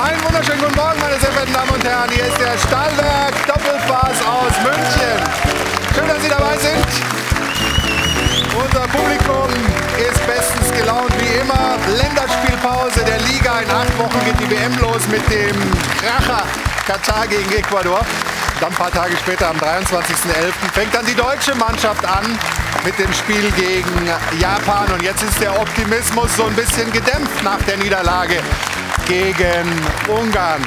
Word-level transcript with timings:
Einen 0.00 0.24
wunderschönen 0.24 0.60
guten 0.60 0.76
Morgen, 0.76 0.98
meine 0.98 1.20
sehr 1.20 1.30
verehrten 1.30 1.52
Damen 1.52 1.70
und 1.72 1.84
Herren. 1.84 2.08
Hier 2.08 2.24
ist 2.24 2.40
der 2.40 2.56
Stahlwerk 2.56 3.34
Doppelpass 3.46 4.16
aus 4.24 4.54
München. 4.64 5.20
Schön, 5.94 6.08
dass 6.08 6.22
Sie 6.22 6.28
dabei 6.30 6.56
sind. 6.56 6.88
Unser 8.56 8.88
Publikum 8.88 9.52
ist 10.00 10.26
bestens 10.26 10.72
gelaunt 10.72 11.12
wie 11.20 11.40
immer. 11.40 11.76
Länderspielpause 12.00 13.04
der 13.04 13.18
Liga. 13.28 13.60
In 13.60 13.70
acht 13.70 13.98
Wochen 13.98 14.24
geht 14.24 14.40
die 14.40 14.50
WM 14.50 14.72
los 14.80 15.06
mit 15.08 15.20
dem 15.30 15.54
Kracher 16.00 16.44
Katar 16.86 17.26
gegen 17.26 17.52
Ecuador. 17.52 18.00
Dann 18.58 18.70
ein 18.70 18.74
paar 18.74 18.90
Tage 18.90 19.14
später, 19.18 19.50
am 19.50 19.58
23.11., 19.58 20.52
fängt 20.72 20.94
dann 20.94 21.04
die 21.04 21.14
deutsche 21.14 21.54
Mannschaft 21.56 22.06
an 22.06 22.24
mit 22.86 22.98
dem 22.98 23.12
Spiel 23.12 23.50
gegen 23.52 24.08
Japan. 24.38 24.86
Und 24.94 25.02
jetzt 25.02 25.22
ist 25.22 25.38
der 25.42 25.60
Optimismus 25.60 26.34
so 26.36 26.46
ein 26.46 26.54
bisschen 26.54 26.90
gedämpft 26.90 27.44
nach 27.44 27.60
der 27.66 27.76
Niederlage 27.76 28.40
gegen 29.10 29.68
Ungarn. 30.06 30.62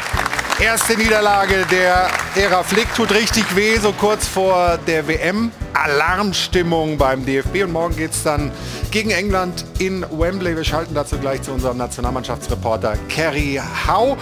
Erste 0.59 0.97
Niederlage 0.97 1.65
der 1.71 2.09
Ära 2.35 2.61
Flick 2.63 2.93
tut 2.93 3.11
richtig 3.11 3.55
weh, 3.55 3.77
so 3.77 3.93
kurz 3.93 4.27
vor 4.27 4.77
der 4.85 5.07
WM. 5.07 5.53
Alarmstimmung 5.73 6.97
beim 6.97 7.25
DFB 7.25 7.63
und 7.63 7.71
morgen 7.71 7.95
geht 7.95 8.11
es 8.11 8.23
dann 8.23 8.51
gegen 8.91 9.11
England 9.11 9.63
in 9.79 10.05
Wembley. 10.11 10.57
Wir 10.57 10.65
schalten 10.65 10.93
dazu 10.93 11.17
gleich 11.19 11.41
zu 11.41 11.53
unserem 11.53 11.77
Nationalmannschaftsreporter 11.77 12.97
Kerry 13.07 13.61
Hau. 13.87 14.17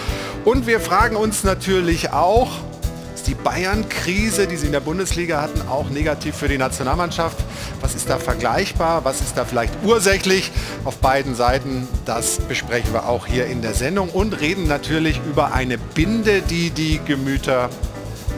Und 0.46 0.68
wir 0.68 0.80
fragen 0.80 1.16
uns 1.16 1.44
natürlich 1.44 2.12
auch, 2.12 2.50
ist 3.22 3.28
die 3.28 3.36
Bayern-Krise, 3.36 4.48
die 4.48 4.58
sie 4.58 4.66
in 4.66 4.72
der 4.72 4.80
Bundesliga 4.80 5.42
hatten, 5.42 5.62
auch 5.70 5.92
negativ 5.92 6.36
für 6.36 6.48
die 6.48 6.58
Nationalmannschaft? 6.58 7.38
Was 7.80 7.94
ist 7.94 8.10
da 8.10 8.18
vergleichbar? 8.18 9.06
Was 9.06 9.22
ist 9.22 9.38
da 9.38 9.46
vielleicht 9.46 9.74
ursächlich? 9.84 10.52
Auf 10.86 10.98
beiden 10.98 11.36
Seiten, 11.36 11.88
das 12.06 12.40
besprechen 12.40 12.94
wir 12.94 13.08
auch 13.08 13.28
hier 13.28 13.46
in 13.46 13.62
der 13.62 13.76
Sendung 13.76 14.10
und 14.10 14.40
reden 14.42 14.68
natürlich 14.68 15.22
über 15.30 15.54
eine 15.54 15.78
Binde, 15.78 16.42
die 16.42 16.72
die 16.72 17.00
Gemüter 17.06 17.70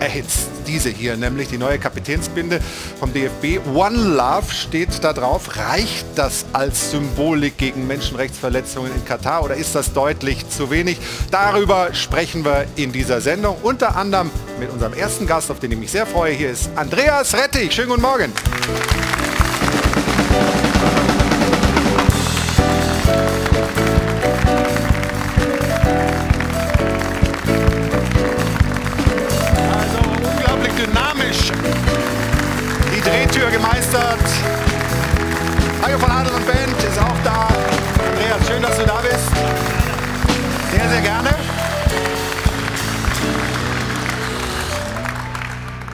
erhitzt. 0.01 0.52
Diese 0.65 0.89
hier, 0.89 1.17
nämlich 1.17 1.49
die 1.49 1.57
neue 1.57 1.79
Kapitänsbinde 1.79 2.59
vom 2.99 3.13
DFB. 3.13 3.59
One 3.73 3.97
Love 3.97 4.51
steht 4.51 5.03
da 5.03 5.13
drauf. 5.13 5.57
Reicht 5.57 6.05
das 6.15 6.45
als 6.53 6.91
Symbolik 6.91 7.57
gegen 7.57 7.87
Menschenrechtsverletzungen 7.87 8.93
in 8.93 9.05
Katar 9.05 9.43
oder 9.43 9.55
ist 9.55 9.75
das 9.75 9.93
deutlich 9.93 10.47
zu 10.49 10.69
wenig? 10.71 10.97
Darüber 11.31 11.93
sprechen 11.93 12.45
wir 12.45 12.65
in 12.75 12.91
dieser 12.91 13.21
Sendung. 13.21 13.57
Unter 13.63 13.95
anderem 13.95 14.31
mit 14.59 14.71
unserem 14.71 14.93
ersten 14.93 15.27
Gast, 15.27 15.51
auf 15.51 15.59
den 15.59 15.71
ich 15.71 15.77
mich 15.77 15.91
sehr 15.91 16.05
freue. 16.05 16.33
Hier 16.33 16.51
ist 16.51 16.69
Andreas 16.75 17.33
Rettig. 17.33 17.73
Schönen 17.73 17.89
guten 17.89 18.01
Morgen. 18.01 18.33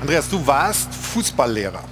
Andreas, 0.10 0.28
du 0.28 0.48
warst 0.48 0.92
Fußballlehrer. 0.92 1.84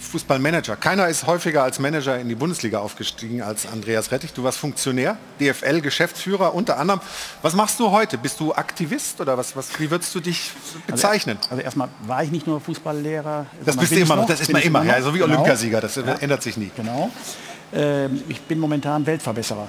Fußballmanager. 0.00 0.74
Keiner 0.74 1.06
ist 1.06 1.24
häufiger 1.24 1.62
als 1.62 1.78
Manager 1.78 2.18
in 2.18 2.28
die 2.28 2.34
Bundesliga 2.34 2.80
aufgestiegen 2.80 3.42
als 3.42 3.64
Andreas 3.64 4.10
Rettich. 4.10 4.32
Du 4.32 4.42
warst 4.42 4.58
Funktionär, 4.58 5.16
DFL, 5.38 5.82
Geschäftsführer 5.82 6.52
unter 6.52 6.80
anderem. 6.80 7.00
Was 7.40 7.54
machst 7.54 7.78
du 7.78 7.92
heute? 7.92 8.18
Bist 8.18 8.40
du 8.40 8.52
Aktivist 8.52 9.20
oder 9.20 9.38
was, 9.38 9.54
was, 9.54 9.68
wie 9.78 9.88
würdest 9.88 10.12
du 10.16 10.18
dich 10.18 10.50
bezeichnen? 10.88 11.36
Also, 11.42 11.50
also 11.50 11.62
erstmal 11.62 11.88
war 12.08 12.24
ich 12.24 12.32
nicht 12.32 12.48
nur 12.48 12.60
Fußballlehrer. 12.60 13.46
das 13.64 13.76
bist 13.76 13.92
du 13.92 14.00
immer 14.00 14.16
noch, 14.16 14.26
das 14.26 14.40
ist 14.40 14.52
man 14.52 14.60
immer, 14.60 14.82
noch. 14.82 14.92
ja, 14.92 15.00
so 15.00 15.14
wie 15.14 15.18
Genau. 15.18 15.34
Olympiasieger, 15.34 15.80
das 15.80 15.96
ändert 15.98 16.42
sich 16.42 16.56
nie. 16.56 16.72
Genau. 16.74 17.08
Ähm, 17.72 18.20
ich 18.28 18.40
bin 18.40 18.58
momentan 18.58 19.06
Weltverbesserer. 19.06 19.68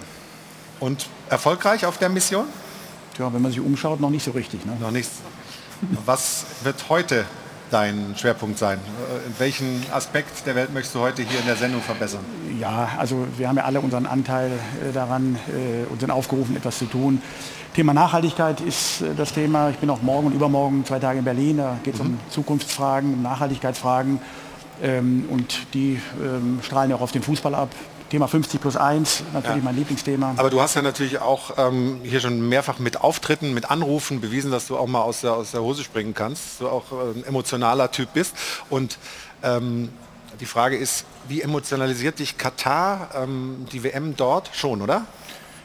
Und 0.79 1.05
erfolgreich 1.29 1.85
auf 1.85 1.99
der 1.99 2.09
Mission? 2.09 2.47
Ja, 3.19 3.31
wenn 3.31 3.43
man 3.43 3.51
sich 3.51 3.61
umschaut, 3.61 3.99
noch 3.99 4.09
nicht 4.09 4.25
so 4.25 4.31
richtig. 4.31 4.65
Ne? 4.65 4.75
Noch 4.81 4.89
nichts. 4.89 5.11
Was 6.05 6.45
wird 6.63 6.85
heute 6.89 7.25
dein 7.73 8.13
Schwerpunkt 8.15 8.57
sein? 8.59 8.77
Äh, 8.77 9.27
In 9.27 9.39
welchen 9.39 9.83
Aspekt 9.91 10.45
der 10.45 10.55
Welt 10.55 10.73
möchtest 10.73 10.95
du 10.95 10.99
heute 10.99 11.23
hier 11.23 11.39
in 11.39 11.45
der 11.45 11.55
Sendung 11.55 11.81
verbessern? 11.81 12.23
Ja, 12.59 12.89
also 12.97 13.27
wir 13.37 13.47
haben 13.49 13.57
ja 13.57 13.63
alle 13.63 13.81
unseren 13.81 14.05
Anteil 14.05 14.51
äh, 14.51 14.93
daran 14.93 15.35
äh, 15.47 15.91
und 15.91 15.99
sind 15.99 16.11
aufgerufen, 16.11 16.55
etwas 16.55 16.77
zu 16.77 16.85
tun. 16.85 17.21
Thema 17.73 17.93
Nachhaltigkeit 17.93 18.61
ist 18.61 19.03
das 19.17 19.33
Thema. 19.33 19.71
Ich 19.71 19.77
bin 19.77 19.89
auch 19.89 20.03
morgen 20.03 20.27
und 20.27 20.33
übermorgen 20.33 20.85
zwei 20.85 20.99
Tage 20.99 21.19
in 21.19 21.25
Berlin. 21.25 21.57
Da 21.57 21.77
geht 21.83 21.95
es 21.95 21.99
um 21.99 22.19
Zukunftsfragen, 22.29 23.11
um 23.15 23.23
Nachhaltigkeitsfragen. 23.23 24.19
Ähm, 24.81 25.25
und 25.29 25.73
die 25.73 25.99
ähm, 26.21 26.59
strahlen 26.61 26.91
ja 26.91 26.97
auch 26.97 27.01
auf 27.01 27.11
den 27.11 27.23
Fußball 27.23 27.55
ab. 27.55 27.69
Thema 28.13 28.27
50 28.27 28.61
plus 28.61 28.77
1, 28.77 29.23
natürlich 29.33 29.57
Ja. 29.57 29.63
mein 29.63 29.75
Lieblingsthema. 29.75 30.35
Aber 30.37 30.51
du 30.51 30.61
hast 30.61 30.75
ja 30.75 30.83
natürlich 30.83 31.17
auch 31.17 31.57
ähm, 31.57 31.99
hier 32.03 32.19
schon 32.19 32.47
mehrfach 32.47 32.77
mit 32.77 33.01
Auftritten, 33.01 33.55
mit 33.55 33.71
Anrufen 33.71 34.21
bewiesen, 34.21 34.51
dass 34.51 34.67
du 34.67 34.77
auch 34.77 34.85
mal 34.85 35.01
aus 35.01 35.21
der, 35.21 35.33
aus 35.33 35.49
der 35.49 35.63
Hose 35.63 35.83
springen 35.83 36.13
kannst, 36.13 36.43
dass 36.45 36.57
du 36.59 36.69
auch 36.69 36.91
äh, 36.91 37.17
ein 37.17 37.23
emotionaler 37.25 37.89
Typ 37.89 38.13
bist. 38.13 38.35
Und 38.69 38.99
ähm, 39.41 39.89
die 40.39 40.45
Frage 40.45 40.77
ist, 40.77 41.05
wie 41.27 41.41
emotionalisiert 41.41 42.19
dich 42.19 42.37
Katar, 42.37 43.09
ähm, 43.15 43.65
die 43.71 43.83
WM 43.83 44.15
dort 44.15 44.51
schon, 44.53 44.83
oder? 44.83 45.05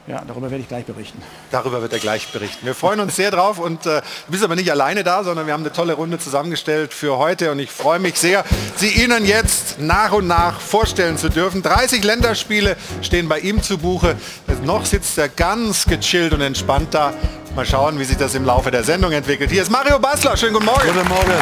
Ja, 0.08 0.22
darüber 0.26 0.50
werde 0.50 0.62
ich 0.62 0.68
gleich 0.68 0.86
berichten. 0.86 1.20
Darüber 1.50 1.82
wird 1.82 1.92
er 1.92 1.98
gleich 1.98 2.32
berichten. 2.32 2.64
Wir 2.64 2.74
freuen 2.74 2.98
uns 3.00 3.14
sehr 3.14 3.30
drauf 3.30 3.58
und 3.58 3.84
äh, 3.84 4.00
du 4.00 4.32
bist 4.32 4.42
aber 4.42 4.56
nicht 4.56 4.70
alleine 4.70 5.04
da, 5.04 5.22
sondern 5.22 5.46
wir 5.46 5.52
haben 5.52 5.60
eine 5.62 5.72
tolle 5.72 5.92
Runde 5.92 6.18
zusammengestellt 6.18 6.94
für 6.94 7.18
heute 7.18 7.52
und 7.52 7.58
ich 7.58 7.70
freue 7.70 7.98
mich 7.98 8.18
sehr, 8.18 8.42
sie 8.76 8.88
Ihnen 8.88 9.26
jetzt 9.26 9.78
nach 9.80 10.12
und 10.12 10.26
nach 10.26 10.60
vorstellen 10.60 11.18
zu 11.18 11.28
dürfen. 11.28 11.62
30 11.62 12.02
Länderspiele 12.02 12.78
stehen 13.02 13.28
bei 13.28 13.40
ihm 13.40 13.62
zu 13.62 13.76
Buche. 13.76 14.16
Noch 14.64 14.86
sitzt 14.86 15.18
er 15.18 15.28
ganz 15.28 15.84
gechillt 15.84 16.32
und 16.32 16.40
entspannt 16.40 16.94
da. 16.94 17.12
Mal 17.54 17.66
schauen, 17.66 17.98
wie 17.98 18.04
sich 18.04 18.16
das 18.16 18.34
im 18.34 18.46
Laufe 18.46 18.70
der 18.70 18.84
Sendung 18.84 19.12
entwickelt. 19.12 19.50
Hier 19.50 19.60
ist 19.60 19.70
Mario 19.70 19.98
Basler. 19.98 20.38
Schönen 20.38 20.54
guten 20.54 20.64
Morgen. 20.64 20.86
Guten 20.86 21.08
Morgen. 21.08 21.32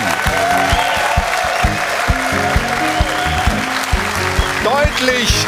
Deutlich 4.65 5.47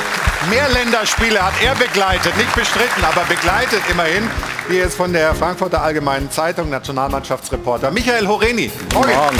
mehr 0.50 0.69
Länderspiele 0.69 1.43
hat 1.43 1.54
er 1.62 1.75
begleitet, 1.75 2.37
nicht 2.37 2.54
bestritten, 2.54 3.04
aber 3.04 3.22
begleitet 3.25 3.82
immerhin. 3.91 4.28
Hier 4.69 4.84
ist 4.84 4.97
von 4.97 5.12
der 5.12 5.34
Frankfurter 5.34 5.82
Allgemeinen 5.82 6.31
Zeitung 6.31 6.71
Nationalmannschaftsreporter 6.71 7.91
Michael 7.91 8.26
Horeni. 8.26 8.71
Morgen. 8.94 9.12
Morgen. 9.12 9.37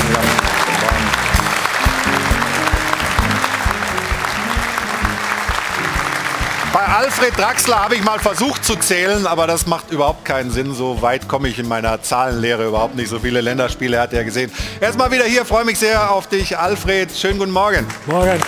Bei 6.73 6.85
Alfred 6.85 7.37
Draxler 7.37 7.83
habe 7.83 7.97
ich 7.97 8.05
mal 8.05 8.19
versucht 8.19 8.65
zu 8.65 8.77
zählen, 8.77 9.27
aber 9.27 9.47
das 9.47 9.67
macht 9.67 9.91
überhaupt 9.91 10.25
keinen 10.25 10.51
Sinn. 10.51 10.75
So 10.75 11.01
weit 11.03 11.27
komme 11.27 11.49
ich 11.49 11.59
in 11.59 11.67
meiner 11.67 12.03
Zahlenlehre 12.03 12.67
überhaupt 12.67 12.95
nicht. 12.95 13.09
So 13.09 13.19
viele 13.19 13.41
Länderspiele 13.41 13.99
hat 14.01 14.13
er 14.13 14.25
gesehen. 14.25 14.53
Erstmal 14.81 15.11
wieder 15.11 15.25
hier, 15.25 15.45
freue 15.45 15.65
mich 15.65 15.79
sehr 15.79 16.11
auf 16.11 16.27
dich, 16.29 16.59
Alfred. 16.59 17.11
Schönen 17.17 17.39
guten 17.39 17.53
Morgen. 17.53 17.87
Morgen. 18.07 18.39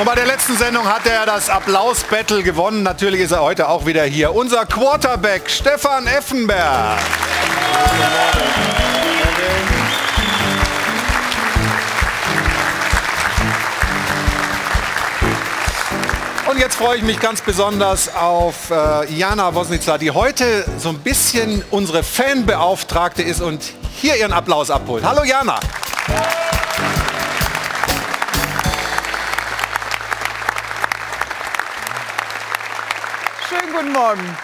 Und 0.00 0.06
bei 0.06 0.14
der 0.14 0.24
letzten 0.24 0.56
Sendung 0.56 0.88
hat 0.88 1.06
er 1.06 1.26
das 1.26 1.50
Applaus-Battle 1.50 2.42
gewonnen. 2.42 2.82
Natürlich 2.82 3.20
ist 3.20 3.32
er 3.32 3.42
heute 3.42 3.68
auch 3.68 3.84
wieder 3.84 4.02
hier. 4.02 4.34
Unser 4.34 4.64
Quarterback 4.64 5.50
Stefan 5.50 6.06
Effenberg. 6.06 6.98
Und 16.50 16.58
jetzt 16.58 16.76
freue 16.76 16.96
ich 16.96 17.02
mich 17.02 17.20
ganz 17.20 17.42
besonders 17.42 18.14
auf 18.14 18.70
äh, 18.70 19.12
Jana 19.12 19.54
Wosnica, 19.54 19.98
die 19.98 20.12
heute 20.12 20.64
so 20.78 20.88
ein 20.88 20.98
bisschen 21.00 21.62
unsere 21.70 22.02
Fanbeauftragte 22.02 23.22
ist 23.22 23.42
und 23.42 23.74
hier 24.00 24.16
ihren 24.16 24.32
Applaus 24.32 24.70
abholt. 24.70 25.04
Hallo 25.04 25.24
Jana. 25.24 25.60
Guten 33.90 33.92
Morgen. 33.92 34.36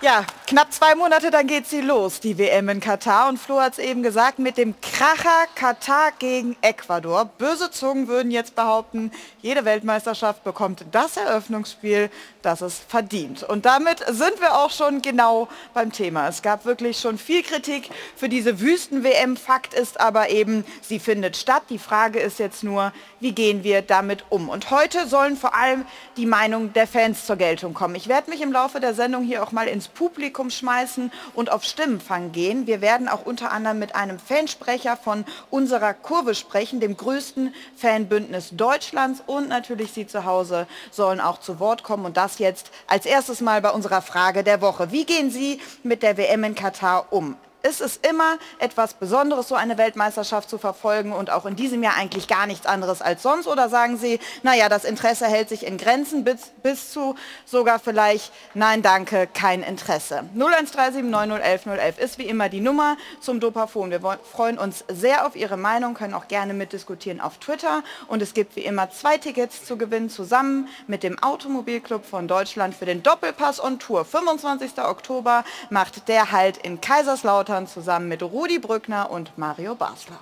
Ja, 0.00 0.24
Knapp 0.46 0.74
zwei 0.74 0.94
Monate, 0.94 1.30
dann 1.30 1.46
geht 1.46 1.66
sie 1.66 1.80
los, 1.80 2.20
die 2.20 2.36
WM 2.36 2.68
in 2.68 2.78
Katar. 2.78 3.30
Und 3.30 3.38
Flo 3.38 3.62
hat 3.62 3.72
es 3.72 3.78
eben 3.78 4.02
gesagt, 4.02 4.38
mit 4.38 4.58
dem 4.58 4.74
Kracher 4.82 5.46
Katar 5.54 6.12
gegen 6.18 6.54
Ecuador. 6.60 7.24
Böse 7.24 7.70
Zungen 7.70 8.08
würden 8.08 8.30
jetzt 8.30 8.54
behaupten, 8.54 9.10
jede 9.40 9.64
Weltmeisterschaft 9.64 10.44
bekommt 10.44 10.84
das 10.92 11.16
Eröffnungsspiel, 11.16 12.10
das 12.42 12.60
es 12.60 12.78
verdient. 12.78 13.42
Und 13.42 13.64
damit 13.64 14.00
sind 14.06 14.38
wir 14.38 14.58
auch 14.58 14.70
schon 14.70 15.00
genau 15.00 15.48
beim 15.72 15.92
Thema. 15.92 16.28
Es 16.28 16.42
gab 16.42 16.66
wirklich 16.66 16.98
schon 16.98 17.16
viel 17.16 17.42
Kritik 17.42 17.88
für 18.14 18.28
diese 18.28 18.60
Wüsten-WM. 18.60 19.38
Fakt 19.38 19.72
ist 19.72 19.98
aber 19.98 20.28
eben, 20.28 20.66
sie 20.82 20.98
findet 20.98 21.38
statt. 21.38 21.62
Die 21.70 21.78
Frage 21.78 22.20
ist 22.20 22.38
jetzt 22.38 22.62
nur, 22.62 22.92
wie 23.18 23.32
gehen 23.32 23.64
wir 23.64 23.80
damit 23.80 24.26
um? 24.28 24.50
Und 24.50 24.70
heute 24.70 25.08
sollen 25.08 25.38
vor 25.38 25.54
allem 25.54 25.86
die 26.18 26.26
Meinungen 26.26 26.74
der 26.74 26.86
Fans 26.86 27.24
zur 27.24 27.36
Geltung 27.36 27.72
kommen. 27.72 27.94
Ich 27.94 28.08
werde 28.08 28.28
mich 28.28 28.42
im 28.42 28.52
Laufe 28.52 28.78
der 28.78 28.92
Sendung 28.92 29.24
hier 29.24 29.42
auch 29.42 29.50
mal 29.50 29.68
ins 29.68 29.88
Publikum 29.88 30.33
Publikum 30.34 30.50
schmeißen 30.50 31.12
und 31.34 31.52
auf 31.52 31.62
Stimmenfang 31.62 32.32
gehen. 32.32 32.66
Wir 32.66 32.80
werden 32.80 33.08
auch 33.08 33.24
unter 33.24 33.52
anderem 33.52 33.78
mit 33.78 33.94
einem 33.94 34.18
Fansprecher 34.18 34.96
von 34.96 35.24
unserer 35.48 35.94
Kurve 35.94 36.34
sprechen, 36.34 36.80
dem 36.80 36.96
größten 36.96 37.54
Fanbündnis 37.76 38.50
Deutschlands. 38.52 39.22
Und 39.26 39.48
natürlich 39.48 39.92
Sie 39.92 40.08
zu 40.08 40.24
Hause 40.24 40.66
sollen 40.90 41.20
auch 41.20 41.38
zu 41.38 41.60
Wort 41.60 41.84
kommen. 41.84 42.04
Und 42.04 42.16
das 42.16 42.40
jetzt 42.40 42.72
als 42.88 43.06
erstes 43.06 43.40
Mal 43.40 43.62
bei 43.62 43.70
unserer 43.70 44.02
Frage 44.02 44.42
der 44.42 44.60
Woche. 44.60 44.90
Wie 44.90 45.04
gehen 45.04 45.30
Sie 45.30 45.60
mit 45.84 46.02
der 46.02 46.16
WM 46.16 46.42
in 46.42 46.56
Katar 46.56 47.12
um? 47.12 47.36
Ist 47.64 47.80
es 47.80 47.96
immer 47.96 48.38
etwas 48.58 48.94
Besonderes, 48.94 49.48
so 49.48 49.54
eine 49.54 49.78
Weltmeisterschaft 49.78 50.50
zu 50.50 50.58
verfolgen 50.58 51.12
und 51.12 51.30
auch 51.30 51.46
in 51.46 51.56
diesem 51.56 51.82
Jahr 51.82 51.96
eigentlich 51.96 52.28
gar 52.28 52.46
nichts 52.46 52.66
anderes 52.66 53.00
als 53.00 53.22
sonst? 53.22 53.46
Oder 53.46 53.70
sagen 53.70 53.96
Sie, 53.96 54.20
naja, 54.42 54.68
das 54.68 54.84
Interesse 54.84 55.26
hält 55.26 55.48
sich 55.48 55.66
in 55.66 55.78
Grenzen 55.78 56.24
bis, 56.24 56.52
bis 56.62 56.92
zu 56.92 57.14
sogar 57.46 57.78
vielleicht, 57.78 58.32
nein, 58.52 58.82
danke, 58.82 59.26
kein 59.32 59.62
Interesse. 59.62 60.24
0137 60.34 61.04
9011 61.04 61.66
011 61.66 61.98
ist 61.98 62.18
wie 62.18 62.26
immer 62.26 62.50
die 62.50 62.60
Nummer 62.60 62.98
zum 63.20 63.40
Dopafon. 63.40 63.90
Wir 63.90 64.00
freuen 64.00 64.58
uns 64.58 64.84
sehr 64.88 65.26
auf 65.26 65.34
Ihre 65.34 65.56
Meinung, 65.56 65.94
können 65.94 66.14
auch 66.14 66.28
gerne 66.28 66.52
mitdiskutieren 66.52 67.20
auf 67.20 67.38
Twitter 67.38 67.82
und 68.08 68.20
es 68.20 68.34
gibt 68.34 68.56
wie 68.56 68.64
immer 68.64 68.90
zwei 68.90 69.16
Tickets 69.16 69.64
zu 69.64 69.78
gewinnen 69.78 70.10
zusammen 70.10 70.68
mit 70.86 71.02
dem 71.02 71.18
Automobilclub 71.22 72.04
von 72.04 72.28
Deutschland 72.28 72.74
für 72.74 72.84
den 72.84 73.02
Doppelpass 73.02 73.62
on 73.62 73.78
Tour. 73.78 74.04
25. 74.04 74.72
Oktober 74.78 75.44
macht 75.70 76.08
der 76.08 76.30
Halt 76.30 76.58
in 76.58 76.82
Kaiserslautern 76.82 77.53
Reportern 77.54 77.66
zusammen 77.68 78.08
mit 78.08 78.22
Rudi 78.22 78.58
Brückner 78.58 79.10
und 79.10 79.36
Mario 79.38 79.74
Basler. 79.76 80.18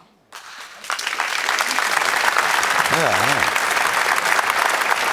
Ja. 2.90 3.10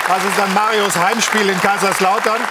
Das 0.07 0.24
ist 0.25 0.38
dann 0.38 0.54
Marios 0.54 0.95
Heimspiel 0.98 1.50
in 1.50 1.62
Kaiserslautern. 1.62 2.42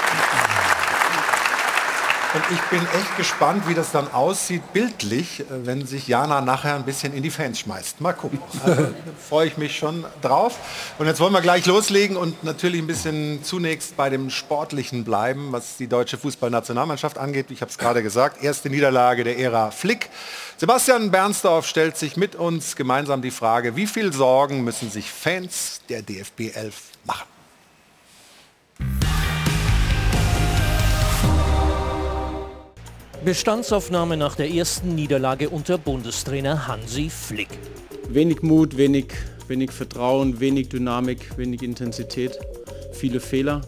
Und 2.35 2.43
ich 2.51 2.61
bin 2.65 2.81
echt 2.81 3.17
gespannt, 3.17 3.67
wie 3.69 3.75
das 3.75 3.91
dann 3.91 4.13
aussieht, 4.13 4.75
bildlich, 4.75 5.41
äh, 5.41 5.45
wenn 5.65 5.87
sich 5.87 6.09
Jana 6.09 6.43
nachher 6.43 6.75
ein 6.75 6.85
bisschen 6.85 7.15
in 7.15 7.23
die 7.23 7.31
Fans 7.31 7.61
schmeißt. 7.61 8.01
Mal 8.01 8.13
gucken. 8.13 8.39
Also, 8.65 8.89
freue 9.29 9.47
ich 9.47 9.57
mich 9.57 9.79
schon 9.79 10.05
drauf. 10.21 10.59
Und 10.99 11.07
jetzt 11.07 11.21
wollen 11.21 11.33
wir 11.33 11.41
gleich 11.41 11.65
loslegen 11.65 12.17
und 12.17 12.45
natürlich 12.45 12.83
ein 12.83 12.87
bisschen 12.87 13.43
zunächst 13.45 13.97
bei 13.97 14.11
dem 14.11 14.29
Sportlichen 14.31 15.05
bleiben, 15.05 15.53
was 15.53 15.77
die 15.79 15.87
deutsche 15.87 16.19
Fußballnationalmannschaft 16.19 17.17
angeht. 17.17 17.47
Ich 17.51 17.63
habe 17.63 17.71
es 17.71 17.79
gerade 17.79 18.03
gesagt, 18.03 18.43
erste 18.43 18.69
Niederlage 18.69 19.25
der 19.25 19.39
Ära 19.39 19.71
Flick. 19.71 20.11
Sebastian 20.59 21.11
Bernsdorf 21.11 21.67
stellt 21.67 21.97
sich 21.97 22.17
mit 22.17 22.35
uns 22.35 22.77
gemeinsam 22.77 23.23
die 23.23 23.31
Frage, 23.31 23.75
wie 23.77 23.87
viel 23.87 24.13
Sorgen 24.13 24.65
müssen 24.65 24.91
sich 24.91 25.11
Fans 25.11 25.81
der 25.89 26.03
DFB 26.03 26.55
11 26.55 26.75
machen? 27.05 27.27
Bestandsaufnahme 33.25 34.17
nach 34.17 34.37
der 34.37 34.49
ersten 34.49 34.95
Niederlage 34.95 35.51
unter 35.51 35.77
Bundestrainer 35.77 36.69
Hansi 36.69 37.11
Flick. 37.11 37.49
Wenig 38.09 38.43
Mut, 38.43 38.77
wenig, 38.77 39.07
wenig 39.49 39.73
Vertrauen, 39.73 40.39
wenig 40.39 40.69
Dynamik, 40.69 41.37
wenig 41.37 41.63
Intensität, 41.63 42.39
viele 42.93 43.19
Fehler. 43.19 43.63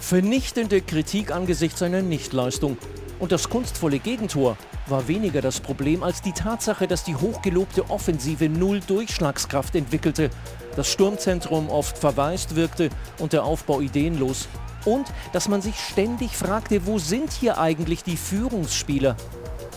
Vernichtende 0.00 0.80
Kritik 0.80 1.30
angesichts 1.30 1.80
seiner 1.80 2.00
Nichtleistung. 2.00 2.78
Und 3.18 3.32
das 3.32 3.50
kunstvolle 3.50 3.98
Gegentor 3.98 4.56
war 4.86 5.06
weniger 5.08 5.42
das 5.42 5.60
Problem 5.60 6.02
als 6.02 6.22
die 6.22 6.32
Tatsache, 6.32 6.86
dass 6.86 7.04
die 7.04 7.16
hochgelobte 7.16 7.90
Offensive 7.90 8.48
null 8.48 8.80
Durchschlagskraft 8.80 9.74
entwickelte, 9.74 10.30
das 10.74 10.90
Sturmzentrum 10.90 11.68
oft 11.68 11.98
verwaist 11.98 12.56
wirkte 12.56 12.88
und 13.18 13.34
der 13.34 13.44
Aufbau 13.44 13.80
ideenlos 13.80 14.48
und 14.86 15.06
dass 15.32 15.48
man 15.48 15.60
sich 15.60 15.78
ständig 15.78 16.36
fragte, 16.36 16.86
wo 16.86 16.98
sind 16.98 17.32
hier 17.32 17.58
eigentlich 17.58 18.02
die 18.02 18.16
Führungsspieler? 18.16 19.16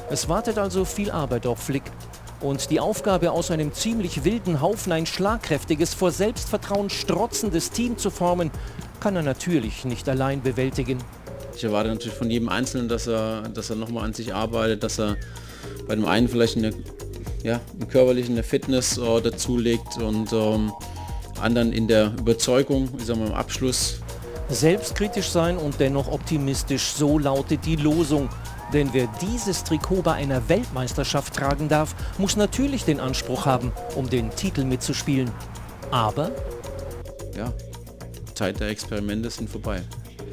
Es 0.10 0.30
wartet 0.30 0.58
also 0.58 0.86
viel 0.86 1.12
Arbeit 1.12 1.46
auf 1.46 1.60
Flick. 1.60 1.84
Und 2.42 2.70
die 2.70 2.80
Aufgabe, 2.80 3.32
aus 3.32 3.52
einem 3.52 3.74
ziemlich 3.74 4.24
wilden 4.24 4.62
Haufen 4.62 4.94
ein 4.94 5.06
schlagkräftiges, 5.06 5.94
vor 5.94 6.12
Selbstvertrauen 6.12 6.90
strotzendes 6.90 7.72
Team 7.72 7.98
zu 7.98 8.10
formen, 8.10 8.50
kann 9.02 9.16
er 9.16 9.24
natürlich 9.24 9.84
nicht 9.84 10.08
allein 10.08 10.42
bewältigen. 10.42 11.00
Ich 11.56 11.64
erwarte 11.66 11.90
natürlich 11.90 12.18
von 12.18 12.32
jedem 12.32 12.48
Einzelnen, 12.48 12.88
dass 12.88 13.08
er, 13.08 13.42
dass 13.50 13.70
er 13.70 13.76
nochmal 13.76 14.06
an 14.06 14.14
sich 14.14 14.34
arbeitet, 14.34 14.84
dass 14.84 15.00
er 15.00 15.18
bei 15.88 15.96
dem 15.96 16.06
einen 16.06 16.30
vielleicht 16.30 16.56
eine, 16.56 16.72
ja, 17.44 17.60
im 17.78 17.88
körperlichen 17.90 18.36
eine 18.36 18.44
Fitness 18.44 18.98
äh, 18.98 19.22
dazulegt 19.22 19.98
und 19.98 20.32
ähm, 20.32 20.72
anderen 21.42 21.74
in 21.74 21.88
der 21.88 22.14
Überzeugung, 22.18 22.90
ich 22.98 23.06
sag 23.06 23.18
mal, 23.18 23.28
im 23.28 23.34
Abschluss 23.34 24.00
Selbstkritisch 24.50 25.30
sein 25.30 25.58
und 25.58 25.80
dennoch 25.80 26.12
optimistisch, 26.12 26.94
so 26.94 27.20
lautet 27.20 27.66
die 27.66 27.76
Losung. 27.76 28.30
Denn 28.74 28.90
wer 28.94 29.08
dieses 29.22 29.64
Trikot 29.64 30.02
bei 30.02 30.14
einer 30.14 30.50
Weltmeisterschaft 30.50 31.36
tragen 31.36 31.70
darf, 31.70 31.96
muss 32.18 32.36
natürlich 32.36 32.84
den 32.84 33.00
Anspruch 33.00 33.46
haben, 33.46 33.72
um 33.96 34.10
den 34.10 34.30
Titel 34.32 34.64
mitzuspielen. 34.64 35.32
Aber... 35.92 36.32
Ja, 37.36 37.54
Zeit 38.34 38.60
der 38.60 38.70
Experimente 38.70 39.30
sind 39.30 39.50
vorbei. 39.50 39.82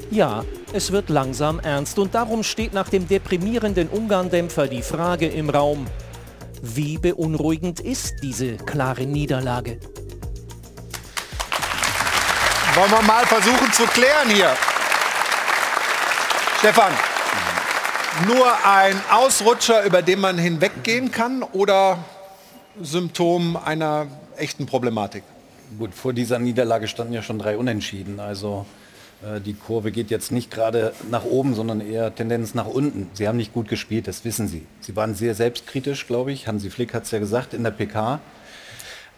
Ja, 0.09 0.45
es 0.73 0.91
wird 0.91 1.09
langsam 1.09 1.59
ernst 1.59 1.99
und 1.99 2.15
darum 2.15 2.43
steht 2.43 2.73
nach 2.73 2.89
dem 2.89 3.07
deprimierenden 3.07 3.89
Ungarn-Dämpfer 3.89 4.67
die 4.67 4.81
Frage 4.81 5.27
im 5.27 5.49
Raum, 5.49 5.85
wie 6.61 6.97
beunruhigend 6.97 7.79
ist 7.81 8.15
diese 8.23 8.55
klare 8.55 9.05
Niederlage? 9.05 9.79
Wollen 12.77 12.91
wir 12.91 13.01
mal 13.01 13.25
versuchen 13.25 13.73
zu 13.73 13.87
klären 13.87 14.29
hier. 14.29 14.55
Stefan, 16.59 16.93
nur 18.27 18.45
ein 18.63 19.01
Ausrutscher, 19.09 19.83
über 19.83 20.03
den 20.03 20.19
man 20.19 20.37
hinweggehen 20.37 21.09
kann 21.09 21.41
oder 21.41 21.97
Symptom 22.79 23.57
einer 23.57 24.05
echten 24.35 24.67
Problematik? 24.67 25.23
Gut, 25.79 25.95
vor 25.95 26.13
dieser 26.13 26.37
Niederlage 26.37 26.87
standen 26.87 27.13
ja 27.13 27.23
schon 27.23 27.39
drei 27.39 27.57
Unentschieden. 27.57 28.19
Also 28.19 28.67
äh, 29.23 29.41
die 29.41 29.55
Kurve 29.55 29.91
geht 29.91 30.11
jetzt 30.11 30.31
nicht 30.31 30.51
gerade 30.51 30.93
nach 31.09 31.23
oben, 31.23 31.55
sondern 31.55 31.81
eher 31.81 32.13
Tendenz 32.13 32.53
nach 32.53 32.67
unten. 32.67 33.09
Sie 33.13 33.27
haben 33.27 33.37
nicht 33.37 33.53
gut 33.53 33.69
gespielt, 33.69 34.07
das 34.07 34.23
wissen 34.23 34.47
Sie. 34.47 34.67
Sie 34.81 34.95
waren 34.95 35.15
sehr 35.15 35.33
selbstkritisch, 35.33 36.05
glaube 36.05 36.31
ich. 36.31 36.47
Hansi 36.47 36.69
Flick 36.69 36.93
hat 36.93 37.05
es 37.05 37.11
ja 37.11 37.17
gesagt 37.17 37.55
in 37.55 37.63
der 37.63 37.71
PK. 37.71 38.19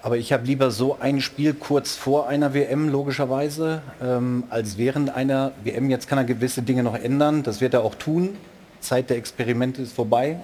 Aber 0.02 0.18
ich 0.18 0.32
habe 0.32 0.46
lieber 0.46 0.72
so 0.72 0.98
ein 1.00 1.20
Spiel 1.20 1.54
kurz 1.54 1.96
vor 1.96 2.30
einer 2.30 2.54
WM, 2.54 2.88
logischerweise, 2.88 3.82
ähm, 4.02 4.46
als 4.50 4.78
während 4.78 5.14
einer 5.14 5.52
WM. 5.64 5.90
Jetzt 5.90 6.08
kann 6.08 6.18
er 6.18 6.24
gewisse 6.24 6.62
Dinge 6.62 6.84
noch 6.84 6.96
ändern. 6.96 7.44
Das 7.44 7.60
wird 7.60 7.74
er 7.74 7.84
auch 7.84 7.96
tun. 7.96 8.38
Zeit 8.80 9.10
der 9.10 9.18
Experimente 9.18 9.82
ist 9.82 9.94
vorbei. 9.94 10.40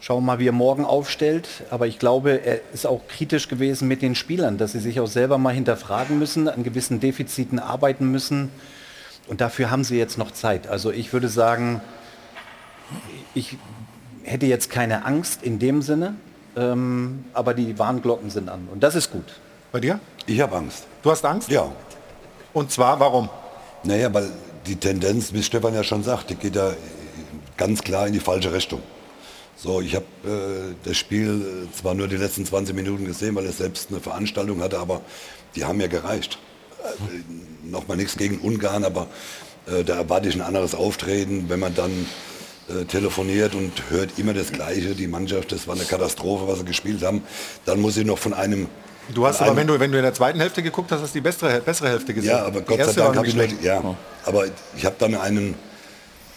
Schauen 0.00 0.24
wir 0.24 0.26
mal, 0.26 0.38
wie 0.40 0.48
er 0.48 0.52
morgen 0.52 0.84
aufstellt. 0.84 1.48
Aber 1.70 1.86
ich 1.86 2.00
glaube, 2.00 2.44
er 2.44 2.60
ist 2.74 2.84
auch 2.84 3.06
kritisch 3.06 3.46
gewesen 3.46 3.86
mit 3.86 4.02
den 4.02 4.16
Spielern, 4.16 4.58
dass 4.58 4.72
sie 4.72 4.80
sich 4.80 4.98
auch 4.98 5.06
selber 5.06 5.38
mal 5.38 5.54
hinterfragen 5.54 6.18
müssen, 6.18 6.48
an 6.48 6.64
gewissen 6.64 6.98
Defiziten 6.98 7.60
arbeiten 7.60 8.10
müssen. 8.10 8.48
Und 9.28 9.40
dafür 9.40 9.70
haben 9.70 9.84
sie 9.84 9.98
jetzt 9.98 10.18
noch 10.18 10.32
Zeit. 10.32 10.66
Also 10.66 10.90
ich 10.90 11.12
würde 11.12 11.28
sagen, 11.28 11.80
ich 13.34 13.56
hätte 14.24 14.46
jetzt 14.46 14.68
keine 14.68 15.04
Angst 15.04 15.44
in 15.44 15.60
dem 15.60 15.80
Sinne, 15.80 16.16
ähm, 16.56 17.24
aber 17.32 17.54
die 17.54 17.78
Warnglocken 17.78 18.30
sind 18.30 18.48
an 18.48 18.68
und 18.72 18.82
das 18.82 18.94
ist 18.94 19.10
gut. 19.10 19.24
Bei 19.70 19.80
dir? 19.80 20.00
Ich 20.26 20.40
habe 20.40 20.56
Angst. 20.56 20.84
Du 21.02 21.10
hast 21.10 21.24
Angst? 21.24 21.48
Ja. 21.48 21.70
Und 22.52 22.70
zwar, 22.70 23.00
warum? 23.00 23.28
Naja, 23.84 24.12
weil 24.12 24.30
die 24.66 24.76
Tendenz, 24.76 25.32
wie 25.32 25.42
Stefan 25.42 25.74
ja 25.74 25.82
schon 25.82 26.02
sagt, 26.02 26.30
die 26.30 26.34
geht 26.34 26.56
ja 26.56 26.72
ganz 27.56 27.82
klar 27.82 28.06
in 28.06 28.12
die 28.12 28.20
falsche 28.20 28.52
Richtung. 28.52 28.82
So, 29.56 29.80
ich 29.80 29.94
habe 29.94 30.04
äh, 30.24 30.74
das 30.84 30.96
Spiel 30.96 31.68
zwar 31.74 31.94
nur 31.94 32.08
die 32.08 32.16
letzten 32.16 32.44
20 32.44 32.74
Minuten 32.74 33.04
gesehen, 33.04 33.34
weil 33.34 33.46
es 33.46 33.58
selbst 33.58 33.90
eine 33.90 34.00
Veranstaltung 34.00 34.60
hatte, 34.60 34.78
aber 34.78 35.00
die 35.54 35.64
haben 35.64 35.80
ja 35.80 35.86
gereicht. 35.86 36.38
Äh, 36.82 37.68
Nochmal 37.70 37.96
nichts 37.96 38.16
gegen 38.16 38.38
Ungarn, 38.40 38.84
aber 38.84 39.06
äh, 39.66 39.84
da 39.84 39.96
erwarte 39.96 40.28
ich 40.28 40.34
ein 40.34 40.40
anderes 40.40 40.74
Auftreten, 40.74 41.44
wenn 41.48 41.60
man 41.60 41.74
dann 41.74 42.06
äh, 42.80 42.84
telefoniert 42.84 43.54
und 43.54 43.72
hört 43.90 44.18
immer 44.18 44.34
das 44.34 44.52
Gleiche. 44.52 44.94
Die 44.94 45.06
Mannschaft, 45.06 45.52
das 45.52 45.66
war 45.66 45.74
eine 45.74 45.84
Katastrophe, 45.84 46.46
was 46.46 46.60
sie 46.60 46.64
gespielt 46.64 47.02
haben. 47.02 47.22
Dann 47.64 47.80
muss 47.80 47.96
ich 47.96 48.06
noch 48.06 48.18
von 48.18 48.34
einem 48.34 48.68
Du 49.12 49.26
hast 49.26 49.42
aber, 49.42 49.56
wenn 49.56 49.66
du, 49.66 49.78
wenn 49.80 49.90
du 49.90 49.98
in 49.98 50.04
der 50.04 50.14
zweiten 50.14 50.38
Hälfte 50.38 50.62
geguckt 50.62 50.92
hast, 50.92 51.00
hast 51.00 51.14
du 51.14 51.18
die 51.18 51.22
bessere, 51.22 51.60
bessere 51.60 51.88
Hälfte 51.88 52.14
gesehen. 52.14 52.30
Ja, 52.30 52.46
aber 52.46 52.60
Gott 52.60 52.84
sei 52.84 52.92
Dank 52.92 53.16
habe 53.16 53.26
ich 53.26 53.34
nur, 53.34 53.46
ja, 53.60 53.82
aber 54.24 54.44
ich 54.76 54.84
habe 54.84 54.94
dann 54.98 55.16
einen 55.16 55.56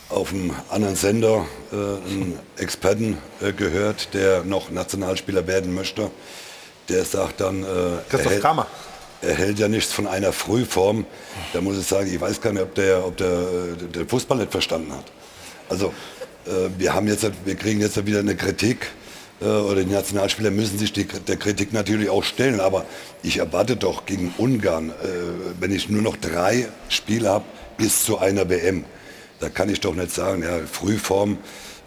auf 0.10 0.34
einem 0.34 0.52
anderen 0.70 0.96
Sender 0.96 1.46
äh, 1.72 1.76
einen 1.76 2.40
Experten 2.58 3.18
äh, 3.42 3.54
gehört, 3.54 4.14
der 4.14 4.44
noch 4.44 4.70
Nationalspieler 4.72 5.48
werden 5.48 5.74
möchte. 5.74 6.12
Der 6.90 7.04
sagt 7.06 7.42
dann, 7.42 7.64
äh, 7.64 7.66
Christoph 8.10 8.34
er, 8.34 8.40
Kramer. 8.40 8.68
hält, 9.22 9.32
er 9.32 9.46
hält 9.46 9.60
ja 9.60 9.68
nichts 9.68 9.92
von 9.92 10.06
einer 10.06 10.32
Frühform. 10.32 11.06
Da 11.54 11.62
muss 11.62 11.78
ich 11.78 11.88
sagen, 11.88 12.14
ich 12.14 12.22
weiß 12.22 12.40
gar 12.42 12.54
nicht, 12.54 12.62
ob 12.62 12.76
der, 12.76 13.06
ob 13.06 13.18
der, 13.18 13.28
äh, 13.28 13.88
der 13.94 14.06
Fußball 14.06 14.38
nicht 14.38 14.52
verstanden 14.52 14.92
hat. 14.92 15.06
Also 15.70 15.92
wir 16.78 16.94
haben 16.94 17.08
jetzt, 17.08 17.26
wir 17.46 17.56
kriegen 17.56 17.82
jetzt 17.82 18.06
wieder 18.06 18.20
eine 18.20 18.36
Kritik 18.36 18.88
äh, 19.42 19.46
oder 19.46 19.84
die 19.84 19.92
Nationalspieler 19.92 20.52
müssen 20.52 20.78
sich 20.78 20.94
die, 20.94 21.06
der 21.06 21.38
Kritik 21.38 21.74
natürlich 21.74 22.10
auch 22.10 22.24
stellen. 22.24 22.60
Aber 22.60 22.86
ich 23.24 23.38
erwarte 23.38 23.76
doch 23.76 24.06
gegen 24.06 24.34
Ungarn, 24.38 24.90
äh, 24.90 24.94
wenn 25.60 25.72
ich 25.72 25.90
nur 25.90 26.02
noch 26.02 26.18
drei 26.18 26.68
Spiele 26.90 27.30
habe 27.30 27.46
bis 27.78 28.06
zu 28.06 28.18
einer 28.18 28.50
WM, 28.50 28.86
da 29.40 29.50
kann 29.50 29.70
ich 29.70 29.82
doch 29.82 29.96
nicht 29.96 30.12
sagen, 30.12 30.44
ja, 30.44 30.60
Frühform, 30.72 31.38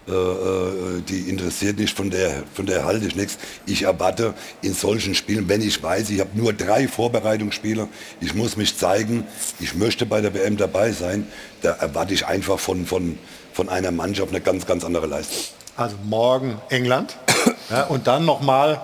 äh, 0.06 0.12
äh, 0.12 1.02
die 1.08 1.28
interessiert 1.28 1.78
nicht, 1.78 1.96
von 1.96 2.10
der, 2.10 2.42
von 2.54 2.66
der 2.66 2.84
halte 2.84 3.06
ich 3.06 3.16
nichts. 3.16 3.38
Ich 3.66 3.82
erwarte 3.82 4.34
in 4.62 4.74
solchen 4.74 5.14
Spielen, 5.14 5.48
wenn 5.48 5.62
ich 5.62 5.82
weiß, 5.82 6.10
ich 6.10 6.20
habe 6.20 6.30
nur 6.34 6.52
drei 6.52 6.88
Vorbereitungsspiele, 6.88 7.88
ich 8.20 8.34
muss 8.34 8.56
mich 8.56 8.76
zeigen, 8.76 9.24
ich 9.60 9.74
möchte 9.74 10.06
bei 10.06 10.20
der 10.20 10.34
WM 10.34 10.56
dabei 10.56 10.92
sein, 10.92 11.26
da 11.62 11.72
erwarte 11.72 12.14
ich 12.14 12.26
einfach 12.26 12.58
von, 12.58 12.86
von, 12.86 13.18
von 13.58 13.68
einer 13.68 13.90
Mannschaft 13.90 14.30
eine 14.30 14.40
ganz, 14.40 14.66
ganz 14.66 14.84
andere 14.84 15.08
Leistung. 15.08 15.36
Also 15.76 15.96
morgen 16.04 16.60
England 16.68 17.16
ja, 17.70 17.86
und 17.86 18.06
dann 18.06 18.24
nochmal 18.24 18.80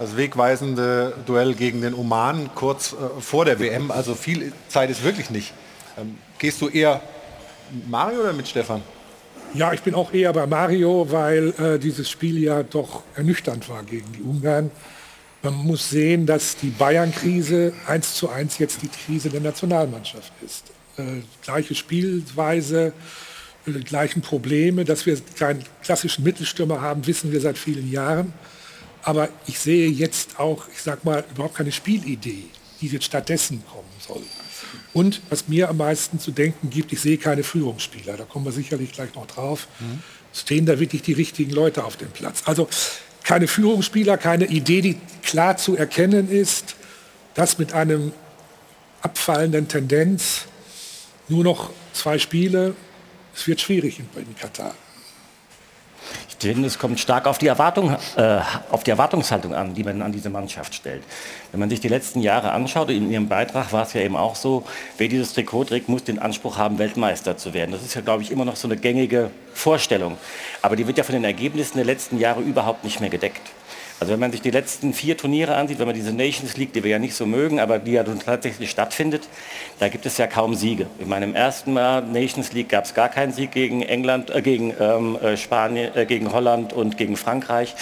das 0.00 0.16
wegweisende 0.16 1.14
Duell 1.26 1.54
gegen 1.54 1.80
den 1.80 1.94
Oman 1.94 2.50
kurz 2.56 2.92
äh, 2.92 3.20
vor 3.20 3.44
der 3.44 3.60
WM. 3.60 3.92
Also 3.92 4.16
viel 4.16 4.52
Zeit 4.66 4.90
ist 4.90 5.04
wirklich 5.04 5.30
nicht. 5.30 5.52
Ähm, 5.96 6.18
gehst 6.40 6.60
du 6.60 6.68
eher 6.68 7.02
mit 7.70 7.88
Mario 7.88 8.22
oder 8.22 8.32
mit 8.32 8.48
Stefan? 8.48 8.82
Ja, 9.54 9.72
ich 9.72 9.82
bin 9.82 9.94
auch 9.94 10.12
eher 10.12 10.32
bei 10.32 10.44
Mario, 10.48 11.06
weil 11.08 11.54
äh, 11.60 11.78
dieses 11.78 12.10
Spiel 12.10 12.36
ja 12.42 12.64
doch 12.64 13.04
ernüchternd 13.14 13.68
war 13.68 13.84
gegen 13.84 14.10
die 14.10 14.22
Ungarn. 14.22 14.72
Man 15.44 15.54
muss 15.54 15.88
sehen, 15.88 16.26
dass 16.26 16.56
die 16.56 16.70
Bayern-Krise 16.70 17.74
eins 17.86 18.16
zu 18.16 18.28
eins 18.28 18.58
jetzt 18.58 18.82
die 18.82 18.88
Krise 18.88 19.30
der 19.30 19.40
Nationalmannschaft 19.40 20.32
ist. 20.44 20.64
Äh, 20.96 21.22
gleiche 21.44 21.76
Spielweise, 21.76 22.86
äh, 22.88 22.92
gleichen 23.72 24.22
Probleme. 24.22 24.84
Dass 24.84 25.06
wir 25.06 25.18
keinen 25.38 25.64
klassischen 25.82 26.24
Mittelstürmer 26.24 26.80
haben, 26.80 27.06
wissen 27.06 27.32
wir 27.32 27.40
seit 27.40 27.58
vielen 27.58 27.90
Jahren. 27.90 28.32
Aber 29.02 29.28
ich 29.46 29.58
sehe 29.58 29.88
jetzt 29.88 30.38
auch, 30.40 30.66
ich 30.72 30.82
sag 30.82 31.04
mal, 31.04 31.24
überhaupt 31.30 31.54
keine 31.54 31.72
Spielidee, 31.72 32.44
die 32.80 32.86
jetzt 32.88 33.04
stattdessen 33.04 33.62
kommen 33.70 33.84
soll. 34.00 34.22
Und 34.92 35.20
was 35.30 35.48
mir 35.48 35.68
am 35.68 35.76
meisten 35.76 36.18
zu 36.18 36.30
denken 36.30 36.70
gibt, 36.70 36.92
ich 36.92 37.00
sehe 37.00 37.18
keine 37.18 37.42
Führungsspieler. 37.42 38.16
Da 38.16 38.24
kommen 38.24 38.44
wir 38.44 38.52
sicherlich 38.52 38.92
gleich 38.92 39.14
noch 39.14 39.26
drauf. 39.26 39.68
Stehen 40.32 40.66
da 40.66 40.80
wirklich 40.80 41.02
die 41.02 41.12
richtigen 41.12 41.52
Leute 41.52 41.84
auf 41.84 41.96
dem 41.96 42.10
Platz? 42.10 42.42
Also 42.46 42.68
keine 43.22 43.46
Führungsspieler, 43.46 44.16
keine 44.18 44.46
Idee, 44.46 44.80
die 44.80 44.98
klar 45.22 45.56
zu 45.56 45.76
erkennen 45.76 46.30
ist. 46.30 46.76
Das 47.34 47.58
mit 47.58 47.72
einem 47.74 48.12
abfallenden 49.02 49.68
Tendenz. 49.68 50.46
Nur 51.28 51.44
noch 51.44 51.70
zwei 51.92 52.18
Spiele. 52.18 52.74
Es 53.36 53.46
wird 53.46 53.60
schwierig 53.60 54.00
in, 54.00 54.36
Katar. 54.36 54.74
Ich 56.28 56.36
finde, 56.36 56.66
es 56.66 56.78
kommt 56.78 57.00
stark 57.00 57.26
auf 57.26 57.38
die, 57.38 57.48
Erwartung, 57.48 57.96
äh, 58.16 58.38
auf 58.70 58.84
die 58.84 58.90
Erwartungshaltung 58.90 59.54
an, 59.54 59.74
die 59.74 59.84
man 59.84 60.00
an 60.02 60.12
diese 60.12 60.30
Mannschaft 60.30 60.74
stellt. 60.74 61.02
Wenn 61.50 61.60
man 61.60 61.68
sich 61.68 61.80
die 61.80 61.88
letzten 61.88 62.20
Jahre 62.20 62.52
anschaut, 62.52 62.90
in 62.90 63.10
Ihrem 63.10 63.28
Beitrag 63.28 63.72
war 63.72 63.82
es 63.82 63.92
ja 63.92 64.00
eben 64.02 64.16
auch 64.16 64.36
so, 64.36 64.64
wer 64.98 65.08
dieses 65.08 65.34
Trikot 65.34 65.64
trägt, 65.64 65.88
muss 65.88 66.04
den 66.04 66.18
Anspruch 66.18 66.56
haben, 66.56 66.78
Weltmeister 66.78 67.36
zu 67.36 67.52
werden. 67.52 67.72
Das 67.72 67.82
ist 67.82 67.94
ja, 67.94 68.00
glaube 68.00 68.22
ich, 68.22 68.30
immer 68.30 68.44
noch 68.44 68.56
so 68.56 68.68
eine 68.68 68.76
gängige 68.76 69.30
Vorstellung. 69.52 70.16
Aber 70.62 70.76
die 70.76 70.86
wird 70.86 70.98
ja 70.98 71.04
von 71.04 71.14
den 71.14 71.24
Ergebnissen 71.24 71.76
der 71.76 71.86
letzten 71.86 72.18
Jahre 72.18 72.40
überhaupt 72.40 72.84
nicht 72.84 73.00
mehr 73.00 73.10
gedeckt. 73.10 73.42
Also 73.98 74.12
wenn 74.12 74.20
man 74.20 74.30
sich 74.30 74.42
die 74.42 74.50
letzten 74.50 74.92
vier 74.92 75.16
Turniere 75.16 75.54
ansieht, 75.54 75.78
wenn 75.78 75.86
man 75.86 75.94
diese 75.94 76.12
Nations 76.12 76.56
League, 76.58 76.74
die 76.74 76.84
wir 76.84 76.90
ja 76.90 76.98
nicht 76.98 77.14
so 77.14 77.24
mögen, 77.24 77.60
aber 77.60 77.78
die 77.78 77.92
ja 77.92 78.04
tatsächlich 78.04 78.70
stattfindet, 78.70 79.22
da 79.78 79.88
gibt 79.88 80.04
es 80.04 80.18
ja 80.18 80.26
kaum 80.26 80.54
Siege. 80.54 80.86
In 80.98 81.08
meinem 81.08 81.34
ersten 81.34 81.72
Mal 81.72 82.02
Nations 82.02 82.52
League 82.52 82.68
gab 82.68 82.84
es 82.84 82.92
gar 82.92 83.08
keinen 83.08 83.32
Sieg 83.32 83.52
gegen 83.52 83.80
England, 83.82 84.28
äh, 84.34 84.42
gegen 84.42 84.74
ähm, 84.78 85.16
äh, 85.16 85.36
Spanien, 85.38 85.96
äh, 85.96 86.04
gegen 86.04 86.30
Holland 86.32 86.74
und 86.74 86.98
gegen 86.98 87.16
Frankreich. 87.16 87.74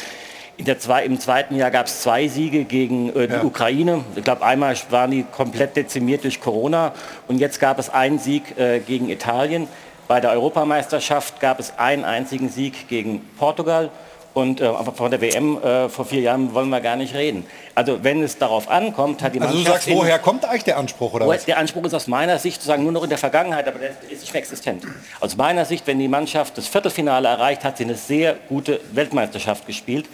In 0.57 0.67
der 0.67 0.79
zwei, 0.79 1.05
Im 1.05 1.19
zweiten 1.19 1.57
Jahr 1.57 1.73
gab 1.73 1.87
es 1.87 2.03
zwei 2.03 2.29
Siege 2.29 2.63
gegen 2.63 3.09
äh, 3.17 3.27
die 3.27 3.35
Ja. 3.35 3.43
Ukraine. 3.43 4.05
Ich 4.15 4.23
glaube, 4.23 4.45
einmal 4.45 4.77
waren 4.91 5.11
die 5.11 5.25
komplett 5.25 5.75
dezimiert 5.75 6.23
durch 6.23 6.41
Corona 6.41 6.93
und 7.27 7.39
jetzt 7.39 7.59
gab 7.59 7.81
es 7.81 7.91
einen 7.91 8.21
Sieg 8.21 8.57
äh, 8.57 8.79
gegen 8.79 9.09
Italien. 9.09 9.67
Bei 10.07 10.21
der 10.21 10.31
Europameisterschaft 10.31 11.41
gab 11.41 11.59
es 11.59 11.77
einen 11.77 12.05
einzigen 12.05 12.51
Sieg 12.51 12.89
gegen 12.89 13.21
Portugal 13.37 13.91
und 14.35 14.61
äh, 14.61 14.73
von 14.95 15.11
der 15.11 15.21
WM 15.21 15.63
äh, 15.63 15.89
vor 15.89 16.05
vier 16.05 16.21
Jahren 16.21 16.53
wollen 16.55 16.69
wir 16.69 16.81
gar 16.81 16.97
nicht 16.97 17.15
reden. 17.15 17.47
Also 17.75 18.03
wenn 18.03 18.23
es 18.23 18.37
darauf 18.37 18.69
ankommt, 18.69 19.23
hat 19.23 19.35
die 19.35 19.41
Also 19.41 19.53
du 19.53 19.59
Mannschaft... 19.59 19.77
sagst, 19.77 19.89
in- 19.89 19.97
woher 19.97 20.19
kommt 20.19 20.45
eigentlich 20.45 20.65
der 20.65 20.77
Anspruch 20.77 21.15
oder 21.15 21.27
was? 21.29 21.45
der 21.45 21.57
Anspruch 21.59 21.85
ist 21.85 21.95
aus 21.95 22.07
meiner 22.09 22.39
Sicht 22.39 22.57
sozusagen 22.57 22.83
nur 22.83 22.93
noch 22.93 23.05
in 23.05 23.09
der 23.09 23.19
Vergangenheit, 23.19 23.67
aber 23.69 23.79
der 23.79 23.91
ist 24.11 24.21
nicht 24.21 24.33
mehr 24.33 24.43
existent. 24.43 24.85
Aus 25.21 25.37
meiner 25.37 25.65
Sicht, 25.65 25.87
wenn 25.87 25.99
die 25.99 26.09
Mannschaft 26.09 26.59
das 26.59 26.67
Viertelfinale 26.67 27.29
erreicht, 27.29 27.65
hat 27.65 27.79
sie 27.79 27.85
eine 27.85 27.95
sehr 27.95 28.35
gute 28.49 28.81
Weltmeisterschaft 28.93 29.67
gespielt. 29.67 30.07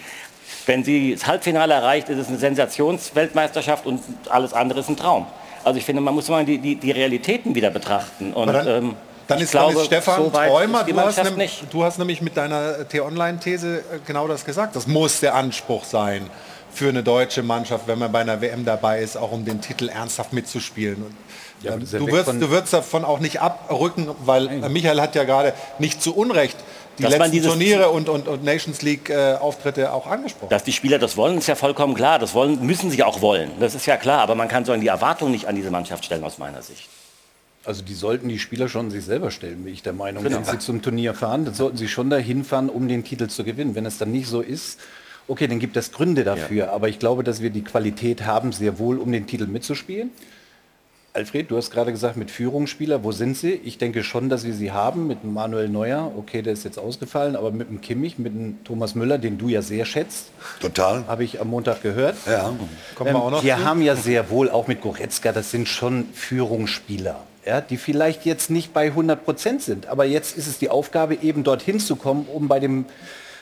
Wenn 0.67 0.85
sie 0.85 1.15
das 1.15 1.27
Halbfinale 1.27 1.73
erreicht, 1.75 2.09
ist 2.11 2.19
es 2.19 2.29
eine 2.29 2.37
Sensationsweltmeisterschaft 2.39 3.87
und 3.87 4.00
alles 4.29 4.53
andere 4.53 4.81
ist 4.81 4.89
ein 4.89 4.97
Traum. 4.97 5.27
Also 5.65 5.79
ich 5.79 5.85
finde, 5.85 6.00
man 6.03 6.15
muss 6.15 6.29
mal 6.29 6.45
die, 6.45 6.59
die, 6.59 6.77
die 6.77 6.91
Realitäten 6.91 7.55
wieder 7.55 7.71
betrachten. 7.71 8.33
Und, 8.33 8.49
dann, 8.49 8.67
ähm, 8.67 8.97
dann, 9.31 9.39
ich 9.39 9.45
ist, 9.45 9.55
dann 9.55 9.67
glaube, 9.67 9.81
ist 9.81 9.87
Stefan 9.87 10.25
so 10.25 10.31
Träumer, 10.31 10.85
du 10.85 11.01
hast, 11.01 11.37
nicht. 11.37 11.65
du 11.73 11.85
hast 11.85 11.99
nämlich 11.99 12.21
mit 12.21 12.37
deiner 12.37 12.89
T-Online-These 12.89 13.79
äh, 13.79 13.83
genau 14.07 14.27
das 14.27 14.45
gesagt. 14.45 14.77
Das 14.77 14.87
muss 14.87 15.21
der 15.21 15.35
Anspruch 15.35 15.85
sein 15.85 16.29
für 16.73 16.89
eine 16.89 17.03
deutsche 17.03 17.43
Mannschaft, 17.43 17.87
wenn 17.87 17.99
man 17.99 18.13
bei 18.13 18.21
einer 18.21 18.41
WM 18.41 18.65
dabei 18.65 19.01
ist, 19.01 19.17
auch 19.17 19.33
um 19.33 19.45
den 19.45 19.61
Titel 19.61 19.89
ernsthaft 19.89 20.33
mitzuspielen. 20.33 20.97
Und, 20.97 21.15
Ja, 21.63 21.75
ähm, 21.75 21.81
du, 21.81 22.07
wirst, 22.07 22.29
du 22.29 22.51
wirst 22.51 22.73
davon 22.73 23.05
auch 23.05 23.19
nicht 23.19 23.41
abrücken, 23.41 24.09
weil 24.25 24.49
äh, 24.49 24.69
Michael 24.69 25.01
hat 25.01 25.15
ja 25.15 25.25
gerade 25.25 25.53
nicht 25.79 26.03
zu 26.03 26.15
Unrecht 26.15 26.57
die 26.99 27.05
Dass 27.05 27.17
letzten 27.17 27.43
Turniere 27.43 27.91
und, 27.91 28.09
und, 28.09 28.29
und 28.29 28.45
Nations 28.45 28.83
League-Auftritte 28.83 29.93
auch 29.93 30.07
angesprochen. 30.07 30.51
Dass 30.51 30.65
die 30.65 30.73
Spieler 30.73 30.99
das 30.99 31.17
wollen, 31.17 31.39
ist 31.39 31.47
ja 31.47 31.55
vollkommen 31.55 31.95
klar. 31.95 32.19
Das 32.19 32.35
wollen, 32.35 32.65
müssen 32.65 32.91
sie 32.91 33.03
auch 33.03 33.21
wollen. 33.21 33.51
Das 33.61 33.75
ist 33.75 33.87
ja 33.87 33.97
klar. 33.97 34.21
Aber 34.21 34.35
man 34.35 34.49
kann 34.49 34.65
sagen, 34.65 34.81
die 34.81 34.89
Erwartung 34.89 35.31
nicht 35.31 35.47
an 35.47 35.55
diese 35.55 35.71
Mannschaft 35.71 36.05
stellen, 36.05 36.25
aus 36.25 36.39
meiner 36.39 36.63
Sicht. 36.63 36.89
Also 37.64 37.83
die 37.83 37.95
sollten 37.95 38.29
die 38.29 38.38
Spieler 38.38 38.69
schon 38.69 38.90
sich 38.90 39.05
selber 39.05 39.31
stellen, 39.31 39.64
bin 39.64 39.73
ich 39.73 39.83
der 39.83 39.93
Meinung. 39.93 40.25
Genau. 40.25 40.37
Wenn 40.37 40.45
sie 40.45 40.59
zum 40.59 40.81
Turnier 40.81 41.12
fahren, 41.14 41.45
dann 41.45 41.55
sollten 41.55 41.76
sie 41.76 41.88
schon 41.88 42.09
dahin 42.09 42.45
fahren, 42.45 42.71
um 42.71 42.88
den 42.88 43.05
Titel 43.05 43.29
zu 43.29 43.45
gewinnen. 43.45 43.75
Wenn 43.75 43.85
es 43.85 43.99
dann 43.99 44.12
nicht 44.12 44.29
so 44.29 44.40
ist, 44.40 44.81
okay, 45.29 45.47
dann 45.47 45.59
gibt 45.59 45.76
es 45.76 45.93
Gründe 45.93 46.25
dafür. 46.25 46.73
Aber 46.73 46.88
ich 46.88 46.99
glaube, 46.99 47.23
dass 47.23 47.43
wir 47.43 47.50
die 47.50 47.62
Qualität 47.62 48.25
haben, 48.25 48.52
sehr 48.52 48.79
wohl, 48.79 48.99
um 48.99 49.12
den 49.12 49.26
Titel 49.26 49.47
mitzuspielen. 49.47 50.11
Alfred, 51.12 51.50
du 51.50 51.57
hast 51.57 51.73
gerade 51.73 51.90
gesagt, 51.90 52.17
mit 52.17 52.31
Führungsspieler, 52.31 53.02
wo 53.02 53.11
sind 53.11 53.37
sie? 53.37 53.55
Ich 53.64 53.79
denke 53.79 54.05
schon, 54.05 54.29
dass 54.29 54.45
wir 54.45 54.55
sie 54.55 54.71
haben 54.71 55.09
mit 55.09 55.25
dem 55.25 55.35
Manuel 55.35 55.69
Neuer. 55.69 56.12
Okay, 56.17 56.40
der 56.40 56.52
ist 56.52 56.64
jetzt 56.64 56.79
ausgefallen, 56.79 57.35
aber 57.35 57.50
mit 57.50 57.69
dem 57.69 57.81
Kimmich, 57.81 58.17
mit 58.19 58.33
dem 58.33 58.62
Thomas 58.62 58.95
Müller, 58.95 59.19
den 59.19 59.37
du 59.37 59.49
ja 59.49 59.61
sehr 59.61 59.85
schätzt, 59.87 60.26
Total. 60.61 61.05
habe 61.09 61.25
ich 61.25 61.40
am 61.40 61.49
Montag 61.49 61.83
gehört. 61.83 62.14
Ja. 62.26 62.52
Kommen 62.95 63.11
wir 63.11 63.17
auch 63.17 63.31
noch 63.33 63.43
wir 63.43 63.57
zu? 63.57 63.64
haben 63.64 63.83
ja 63.83 63.97
sehr 63.97 64.31
wohl 64.31 64.50
auch 64.50 64.69
mit 64.69 64.83
Goretzka, 64.83 65.33
das 65.33 65.50
sind 65.50 65.67
schon 65.67 66.07
Führungsspieler, 66.14 67.19
ja, 67.45 67.61
die 67.61 67.77
vielleicht 67.77 68.27
jetzt 68.27 68.51
nicht 68.51 68.73
bei 68.73 68.87
100 68.87 69.25
Prozent 69.25 69.63
sind. 69.63 69.87
Aber 69.87 70.05
jetzt 70.05 70.37
ist 70.37 70.47
es 70.47 70.59
die 70.59 70.69
Aufgabe, 70.69 71.17
eben 71.17 71.45
dorthin 71.45 71.81
zu 71.81 71.97
kommen, 71.97 72.27
um 72.27 72.49
bei 72.49 72.61
dem 72.61 72.85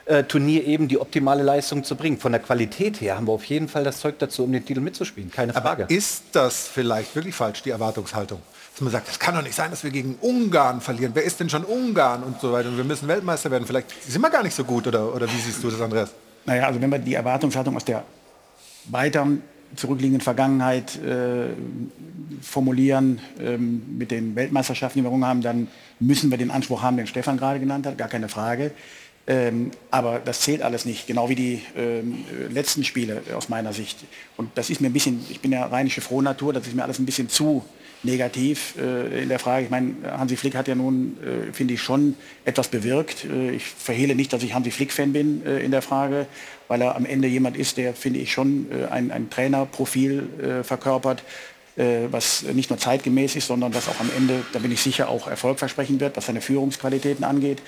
äh, 0.07 0.25
Turnier 0.25 0.65
eben 0.65 0.89
die 0.89 0.99
optimale 0.99 1.43
Leistung 1.43 1.85
zu 1.85 1.97
bringen. 1.97 2.19
Von 2.19 2.33
der 2.33 2.41
Qualität 2.41 3.01
her 3.01 3.17
haben 3.17 3.27
wir 3.27 3.33
auf 3.33 3.45
jeden 3.45 3.69
Fall 3.69 3.85
das 3.85 4.01
Zeug 4.01 4.19
dazu, 4.19 4.45
um 4.45 4.53
den 4.53 4.65
Titel 4.65 4.81
mitzuspielen. 4.81 5.31
Keine 5.31 5.53
Frage. 5.53 5.85
Aber 5.85 5.91
ist 5.91 6.23
das 6.33 6.67
vielleicht 6.67 7.15
wirklich 7.15 7.35
falsch, 7.35 7.63
die 7.63 7.71
Erwartungshaltung? 7.71 8.41
Dass 8.73 8.81
man 8.81 8.93
sagt, 8.93 9.09
es 9.09 9.19
kann 9.19 9.35
doch 9.35 9.43
nicht 9.43 9.57
sein, 9.57 9.71
dass 9.71 9.83
wir 9.83 9.91
gegen 9.91 10.15
Ungarn 10.21 10.81
verlieren. 10.81 11.11
Wer 11.15 11.25
ist 11.25 11.41
denn 11.41 11.51
schon 11.51 11.65
Ungarn 11.65 12.23
und 12.23 12.41
so 12.41 12.53
weiter? 12.53 12.69
Und 12.69 12.77
wir 12.77 12.85
müssen 12.85 13.09
Weltmeister 13.09 13.51
werden. 13.51 13.67
Vielleicht 13.67 13.91
sind 14.09 14.23
wir 14.23 14.31
gar 14.31 14.45
nicht 14.45 14.55
so 14.55 14.65
gut, 14.65 14.87
oder, 14.87 15.15
oder 15.15 15.27
wie 15.27 15.37
siehst 15.37 15.63
du 15.63 15.71
das, 15.71 15.81
Andreas? 15.81 16.11
Naja, 16.47 16.69
also 16.69 16.81
wenn 16.81 16.91
wir 16.91 16.99
die 16.99 17.15
Erwartungshaltung 17.15 17.77
aus 17.77 17.85
der 17.85 18.05
weiteren 18.85 19.43
zurückliegenden 19.77 20.21
Vergangenheit 20.21 20.97
äh, 21.03 21.49
formulieren 22.41 23.21
ähm, 23.41 23.83
mit 23.99 24.11
den 24.11 24.35
Weltmeisterschaften, 24.37 25.01
die 25.01 25.05
wir 25.05 25.27
haben, 25.27 25.43
dann 25.43 25.69
müssen 26.01 26.31
wir 26.31 26.39
den 26.39 26.51
Anspruch 26.51 26.83
haben, 26.83 26.97
den 26.97 27.07
Stefan 27.07 27.37
gerade 27.37 27.61
genannt 27.61 27.87
hat, 27.87 27.99
gar 27.99 28.09
keine 28.09 28.29
Frage. 28.29 28.73
Ähm, 29.31 29.73
aber 29.91 30.21
das 30.25 30.41
zählt 30.41 30.63
alles 30.63 30.87
nicht, 30.87 31.07
genau 31.07 31.29
wie 31.29 31.35
die 31.35 31.63
ähm, 31.77 32.25
äh, 32.33 32.51
letzten 32.51 32.83
Spiele 32.83 33.21
aus 33.37 33.51
meiner 33.51 33.75
Sicht. 33.75 33.99
Und 34.39 34.51
das 34.55 34.71
ist 34.71 34.81
mir 34.81 34.89
ein 34.89 34.95
bisschen, 34.95 35.23
ich 35.29 35.41
bin 35.41 35.53
ja 35.53 35.67
rheinische 35.67 36.01
Frohnatur, 36.01 36.55
das 36.55 36.67
ist 36.67 36.75
mir 36.75 36.83
alles 36.83 36.99
ein 36.99 37.05
bisschen 37.05 37.29
zu 37.29 37.63
negativ 38.03 38.75
äh, 38.79 39.23
in 39.23 39.29
der 39.29 39.39
Frage. 39.39 39.65
Ich 39.65 39.71
meine, 39.71 39.95
Hansi 40.05 40.37
Flick 40.37 40.55
hat 40.55 40.67
ja 40.67 40.75
nun, 40.75 41.19
äh, 41.23 41.53
finde 41.53 41.75
ich, 41.75 41.83
schon 41.83 42.15
etwas 42.47 42.69
bewirkt. 42.69 43.25
Äh, 43.25 43.51
ich 43.51 43.65
verhehle 43.65 44.15
nicht, 44.15 44.33
dass 44.33 44.43
ich 44.43 44.55
Hansi 44.55 44.71
Flick-Fan 44.71 45.13
bin 45.13 45.45
äh, 45.45 45.59
in 45.59 45.73
der 45.73 45.83
Frage, 45.83 46.27
weil 46.69 46.81
er 46.81 46.97
am 46.97 47.05
Ende 47.05 47.29
jemand 47.29 47.57
ist, 47.59 47.77
der, 47.77 47.93
finde 47.93 48.21
ich, 48.21 48.33
schon 48.33 48.67
äh, 48.71 48.87
ein, 48.87 49.11
ein 49.11 49.31
Trainerprofil 49.31 50.63
verkörpert. 50.63 51.23
was 52.11 52.43
nicht 52.43 52.71
nur 52.71 52.79
zeitgemäß 52.79 53.37
ist, 53.37 53.47
sondern 53.47 53.73
was 53.73 53.89
auch 53.89 54.01
am 54.01 54.11
Ende, 54.17 54.45
da 54.53 54.59
bin 54.59 54.73
ich 54.73 54.81
sicher, 54.81 55.09
auch 55.09 55.29
erfolgversprechend 55.29 56.01
wird, 56.01 56.17
was 56.17 56.27
seine 56.27 56.41
Führungsqualitäten 56.41 57.25
angeht. 57.25 57.63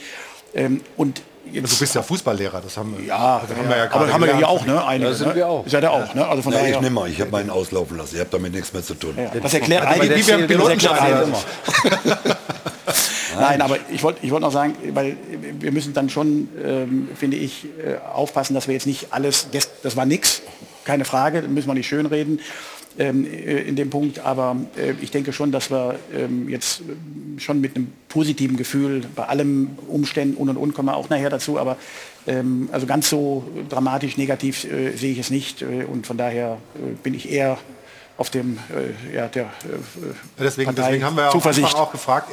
Ähm, 0.54 0.80
und 0.96 1.22
jetzt, 1.52 1.72
Du 1.72 1.78
bist 1.78 1.94
ja 1.94 2.02
Fußballlehrer, 2.02 2.60
das 2.60 2.76
haben 2.76 2.96
wir. 2.98 3.04
ja, 3.06 3.40
das 3.46 3.56
haben 3.56 3.68
wir 3.68 3.76
ja 3.76 3.82
aber 3.84 3.90
gerade 4.06 4.12
haben 4.12 4.24
wir 4.24 4.38
ja 4.40 4.46
auch, 4.46 4.64
ne? 4.66 4.84
Einige, 4.84 5.10
Ja, 5.10 5.14
sind 5.16 5.28
ne? 5.28 5.34
wir 5.36 5.48
auch. 5.48 5.64
Seid 5.68 5.82
ihr 5.84 5.90
auch, 5.90 6.14
ne? 6.14 6.26
Also 6.26 6.42
von 6.42 6.52
Nee, 6.52 6.58
daher. 6.58 6.74
ich 6.74 6.80
nehme 6.80 6.94
mal, 6.94 7.08
ich 7.10 7.20
habe 7.20 7.30
meinen 7.30 7.50
auslaufen 7.50 7.96
lassen. 7.96 8.16
Ihr 8.16 8.22
habt 8.22 8.34
damit 8.34 8.52
nichts 8.52 8.72
mehr 8.72 8.82
zu 8.82 8.94
tun. 8.94 9.14
Ja, 9.16 9.30
das 9.40 9.54
erklärt 9.54 9.82
Aber 9.86 9.92
einige, 10.02 10.16
wie 10.16 10.26
wir 10.26 10.46
Pilotenschein. 10.46 11.32
Nein, 13.38 13.62
aber 13.62 13.76
ich 13.92 14.02
wollte 14.02 14.20
ich 14.22 14.30
wollt 14.32 14.42
noch 14.42 14.52
sagen, 14.52 14.74
weil 14.92 15.16
wir 15.60 15.72
müssen 15.72 15.94
dann 15.94 16.10
schon, 16.10 16.48
ähm, 16.62 17.08
finde 17.14 17.36
ich, 17.36 17.64
äh, 17.84 17.96
aufpassen, 18.12 18.54
dass 18.54 18.66
wir 18.66 18.74
jetzt 18.74 18.86
nicht 18.86 19.08
alles, 19.12 19.48
das, 19.52 19.70
das 19.82 19.96
war 19.96 20.04
nix, 20.04 20.42
keine 20.84 21.04
Frage, 21.04 21.42
müssen 21.42 21.68
wir 21.68 21.74
nicht 21.74 21.86
schönreden 21.88 22.40
in 23.08 23.76
dem 23.76 23.90
Punkt, 23.90 24.18
aber 24.18 24.56
äh, 24.76 24.92
ich 25.00 25.10
denke 25.10 25.32
schon, 25.32 25.52
dass 25.52 25.70
wir 25.70 25.98
ähm, 26.14 26.48
jetzt 26.48 26.80
ähm, 26.80 27.38
schon 27.38 27.60
mit 27.60 27.76
einem 27.76 27.92
positiven 28.08 28.56
Gefühl 28.56 29.02
bei 29.14 29.24
allem 29.24 29.70
Umständen 29.88 30.36
und 30.36 30.48
und 30.50 30.56
und 30.56 30.74
kommen 30.74 30.88
wir 30.88 30.96
auch 30.96 31.08
nachher 31.08 31.30
dazu, 31.30 31.58
aber 31.58 31.76
ähm, 32.26 32.68
also 32.72 32.86
ganz 32.86 33.08
so 33.08 33.44
dramatisch 33.68 34.16
negativ 34.16 34.64
äh, 34.64 34.96
sehe 34.96 35.12
ich 35.12 35.18
es 35.18 35.30
nicht 35.30 35.62
äh, 35.62 35.84
und 35.84 36.06
von 36.06 36.16
daher 36.16 36.58
äh, 36.76 36.94
bin 37.02 37.14
ich 37.14 37.30
eher 37.30 37.58
auf 38.20 38.28
dem 38.28 38.58
äh, 38.68 39.16
ja, 39.16 39.28
der 39.28 39.44
äh, 39.44 39.48
Deswegen, 40.38 40.74
deswegen 40.74 41.02
haben 41.02 41.16
wir 41.16 41.28
auch, 41.28 41.32
Zuversicht. 41.32 41.68
einfach 41.68 41.80
auch 41.80 41.90
gefragt, 41.90 42.28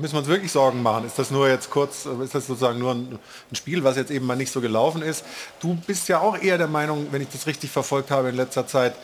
müssen 0.00 0.14
wir 0.14 0.18
uns 0.18 0.26
wirklich 0.26 0.50
Sorgen 0.50 0.82
machen? 0.82 1.06
Ist 1.06 1.20
das 1.20 1.30
nur 1.30 1.48
jetzt 1.48 1.70
kurz, 1.70 2.04
ist 2.04 2.34
das 2.34 2.48
sozusagen 2.48 2.80
nur 2.80 2.90
ein, 2.90 3.16
ein 3.48 3.54
Spiel, 3.54 3.84
was 3.84 3.96
jetzt 3.96 4.10
eben 4.10 4.26
mal 4.26 4.34
nicht 4.34 4.50
so 4.50 4.60
gelaufen 4.60 5.02
ist? 5.02 5.24
Du 5.60 5.76
bist 5.86 6.08
ja 6.08 6.18
auch 6.18 6.36
eher 6.36 6.58
der 6.58 6.66
Meinung, 6.66 7.06
wenn 7.12 7.22
ich 7.22 7.28
das 7.28 7.46
richtig 7.46 7.70
verfolgt 7.70 8.10
habe 8.10 8.30
in 8.30 8.34
letzter 8.34 8.66
Zeit, 8.66 8.94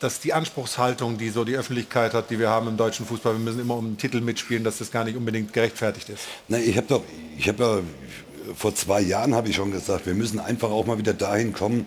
dass 0.00 0.20
die 0.20 0.32
Anspruchshaltung, 0.32 1.16
die 1.18 1.30
so 1.30 1.44
die 1.44 1.56
Öffentlichkeit 1.56 2.12
hat, 2.12 2.30
die 2.30 2.38
wir 2.38 2.50
haben 2.50 2.68
im 2.68 2.76
deutschen 2.76 3.06
Fußball, 3.06 3.34
wir 3.34 3.40
müssen 3.40 3.60
immer 3.60 3.76
um 3.76 3.86
einen 3.86 3.98
Titel 3.98 4.20
mitspielen, 4.20 4.62
dass 4.62 4.78
das 4.78 4.90
gar 4.90 5.04
nicht 5.04 5.16
unbedingt 5.16 5.52
gerechtfertigt 5.52 6.08
ist. 6.10 6.24
Na, 6.48 6.58
ich 6.58 6.76
habe 6.76 6.86
doch, 6.86 7.02
ich 7.38 7.48
habe 7.48 7.62
ja 7.62 7.80
vor 8.54 8.74
zwei 8.74 9.00
Jahren 9.00 9.34
habe 9.34 9.48
ich 9.48 9.56
schon 9.56 9.70
gesagt, 9.70 10.06
wir 10.06 10.14
müssen 10.14 10.38
einfach 10.38 10.70
auch 10.70 10.86
mal 10.86 10.98
wieder 10.98 11.14
dahin 11.14 11.52
kommen, 11.52 11.86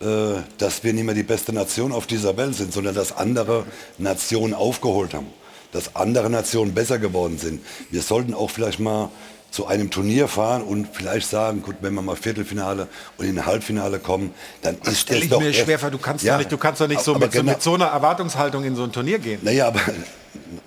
äh, 0.00 0.40
dass 0.58 0.82
wir 0.82 0.92
nicht 0.92 1.04
mehr 1.04 1.14
die 1.14 1.22
beste 1.22 1.52
Nation 1.52 1.92
auf 1.92 2.06
dieser 2.06 2.36
Welt 2.36 2.54
sind, 2.54 2.72
sondern 2.72 2.94
dass 2.94 3.16
andere 3.16 3.64
Nationen 3.98 4.54
aufgeholt 4.54 5.14
haben, 5.14 5.28
dass 5.72 5.94
andere 5.94 6.30
Nationen 6.30 6.74
besser 6.74 6.98
geworden 6.98 7.38
sind. 7.38 7.64
Wir 7.90 8.02
sollten 8.02 8.34
auch 8.34 8.50
vielleicht 8.50 8.80
mal 8.80 9.10
zu 9.56 9.66
einem 9.66 9.90
Turnier 9.90 10.28
fahren 10.28 10.62
und 10.62 10.86
vielleicht 10.92 11.30
sagen, 11.30 11.62
gut, 11.62 11.76
wenn 11.80 11.94
wir 11.94 12.02
mal 12.02 12.14
Viertelfinale 12.14 12.88
und 13.16 13.24
in 13.26 13.38
ein 13.38 13.46
Halbfinale 13.46 13.98
kommen, 13.98 14.34
dann 14.60 14.76
ist 14.84 15.00
Stell 15.00 15.16
das 15.16 15.24
ich 15.24 15.30
doch 15.30 15.40
mir 15.40 15.54
schwer 15.54 15.78
vor, 15.78 15.90
du 15.90 15.96
kannst 15.96 16.24
Ja, 16.24 16.34
doch 16.34 16.38
nicht, 16.40 16.52
du 16.52 16.58
kannst 16.58 16.78
doch 16.82 16.86
nicht 16.88 17.00
so, 17.00 17.14
mit, 17.14 17.32
so 17.32 17.38
genau- 17.40 17.52
mit 17.52 17.62
so 17.62 17.74
einer 17.74 17.86
Erwartungshaltung 17.86 18.64
in 18.64 18.76
so 18.76 18.84
ein 18.84 18.92
Turnier 18.92 19.18
gehen. 19.18 19.38
Naja, 19.42 19.68
aber 19.68 19.80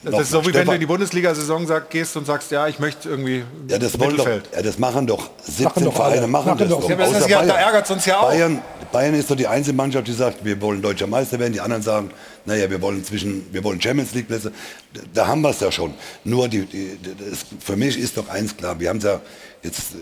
Das 0.03 0.21
ist 0.21 0.31
so, 0.31 0.41
wie 0.41 0.45
wenn 0.47 0.51
du 0.53 0.57
Stefan- 0.61 0.73
in 0.73 0.79
die 0.79 0.85
Bundesliga-Saison 0.87 1.67
gehst 1.91 2.17
und 2.17 2.25
sagst, 2.25 2.49
ja, 2.49 2.67
ich 2.67 2.79
möchte 2.79 3.07
irgendwie 3.09 3.43
Ja, 3.67 3.77
das 3.77 3.99
wollen 3.99 4.17
doch, 4.17 4.27
ja, 4.27 4.61
das 4.63 4.79
machen 4.79 5.05
doch 5.05 5.29
17 5.43 5.65
Machen 5.65 5.83
doch 5.85 5.93
Vereine 5.95 6.17
alle. 6.17 6.27
machen, 6.27 6.57
das 6.57 6.67
doch. 6.69 6.81
doch. 6.81 6.89
Ja, 6.89 6.95
aber 6.95 7.03
das 7.05 7.21
ist 7.21 7.29
ja- 7.29 7.41
da 7.41 7.53
Bayern. 7.53 7.65
ärgert's 7.67 7.91
uns 7.91 8.05
ja 8.07 8.17
auch. 8.19 8.29
Bayern, 8.29 8.61
Bayern 8.91 9.13
ist 9.13 9.29
doch 9.29 9.35
die 9.35 9.45
einzige 9.45 9.77
Mannschaft, 9.77 10.07
die 10.07 10.13
sagt, 10.13 10.43
wir 10.43 10.59
wollen 10.61 10.81
deutscher 10.81 11.05
Meister 11.05 11.37
werden. 11.37 11.53
Die 11.53 11.61
anderen 11.61 11.83
sagen, 11.83 12.09
naja, 12.45 12.69
wir 12.69 12.81
wollen 12.81 13.03
zwischen, 13.03 13.45
wir 13.51 13.63
wollen 13.63 13.81
Champions 13.81 14.13
League 14.13 14.27
Plätze. 14.27 14.51
Da, 15.13 15.27
haben 15.27 15.41
wir 15.41 15.49
es 15.49 15.59
ja 15.59 15.71
schon. 15.71 15.93
Nur 16.23 16.47
die, 16.47 16.65
die, 16.65 16.97
das, 17.29 17.45
für 17.59 17.75
mich 17.75 17.97
ist 17.97 18.17
doch 18.17 18.27
eins 18.29 18.55
klar. 18.55 18.79
Wir 18.79 18.89
haben 18.89 18.99
ja 18.99 19.21
jetzt 19.63 19.79
äh, 19.79 19.97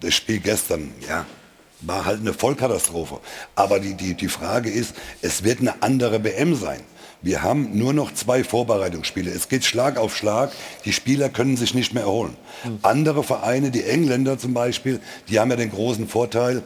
das 0.00 0.14
Spiel 0.14 0.40
gestern, 0.40 0.92
ja, 1.08 1.26
war 1.80 2.04
halt 2.04 2.20
eine 2.20 2.32
Vollkatastrophe. 2.32 3.20
Aber 3.54 3.80
die, 3.80 3.94
die, 3.94 4.14
die 4.14 4.28
Frage 4.28 4.70
ist, 4.70 4.94
es 5.22 5.44
wird 5.44 5.60
eine 5.60 5.82
andere 5.82 6.24
WM 6.24 6.54
sein. 6.54 6.80
Wir 7.24 7.42
haben 7.42 7.78
nur 7.78 7.94
noch 7.94 8.12
zwei 8.12 8.44
Vorbereitungsspiele. 8.44 9.30
Es 9.30 9.48
geht 9.48 9.64
Schlag 9.64 9.96
auf 9.96 10.14
Schlag. 10.14 10.52
Die 10.84 10.92
Spieler 10.92 11.30
können 11.30 11.56
sich 11.56 11.72
nicht 11.72 11.94
mehr 11.94 12.02
erholen. 12.02 12.36
Andere 12.82 13.24
Vereine, 13.24 13.70
die 13.70 13.82
Engländer 13.82 14.38
zum 14.38 14.52
Beispiel, 14.52 15.00
die 15.30 15.40
haben 15.40 15.50
ja 15.50 15.56
den 15.56 15.70
großen 15.70 16.06
Vorteil, 16.06 16.62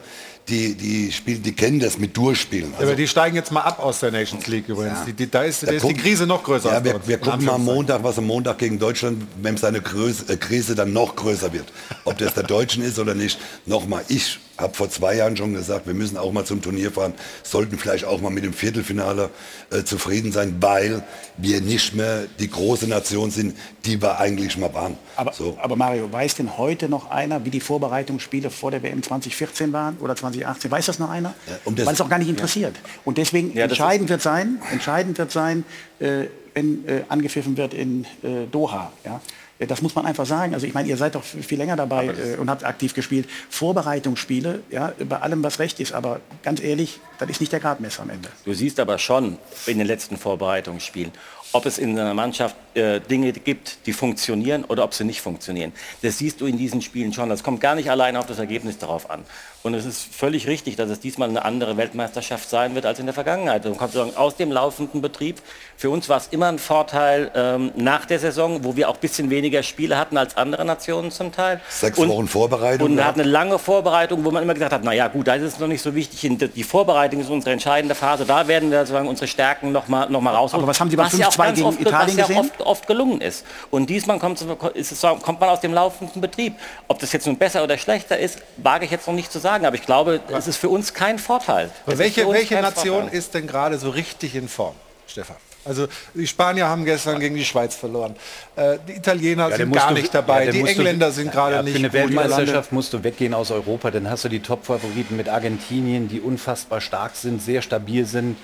die, 0.49 0.73
die, 0.75 1.11
spielen, 1.11 1.41
die 1.43 1.51
kennen 1.53 1.79
das 1.79 1.97
mit 1.97 2.15
Durchspielen. 2.17 2.73
Ja, 2.77 2.85
aber 2.85 2.95
die 2.95 3.07
steigen 3.07 3.35
jetzt 3.35 3.51
mal 3.51 3.61
ab 3.61 3.79
aus 3.79 3.99
der 3.99 4.11
Nations 4.11 4.45
League 4.47 4.67
übrigens. 4.67 4.99
Ja. 4.99 5.05
Die, 5.05 5.13
die, 5.13 5.29
da 5.29 5.43
ist, 5.43 5.63
da 5.63 5.67
ist 5.71 5.83
die 5.83 5.87
gucken- 5.87 6.01
Krise 6.01 6.25
noch 6.25 6.43
größer. 6.43 6.71
Ja, 6.71 6.83
wir, 6.83 6.99
wir 7.05 7.17
gucken 7.17 7.45
mal 7.45 7.53
am. 7.53 7.65
Montag, 7.65 8.03
was 8.03 8.17
am 8.17 8.25
Montag 8.25 8.57
gegen 8.57 8.79
Deutschland, 8.79 9.23
wenn 9.41 9.55
seine 9.57 9.81
Größe, 9.81 10.33
äh, 10.33 10.37
Krise 10.37 10.75
dann 10.75 10.91
noch 10.93 11.15
größer 11.15 11.53
wird. 11.53 11.65
Ob 12.05 12.17
das 12.17 12.33
der 12.33 12.43
Deutschen 12.43 12.83
ist 12.83 12.97
oder 12.99 13.13
nicht. 13.15 13.39
Nochmal, 13.65 14.03
ich 14.07 14.39
habe 14.59 14.73
vor 14.73 14.89
zwei 14.89 15.15
Jahren 15.15 15.37
schon 15.37 15.53
gesagt, 15.53 15.87
wir 15.87 15.93
müssen 15.93 16.17
auch 16.17 16.31
mal 16.31 16.45
zum 16.45 16.61
Turnier 16.61 16.91
fahren, 16.91 17.13
sollten 17.43 17.77
vielleicht 17.77 18.05
auch 18.05 18.19
mal 18.21 18.29
mit 18.29 18.43
dem 18.43 18.53
Viertelfinale 18.53 19.29
äh, 19.71 19.83
zufrieden 19.83 20.31
sein, 20.31 20.57
weil 20.59 21.03
wir 21.37 21.61
nicht 21.61 21.95
mehr 21.95 22.25
die 22.39 22.49
große 22.49 22.87
Nation 22.87 23.31
sind, 23.31 23.55
die 23.85 24.01
wir 24.01 24.19
eigentlich 24.19 24.57
mal 24.57 24.73
waren. 24.73 24.97
Aber, 25.15 25.33
so. 25.33 25.57
aber 25.61 25.75
Mario, 25.75 26.11
weiß 26.11 26.35
denn 26.35 26.57
heute 26.57 26.89
noch 26.89 27.09
einer, 27.09 27.45
wie 27.45 27.49
die 27.49 27.59
Vorbereitungsspiele 27.61 28.49
vor 28.49 28.71
der 28.71 28.83
WM 28.83 29.01
2014 29.01 29.71
waren 29.73 29.97
oder 29.99 30.15
2018? 30.15 30.69
Weiß 30.69 30.85
das 30.87 30.99
noch 30.99 31.09
einer? 31.09 31.33
um 31.65 31.75
das- 31.75 31.85
Weil 31.85 31.93
es 31.93 32.01
auch 32.01 32.09
gar 32.09 32.19
nicht 32.19 32.29
interessiert. 32.29 32.75
Und 33.05 33.17
deswegen 33.17 33.53
Ja, 33.55 33.65
entscheidend 33.65 34.09
wird 34.09 34.21
sein, 34.21 34.59
entscheidend 34.71 35.17
wird 35.17 35.31
sein, 35.31 35.63
äh, 35.99 36.25
wenn 36.53 36.85
äh, 36.87 37.03
angepfiffen 37.07 37.55
wird 37.57 37.73
in 37.73 38.03
äh, 38.23 38.45
Doha. 38.51 38.91
Ja? 39.05 39.21
Äh, 39.59 39.67
Das 39.67 39.81
muss 39.81 39.93
man 39.95 40.05
einfach 40.05 40.25
sagen. 40.25 40.53
Also 40.53 40.65
ich 40.65 40.73
meine, 40.73 40.89
ihr 40.89 40.97
seid 40.97 41.15
doch 41.15 41.23
viel 41.23 41.57
länger 41.57 41.75
dabei 41.75 42.07
äh, 42.07 42.37
und 42.37 42.49
habt 42.49 42.63
aktiv 42.63 42.93
gespielt. 42.93 43.29
Vorbereitungsspiele, 43.49 44.61
ja, 44.69 44.93
bei 45.07 45.17
allem, 45.17 45.43
was 45.43 45.59
recht 45.59 45.79
ist. 45.79 45.93
Aber 45.93 46.21
ganz 46.43 46.61
ehrlich, 46.61 46.99
das 47.19 47.29
ist 47.29 47.39
nicht 47.41 47.51
der 47.51 47.59
Gradmesser 47.59 48.03
am 48.03 48.09
Ende. 48.09 48.29
Du 48.45 48.53
siehst 48.53 48.79
aber 48.79 48.97
schon 48.97 49.37
in 49.67 49.77
den 49.77 49.87
letzten 49.87 50.17
Vorbereitungsspielen, 50.17 51.11
ob 51.51 51.65
es 51.65 51.77
in 51.77 51.97
einer 51.99 52.13
Mannschaft 52.13 52.55
äh, 52.75 52.99
Dinge 52.99 53.31
gibt, 53.31 53.85
die 53.85 53.93
funktionieren 53.93 54.63
oder 54.65 54.83
ob 54.83 54.93
sie 54.93 55.03
nicht 55.03 55.21
funktionieren. 55.21 55.73
Das 56.01 56.17
siehst 56.17 56.41
du 56.41 56.45
in 56.45 56.57
diesen 56.57 56.81
Spielen 56.81 57.13
schon. 57.13 57.29
Das 57.29 57.43
kommt 57.43 57.61
gar 57.61 57.75
nicht 57.75 57.89
allein 57.89 58.15
auf 58.15 58.25
das 58.25 58.39
Ergebnis 58.39 58.77
darauf 58.77 59.09
an. 59.09 59.23
Und 59.61 59.73
es 59.73 59.85
ist 59.85 60.15
völlig 60.15 60.47
richtig, 60.47 60.77
dass 60.77 60.89
es 60.89 61.01
diesmal 61.01 61.27
eine 61.27 61.43
andere 61.43 61.75
Weltmeisterschaft 61.75 62.49
sein 62.49 62.75
wird 62.75 62.85
als 62.85 62.99
in 62.99 63.05
der 63.05 63.13
Vergangenheit. 63.13 63.65
Du 63.65 63.75
kannst 63.75 63.93
sagen, 63.93 64.15
aus 64.15 64.37
dem 64.37 64.53
laufenden 64.53 65.01
Betrieb. 65.01 65.41
Für 65.75 65.89
uns 65.89 66.07
war 66.07 66.17
es 66.17 66.27
immer 66.27 66.47
ein 66.47 66.59
Vorteil 66.59 67.29
ähm, 67.35 67.71
nach 67.75 68.05
der 68.05 68.19
Saison, 68.19 68.63
wo 68.63 68.77
wir 68.77 68.89
auch 68.89 68.95
ein 68.95 69.01
bisschen 69.01 69.29
weniger 69.29 69.61
Spiele 69.61 69.97
hatten 69.97 70.17
als 70.17 70.37
andere 70.37 70.63
Nationen 70.63 71.11
zum 71.11 71.33
Teil. 71.33 71.59
Sechs 71.69 71.97
Wochen 71.97 72.27
Vorbereitung 72.27 72.87
Und 72.87 72.97
wir 72.97 73.05
hatten 73.05 73.19
eine 73.19 73.29
lange 73.29 73.59
Vorbereitung, 73.59 74.23
wo 74.23 74.31
man 74.31 74.43
immer 74.43 74.53
gesagt 74.53 74.71
hat, 74.71 74.83
na 74.85 74.93
ja 74.93 75.09
gut, 75.09 75.27
da 75.27 75.35
ist 75.35 75.43
es 75.43 75.59
noch 75.59 75.67
nicht 75.67 75.81
so 75.81 75.93
wichtig. 75.93 76.29
Die 76.55 76.63
Vorbereitung 76.63 77.19
ist 77.19 77.29
unsere 77.29 77.51
entscheidende 77.51 77.95
Phase. 77.95 78.25
Da 78.25 78.47
werden 78.47 78.71
wir 78.71 78.79
sozusagen 78.79 79.09
unsere 79.09 79.27
Stärken 79.27 79.73
noch 79.73 79.89
mal, 79.89 80.09
noch 80.09 80.21
mal 80.21 80.35
rausholen. 80.35 80.63
Aber 80.63 80.69
was 80.69 80.79
haben 80.79 80.89
Sie 80.89 80.95
bei 80.95 81.07
ja 81.07 81.27
auch 81.27 81.33
5-2 81.33 81.37
ganz 81.37 81.59
gegen 81.59 81.81
Italien 81.81 82.07
was 82.07 82.15
ja 82.15 82.27
gesehen? 82.27 82.37
oft, 82.39 82.61
oft 82.69 82.87
gelungen 82.87 83.19
ist. 83.21 83.45
Und 83.71 83.89
diesmal 83.89 84.19
kommt, 84.19 84.39
ist 84.75 84.91
es, 84.91 85.01
kommt 85.01 85.39
man 85.39 85.49
aus 85.49 85.59
dem 85.61 85.73
laufenden 85.73 86.21
Betrieb. 86.21 86.53
Ob 86.87 86.99
das 86.99 87.11
jetzt 87.11 87.25
nun 87.27 87.37
besser 87.37 87.63
oder 87.63 87.77
schlechter 87.77 88.17
ist, 88.17 88.39
wage 88.57 88.85
ich 88.85 88.91
jetzt 88.91 89.07
noch 89.07 89.13
nicht 89.15 89.31
zu 89.31 89.39
sagen. 89.39 89.65
Aber 89.65 89.75
ich 89.75 89.85
glaube, 89.85 90.21
es 90.31 90.47
ist 90.47 90.57
für 90.57 90.69
uns 90.69 90.93
kein 90.93 91.19
Vorteil. 91.19 91.71
Welche 91.85 92.29
welche 92.31 92.55
kein 92.55 92.63
Nation 92.63 93.01
Vorteil. 93.01 93.17
ist 93.17 93.33
denn 93.33 93.47
gerade 93.47 93.77
so 93.77 93.89
richtig 93.89 94.35
in 94.35 94.47
Form, 94.47 94.75
Stefan? 95.07 95.35
Also 95.65 95.87
die 96.13 96.25
Spanier 96.25 96.67
haben 96.67 96.85
gestern 96.85 97.19
gegen 97.19 97.35
die 97.35 97.43
Schweiz 97.43 97.75
verloren. 97.75 98.15
Äh, 98.55 98.77
die 98.87 98.93
Italiener 98.93 99.49
Ja, 99.49 99.57
sind 99.57 99.71
gar 99.73 99.89
du- 99.89 99.93
nicht 99.95 100.15
dabei. 100.15 100.45
ja, 100.45 100.51
die 100.51 100.59
musst 100.59 100.73
du- 100.75 100.77
Engländer 100.79 101.11
sind 101.11 101.31
gerade 101.33 101.55
ja, 101.57 101.61
nicht 101.61 101.73
Für 101.73 101.79
eine. 101.79 101.93
Weltmeisterschaft 101.93 102.71
musst 102.71 102.93
du 102.93 103.03
weggehen 103.03 103.33
aus 103.33 103.51
Europa, 103.51 103.91
dann 103.91 104.09
hast 104.09 104.23
du 104.23 104.29
die 104.29 104.39
Top-Favoriten 104.39 105.17
mit 105.17 105.27
Argentinien, 105.27 106.07
die 106.07 106.21
unfassbar 106.21 106.79
stark 106.79 107.15
sind, 107.15 107.41
sehr 107.41 107.61
stabil 107.61 108.05
sind. 108.05 108.37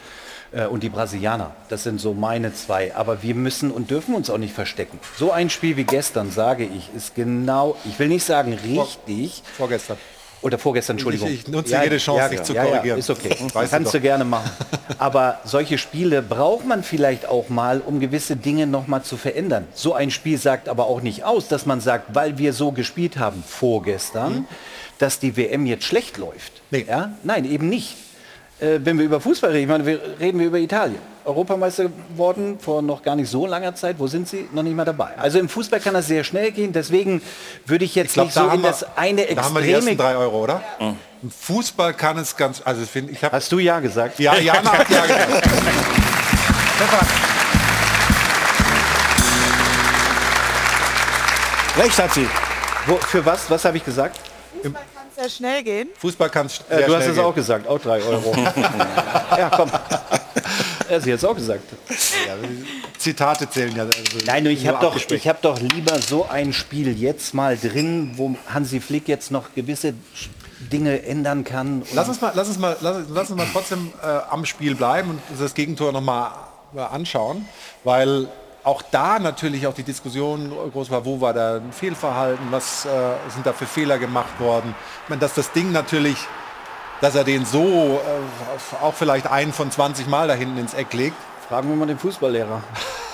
Äh, 0.51 0.65
Und 0.65 0.83
die 0.83 0.89
Brasilianer, 0.89 1.51
das 1.69 1.83
sind 1.83 1.99
so 1.99 2.13
meine 2.13 2.53
zwei. 2.53 2.95
Aber 2.95 3.23
wir 3.23 3.35
müssen 3.35 3.71
und 3.71 3.89
dürfen 3.91 4.15
uns 4.15 4.29
auch 4.29 4.37
nicht 4.37 4.53
verstecken. 4.53 4.99
So 5.17 5.31
ein 5.31 5.49
Spiel 5.49 5.77
wie 5.77 5.83
gestern, 5.83 6.31
sage 6.31 6.65
ich, 6.65 6.89
ist 6.95 7.15
genau, 7.15 7.75
ich 7.85 7.97
will 7.99 8.07
nicht 8.07 8.23
sagen 8.23 8.53
richtig, 8.53 9.43
Vorgestern. 9.57 9.97
oder 10.41 10.57
vorgestern, 10.59 10.95
Entschuldigung. 10.95 11.29
ich 11.29 11.47
nutze 11.47 11.75
jede 11.81 11.97
Chance, 11.97 12.29
dich 12.29 12.43
zu 12.43 12.53
korrigieren. 12.53 12.99
ist 12.99 13.09
okay. 13.09 13.29
Weißt 13.53 13.53
du 13.53 13.75
Kannst 13.75 13.87
doch. 13.87 13.91
du 13.93 14.01
gerne 14.01 14.25
machen. 14.25 14.49
Aber 14.99 15.39
solche 15.43 15.77
Spiele 15.77 16.21
braucht 16.21 16.65
man 16.65 16.83
vielleicht 16.83 17.27
auch 17.27 17.49
mal, 17.49 17.81
um 17.81 17.99
gewisse 17.99 18.35
Dinge 18.35 18.67
noch 18.67 18.87
mal 18.87 19.03
zu 19.03 19.17
verändern. 19.17 19.67
So 19.73 19.93
ein 19.93 20.09
Spiel 20.11 20.37
sagt 20.37 20.69
aber 20.69 20.85
auch 20.87 21.01
nicht 21.01 21.23
aus, 21.25 21.47
dass 21.49 21.65
man 21.65 21.81
sagt, 21.81 22.13
weil 22.15 22.37
wir 22.37 22.53
so 22.53 22.71
gespielt 22.71 23.17
haben 23.17 23.43
vorgestern, 23.45 24.47
dass 24.99 25.19
die 25.19 25.35
WM 25.35 25.65
jetzt 25.65 25.83
schlecht 25.83 26.17
läuft. 26.17 26.61
Nee. 26.71 26.85
Ja? 26.87 27.11
Nein, 27.23 27.43
eben 27.43 27.67
nicht. 27.67 27.95
Äh, 28.59 28.79
wenn 28.83 28.97
wir 28.97 29.03
über 29.05 29.19
Fußball 29.19 29.51
reden, 29.51 29.69
meine, 29.69 29.85
wir 29.85 29.99
reden 30.19 30.39
wir 30.39 30.47
über 30.47 30.57
Italien. 30.59 30.99
Europameister 31.25 31.85
geworden 31.85 32.57
vor 32.59 32.81
noch 32.81 33.01
gar 33.01 33.15
nicht 33.15 33.29
so 33.29 33.45
langer 33.47 33.73
Zeit. 33.75 33.95
Wo 33.99 34.07
sind 34.07 34.29
sie? 34.29 34.47
Noch 34.53 34.63
nicht 34.63 34.75
mal 34.75 34.85
dabei. 34.85 35.09
Also 35.17 35.39
im 35.39 35.49
Fußball 35.49 35.79
kann 35.79 35.93
das 35.95 36.07
sehr 36.07 36.23
schnell 36.23 36.51
gehen. 36.51 36.71
Deswegen 36.71 37.21
würde 37.65 37.83
ich 37.83 37.95
jetzt 37.95 38.09
Ich 38.09 38.13
glaube, 38.13 38.27
nicht 38.27 38.37
da, 38.37 38.43
so 38.49 38.55
in 38.55 38.61
wir- 38.63 38.69
das 38.69 38.85
eine 38.97 39.25
da 39.25 39.43
haben 39.43 39.55
wir 39.55 39.61
die 39.61 39.71
ersten 39.71 39.89
Extreme. 39.89 40.13
drei 40.13 40.17
Euro, 40.19 40.43
oder? 40.43 40.61
Im 40.79 41.31
Fußball 41.31 41.93
kann 41.95 42.17
es 42.19 42.37
ganz, 42.37 42.61
also 42.63 42.83
ich 42.83 42.89
finde, 42.89 43.11
ich 43.11 43.23
habe 43.23 43.35
Hast 43.35 43.51
du 43.51 43.59
ja 43.59 43.79
gesagt? 43.79 44.19
Ja, 44.19 44.35
Jana 44.37 44.71
hat 44.71 44.89
ja 44.89 45.01
gesagt. 45.05 45.47
Recht 51.77 51.97
hat 52.01 52.13
sie. 52.13 52.27
Wo, 52.85 52.95
für 52.97 53.25
was? 53.25 53.49
Was 53.49 53.65
habe 53.65 53.77
ich 53.77 53.83
gesagt? 53.85 54.19
Kann 54.63 54.75
sehr 55.15 55.29
schnell 55.29 55.63
gehen. 55.63 55.89
Fußball 55.97 56.29
kann 56.29 56.47
es 56.47 56.59
Äh, 56.69 56.85
du 56.85 56.95
hast 56.95 57.07
es 57.07 57.17
auch 57.17 57.33
gesagt, 57.33 57.67
auch 57.67 57.79
drei 57.79 58.01
Euro. 58.03 58.35
ja, 59.37 59.49
komm. 59.55 59.71
Ja, 60.89 60.99
sie 60.99 61.11
hat 61.13 61.19
es 61.19 61.25
auch 61.25 61.35
gesagt. 61.35 61.63
Zitate 62.97 63.49
zählen 63.49 63.75
ja. 63.75 63.83
Also 63.83 63.95
Nein, 64.25 64.43
nur 64.43 64.51
ich 64.51 64.67
habe 64.67 64.79
doch, 64.79 64.95
ich 64.95 65.27
hab 65.27 65.41
doch 65.41 65.59
lieber 65.59 65.99
so 65.99 66.27
ein 66.27 66.53
Spiel 66.53 66.99
jetzt 66.99 67.33
mal 67.33 67.57
drin, 67.57 68.11
wo 68.15 68.35
Hansi 68.53 68.79
Flick 68.79 69.07
jetzt 69.07 69.31
noch 69.31 69.53
gewisse 69.55 69.93
Dinge 70.71 71.03
ändern 71.03 71.43
kann. 71.43 71.83
Lass 71.93 72.07
uns 72.07 72.21
mal, 72.21 72.31
lass 72.35 72.47
uns 72.47 72.59
mal, 72.59 72.77
lass, 72.81 73.05
lass 73.09 73.29
uns 73.29 73.37
mal 73.37 73.47
trotzdem 73.51 73.93
äh, 74.01 74.05
am 74.29 74.45
Spiel 74.45 74.75
bleiben 74.75 75.11
und 75.11 75.21
das 75.39 75.53
Gegentor 75.53 75.91
nochmal 75.91 76.31
anschauen, 76.75 77.45
weil 77.83 78.27
auch 78.65 78.81
da 78.81 79.19
natürlich 79.19 79.67
auch 79.67 79.73
die 79.73 79.83
Diskussion 79.83 80.51
groß 80.73 80.89
war, 80.89 81.05
wo 81.05 81.21
war 81.21 81.33
da 81.33 81.57
ein 81.57 81.71
Fehlverhalten, 81.71 82.47
was 82.49 82.85
äh, 82.85 82.89
sind 83.29 83.45
da 83.45 83.53
für 83.53 83.67
Fehler 83.67 83.99
gemacht 83.99 84.39
worden. 84.39 84.73
Ich 85.03 85.09
meine, 85.09 85.21
dass 85.21 85.35
das 85.35 85.51
Ding 85.51 85.71
natürlich, 85.71 86.17
dass 86.99 87.15
er 87.15 87.23
den 87.23 87.45
so 87.45 88.01
äh, 88.03 88.83
auch 88.83 88.95
vielleicht 88.95 89.27
einen 89.27 89.53
von 89.53 89.69
20 89.69 90.07
Mal 90.07 90.27
da 90.27 90.33
hinten 90.33 90.57
ins 90.57 90.73
Eck 90.73 90.93
legt. 90.93 91.15
Fragen 91.47 91.69
wir 91.69 91.75
mal 91.75 91.85
den 91.85 91.99
Fußballlehrer. 91.99 92.63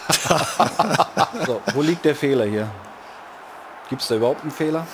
so, 1.45 1.61
wo 1.73 1.81
liegt 1.81 2.05
der 2.05 2.15
Fehler 2.15 2.45
hier? 2.45 2.67
Gibt 3.89 4.01
es 4.01 4.07
da 4.07 4.15
überhaupt 4.15 4.43
einen 4.43 4.51
Fehler? 4.51 4.87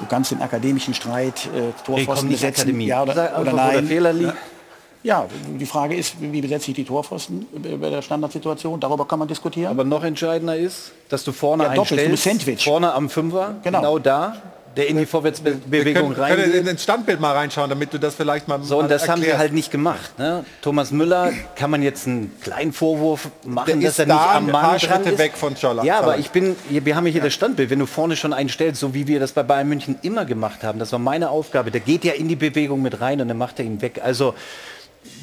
Du 0.00 0.06
kannst 0.06 0.32
den 0.32 0.42
akademischen 0.42 0.92
Streit 0.92 1.46
äh, 1.46 1.72
Torpfosten 1.84 2.28
besetzen, 2.28 2.62
Akademie. 2.62 2.86
ja 2.86 3.02
oder, 3.02 3.14
Sag 3.14 3.38
oder 3.38 3.52
einfach, 3.52 3.52
wo 3.52 3.70
der 3.70 3.80
nein. 3.80 3.86
Fehler 3.86 4.12
liegt. 4.12 4.34
Ja, 4.34 4.57
die 5.02 5.66
Frage 5.66 5.96
ist, 5.96 6.14
wie 6.20 6.40
besetze 6.40 6.70
ich 6.70 6.76
die 6.76 6.84
Torpfosten 6.84 7.46
bei 7.80 7.90
der 7.90 8.02
Standardsituation? 8.02 8.80
Darüber 8.80 9.06
kann 9.06 9.18
man 9.18 9.28
diskutieren. 9.28 9.70
Aber 9.70 9.84
noch 9.84 10.02
entscheidender 10.04 10.56
ist, 10.56 10.92
dass 11.08 11.24
du 11.24 11.32
vorne 11.32 11.64
Ja, 11.64 11.70
einstellst, 11.70 12.22
Sandwich. 12.24 12.64
vorne 12.64 12.92
am 12.92 13.08
Fünfer, 13.08 13.56
Genau. 13.62 13.78
genau, 13.80 13.98
da, 13.98 14.36
der 14.76 14.86
in 14.88 14.94
die 14.96 15.00
Wir 15.00 15.06
Vorwärtsbewegung 15.08 16.14
können, 16.14 16.36
können 16.36 16.52
in 16.52 16.66
ins 16.66 16.82
Standbild 16.84 17.18
mal 17.20 17.32
reinschauen, 17.32 17.68
damit 17.70 17.92
du 17.92 17.98
das 17.98 18.14
vielleicht 18.14 18.46
mal 18.46 18.62
So, 18.62 18.76
und 18.76 18.84
mal 18.84 18.88
das 18.88 19.08
haben 19.08 19.16
sie 19.20 19.26
erklärst. 19.26 19.38
halt 19.40 19.52
nicht 19.54 19.70
gemacht. 19.72 20.18
Ne? 20.18 20.44
Thomas 20.62 20.92
Müller 20.92 21.32
kann 21.56 21.70
man 21.70 21.82
jetzt 21.82 22.06
einen 22.06 22.32
kleinen 22.42 22.72
Vorwurf 22.72 23.28
machen, 23.44 23.80
Der 23.80 23.88
dass 23.88 23.98
er 23.98 24.06
nicht 24.06 24.16
da 24.16 24.36
am 24.36 24.46
ein 24.46 24.52
Mann 24.52 24.62
paar 24.62 24.78
dran 24.78 24.80
Schritte 24.80 25.10
ist. 25.10 25.18
weg 25.18 25.32
von 25.36 25.56
Scholler. 25.56 25.82
Ja, 25.84 25.98
aber 25.98 26.18
ich 26.18 26.30
bin, 26.30 26.54
wir 26.68 26.94
haben 26.94 27.06
hier 27.06 27.22
das 27.22 27.34
Standbild. 27.34 27.70
Wenn 27.70 27.78
du 27.80 27.86
vorne 27.86 28.14
schon 28.14 28.32
einen 28.32 28.50
stellst, 28.50 28.80
so 28.80 28.94
wie 28.94 29.06
wir 29.08 29.18
das 29.18 29.32
bei 29.32 29.42
Bayern 29.42 29.68
München 29.68 29.98
immer 30.02 30.24
gemacht 30.24 30.62
haben, 30.62 30.78
das 30.78 30.92
war 30.92 30.98
meine 31.00 31.30
Aufgabe. 31.30 31.70
Der 31.72 31.80
geht 31.80 32.04
ja 32.04 32.12
in 32.12 32.28
die 32.28 32.36
Bewegung 32.36 32.80
mit 32.82 33.00
rein 33.00 33.20
und 33.20 33.26
dann 33.28 33.38
macht 33.38 33.58
er 33.58 33.64
ihn 33.64 33.80
weg. 33.82 34.00
Also 34.04 34.34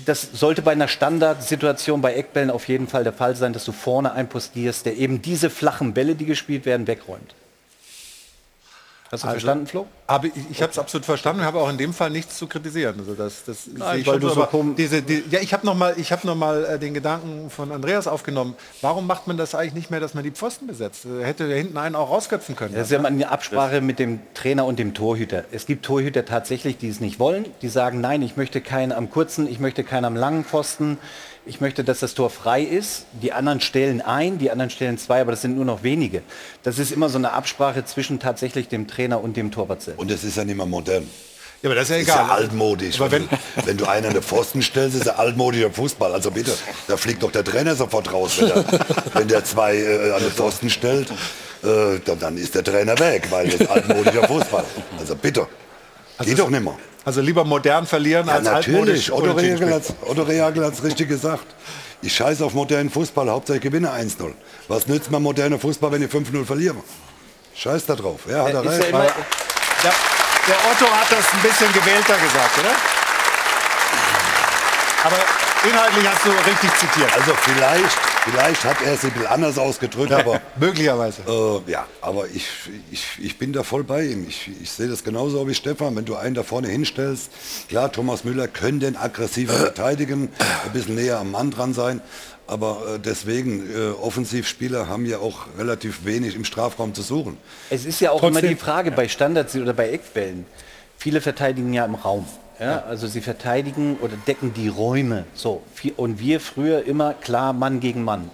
das 0.06 0.30
sollte 0.34 0.62
bei 0.62 0.72
einer 0.72 0.88
Standardsituation 0.88 2.02
bei 2.02 2.14
Eckbällen 2.14 2.50
auf 2.50 2.68
jeden 2.68 2.88
Fall 2.88 3.04
der 3.04 3.14
Fall 3.14 3.36
sein, 3.36 3.54
dass 3.54 3.66
du 3.66 3.72
vorne 3.72 4.12
einpostierst, 4.12 4.86
der 4.86 4.98
eben 4.98 5.22
diese 5.22 5.50
flachen 5.50 5.94
Bälle, 5.94 6.16
die 6.16 6.26
gespielt 6.26 6.66
werden, 6.66 6.88
wegräumt. 6.88 7.36
Hast 9.16 9.24
du 9.24 9.28
Also- 9.28 9.40
verstanden, 9.40 9.68
Flo? 9.68 9.88
Aber 10.08 10.28
ich, 10.28 10.34
ich 10.52 10.62
habe 10.62 10.72
es 10.72 10.78
absolut 10.78 11.04
verstanden 11.06 11.40
und 11.42 11.48
habe 11.48 11.60
auch 11.60 11.70
in 11.70 11.80
dem 11.80 11.92
Fall 11.92 12.12
nichts 12.12 12.38
zu 12.38 12.46
kritisieren. 12.46 12.96
Also 13.00 13.16
das, 13.16 13.44
das 13.44 13.66
sehe 13.66 13.74
ich 13.76 13.80
weil 13.82 14.04
schon 14.04 14.20
du 14.20 14.30
so, 14.30 14.48
diese, 14.78 15.02
die, 15.02 15.24
ja, 15.32 15.40
ich 15.40 15.52
habe 15.52 15.66
noch 15.66 15.74
mal, 15.74 15.96
ich 15.98 16.12
habe 16.12 16.28
noch 16.28 16.36
mal 16.36 16.64
äh, 16.64 16.80
den 16.80 16.94
Gedanken 16.94 17.50
von 17.50 17.72
Andreas 17.72 18.08
aufgenommen. 18.08 18.56
Warum 18.82 19.08
macht 19.08 19.26
man 19.26 19.36
das 19.36 19.56
eigentlich 19.56 19.74
nicht 19.74 19.90
mehr, 19.90 20.00
dass 20.00 20.14
man 20.14 20.24
die 20.24 20.30
Pfosten 20.32 20.68
besetzt? 20.68 21.06
Äh, 21.06 21.24
Hätte 21.24 21.48
der 21.48 21.58
hinten 21.58 21.78
einen 21.78 21.96
auch 21.96 22.12
rausköpfen 22.12 22.56
können. 22.56 22.76
Das 22.76 22.84
ist 22.88 22.92
ja 22.92 23.00
mal 23.00 23.08
eine 23.08 23.32
Absprache 23.32 23.82
mit 23.82 23.98
dem 23.98 24.20
Trainer 24.36 24.66
und 24.66 24.78
dem 24.78 24.94
Torhüter. 24.94 25.46
Es 25.52 25.66
gibt 25.66 25.86
Torhüter 25.86 26.24
tatsächlich, 26.24 26.78
die 26.78 26.90
es 26.90 27.00
nicht 27.00 27.20
wollen. 27.20 27.48
Die 27.64 27.70
sagen, 27.70 28.00
nein, 28.00 28.22
ich 28.22 28.38
möchte 28.38 28.62
keinen 28.62 28.92
am 28.92 29.10
kurzen, 29.10 29.48
ich 29.50 29.60
möchte 29.60 29.84
keinen 29.84 30.06
am 30.06 30.16
langen 30.16 30.46
Pfosten. 30.46 31.00
Ich 31.48 31.62
möchte, 31.62 31.84
dass 31.84 32.00
das 32.00 32.16
Tor 32.16 32.30
frei 32.32 32.62
ist. 32.64 33.06
Die 33.22 33.32
anderen 33.32 33.62
stellen 33.62 34.02
ein, 34.02 34.40
die 34.40 34.50
anderen 34.50 34.72
stellen 34.72 34.98
zwei, 34.98 35.22
aber 35.22 35.32
das 35.32 35.42
sind 35.42 35.56
nur 35.56 35.66
noch 35.66 35.84
wenige. 35.84 36.24
Das 36.64 36.80
ist 36.80 36.92
immer 36.92 37.08
so 37.10 37.20
eine 37.20 37.34
Absprache 37.34 37.86
zwischen 37.86 38.20
tatsächlich 38.20 38.68
dem 38.68 38.88
Trainer 38.88 39.22
und 39.24 39.38
dem 39.38 39.52
Torwart 39.52 39.82
selbst. 39.84 40.00
Und 40.00 40.10
es 40.10 40.24
ist 40.24 40.38
ja 40.38 40.44
nicht 40.44 40.56
mehr 40.58 40.66
modern. 40.66 41.08
ja, 41.62 41.70
aber 41.70 41.76
das 41.76 41.84
ist 41.84 41.90
ja 41.92 41.96
Ist 41.98 42.04
egal. 42.08 42.28
ja 42.28 42.34
altmodisch. 42.34 43.00
Aber 43.00 43.12
wenn, 43.12 43.30
wenn 43.64 43.78
du 43.78 43.86
einen 43.86 44.08
an 44.08 44.14
den 44.14 44.24
Pfosten 44.24 44.64
stellst, 44.64 44.98
ist 44.98 45.06
er 45.06 45.20
altmodischer 45.20 45.70
Fußball. 45.70 46.14
Also 46.14 46.32
bitte, 46.32 46.52
da 46.88 46.98
fliegt 46.98 47.22
doch 47.22 47.32
der 47.32 47.44
Trainer 47.44 47.76
sofort 47.76 48.12
raus, 48.12 48.40
wenn 48.40 48.48
der, 48.48 48.66
wenn 49.14 49.28
der 49.28 49.44
zwei 49.44 49.76
äh, 49.78 50.12
an 50.14 50.22
den 50.24 50.32
Pfosten 50.32 50.70
stellt. 50.72 51.12
Äh, 51.12 52.00
dann, 52.06 52.18
dann 52.20 52.38
ist 52.38 52.56
der 52.56 52.64
Trainer 52.64 52.98
weg, 52.98 53.28
weil 53.30 53.50
das 53.50 53.62
ist 53.62 53.70
altmodischer 53.70 54.28
Fußball. 54.28 54.64
Also 54.98 55.16
bitte, 55.16 55.48
geht 56.24 56.40
doch 56.40 56.50
nicht 56.50 56.64
mehr. 56.64 56.76
Also 57.06 57.22
lieber 57.22 57.46
modern 57.46 57.86
verlieren 57.88 58.28
Ja, 58.28 58.34
als 58.34 58.48
altmodisch 58.48 59.10
natürlich. 59.10 59.92
Otto 60.02 60.24
Rehagel 60.24 60.66
hat 60.66 60.72
hat's 60.74 60.84
richtig 60.84 61.08
gesagt. 61.08 61.46
Ich 62.02 62.14
scheiße 62.16 62.44
auf 62.44 62.54
modernen 62.54 62.90
Fußball, 62.90 63.30
Hauptsache 63.30 63.58
ich 63.58 63.64
gewinne 63.64 63.90
1-0. 63.92 64.34
Was 64.68 64.88
nützt 64.88 65.10
mir 65.12 65.20
moderner 65.20 65.58
Fußball, 65.60 65.92
wenn 65.92 66.04
ich 66.04 66.12
5-0 66.12 66.46
verliere? 66.46 66.76
Scheiß 67.56 67.86
da 67.86 67.96
drauf. 67.96 68.20
Ja, 68.30 68.44
hat 68.44 68.54
er 68.54 68.64
Ist 68.64 68.70
recht. 68.72 68.82
ja 68.82 68.88
immer, 68.90 69.04
Der, 69.04 69.94
der 70.48 70.56
Otto 70.72 70.92
hat 70.94 71.10
das 71.12 71.26
ein 71.34 71.42
bisschen 71.42 71.72
gewählter 71.74 72.16
gesagt, 72.18 72.60
oder? 72.60 72.76
Aber 75.06 75.18
inhaltlich 75.70 76.08
hast 76.10 76.26
du 76.26 76.30
richtig 76.32 76.70
zitiert. 76.80 77.14
Also 77.16 77.34
vielleicht, 77.44 77.98
vielleicht 78.26 78.64
hat 78.66 78.78
er 78.86 78.94
es 78.94 79.04
ein 79.04 79.12
bisschen 79.12 79.28
anders 79.28 79.58
ausgedrückt, 79.58 80.12
aber 80.12 80.42
Möglicherweise. 80.60 81.22
Äh, 81.28 81.72
ja, 81.72 81.86
aber 82.02 82.28
ich, 82.28 82.48
ich, 82.92 83.06
ich 83.20 83.38
bin 83.38 83.54
da 83.54 83.64
voll 83.64 83.84
bei 83.84 84.04
ihm. 84.06 84.26
Ich, 84.28 84.50
ich 84.62 84.72
sehe 84.72 84.88
das 84.88 85.04
genauso 85.04 85.48
wie 85.48 85.54
Stefan. 85.54 85.96
Wenn 85.96 86.06
du 86.06 86.16
einen 86.16 86.36
da 86.36 86.44
vorne 86.44 86.68
hinstellst, 86.68 87.30
klar, 87.70 87.92
Thomas 87.92 88.24
Müller 88.24 88.48
könnte 88.48 88.86
den 88.86 88.96
aggressiver 88.98 89.54
verteidigen, 89.54 90.30
ein 90.66 90.72
bisschen 90.74 90.96
näher 90.96 91.20
am 91.20 91.32
Mann 91.32 91.52
dran 91.52 91.74
sein. 91.74 92.02
Aber 92.48 92.96
äh, 92.96 93.00
deswegen, 93.00 93.70
äh, 93.76 93.90
Offensivspieler 93.92 94.88
haben 94.88 95.06
ja 95.06 95.18
auch 95.18 95.48
relativ 95.58 96.06
wenig 96.06 96.36
im 96.36 96.46
Strafraum 96.46 96.94
zu 96.94 97.02
suchen. 97.02 97.38
es 97.70 97.86
ist 97.86 98.00
ja 98.02 98.12
auch 98.12 98.20
Trotzdem- 98.20 98.38
immer 98.44 98.48
die 98.54 98.56
Frage 98.60 98.92
bei 98.92 99.08
Standards 99.08 99.56
oder 99.56 99.74
bei 99.74 99.90
Eckbällen. 99.90 100.46
Viele 100.98 101.22
verteidigen 101.22 101.74
ja 101.74 101.86
im 101.86 101.96
Raum. 101.96 102.26
Ja, 102.60 102.84
also 102.88 103.08
sie 103.08 103.22
verteidigen 103.22 103.98
oder 104.02 104.14
decken 104.28 104.54
die 104.54 104.68
Räume. 104.70 105.26
So. 105.34 105.62
Und 105.98 106.20
wir 106.20 106.40
früher 106.40 106.86
immer 106.86 107.14
klar 107.14 107.54
Mann 107.54 107.80
gegen 107.80 108.04
Mann. 108.04 108.30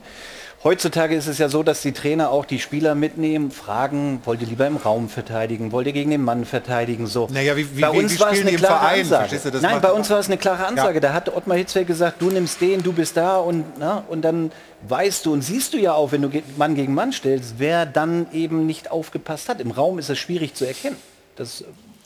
Heutzutage 0.64 1.16
ist 1.16 1.26
es 1.26 1.40
ja 1.40 1.50
so, 1.50 1.64
dass 1.64 1.82
die 1.82 1.92
Trainer 1.92 2.30
auch 2.30 2.46
die 2.46 2.60
Spieler 2.60 2.94
mitnehmen, 2.94 3.50
fragen, 3.50 4.22
wollt 4.26 4.42
ihr 4.42 4.48
lieber 4.48 4.68
im 4.68 4.78
Raum 4.78 5.10
verteidigen, 5.10 5.72
wollt 5.72 5.88
ihr 5.88 5.94
gegen 5.94 6.12
den 6.12 6.22
Mann 6.24 6.46
verteidigen, 6.46 7.08
so. 7.08 7.28
Naja, 7.32 7.58
wie- 7.58 7.76
wie- 7.76 7.82
bei 7.82 7.90
uns 7.90 8.20
war 8.20 8.32
es 8.32 8.42
eine 8.42 8.52
klare 8.52 8.78
Verein, 8.80 9.00
Ansage. 9.02 9.40
du? 9.44 9.50
Das 9.52 9.62
Nein, 9.64 9.82
bei 9.82 9.92
uns 9.92 10.08
war 10.12 10.20
es 10.20 10.28
eine 10.28 10.38
klare 10.38 10.68
Ansage. 10.68 10.94
Ja. 10.96 11.00
Da 11.00 11.14
hat 11.14 11.36
Ottmar 11.36 11.58
Hitzfeld 11.58 11.88
gesagt, 11.88 12.22
du 12.22 12.30
nimmst 12.30 12.62
den, 12.62 12.84
du 12.84 12.94
bist 12.94 13.18
da 13.18 13.38
und, 13.38 13.66
na, 13.80 14.04
und 14.08 14.22
dann 14.22 14.52
weißt 14.88 15.26
du 15.26 15.34
und 15.34 15.42
siehst 15.42 15.74
du 15.74 15.78
ja 15.80 15.94
auch, 15.94 16.12
wenn 16.12 16.22
du 16.22 16.30
Mann 16.58 16.76
gegen 16.76 16.94
Mann 16.94 17.12
stellst, 17.12 17.56
wer 17.58 17.88
dann 17.88 18.28
eben 18.32 18.68
nicht 18.68 18.92
aufgepasst 18.92 19.50
hat. 19.50 19.62
Im 19.62 19.72
Raum 19.72 19.98
ist 19.98 20.12
es 20.12 20.20
schwierig 20.20 20.54
zu 20.54 20.66
erkennen. 20.66 20.98
Das, 21.38 21.64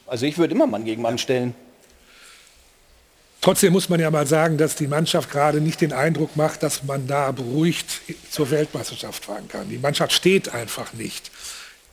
also 0.07 0.25
ich 0.25 0.37
würde 0.37 0.53
immer 0.55 0.65
Mann 0.65 0.85
gegen 0.85 1.01
Mann 1.01 1.17
stellen. 1.17 1.55
Trotzdem 3.45 3.73
muss 3.73 3.89
man 3.89 3.99
ja 3.99 4.09
mal 4.09 4.25
sagen, 4.25 4.57
dass 4.57 4.75
die 4.75 4.87
Mannschaft 4.87 5.29
gerade 5.29 5.61
nicht 5.61 5.79
den 5.79 5.93
Eindruck 5.93 6.35
macht, 6.35 6.63
dass 6.63 6.83
man 6.83 7.05
da 7.05 7.31
beruhigt 7.31 8.01
zur 8.31 8.49
Weltmeisterschaft 8.49 9.25
fahren 9.25 9.47
kann. 9.47 9.69
Die 9.69 9.77
Mannschaft 9.77 10.13
steht 10.13 10.51
einfach 10.51 10.93
nicht. 10.93 11.29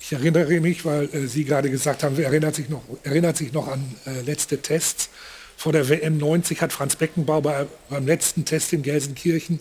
Ich 0.00 0.14
erinnere 0.14 0.60
mich, 0.60 0.86
weil 0.86 1.14
äh, 1.14 1.26
Sie 1.26 1.44
gerade 1.44 1.68
gesagt 1.68 2.04
haben, 2.04 2.18
erinnert 2.18 2.54
sich 2.54 2.70
noch, 2.70 2.82
erinnert 3.02 3.36
sich 3.36 3.52
noch 3.52 3.68
an 3.68 3.84
äh, 4.06 4.22
letzte 4.22 4.62
Tests. 4.62 5.10
Vor 5.58 5.72
der 5.72 5.90
WM 5.90 6.16
90 6.16 6.62
hat 6.62 6.72
Franz 6.72 6.96
Beckenbauer 6.96 7.42
bei, 7.42 7.66
beim 7.90 8.06
letzten 8.06 8.46
Test 8.46 8.72
in 8.72 8.80
Gelsenkirchen 8.80 9.60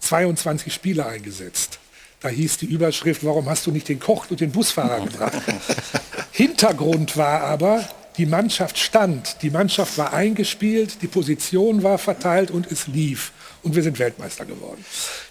22 0.00 0.70
Spieler 0.70 1.06
eingesetzt. 1.06 1.78
Da 2.20 2.28
hieß 2.28 2.58
die 2.58 2.66
Überschrift, 2.66 3.24
warum 3.24 3.48
hast 3.48 3.66
du 3.66 3.70
nicht 3.70 3.88
den 3.88 4.00
Koch 4.00 4.26
und 4.28 4.40
den 4.40 4.52
Busfahrer 4.52 5.02
gebracht? 5.06 5.40
Hintergrund 6.32 7.16
war 7.16 7.40
aber, 7.40 7.88
die 8.16 8.26
Mannschaft 8.26 8.78
stand, 8.78 9.42
die 9.42 9.50
Mannschaft 9.50 9.98
war 9.98 10.12
eingespielt, 10.12 11.02
die 11.02 11.06
Position 11.06 11.82
war 11.82 11.98
verteilt 11.98 12.50
und 12.50 12.70
es 12.70 12.86
lief. 12.86 13.32
Und 13.62 13.74
wir 13.74 13.82
sind 13.82 13.98
Weltmeister 13.98 14.44
geworden. 14.44 14.84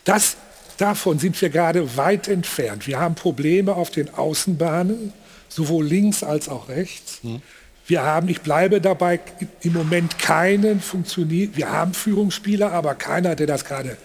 Das, 0.03 0.37
davon 0.77 1.19
sind 1.19 1.41
wir 1.41 1.49
gerade 1.49 1.97
weit 1.97 2.27
entfernt. 2.27 2.85
Wir 2.85 2.99
haben 2.99 3.15
Probleme 3.15 3.73
auf 3.73 3.89
den 3.89 4.13
Außenbahnen, 4.13 5.13
sowohl 5.49 5.85
links 5.85 6.23
als 6.23 6.49
auch 6.49 6.69
rechts. 6.69 7.21
Wir 7.87 8.03
haben, 8.03 8.29
ich 8.29 8.41
bleibe 8.41 8.81
dabei, 8.81 9.19
im 9.61 9.73
Moment 9.73 10.19
keinen 10.19 10.81
funktioniert. 10.81 11.55
Wir 11.55 11.71
haben 11.71 11.93
Führungsspieler, 11.93 12.71
aber 12.71 12.95
keiner, 12.95 13.35
der 13.35 13.47
das 13.47 13.63
gerade 13.63 13.97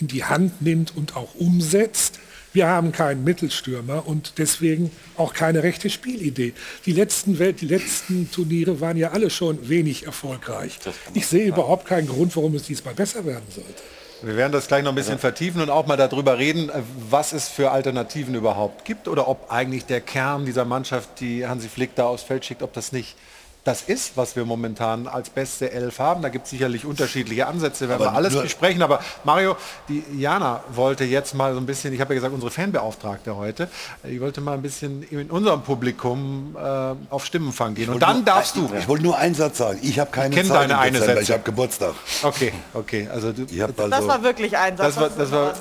in 0.00 0.08
die 0.08 0.24
Hand 0.24 0.60
nimmt 0.60 0.96
und 0.96 1.16
auch 1.16 1.34
umsetzt. 1.36 2.18
Wir 2.52 2.68
haben 2.68 2.92
keinen 2.92 3.24
Mittelstürmer 3.24 4.06
und 4.06 4.34
deswegen 4.38 4.90
auch 5.16 5.32
keine 5.32 5.62
rechte 5.62 5.88
Spielidee. 5.88 6.52
Die 6.84 6.92
letzten, 6.92 7.38
Welt, 7.38 7.60
die 7.60 7.66
letzten 7.66 8.30
Turniere 8.30 8.80
waren 8.80 8.96
ja 8.96 9.12
alle 9.12 9.30
schon 9.30 9.68
wenig 9.68 10.04
erfolgreich. 10.04 10.78
Ich 11.14 11.26
sehe 11.26 11.46
überhaupt 11.46 11.86
keinen 11.86 12.08
Grund, 12.08 12.36
warum 12.36 12.54
es 12.54 12.64
diesmal 12.64 12.94
besser 12.94 13.24
werden 13.24 13.46
sollte. 13.50 13.82
Wir 14.22 14.36
werden 14.36 14.52
das 14.52 14.68
gleich 14.68 14.84
noch 14.84 14.92
ein 14.92 14.94
bisschen 14.94 15.18
vertiefen 15.18 15.60
und 15.60 15.68
auch 15.68 15.86
mal 15.86 15.96
darüber 15.96 16.38
reden, 16.38 16.68
äh, 16.68 16.82
was 17.10 17.32
es 17.32 17.48
für 17.48 17.72
Alternativen 17.72 18.36
überhaupt 18.36 18.84
gibt 18.84 19.08
oder 19.08 19.26
ob 19.26 19.50
eigentlich 19.50 19.84
der 19.84 20.00
Kern 20.00 20.44
dieser 20.44 20.64
Mannschaft, 20.64 21.18
die 21.18 21.44
Hansi 21.44 21.68
Flick 21.68 21.96
da 21.96 22.04
aufs 22.04 22.22
Feld 22.22 22.44
schickt, 22.44 22.62
ob 22.62 22.72
das 22.72 22.92
nicht 22.92 23.16
das 23.64 23.82
ist, 23.82 24.16
was 24.16 24.34
wir 24.34 24.44
momentan 24.44 25.06
als 25.06 25.30
beste 25.30 25.70
Elf 25.70 26.00
haben. 26.00 26.20
Da 26.22 26.30
gibt 26.30 26.46
es 26.46 26.50
sicherlich 26.50 26.84
unterschiedliche 26.84 27.46
Ansätze, 27.46 27.88
werden 27.88 28.02
Aber 28.02 28.10
wir 28.12 28.16
alles 28.16 28.34
besprechen. 28.40 28.82
Aber 28.82 28.98
Mario, 29.22 29.56
die 29.88 30.02
Jana 30.18 30.64
wollte 30.74 31.04
jetzt 31.04 31.34
mal 31.34 31.54
so 31.54 31.60
ein 31.60 31.66
bisschen, 31.66 31.94
ich 31.94 32.00
habe 32.00 32.12
ja 32.12 32.16
gesagt, 32.16 32.34
unsere 32.34 32.50
Fanbeauftragte 32.50 33.36
heute, 33.36 33.68
die 34.02 34.20
wollte 34.20 34.40
mal 34.40 34.54
ein 34.54 34.62
bisschen 34.62 35.04
in 35.04 35.30
unserem 35.30 35.62
Publikum 35.62 36.56
äh, 36.58 36.94
auf 37.10 37.24
Stimmenfang 37.24 37.74
gehen. 37.74 37.88
Und 37.90 38.00
dann 38.02 38.16
nur- 38.16 38.24
darfst 38.24 38.56
du. 38.56 38.68
Ich 38.76 38.88
wollte 38.88 39.04
nur 39.04 39.16
einen 39.16 39.34
Satz 39.36 39.58
sagen. 39.58 39.78
Ich 39.82 40.00
habe 40.00 40.10
keine 40.10 40.34
kenn 40.34 40.46
Zeit 40.46 40.62
deine 40.70 40.78
eine. 40.78 40.98
Sätze. 40.98 41.22
Ich 41.22 41.30
habe 41.30 41.42
Geburtstag. 41.44 41.94
Okay, 42.24 42.52
okay. 42.74 43.08
Also 43.12 43.32
du, 43.32 43.42
Ich 43.42 43.58
Das 43.58 43.92
also, 43.92 44.08
war 44.08 44.22
wirklich 44.24 44.56
ein 44.56 44.76
Satz. 44.76 44.94
das 44.94 44.96
war, 45.00 45.10
das 45.10 45.30
war. 45.30 45.54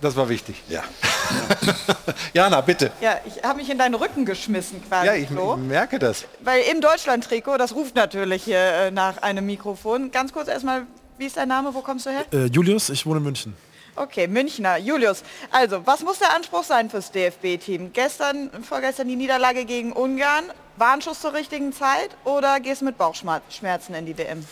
Das 0.00 0.16
war 0.16 0.28
wichtig. 0.28 0.62
ja. 0.68 0.82
Jana, 2.32 2.60
bitte. 2.60 2.90
Ja, 3.00 3.20
ich 3.24 3.42
habe 3.42 3.58
mich 3.58 3.70
in 3.70 3.78
deinen 3.78 3.94
Rücken 3.94 4.24
geschmissen 4.24 4.82
quasi, 4.86 5.06
Ja, 5.06 5.14
ich, 5.14 5.30
ich 5.30 5.56
merke 5.56 5.98
das. 5.98 6.24
Weil 6.40 6.62
im 6.72 6.80
Deutschland-Trikot, 6.80 7.56
das 7.58 7.74
ruft 7.74 7.94
natürlich 7.94 8.44
hier 8.44 8.58
äh, 8.58 8.90
nach 8.90 9.18
einem 9.18 9.46
Mikrofon. 9.46 10.10
Ganz 10.10 10.32
kurz 10.32 10.48
erstmal, 10.48 10.86
wie 11.18 11.26
ist 11.26 11.36
dein 11.36 11.48
Name, 11.48 11.74
wo 11.74 11.80
kommst 11.82 12.06
du 12.06 12.10
her? 12.10 12.24
Äh, 12.32 12.46
Julius, 12.46 12.90
ich 12.90 13.06
wohne 13.06 13.18
in 13.18 13.24
München. 13.24 13.56
Okay, 14.00 14.28
Münchner. 14.28 14.78
Julius, 14.78 15.22
also, 15.50 15.86
was 15.86 16.00
muss 16.02 16.18
der 16.18 16.34
Anspruch 16.34 16.64
sein 16.64 16.88
fürs 16.88 17.12
DFB-Team? 17.12 17.92
Gestern, 17.92 18.48
vorgestern 18.62 19.08
die 19.08 19.16
Niederlage 19.16 19.66
gegen 19.66 19.92
Ungarn. 19.92 20.44
Warnschuss 20.78 21.20
zur 21.20 21.34
richtigen 21.34 21.74
Zeit 21.74 22.08
oder 22.24 22.60
gehst 22.60 22.80
du 22.80 22.86
mit 22.86 22.96
Bauchschmerzen 22.96 23.94
in 23.94 24.06
die 24.06 24.16
WM? 24.16 24.42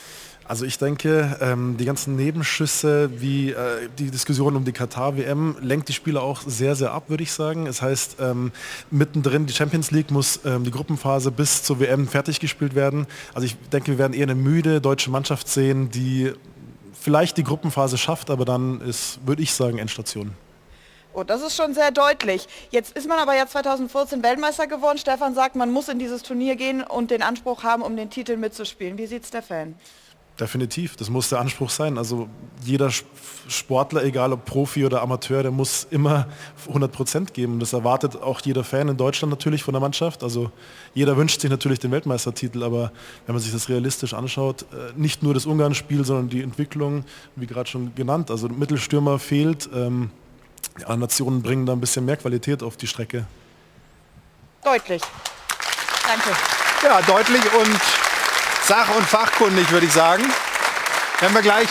Also 0.45 0.67
ich 0.67 0.77
denke, 0.77 1.39
ähm, 1.41 1.79
die 1.79 1.87
ganzen 1.87 2.17
Nebenschüsse 2.17 3.11
wie 3.23 3.53
äh, 3.53 3.89
die 3.99 4.11
Diskussion 4.11 4.55
um 4.55 4.67
die 4.67 4.73
Katar-WM 4.73 5.57
lenkt 5.63 5.89
die 5.89 5.95
Spieler 5.95 6.23
auch 6.23 6.43
sehr, 6.43 6.75
sehr 6.75 6.93
ab, 6.93 7.05
würde 7.09 7.23
ich 7.23 7.33
sagen. 7.33 7.67
Es 7.67 7.81
heißt, 7.81 8.17
ähm, 8.21 8.53
mittendrin 8.91 9.47
die 9.47 9.55
Champions 9.55 9.91
League 9.91 10.11
muss 10.11 10.41
ähm, 10.45 10.65
die 10.65 10.71
Gruppenphase 10.71 11.31
bis 11.31 11.63
zur 11.63 11.81
WM 11.81 12.07
fertig 12.07 12.41
gespielt 12.41 12.75
werden. 12.75 13.07
Also 13.33 13.47
ich 13.47 13.57
denke, 13.73 13.93
wir 13.93 13.99
werden 13.99 14.13
eher 14.13 14.25
eine 14.25 14.35
müde 14.35 14.83
deutsche 14.83 15.11
Mannschaft 15.11 15.49
sehen, 15.49 15.91
die 15.91 16.35
vielleicht 17.01 17.37
die 17.37 17.45
Gruppenphase 17.45 17.99
schafft, 17.99 18.31
aber 18.31 18.45
dann 18.45 18.81
ist, 18.81 19.19
würde 19.27 19.43
ich 19.43 19.53
sagen, 19.53 19.79
Endstation. 19.79 20.33
Oh, 21.15 21.25
das 21.25 21.43
ist 21.43 21.57
schon 21.57 21.75
sehr 21.75 21.91
deutlich. 21.91 22.47
Jetzt 22.71 22.97
ist 22.97 23.09
man 23.09 23.19
aber 23.19 23.35
ja 23.35 23.47
2014 23.47 24.23
Weltmeister 24.23 24.67
geworden. 24.67 24.99
Stefan 24.99 25.35
sagt, 25.35 25.57
man 25.57 25.73
muss 25.73 25.89
in 25.89 25.99
dieses 25.99 26.23
Turnier 26.23 26.55
gehen 26.55 26.83
und 26.83 27.11
den 27.11 27.23
Anspruch 27.23 27.65
haben, 27.65 27.83
um 27.83 27.97
den 27.97 28.11
Titel 28.11 28.37
mitzuspielen. 28.37 28.99
Wie 28.99 29.07
sieht's 29.07 29.31
der 29.31 29.43
Fan? 29.43 29.75
Definitiv, 30.41 30.95
das 30.95 31.11
muss 31.11 31.29
der 31.31 31.41
Anspruch 31.41 31.69
sein. 31.69 31.99
Also 31.99 32.29
jeder 32.65 32.87
Sp- 32.95 33.11
Sportler, 33.49 34.05
egal 34.05 34.33
ob 34.33 34.45
Profi 34.45 34.85
oder 34.85 35.01
Amateur, 35.03 35.43
der 35.43 35.51
muss 35.51 35.87
immer 35.91 36.29
100 36.69 36.93
Prozent 36.93 37.35
geben. 37.35 37.59
Das 37.59 37.73
erwartet 37.73 38.15
auch 38.15 38.41
jeder 38.43 38.63
Fan 38.63 38.89
in 38.89 38.97
Deutschland 38.97 39.31
natürlich 39.31 39.65
von 39.65 39.73
der 39.75 39.81
Mannschaft. 39.81 40.23
Also 40.23 40.53
jeder 40.95 41.17
wünscht 41.17 41.41
sich 41.41 41.51
natürlich 41.51 41.79
den 41.81 41.91
Weltmeistertitel, 41.91 42.63
aber 42.63 42.93
wenn 43.27 43.35
man 43.35 43.43
sich 43.43 43.51
das 43.53 43.69
realistisch 43.69 44.15
anschaut, 44.15 44.63
äh, 44.73 44.93
nicht 44.97 45.23
nur 45.25 45.35
das 45.35 45.45
Ungarn-Spiel, 45.47 46.05
sondern 46.05 46.29
die 46.29 46.43
Entwicklung, 46.43 47.05
wie 47.37 47.47
gerade 47.47 47.69
schon 47.69 47.95
genannt, 47.97 48.31
also 48.31 48.49
Mittelstürmer 48.49 49.19
fehlt. 49.19 49.69
Ähm, 49.75 50.11
ja, 50.79 50.95
Nationen 50.97 51.43
bringen 51.43 51.67
da 51.67 51.73
ein 51.73 51.81
bisschen 51.81 52.05
mehr 52.05 52.17
Qualität 52.19 52.63
auf 52.63 52.77
die 52.77 52.87
Strecke. 52.87 53.27
Deutlich. 54.63 55.03
Danke. 56.07 56.31
Ja, 56.85 57.01
deutlich 57.03 57.43
und 57.55 57.81
sach- 58.69 58.95
und 58.95 59.07
fachkundig, 59.07 59.71
würde 59.73 59.87
ich 59.87 59.93
sagen. 59.93 60.23
Wenn 61.21 61.33
wir 61.33 61.41
gleich 61.41 61.69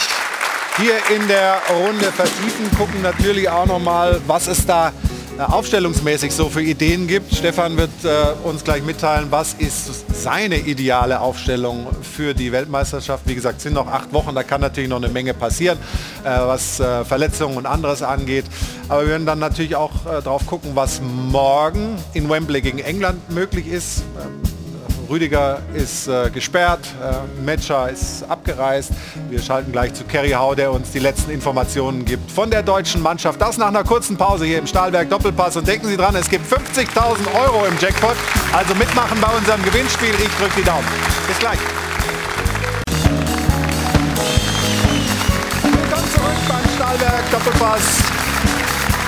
hier 0.78 0.96
in 1.16 1.28
der 1.28 1.62
Runde 1.70 2.12
vertiefen, 2.12 2.72
gucken 2.76 3.04
natürlich 3.04 3.48
auch 3.50 3.68
noch 3.68 3.78
mal, 3.80 4.20
was 4.26 4.48
es 4.48 4.66
da 4.66 4.92
äh, 5.38 5.44
aufstellungsmäßig 5.44 6.34
so 6.34 6.50
für 6.50 6.64
Ideen 6.64 7.06
gibt. 7.06 7.36
Stefan 7.36 7.78
wird 7.78 7.92
äh, 8.04 8.34
uns 8.44 8.64
gleich 8.64 8.82
mitteilen, 8.82 9.28
was 9.30 9.54
ist 9.54 10.06
seine 10.24 10.58
ideale 10.58 11.20
Aufstellung 11.20 11.86
für 12.02 12.34
die 12.34 12.52
Weltmeisterschaft. 12.52 13.28
Wie 13.28 13.36
gesagt, 13.36 13.58
es 13.58 13.64
sind 13.64 13.74
noch 13.74 13.88
acht 13.88 14.12
Wochen, 14.12 14.34
da 14.34 14.42
kann 14.42 14.62
natürlich 14.62 14.90
noch 14.90 14.98
eine 14.98 15.10
Menge 15.10 15.36
passieren, 15.36 15.78
äh, 16.24 16.30
was 16.30 16.80
äh, 16.80 17.06
Verletzungen 17.06 17.58
und 17.58 17.68
anderes 17.68 18.02
angeht. 18.02 18.46
Aber 18.90 19.04
wir 19.04 19.10
werden 19.10 19.28
dann 19.28 19.38
natürlich 19.38 19.76
auch 19.76 19.92
äh, 20.08 20.24
drauf 20.24 20.48
gucken, 20.48 20.72
was 20.74 21.00
morgen 21.04 21.96
in 22.16 22.28
Wembley 22.28 22.62
gegen 22.62 22.80
England 22.80 23.30
möglich 23.30 23.68
ist. 23.68 24.02
Ähm, 24.20 24.57
Rüdiger 25.10 25.62
ist 25.74 26.08
äh, 26.08 26.30
gesperrt, 26.30 26.82
äh, 27.02 27.42
Metscher 27.42 27.90
ist 27.90 28.24
abgereist. 28.24 28.92
Wir 29.30 29.42
schalten 29.42 29.72
gleich 29.72 29.94
zu 29.94 30.04
Kerry 30.04 30.32
Hau, 30.32 30.54
der 30.54 30.72
uns 30.72 30.92
die 30.92 31.00
letzten 31.00 31.32
Informationen 31.32 32.04
gibt 32.04 32.30
von 32.30 32.52
der 32.52 32.62
deutschen 32.62 33.02
Mannschaft. 33.02 33.40
Das 33.40 33.58
nach 33.58 33.70
einer 33.70 33.84
kurzen 33.84 34.18
Pause 34.18 34.46
hier 34.46 34.60
im 34.60 34.68
Stahlwerk 34.68 35.10
Doppelpass. 35.10 35.56
Und 35.56 35.68
denken 35.68 35.88
Sie 35.88 35.96
dran, 35.96 36.16
es 36.16 36.30
gibt 36.30 36.46
50.000 36.52 36.94
Euro 37.42 37.66
im 37.66 37.78
Jackpot. 37.80 38.16
Also 38.52 38.76
mitmachen 38.76 39.20
bei 39.22 39.30
unserem 39.36 39.64
Gewinnspiel. 39.64 40.10
Ich 40.10 40.36
drücke 40.38 40.56
die 40.58 40.64
Daumen. 40.64 40.88
Bis 41.28 41.40
gleich. 41.40 41.60
Willkommen 45.64 46.12
zurück 46.12 46.42
beim 46.50 46.76
Stahlwerk 46.76 47.32
Doppelpass. 47.32 48.04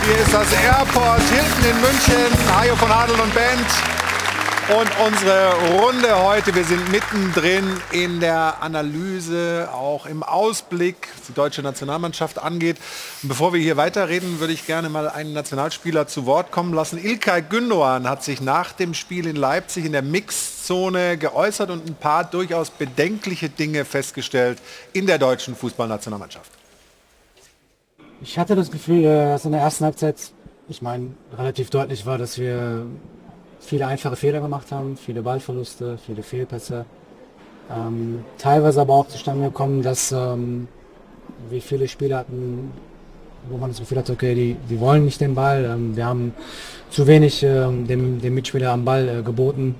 Hier 0.05 0.17
ist 0.17 0.33
das 0.33 0.47
Airport 0.53 1.21
Hilton 1.29 1.69
in 1.69 1.81
München. 1.81 2.55
Hajo 2.55 2.75
von 2.77 2.89
Adel 2.89 3.19
und 3.19 3.33
Band. 3.35 3.98
Und 4.69 4.87
unsere 5.03 5.51
Runde 5.79 6.23
heute, 6.23 6.53
wir 6.53 6.63
sind 6.63 6.91
mittendrin 6.91 7.65
in 7.91 8.19
der 8.19 8.61
Analyse, 8.61 9.67
auch 9.73 10.05
im 10.05 10.21
Ausblick, 10.21 11.07
was 11.17 11.25
die 11.25 11.33
deutsche 11.33 11.63
Nationalmannschaft 11.63 12.37
angeht. 12.37 12.77
Und 13.23 13.29
bevor 13.29 13.51
wir 13.51 13.59
hier 13.59 13.77
weiterreden, 13.77 14.39
würde 14.39 14.53
ich 14.53 14.67
gerne 14.67 14.89
mal 14.89 15.09
einen 15.09 15.33
Nationalspieler 15.33 16.05
zu 16.05 16.27
Wort 16.27 16.51
kommen 16.51 16.75
lassen. 16.75 17.03
Ilkay 17.03 17.41
Gündoğan 17.49 18.07
hat 18.07 18.23
sich 18.23 18.41
nach 18.41 18.71
dem 18.71 18.93
Spiel 18.93 19.25
in 19.25 19.37
Leipzig 19.37 19.85
in 19.85 19.91
der 19.91 20.03
Mixzone 20.03 21.17
geäußert 21.17 21.71
und 21.71 21.89
ein 21.89 21.95
paar 21.95 22.23
durchaus 22.23 22.69
bedenkliche 22.69 23.49
Dinge 23.49 23.85
festgestellt 23.85 24.59
in 24.93 25.07
der 25.07 25.17
deutschen 25.17 25.55
Fußballnationalmannschaft. 25.55 26.51
Ich 28.21 28.37
hatte 28.37 28.55
das 28.55 28.69
Gefühl, 28.69 29.03
äh, 29.03 29.31
dass 29.31 29.45
in 29.45 29.51
der 29.51 29.61
ersten 29.61 29.85
Halbzeit, 29.85 30.31
ich 30.67 30.83
meine, 30.83 31.15
relativ 31.35 31.71
deutlich 31.71 32.05
war, 32.05 32.19
dass 32.19 32.37
wir 32.37 32.85
viele 33.59 33.87
einfache 33.87 34.15
Fehler 34.15 34.41
gemacht 34.41 34.71
haben, 34.71 34.97
viele 34.97 35.21
Ballverluste, 35.21 35.97
viele 36.05 36.23
Fehlpässe. 36.23 36.85
Ähm, 37.71 38.23
teilweise 38.37 38.81
aber 38.81 38.93
auch 38.95 39.07
zustande 39.07 39.45
gekommen, 39.45 39.83
dass 39.83 40.11
ähm, 40.11 40.67
wir 41.49 41.61
viele 41.61 41.87
Spieler 41.87 42.19
hatten, 42.19 42.71
wo 43.49 43.57
man 43.57 43.69
das 43.69 43.79
Gefühl 43.79 43.99
hatte, 43.99 44.13
okay, 44.13 44.33
die, 44.33 44.57
die 44.69 44.79
wollen 44.79 45.05
nicht 45.05 45.21
den 45.21 45.35
Ball. 45.35 45.65
Ähm, 45.65 45.95
wir 45.95 46.05
haben 46.05 46.33
zu 46.89 47.05
wenig 47.05 47.43
ähm, 47.43 47.87
dem, 47.87 48.21
dem 48.21 48.33
Mitspieler 48.33 48.71
am 48.71 48.85
Ball 48.85 49.07
äh, 49.07 49.21
geboten. 49.21 49.75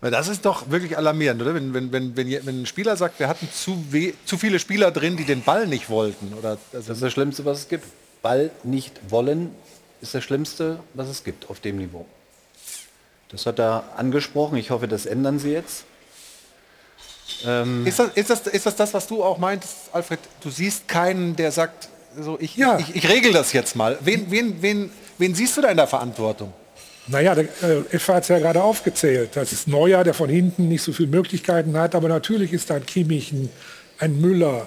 Das 0.00 0.28
ist 0.28 0.46
doch 0.46 0.70
wirklich 0.70 0.96
alarmierend, 0.96 1.42
oder? 1.42 1.54
Wenn, 1.54 1.74
wenn, 1.74 1.92
wenn, 1.92 2.16
wenn, 2.16 2.62
ein 2.62 2.64
Spieler 2.64 2.96
sagt, 2.96 3.18
wir 3.18 3.28
hatten 3.28 3.46
zu, 3.52 3.84
zu 4.24 4.38
viele 4.38 4.58
Spieler 4.58 4.90
drin, 4.92 5.18
die 5.18 5.24
den 5.24 5.42
Ball 5.42 5.66
nicht 5.66 5.90
wollten. 5.90 6.32
Oder, 6.38 6.56
also 6.72 6.88
Das 6.88 6.88
ist 6.88 7.02
das 7.02 7.12
Schlimmste, 7.12 7.44
was 7.44 7.60
es 7.60 7.68
gibt. 7.68 7.84
Ball 8.22 8.50
nicht 8.64 8.98
wollen 9.10 9.50
ist 10.00 10.14
das 10.14 10.24
Schlimmste, 10.24 10.80
was 10.94 11.08
es 11.08 11.24
gibt 11.24 11.48
auf 11.50 11.60
dem 11.60 11.76
Niveau. 11.78 12.06
Das 13.30 13.46
hat 13.46 13.58
er 13.58 13.84
angesprochen. 13.96 14.56
Ich 14.56 14.70
hoffe, 14.70 14.88
das 14.88 15.06
ändern 15.06 15.38
Sie 15.38 15.52
jetzt. 15.52 15.84
Ähm, 17.46 17.86
ist, 17.86 17.98
das, 17.98 18.10
ist, 18.14 18.30
das, 18.30 18.46
ist 18.48 18.66
das 18.66 18.76
das, 18.76 18.92
was 18.94 19.06
du 19.06 19.22
auch 19.22 19.38
meintest, 19.38 19.76
Alfred? 19.92 20.18
Du 20.42 20.50
siehst 20.50 20.88
keinen, 20.88 21.36
der 21.36 21.52
sagt, 21.52 21.88
so, 22.18 22.36
ich, 22.40 22.56
Ja. 22.56 22.78
ich, 22.78 22.96
ich 22.96 23.08
regel 23.08 23.32
das 23.32 23.52
jetzt 23.52 23.76
mal. 23.76 23.98
Wen, 24.00 24.30
wen, 24.30 24.60
wen, 24.60 24.90
wen 25.18 25.34
siehst 25.34 25.56
du 25.56 25.60
da 25.60 25.68
in 25.68 25.76
der 25.76 25.86
Verantwortung? 25.86 26.52
Naja, 27.06 27.34
der 27.34 27.44
äh, 27.62 27.80
Effa 27.92 28.14
hat 28.14 28.24
es 28.24 28.28
ja 28.28 28.38
gerade 28.38 28.62
aufgezählt. 28.62 29.30
Das 29.34 29.52
ist 29.52 29.68
Neuer, 29.68 30.04
der 30.04 30.14
von 30.14 30.28
hinten 30.28 30.68
nicht 30.68 30.82
so 30.82 30.92
viele 30.92 31.08
Möglichkeiten 31.08 31.76
hat. 31.76 31.94
Aber 31.94 32.08
natürlich 32.08 32.52
ist 32.52 32.68
da 32.70 32.74
ein 32.74 32.86
Kimmich, 32.86 33.32
ein, 33.32 33.48
ein 33.98 34.20
Müller. 34.20 34.66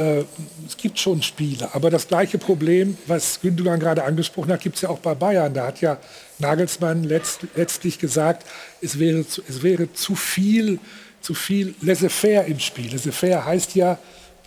Äh, 0.00 0.24
es 0.66 0.76
gibt 0.78 0.98
schon 0.98 1.22
Spiele. 1.22 1.68
Aber 1.74 1.90
das 1.90 2.08
gleiche 2.08 2.38
Problem, 2.38 2.96
was 3.06 3.40
Gündogan 3.40 3.78
gerade 3.78 4.02
angesprochen 4.04 4.50
hat, 4.50 4.62
gibt 4.62 4.76
es 4.76 4.82
ja 4.82 4.88
auch 4.88 4.98
bei 4.98 5.14
Bayern. 5.14 5.52
Da 5.52 5.66
hat 5.66 5.80
ja 5.82 5.98
Nagelsmann 6.38 7.04
letzt, 7.04 7.40
letztlich 7.54 7.98
gesagt, 7.98 8.46
es 8.80 8.98
wäre, 8.98 9.28
zu, 9.28 9.42
es 9.46 9.62
wäre 9.62 9.92
zu 9.92 10.14
viel, 10.14 10.78
zu 11.20 11.34
viel 11.34 11.74
laissez-faire 11.82 12.46
im 12.46 12.58
Spiel. 12.60 12.90
Laissez-faire 12.90 13.44
heißt 13.44 13.74
ja, 13.74 13.98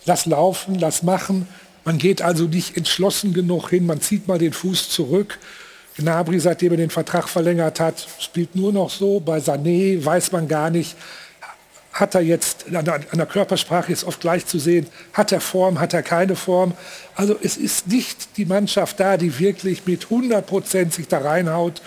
lass 0.05 0.25
laufen, 0.25 0.79
lass 0.79 1.03
machen. 1.03 1.47
Man 1.85 1.99
geht 1.99 2.23
also 2.23 2.45
nicht 2.45 2.75
entschlossen 2.75 3.33
genug 3.33 3.69
hin, 3.69 3.85
man 3.85 4.01
zieht 4.01 4.27
mal 4.27 4.39
den 4.39 4.53
Fuß 4.53 4.89
zurück. 4.89 5.37
Gnabry, 5.97 6.39
seitdem 6.39 6.71
er 6.71 6.77
den 6.77 6.89
Vertrag 6.89 7.29
verlängert 7.29 7.79
hat, 7.79 8.07
spielt 8.17 8.55
nur 8.55 8.73
noch 8.73 8.89
so. 8.89 9.19
Bei 9.19 9.37
Sané 9.37 10.03
weiß 10.03 10.31
man 10.31 10.47
gar 10.47 10.71
nicht, 10.71 10.95
hat 11.93 12.15
er 12.15 12.21
jetzt, 12.21 12.65
an 12.73 12.83
der, 12.83 12.95
an 12.95 13.17
der 13.17 13.27
Körpersprache 13.27 13.93
ist 13.93 14.03
oft 14.03 14.19
gleich 14.19 14.45
zu 14.47 14.57
sehen, 14.57 14.87
hat 15.13 15.31
er 15.31 15.39
Form, 15.39 15.79
hat 15.79 15.93
er 15.93 16.01
keine 16.01 16.35
Form. 16.35 16.73
Also 17.15 17.37
es 17.41 17.55
ist 17.55 17.87
nicht 17.87 18.35
die 18.37 18.45
Mannschaft 18.45 18.99
da, 18.99 19.15
die 19.15 19.37
wirklich 19.39 19.85
mit 19.85 20.05
100 20.05 20.45
Prozent 20.45 20.93
sich 20.93 21.07
da 21.07 21.19
reinhaut, 21.19 21.81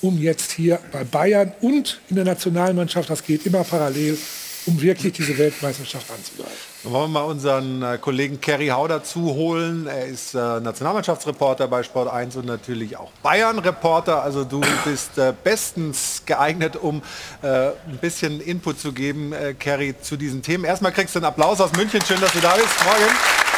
um 0.00 0.18
jetzt 0.18 0.52
hier 0.52 0.80
bei 0.92 1.04
Bayern 1.04 1.52
und 1.60 2.00
in 2.08 2.16
der 2.16 2.24
Nationalmannschaft, 2.24 3.10
das 3.10 3.22
geht 3.22 3.44
immer 3.44 3.62
parallel, 3.62 4.16
um 4.64 4.80
wirklich 4.80 5.12
diese 5.12 5.36
Weltmeisterschaft 5.36 6.10
anzugreifen. 6.10 6.69
Dann 6.82 6.92
wollen 6.94 7.12
wir 7.12 7.20
mal 7.20 7.26
unseren 7.26 7.82
äh, 7.82 7.98
Kollegen 7.98 8.40
Kerry 8.40 8.68
Hau 8.68 8.88
dazu 8.88 9.34
holen. 9.34 9.86
Er 9.86 10.06
ist 10.06 10.34
äh, 10.34 10.38
Nationalmannschaftsreporter 10.38 11.68
bei 11.68 11.82
Sport 11.82 12.10
1 12.10 12.36
und 12.36 12.46
natürlich 12.46 12.96
auch 12.96 13.10
Bayern-Reporter. 13.22 14.22
Also 14.22 14.44
du 14.44 14.62
bist 14.84 15.18
äh, 15.18 15.34
bestens 15.44 16.22
geeignet, 16.24 16.76
um 16.76 17.02
äh, 17.42 17.68
ein 17.68 17.98
bisschen 18.00 18.40
Input 18.40 18.80
zu 18.80 18.92
geben, 18.92 19.34
äh, 19.34 19.52
Kerry, 19.52 19.94
zu 20.00 20.16
diesen 20.16 20.40
Themen. 20.40 20.64
Erstmal 20.64 20.92
kriegst 20.92 21.14
du 21.14 21.18
einen 21.18 21.26
Applaus 21.26 21.60
aus 21.60 21.72
München. 21.72 22.00
Schön, 22.02 22.20
dass 22.20 22.32
du 22.32 22.40
da 22.40 22.54
bist. 22.54 22.68
Morgen. 22.84 23.49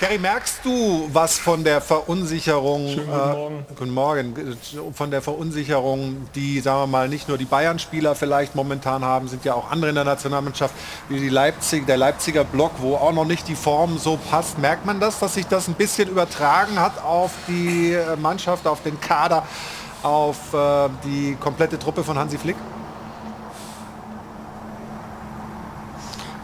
Kerry, 0.00 0.16
merkst 0.16 0.60
du 0.64 1.10
was 1.12 1.38
von 1.38 1.62
der 1.62 1.82
Verunsicherung, 1.82 2.88
Schönen 2.88 3.06
guten 3.06 3.10
Morgen. 3.10 3.58
Äh, 3.58 3.74
guten 3.74 3.90
Morgen, 3.90 4.58
von 4.94 5.10
der 5.10 5.20
Verunsicherung, 5.20 6.26
die, 6.34 6.60
sagen 6.60 6.80
wir 6.80 6.86
mal, 6.86 7.08
nicht 7.10 7.28
nur 7.28 7.36
die 7.36 7.44
Bayern-Spieler 7.44 8.14
vielleicht 8.14 8.54
momentan 8.54 9.04
haben, 9.04 9.28
sind 9.28 9.44
ja 9.44 9.52
auch 9.52 9.70
andere 9.70 9.90
in 9.90 9.96
der 9.96 10.04
Nationalmannschaft, 10.04 10.74
wie 11.10 11.20
die 11.20 11.28
Leipzig, 11.28 11.86
der 11.86 11.98
Leipziger 11.98 12.44
Block, 12.44 12.70
wo 12.78 12.94
auch 12.94 13.12
noch 13.12 13.26
nicht 13.26 13.46
die 13.46 13.54
Form 13.54 13.98
so 13.98 14.18
passt. 14.30 14.58
Merkt 14.58 14.86
man 14.86 15.00
das, 15.00 15.18
dass 15.18 15.34
sich 15.34 15.46
das 15.46 15.68
ein 15.68 15.74
bisschen 15.74 16.08
übertragen 16.08 16.80
hat 16.80 17.04
auf 17.04 17.32
die 17.46 17.92
äh, 17.92 18.16
Mannschaft, 18.16 18.66
auf 18.66 18.82
den 18.82 18.98
Kader, 19.02 19.46
auf 20.02 20.54
äh, 20.54 20.88
die 21.04 21.36
komplette 21.38 21.78
Truppe 21.78 22.04
von 22.04 22.16
Hansi 22.18 22.38
Flick? 22.38 22.56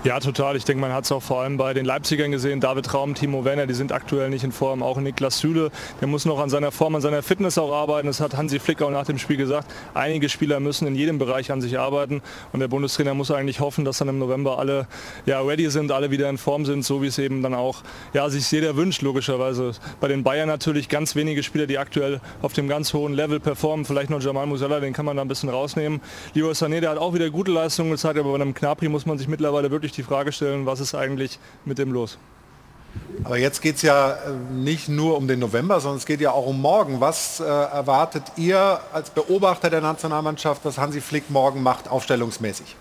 Ja, 0.07 0.21
total. 0.21 0.55
Ich 0.55 0.65
denke, 0.65 0.81
man 0.81 0.93
hat 0.93 1.03
es 1.03 1.11
auch 1.11 1.21
vor 1.21 1.41
allem 1.41 1.57
bei 1.57 1.75
den 1.75 1.85
Leipzigern 1.85 2.31
gesehen. 2.31 2.61
David 2.61 2.95
Raum, 2.95 3.17
Timo 3.17 3.45
Werner, 3.45 3.67
die 3.67 3.75
sind 3.75 3.91
aktuell 3.91 4.31
nicht 4.31 4.45
in 4.45 4.53
Form. 4.53 4.81
Auch 4.81 5.01
Niklas 5.01 5.41
Süle, 5.41 5.73
der 6.01 6.07
muss 6.07 6.25
noch 6.25 6.39
an 6.39 6.49
seiner 6.49 6.71
Form, 6.71 6.95
an 6.95 7.01
seiner 7.01 7.25
Fitness 7.25 7.59
auch 7.59 7.73
arbeiten. 7.73 8.07
Das 8.07 8.21
hat 8.21 8.37
Hansi 8.37 8.61
Flick 8.61 8.81
auch 8.83 8.93
nach 8.93 9.05
dem 9.05 9.19
Spiel 9.19 9.37
gesagt. 9.37 9.69
Einige 9.95 10.29
Spieler 10.29 10.61
müssen 10.61 10.87
in 10.87 10.95
jedem 10.95 11.19
Bereich 11.19 11.51
an 11.51 11.61
sich 11.61 11.81
arbeiten. 11.81 12.23
Und 12.53 12.61
der 12.61 12.69
Bundestrainer 12.69 13.15
muss 13.15 13.33
eigentlich 13.33 13.59
hoffen, 13.59 13.85
dass 13.85 13.99
dann 13.99 14.07
im 14.07 14.21
November 14.21 14.61
alle 14.61 14.87
ja, 15.25 15.41
ready 15.41 15.69
sind, 15.71 15.91
alle 15.91 16.13
wieder 16.13 16.31
in 16.31 16.39
Form 16.39 16.67
sind, 16.67 16.85
so 16.85 17.03
wie 17.03 17.09
es 17.09 17.19
eben 17.19 17.43
dann 17.43 17.55
auch 17.55 17.83
ja, 18.13 18.31
sich 18.31 18.49
jeder 18.53 18.77
wünscht, 18.77 19.03
logischerweise. 19.03 19.73
Bei 19.99 20.07
den 20.07 20.23
Bayern 20.23 20.47
natürlich 20.47 20.89
ganz 20.89 21.17
wenige 21.17 21.43
Spieler, 21.43 21.67
die 21.67 21.79
aktuell 21.79 22.21
auf 22.43 22.53
dem 22.53 22.69
ganz 22.69 22.95
hohen 22.95 23.13
Level 23.13 23.41
performen. 23.41 23.85
Vielleicht 23.85 24.11
noch 24.11 24.23
Jamal 24.23 24.47
Musiala, 24.47 24.79
den 24.79 24.93
kann 24.93 25.05
man 25.05 25.17
da 25.17 25.23
ein 25.23 25.29
bisschen 25.29 25.49
rausnehmen. 25.49 26.01
Leroy 26.33 26.53
Sané, 26.53 26.79
der 26.79 26.91
hat 26.91 26.99
auch 26.99 27.13
wieder 27.13 27.29
gute 27.31 27.51
Leistungen 27.51 27.91
gezeigt, 27.91 28.21
aber 28.21 28.29
bei 28.29 28.37
einem 28.37 28.55
Knapri 28.55 28.89
muss 28.89 29.05
man 29.05 29.19
sich 29.19 29.27
mittlerweile 29.27 29.73
wirklich 29.73 29.96
die 29.97 30.03
Frage 30.03 30.33
stellen, 30.33 30.67
was 30.67 30.81
ist 30.81 30.95
eigentlich 30.95 31.39
mit 31.65 31.79
dem 31.79 31.93
los? 31.93 32.19
Aber 33.25 33.37
jetzt 33.37 33.61
geht 33.61 33.77
es 33.77 33.83
ja 33.83 34.13
äh, 34.13 34.17
nicht 34.53 34.89
nur 34.89 35.17
um 35.17 35.29
den 35.29 35.39
November, 35.39 35.81
sondern 35.81 35.99
es 35.99 36.07
geht 36.07 36.21
ja 36.21 36.31
auch 36.31 36.47
um 36.47 36.61
morgen. 36.61 37.01
Was 37.01 37.41
äh, 37.41 37.45
erwartet 37.45 38.23
ihr 38.37 38.81
als 38.93 39.11
Beobachter 39.11 39.71
der 39.71 39.81
Nationalmannschaft, 39.81 40.65
was 40.65 40.79
Hansi 40.79 41.01
Flick 41.01 41.31
morgen 41.31 41.63
macht, 41.63 41.89
aufstellungsmäßig? 41.89 42.77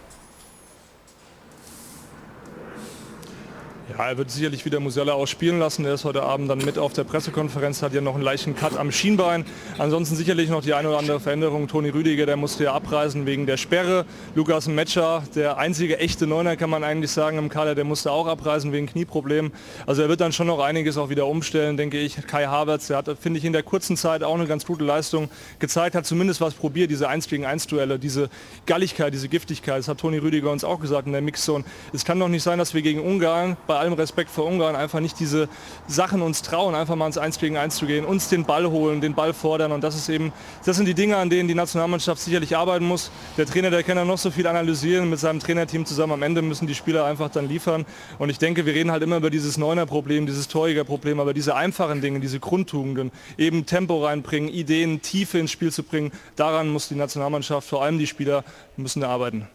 Ja, 3.98 4.10
er 4.10 4.18
wird 4.18 4.30
sicherlich 4.30 4.66
wieder 4.66 4.82
Musiala 4.82 5.14
ausspielen 5.14 5.58
lassen. 5.58 5.86
Er 5.86 5.94
ist 5.94 6.04
heute 6.04 6.22
Abend 6.22 6.50
dann 6.50 6.58
mit 6.58 6.78
auf 6.78 6.92
der 6.92 7.06
Pressekonferenz, 7.06 7.82
hat 7.82 7.94
ja 7.94 8.02
noch 8.02 8.16
einen 8.16 8.26
leichten 8.26 8.54
Cut 8.54 8.76
am 8.76 8.92
Schienbein. 8.92 9.46
Ansonsten 9.78 10.18
sicherlich 10.18 10.50
noch 10.50 10.62
die 10.62 10.74
eine 10.74 10.90
oder 10.90 10.98
andere 10.98 11.22
Veränderung. 11.22 11.70
Toni 11.70 11.88
Rüdiger, 11.88 12.26
der 12.26 12.36
musste 12.36 12.66
ja 12.66 12.74
abreisen 12.74 13.26
wegen 13.26 13.46
der 13.46 13.56
Sperre. 13.56 14.06
Lukas 14.36 14.68
Metscher, 14.68 15.24
der 15.34 15.60
einzige 15.60 15.98
echte 15.98 16.28
Neuner, 16.28 16.58
kann 16.58 16.70
man 16.70 16.84
eigentlich 16.84 17.12
sagen, 17.12 17.38
im 17.38 17.48
Kader, 17.48 17.74
der 17.74 17.86
musste 17.86 18.12
auch 18.12 18.28
abreisen 18.28 18.74
wegen 18.74 18.86
Knieproblemen. 18.86 19.54
Also 19.88 20.02
er 20.02 20.10
wird 20.10 20.20
dann 20.20 20.34
schon 20.34 20.48
noch 20.48 20.60
einiges 20.60 20.98
auch 20.98 21.08
wieder 21.08 21.26
umstellen, 21.28 21.78
denke 21.78 21.98
ich. 21.98 22.18
Kai 22.28 22.48
Havertz, 22.48 22.88
der 22.88 22.98
hat, 22.98 23.10
finde 23.18 23.40
ich, 23.40 23.46
in 23.46 23.54
der 23.54 23.64
kurzen 23.64 23.96
Zeit 23.96 24.24
auch 24.24 24.36
eine 24.36 24.46
ganz 24.46 24.66
gute 24.66 24.84
Leistung 24.84 25.30
gezeigt, 25.60 25.96
hat 25.96 26.06
zumindest 26.06 26.42
was 26.42 26.54
probiert, 26.54 26.92
diese 26.92 27.08
1 27.08 27.30
gegen 27.30 27.46
1 27.46 27.68
Duelle, 27.68 27.98
diese 27.98 28.30
Galligkeit, 28.66 29.14
diese 29.14 29.30
Giftigkeit. 29.30 29.80
Das 29.80 29.88
hat 29.88 30.00
Toni 30.00 30.18
Rüdiger 30.18 30.52
uns 30.52 30.66
auch 30.66 30.82
gesagt 30.82 31.08
in 31.08 31.14
der 31.14 31.22
Mixzone. 31.22 31.64
Es 31.94 32.04
kann 32.04 32.20
doch 32.20 32.28
nicht 32.28 32.44
sein, 32.44 32.60
dass 32.60 32.74
wir 32.74 32.82
gegen 32.82 33.00
Ungarn 33.00 33.56
bei 33.68 33.85
allem 33.86 33.94
Respekt 33.94 34.30
vor 34.30 34.46
Ungarn 34.46 34.76
einfach 34.76 35.00
nicht 35.00 35.20
diese 35.20 35.48
Sachen 35.88 36.22
uns 36.22 36.42
trauen, 36.42 36.76
einfach 36.76 36.96
mal 36.96 37.08
ins 37.08 37.18
1 37.18 37.40
gegen 37.40 37.58
1 37.58 37.76
zu 37.76 37.86
gehen, 37.86 38.04
uns 38.04 38.30
den 38.30 38.46
Ball 38.46 38.66
holen, 38.66 39.00
den 39.00 39.14
Ball 39.14 39.34
fordern 39.34 39.72
und 39.72 39.84
das 39.84 39.96
ist 39.96 40.10
eben, 40.10 40.34
das 40.66 40.76
sind 40.76 40.86
die 40.86 40.94
Dinge, 40.94 41.18
an 41.18 41.30
denen 41.30 41.48
die 41.48 41.56
Nationalmannschaft 41.56 42.22
sicherlich 42.22 42.58
arbeiten 42.58 42.86
muss. 42.86 43.12
Der 43.38 43.46
Trainer, 43.46 43.70
der 43.70 43.84
kann 43.84 43.98
ja 43.98 44.06
noch 44.06 44.18
so 44.18 44.32
viel 44.32 44.48
analysieren 44.48 45.10
mit 45.10 45.20
seinem 45.20 45.40
Trainerteam 45.40 45.86
zusammen. 45.86 46.14
Am 46.14 46.24
Ende 46.24 46.42
müssen 46.42 46.68
die 46.68 46.76
Spieler 46.76 47.06
einfach 47.06 47.30
dann 47.30 47.48
liefern 47.48 47.86
und 48.18 48.30
ich 48.30 48.40
denke, 48.40 48.66
wir 48.66 48.74
reden 48.74 48.92
halt 48.92 49.04
immer 49.04 49.18
über 49.18 49.30
dieses 49.30 49.58
Neuner-Problem, 49.58 50.26
dieses 50.26 50.48
Torjäger-Problem, 50.48 51.20
aber 51.20 51.34
diese 51.34 51.56
einfachen 51.56 52.02
Dinge, 52.02 52.20
diese 52.20 52.40
Grundtugenden, 52.40 53.12
eben 53.38 53.66
Tempo 53.66 54.04
reinbringen, 54.04 54.50
Ideen, 54.50 55.02
Tiefe 55.02 55.38
ins 55.38 55.52
Spiel 55.52 55.72
zu 55.72 55.84
bringen, 55.84 56.12
daran 56.36 56.70
muss 56.70 56.88
die 56.88 56.96
Nationalmannschaft, 56.96 57.68
vor 57.68 57.84
allem 57.84 58.00
die 58.00 58.08
Spieler, 58.08 58.44
müssen 58.78 59.04
arbeiten. 59.04 59.48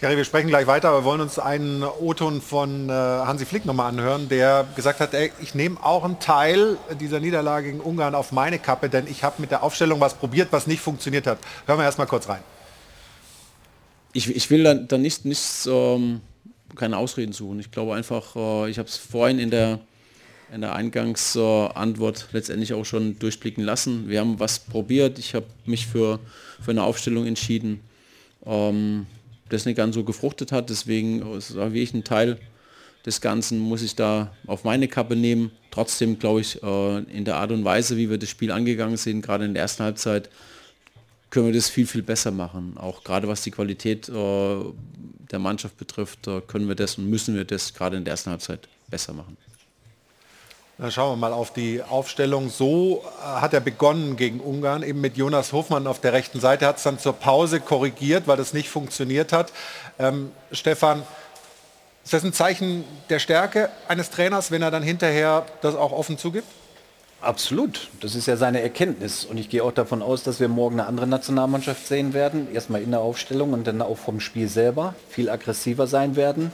Gary, 0.00 0.16
wir 0.16 0.24
sprechen 0.24 0.48
gleich 0.48 0.66
weiter, 0.66 0.88
aber 0.88 1.00
wir 1.00 1.04
wollen 1.04 1.20
uns 1.20 1.38
einen 1.38 1.84
O-Ton 1.84 2.42
von 2.42 2.88
äh, 2.88 2.92
Hansi 2.92 3.46
Flick 3.46 3.64
nochmal 3.64 3.88
anhören, 3.90 4.28
der 4.28 4.66
gesagt 4.74 4.98
hat, 4.98 5.14
ey, 5.14 5.30
ich 5.40 5.54
nehme 5.54 5.76
auch 5.82 6.02
einen 6.02 6.18
Teil 6.18 6.76
dieser 7.00 7.20
Niederlage 7.20 7.68
gegen 7.68 7.80
Ungarn 7.80 8.16
auf 8.16 8.32
meine 8.32 8.58
Kappe, 8.58 8.88
denn 8.88 9.06
ich 9.06 9.22
habe 9.22 9.40
mit 9.40 9.52
der 9.52 9.62
Aufstellung 9.62 10.00
was 10.00 10.14
probiert, 10.14 10.48
was 10.50 10.66
nicht 10.66 10.80
funktioniert 10.80 11.28
hat. 11.28 11.38
Hören 11.66 11.78
wir 11.78 11.84
erstmal 11.84 12.08
kurz 12.08 12.28
rein. 12.28 12.40
Ich, 14.12 14.28
ich 14.34 14.50
will 14.50 14.64
da, 14.64 14.74
da 14.74 14.98
nicht, 14.98 15.24
nicht 15.24 15.66
ähm, 15.66 16.20
keine 16.74 16.96
Ausreden 16.96 17.32
suchen. 17.32 17.60
Ich 17.60 17.70
glaube 17.70 17.94
einfach, 17.94 18.34
äh, 18.34 18.70
ich 18.70 18.78
habe 18.78 18.88
es 18.88 18.96
vorhin 18.96 19.38
in 19.38 19.50
der, 19.50 19.78
in 20.52 20.60
der 20.60 20.74
Eingangsantwort 20.74 22.28
letztendlich 22.32 22.74
auch 22.74 22.84
schon 22.84 23.18
durchblicken 23.20 23.62
lassen. 23.62 24.08
Wir 24.08 24.20
haben 24.20 24.40
was 24.40 24.58
probiert. 24.58 25.20
Ich 25.20 25.36
habe 25.36 25.46
mich 25.66 25.86
für, 25.86 26.18
für 26.60 26.72
eine 26.72 26.82
Aufstellung 26.82 27.26
entschieden. 27.26 27.80
Ähm, 28.44 29.06
das 29.48 29.66
nicht 29.66 29.76
ganz 29.76 29.94
so 29.94 30.04
gefruchtet 30.04 30.52
hat. 30.52 30.70
Deswegen 30.70 31.22
ist 31.34 31.54
ich 31.56 31.94
ein 31.94 32.04
Teil 32.04 32.38
des 33.04 33.20
Ganzen, 33.20 33.58
muss 33.58 33.82
ich 33.82 33.96
da 33.96 34.32
auf 34.46 34.64
meine 34.64 34.88
Kappe 34.88 35.16
nehmen. 35.16 35.50
Trotzdem 35.70 36.18
glaube 36.18 36.40
ich, 36.40 36.62
äh, 36.62 36.98
in 36.98 37.24
der 37.24 37.36
Art 37.36 37.52
und 37.52 37.64
Weise, 37.64 37.96
wie 37.96 38.08
wir 38.08 38.18
das 38.18 38.30
Spiel 38.30 38.50
angegangen 38.50 38.96
sind, 38.96 39.20
gerade 39.20 39.44
in 39.44 39.54
der 39.54 39.62
ersten 39.62 39.84
Halbzeit, 39.84 40.30
können 41.30 41.46
wir 41.46 41.52
das 41.52 41.68
viel, 41.68 41.86
viel 41.86 42.02
besser 42.02 42.30
machen. 42.30 42.76
Auch 42.78 43.04
gerade 43.04 43.28
was 43.28 43.42
die 43.42 43.50
Qualität 43.50 44.08
äh, 44.08 44.58
der 45.30 45.38
Mannschaft 45.38 45.76
betrifft, 45.76 46.26
äh, 46.28 46.40
können 46.46 46.68
wir 46.68 46.76
das 46.76 46.96
und 46.96 47.10
müssen 47.10 47.34
wir 47.34 47.44
das 47.44 47.74
gerade 47.74 47.96
in 47.96 48.04
der 48.04 48.12
ersten 48.12 48.30
Halbzeit 48.30 48.68
besser 48.88 49.12
machen. 49.12 49.36
Dann 50.78 50.90
schauen 50.90 51.12
wir 51.12 51.16
mal 51.16 51.32
auf 51.32 51.52
die 51.52 51.82
Aufstellung. 51.82 52.50
So 52.50 53.04
hat 53.22 53.54
er 53.54 53.60
begonnen 53.60 54.16
gegen 54.16 54.40
Ungarn, 54.40 54.82
eben 54.82 55.00
mit 55.00 55.16
Jonas 55.16 55.52
Hofmann 55.52 55.86
auf 55.86 56.00
der 56.00 56.12
rechten 56.12 56.40
Seite, 56.40 56.66
hat 56.66 56.78
es 56.78 56.82
dann 56.82 56.98
zur 56.98 57.12
Pause 57.12 57.60
korrigiert, 57.60 58.26
weil 58.26 58.36
das 58.36 58.52
nicht 58.52 58.68
funktioniert 58.68 59.32
hat. 59.32 59.52
Ähm, 60.00 60.32
Stefan, 60.50 61.04
ist 62.02 62.12
das 62.12 62.24
ein 62.24 62.32
Zeichen 62.32 62.84
der 63.08 63.20
Stärke 63.20 63.70
eines 63.86 64.10
Trainers, 64.10 64.50
wenn 64.50 64.62
er 64.62 64.72
dann 64.72 64.82
hinterher 64.82 65.46
das 65.62 65.76
auch 65.76 65.92
offen 65.92 66.18
zugibt? 66.18 66.48
Absolut. 67.20 67.88
Das 68.00 68.14
ist 68.14 68.26
ja 68.26 68.36
seine 68.36 68.60
Erkenntnis. 68.60 69.24
Und 69.24 69.38
ich 69.38 69.48
gehe 69.48 69.64
auch 69.64 69.72
davon 69.72 70.02
aus, 70.02 70.24
dass 70.24 70.40
wir 70.40 70.48
morgen 70.48 70.78
eine 70.80 70.88
andere 70.88 71.06
Nationalmannschaft 71.06 71.86
sehen 71.86 72.12
werden. 72.12 72.52
Erstmal 72.52 72.82
in 72.82 72.90
der 72.90 73.00
Aufstellung 73.00 73.54
und 73.54 73.66
dann 73.66 73.80
auch 73.80 73.96
vom 73.96 74.20
Spiel 74.20 74.48
selber 74.48 74.94
viel 75.08 75.30
aggressiver 75.30 75.86
sein 75.86 76.16
werden. 76.16 76.52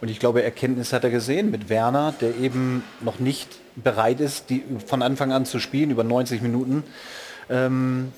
Und 0.00 0.08
ich 0.08 0.20
glaube, 0.20 0.42
Erkenntnis 0.42 0.92
hat 0.92 1.04
er 1.04 1.10
gesehen 1.10 1.50
mit 1.50 1.68
Werner, 1.68 2.14
der 2.20 2.36
eben 2.36 2.84
noch 3.00 3.18
nicht 3.18 3.48
bereit 3.74 4.20
ist, 4.20 4.50
die 4.50 4.62
von 4.86 5.02
Anfang 5.02 5.32
an 5.32 5.44
zu 5.44 5.58
spielen, 5.58 5.90
über 5.90 6.04
90 6.04 6.40
Minuten. 6.40 6.84
Ähm, 7.50 8.12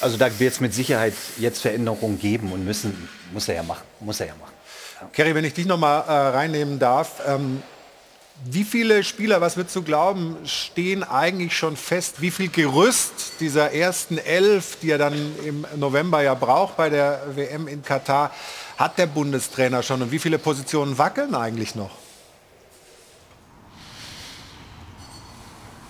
also 0.00 0.16
da 0.16 0.38
wird 0.38 0.52
es 0.52 0.60
mit 0.60 0.74
Sicherheit 0.74 1.14
jetzt 1.38 1.62
Veränderungen 1.62 2.18
geben 2.18 2.52
und 2.52 2.64
müssen, 2.64 3.08
muss 3.32 3.48
er 3.48 3.56
ja 3.56 3.62
machen. 3.62 3.84
Muss 4.00 4.20
er 4.20 4.26
ja 4.26 4.34
machen. 4.40 4.52
Ja. 5.00 5.08
Kerry, 5.12 5.34
wenn 5.34 5.44
ich 5.44 5.54
dich 5.54 5.66
noch 5.66 5.78
mal 5.78 6.00
äh, 6.00 6.36
reinnehmen 6.36 6.78
darf, 6.78 7.22
ähm, 7.26 7.62
wie 8.44 8.64
viele 8.64 9.04
Spieler, 9.04 9.40
was 9.40 9.56
würdest 9.56 9.76
du 9.76 9.82
glauben, 9.82 10.36
stehen 10.44 11.04
eigentlich 11.04 11.56
schon 11.56 11.76
fest? 11.76 12.20
Wie 12.20 12.32
viel 12.32 12.48
Gerüst 12.48 13.34
dieser 13.40 13.72
ersten 13.72 14.18
Elf, 14.18 14.76
die 14.82 14.90
er 14.90 14.98
dann 14.98 15.14
im 15.44 15.64
November 15.76 16.20
ja 16.20 16.34
braucht 16.34 16.76
bei 16.76 16.90
der 16.90 17.22
WM 17.36 17.68
in 17.68 17.82
Katar, 17.82 18.32
hat 18.76 18.98
der 18.98 19.06
Bundestrainer 19.06 19.82
schon 19.82 20.02
und 20.02 20.10
wie 20.10 20.18
viele 20.18 20.38
Positionen 20.38 20.98
wackeln 20.98 21.34
eigentlich 21.34 21.74
noch? 21.74 21.90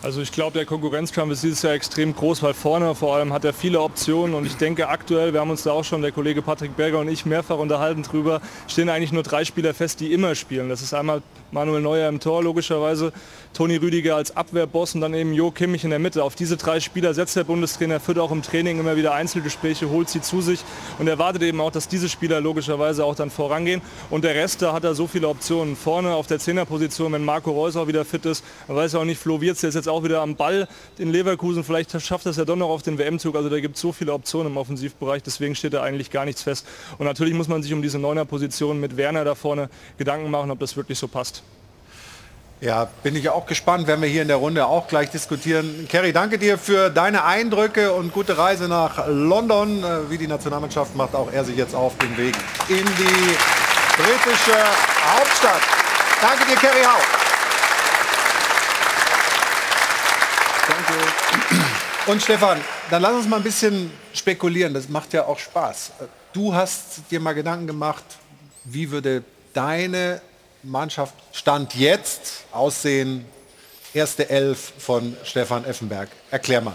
Also 0.05 0.21
ich 0.21 0.33
glaube, 0.33 0.59
der 0.59 0.67
Konkurrenzkampf 0.67 1.33
ist 1.33 1.45
dieses 1.45 1.63
Jahr 1.63 1.73
extrem 1.73 2.15
groß, 2.15 2.43
weil 2.43 2.53
vorne 2.53 2.95
vor 2.95 3.17
allem 3.17 3.33
hat 3.33 3.43
er 3.47 3.55
viele 3.55 3.81
Optionen 3.81 4.35
und 4.35 4.45
ich 4.45 4.59
denke 4.59 4.89
aktuell, 4.89 5.33
wir 5.33 5.41
haben 5.41 5.49
uns 5.49 5.63
da 5.63 5.73
auch 5.73 5.83
schon, 5.83 6.03
der 6.03 6.13
Kollege 6.13 6.43
Patrick 6.43 6.77
Berger 6.77 6.99
und 6.99 7.09
ich, 7.09 7.25
mehrfach 7.25 7.57
unterhalten 7.57 8.03
drüber, 8.03 8.43
stehen 8.69 8.91
eigentlich 8.91 9.13
nur 9.13 9.23
drei 9.23 9.47
Spieler 9.47 9.73
fest, 9.73 10.01
die 10.01 10.13
immer 10.13 10.35
spielen. 10.35 10.69
Das 10.69 10.83
ist 10.83 10.93
einmal 10.93 11.23
Manuel 11.55 11.83
Neuer 11.83 12.09
im 12.09 12.19
Tor 12.19 12.43
logischerweise, 12.43 13.13
Toni 13.53 13.77
Rüdiger 13.77 14.17
als 14.17 14.37
Abwehrboss 14.37 14.97
und 14.97 15.01
dann 15.01 15.15
eben 15.15 15.33
Jo 15.33 15.53
Kimmich 15.53 15.85
in 15.85 15.91
der 15.91 16.01
Mitte. 16.01 16.25
Auf 16.25 16.35
diese 16.35 16.57
drei 16.57 16.81
Spieler 16.81 17.15
setzt 17.15 17.37
der 17.37 17.45
Bundestrainer, 17.45 18.01
führt 18.01 18.19
auch 18.19 18.33
im 18.33 18.43
Training 18.43 18.81
immer 18.81 18.97
wieder 18.97 19.15
Einzelgespräche, 19.15 19.89
holt 19.89 20.09
sie 20.09 20.21
zu 20.21 20.41
sich 20.41 20.65
und 20.99 21.07
erwartet 21.07 21.43
eben 21.43 21.61
auch, 21.61 21.71
dass 21.71 21.87
diese 21.87 22.09
Spieler 22.09 22.41
logischerweise 22.41 23.05
auch 23.05 23.15
dann 23.15 23.31
vorangehen. 23.31 23.83
Und 24.11 24.25
der 24.25 24.35
Rest, 24.35 24.63
da 24.63 24.73
hat 24.73 24.83
er 24.83 24.97
so 24.97 25.07
viele 25.07 25.29
Optionen. 25.29 25.77
Vorne 25.77 26.15
auf 26.15 26.27
der 26.27 26.41
Zehnerposition, 26.41 27.13
wenn 27.13 27.25
Marco 27.25 27.53
Reus 27.53 27.77
auch 27.77 27.87
wieder 27.87 28.05
fit 28.05 28.27
ist, 28.27 28.45
man 28.67 28.77
weiß 28.77 28.97
auch 28.97 29.05
nicht, 29.05 29.21
Flo 29.21 29.41
Wirtz, 29.41 29.61
der 29.61 29.69
ist 29.69 29.77
jetzt 29.77 29.89
auch 29.89 30.03
wieder 30.03 30.23
am 30.23 30.35
Ball 30.35 30.67
in 30.99 31.13
Leverkusen. 31.13 31.63
Vielleicht 31.63 31.93
schafft 32.03 32.27
es 32.27 32.37
ja 32.37 32.45
doch 32.45 32.57
noch 32.57 32.71
auf 32.71 32.83
den 32.83 32.99
WM-Zug. 32.99 33.37
Also 33.37 33.49
da 33.49 33.61
gibt 33.61 33.77
es 33.77 33.81
so 33.81 33.93
viele 33.93 34.13
Optionen 34.13 34.51
im 34.51 34.57
Offensivbereich. 34.57 35.23
Deswegen 35.23 35.55
steht 35.55 35.75
da 35.75 35.85
eigentlich 35.85 36.11
gar 36.11 36.25
nichts 36.25 36.43
fest. 36.43 36.67
Und 36.99 37.07
natürlich 37.07 37.35
muss 37.35 37.47
man 37.47 37.63
sich 37.63 37.73
um 37.73 37.81
diese 37.81 38.01
Neuner-Position 38.01 38.81
mit 38.81 38.97
Werner 38.97 39.25
da 39.25 39.37
vorne 39.37 39.71
Gedanken 39.99 40.33
machen, 40.33 40.51
ob 40.51 40.59
das 40.59 40.77
wirklich 40.77 40.99
so 40.99 41.07
passt. 41.07 41.44
Ja, 42.61 42.89
bin 43.03 43.15
ich 43.17 43.29
auch 43.29 43.47
gespannt, 43.47 43.87
werden 43.87 44.01
wir 44.01 44.09
hier 44.09 44.23
in 44.23 44.29
der 44.29 44.39
Runde 44.39 44.67
auch 44.67 44.89
gleich 44.89 45.11
diskutieren. 45.11 45.87
Kerry, 45.89 46.13
danke 46.13 46.39
dir 46.39 46.57
für 46.57 46.89
deine 46.89 47.25
Eindrücke 47.25 47.93
und 47.93 48.13
gute 48.13 48.39
Reise 48.39 48.69
nach 48.69 49.07
London. 49.09 49.83
Äh, 49.83 50.11
Wie 50.11 50.19
die 50.19 50.29
Nationalmannschaft 50.29 50.95
macht 50.97 51.15
auch 51.15 51.31
er 51.31 51.45
sich 51.45 51.57
jetzt 51.57 51.75
auf 51.75 51.97
den 51.99 52.17
Weg 52.17 52.35
in 52.69 52.85
die 52.85 53.37
britische 53.97 54.59
Hauptstadt. 55.17 55.61
Danke 56.23 56.47
dir, 56.47 56.57
Kerry 56.57 56.85
Hau. 56.85 57.01
Danke. 60.69 61.63
Und 62.07 62.23
Stefan, 62.23 62.61
dann 62.91 63.03
lass 63.03 63.13
uns 63.13 63.29
mal 63.29 63.37
ein 63.37 63.43
bisschen 63.43 63.91
spekulieren. 64.13 64.73
Das 64.73 64.89
macht 64.89 65.13
ja 65.13 65.25
auch 65.27 65.39
Spaß. 65.39 65.93
Du 66.33 66.55
hast 66.55 67.11
dir 67.11 67.21
mal 67.21 67.35
Gedanken 67.35 67.67
gemacht, 67.67 68.05
wie 68.65 68.91
würde 68.91 69.23
deine 69.53 70.23
Mannschaft 70.65 71.15
Stand 71.33 71.75
jetzt 71.75 72.45
aussehen? 72.53 73.25
Erste 73.93 74.29
Elf 74.29 74.73
von 74.79 75.17
Stefan 75.23 75.65
Effenberg. 75.65 76.09
Erklär 76.31 76.61
mal. 76.61 76.75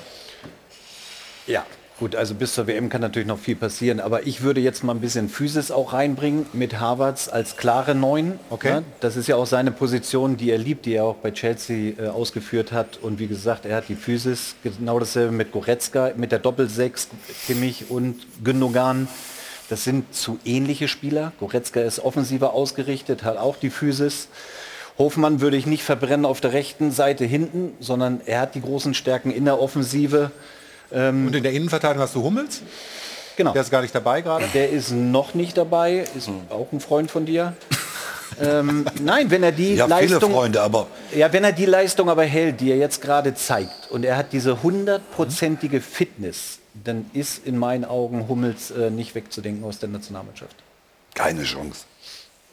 Ja, 1.48 1.66
gut, 2.00 2.16
also 2.16 2.34
bis 2.34 2.54
zur 2.54 2.68
WM 2.68 2.90
kann 2.90 3.02
natürlich 3.02 3.28
noch 3.28 3.40
viel 3.40 3.56
passieren, 3.56 4.00
aber 4.00 4.26
ich 4.26 4.42
würde 4.42 4.62
jetzt 4.62 4.84
mal 4.84 4.94
ein 4.94 5.02
bisschen 5.02 5.28
Physis 5.28 5.72
auch 5.72 5.92
reinbringen 5.94 6.46
mit 6.54 6.80
Havertz 6.80 7.28
als 7.28 7.58
klare 7.58 7.96
Neun. 7.96 8.40
Okay. 8.50 8.70
Ja, 8.70 8.84
das 9.02 9.18
ist 9.18 9.28
ja 9.28 9.36
auch 9.36 9.48
seine 9.48 9.72
Position, 9.72 10.38
die 10.38 10.52
er 10.52 10.58
liebt, 10.58 10.86
die 10.86 10.94
er 10.94 11.04
auch 11.04 11.16
bei 11.16 11.32
Chelsea 11.32 11.94
äh, 11.98 12.08
ausgeführt 12.08 12.72
hat. 12.72 12.98
Und 13.02 13.20
wie 13.20 13.28
gesagt, 13.28 13.66
er 13.66 13.78
hat 13.78 13.90
die 13.90 13.96
Physis, 13.96 14.56
genau 14.64 15.00
dasselbe 15.00 15.34
mit 15.34 15.52
Goretzka, 15.52 16.12
mit 16.16 16.32
der 16.32 16.40
Doppelsechs, 16.40 17.10
Kimmich 17.48 17.90
und 17.90 18.16
Gündogan. 18.44 19.08
Das 19.70 19.84
sind 19.84 20.14
zu 20.16 20.40
ähnliche 20.46 20.88
Spieler. 20.88 21.32
Goretzka 21.40 21.82
ist 21.82 22.00
offensiver 22.00 22.54
ausgerichtet, 22.54 23.24
hat 23.24 23.38
auch 23.38 23.56
die 23.56 23.70
Physis. 23.70 24.28
Hofmann 24.98 25.40
würde 25.40 25.56
ich 25.56 25.66
nicht 25.66 25.84
verbrennen 25.84 26.26
auf 26.26 26.42
der 26.42 26.54
rechten 26.54 26.92
Seite 26.92 27.24
hinten, 27.24 27.74
sondern 27.80 28.20
er 28.26 28.42
hat 28.42 28.56
die 28.56 28.62
großen 28.62 28.94
Stärken 28.94 29.32
in 29.32 29.46
der 29.46 29.62
Offensive. 29.62 30.32
Und 30.92 31.36
in 31.36 31.44
der 31.44 31.54
Innenverteidigung 31.54 32.04
hast 32.04 32.16
du 32.16 32.24
Hummels? 32.24 32.62
Genau. 33.38 33.54
Der 33.54 33.62
ist 33.62 33.72
gar 33.72 33.82
nicht 33.82 33.96
dabei 33.96 34.22
gerade. 34.22 34.46
Der 34.54 34.70
ist 34.70 34.92
noch 34.92 35.36
nicht 35.36 35.56
dabei, 35.56 36.04
ist 36.18 36.30
auch 36.50 36.68
ein 36.74 36.82
Freund 36.82 37.10
von 37.10 37.26
dir. 37.26 37.54
Ähm, 38.42 38.86
nein, 39.02 39.30
wenn 39.32 39.44
er 39.44 39.52
die 39.52 39.76
Ja, 39.76 39.86
Leistung, 39.86 40.32
Freunde, 40.32 40.62
aber 40.62 40.88
ja, 41.16 41.32
wenn 41.34 41.44
er 41.44 41.52
die 41.52 41.66
Leistung 41.66 42.10
aber 42.10 42.24
hält, 42.24 42.60
die 42.62 42.72
er 42.72 42.78
jetzt 42.78 43.02
gerade 43.02 43.34
zeigt, 43.36 43.90
und 43.92 44.04
er 44.06 44.18
hat 44.18 44.34
diese 44.34 44.62
hundertprozentige 44.64 45.82
Fitness, 45.82 46.60
dann 46.84 47.10
ist 47.14 47.46
in 47.46 47.58
meinen 47.58 47.86
Augen 47.86 48.28
Hummels 48.28 48.72
äh, 48.72 48.90
nicht 48.90 49.16
wegzudenken 49.16 49.64
aus 49.64 49.80
der 49.80 49.90
Nationalmannschaft. 49.90 50.56
keine 51.16 51.44
Chance. 51.44 51.82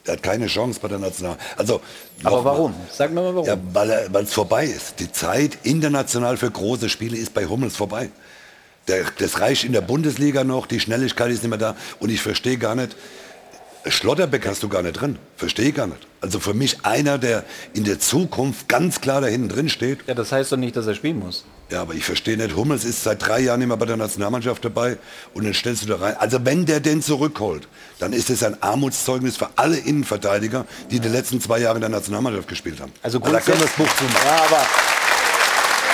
Er 0.05 0.13
hat 0.13 0.23
keine 0.23 0.47
Chance 0.47 0.79
bei 0.81 0.87
der 0.87 0.99
National. 0.99 1.35
Also, 1.57 1.81
Aber 2.23 2.43
warum? 2.45 2.73
Sag 2.89 3.11
mir 3.11 3.21
mal 3.21 3.35
warum. 3.35 3.45
Ja, 3.47 3.57
weil 3.73 4.07
weil 4.09 4.23
es 4.23 4.33
vorbei 4.33 4.65
ist. 4.65 5.01
Die 5.01 5.11
Zeit 5.11 5.57
international 5.63 6.37
für 6.37 6.49
große 6.49 6.87
Spiele 6.87 7.17
ist 7.17 7.33
bei 7.33 7.45
Hummels 7.45 7.75
vorbei. 7.75 8.09
Der, 8.87 9.03
das 9.19 9.41
reicht 9.41 9.65
in 9.65 9.73
der 9.73 9.81
Bundesliga 9.81 10.45
noch, 10.45 10.65
die 10.65 10.79
Schnelligkeit 10.79 11.29
ist 11.31 11.43
nicht 11.43 11.49
mehr 11.49 11.59
da. 11.59 11.75
Und 11.99 12.09
ich 12.09 12.21
verstehe 12.21 12.57
gar 12.57 12.73
nicht, 12.75 12.95
Schlotterbeck 13.85 14.45
hast 14.47 14.63
du 14.63 14.69
gar 14.69 14.81
nicht 14.81 14.99
drin. 14.99 15.17
Verstehe 15.35 15.71
gar 15.71 15.87
nicht. 15.87 16.07
Also 16.21 16.39
für 16.39 16.53
mich 16.53 16.83
einer, 16.83 17.17
der 17.17 17.43
in 17.73 17.83
der 17.83 17.99
Zukunft 17.99 18.67
ganz 18.67 19.01
klar 19.01 19.21
da 19.21 19.27
hinten 19.27 19.49
drin 19.49 19.69
steht. 19.69 19.99
Ja, 20.07 20.13
das 20.13 20.31
heißt 20.31 20.51
doch 20.51 20.57
nicht, 20.57 20.75
dass 20.75 20.87
er 20.87 20.95
spielen 20.95 21.19
muss. 21.19 21.45
Ja, 21.69 21.81
aber 21.81 21.93
ich 21.93 22.05
verstehe 22.05 22.37
nicht, 22.37 22.55
Hummels 22.55 22.85
ist 22.85 23.03
seit 23.03 23.25
drei 23.25 23.41
Jahren 23.41 23.65
mehr 23.65 23.75
bei 23.75 23.85
der 23.85 23.97
Nationalmannschaft 23.97 24.63
dabei 24.63 24.97
und 25.33 25.43
dann 25.43 25.53
stellst 25.53 25.83
du 25.83 25.87
da 25.87 25.97
rein. 25.97 26.15
Also 26.17 26.45
wenn 26.45 26.65
der 26.65 26.79
den 26.79 27.01
zurückholt, 27.01 27.67
dann 27.99 28.13
ist 28.13 28.29
es 28.29 28.41
ein 28.41 28.61
Armutszeugnis 28.63 29.35
für 29.35 29.49
alle 29.57 29.77
Innenverteidiger, 29.77 30.65
die 30.91 30.99
die 30.99 31.09
letzten 31.09 31.41
zwei 31.41 31.59
Jahre 31.59 31.75
in 31.75 31.81
der 31.81 31.89
Nationalmannschaft 31.89 32.47
gespielt 32.47 32.79
haben. 32.79 32.93
Also 33.03 33.19
da 33.19 33.39
können 33.41 33.59
wir 33.59 33.65
das 33.65 33.75
Buch 33.75 33.95
zumachen. 33.97 34.25
Ja, 34.25 34.45
aber 34.45 34.65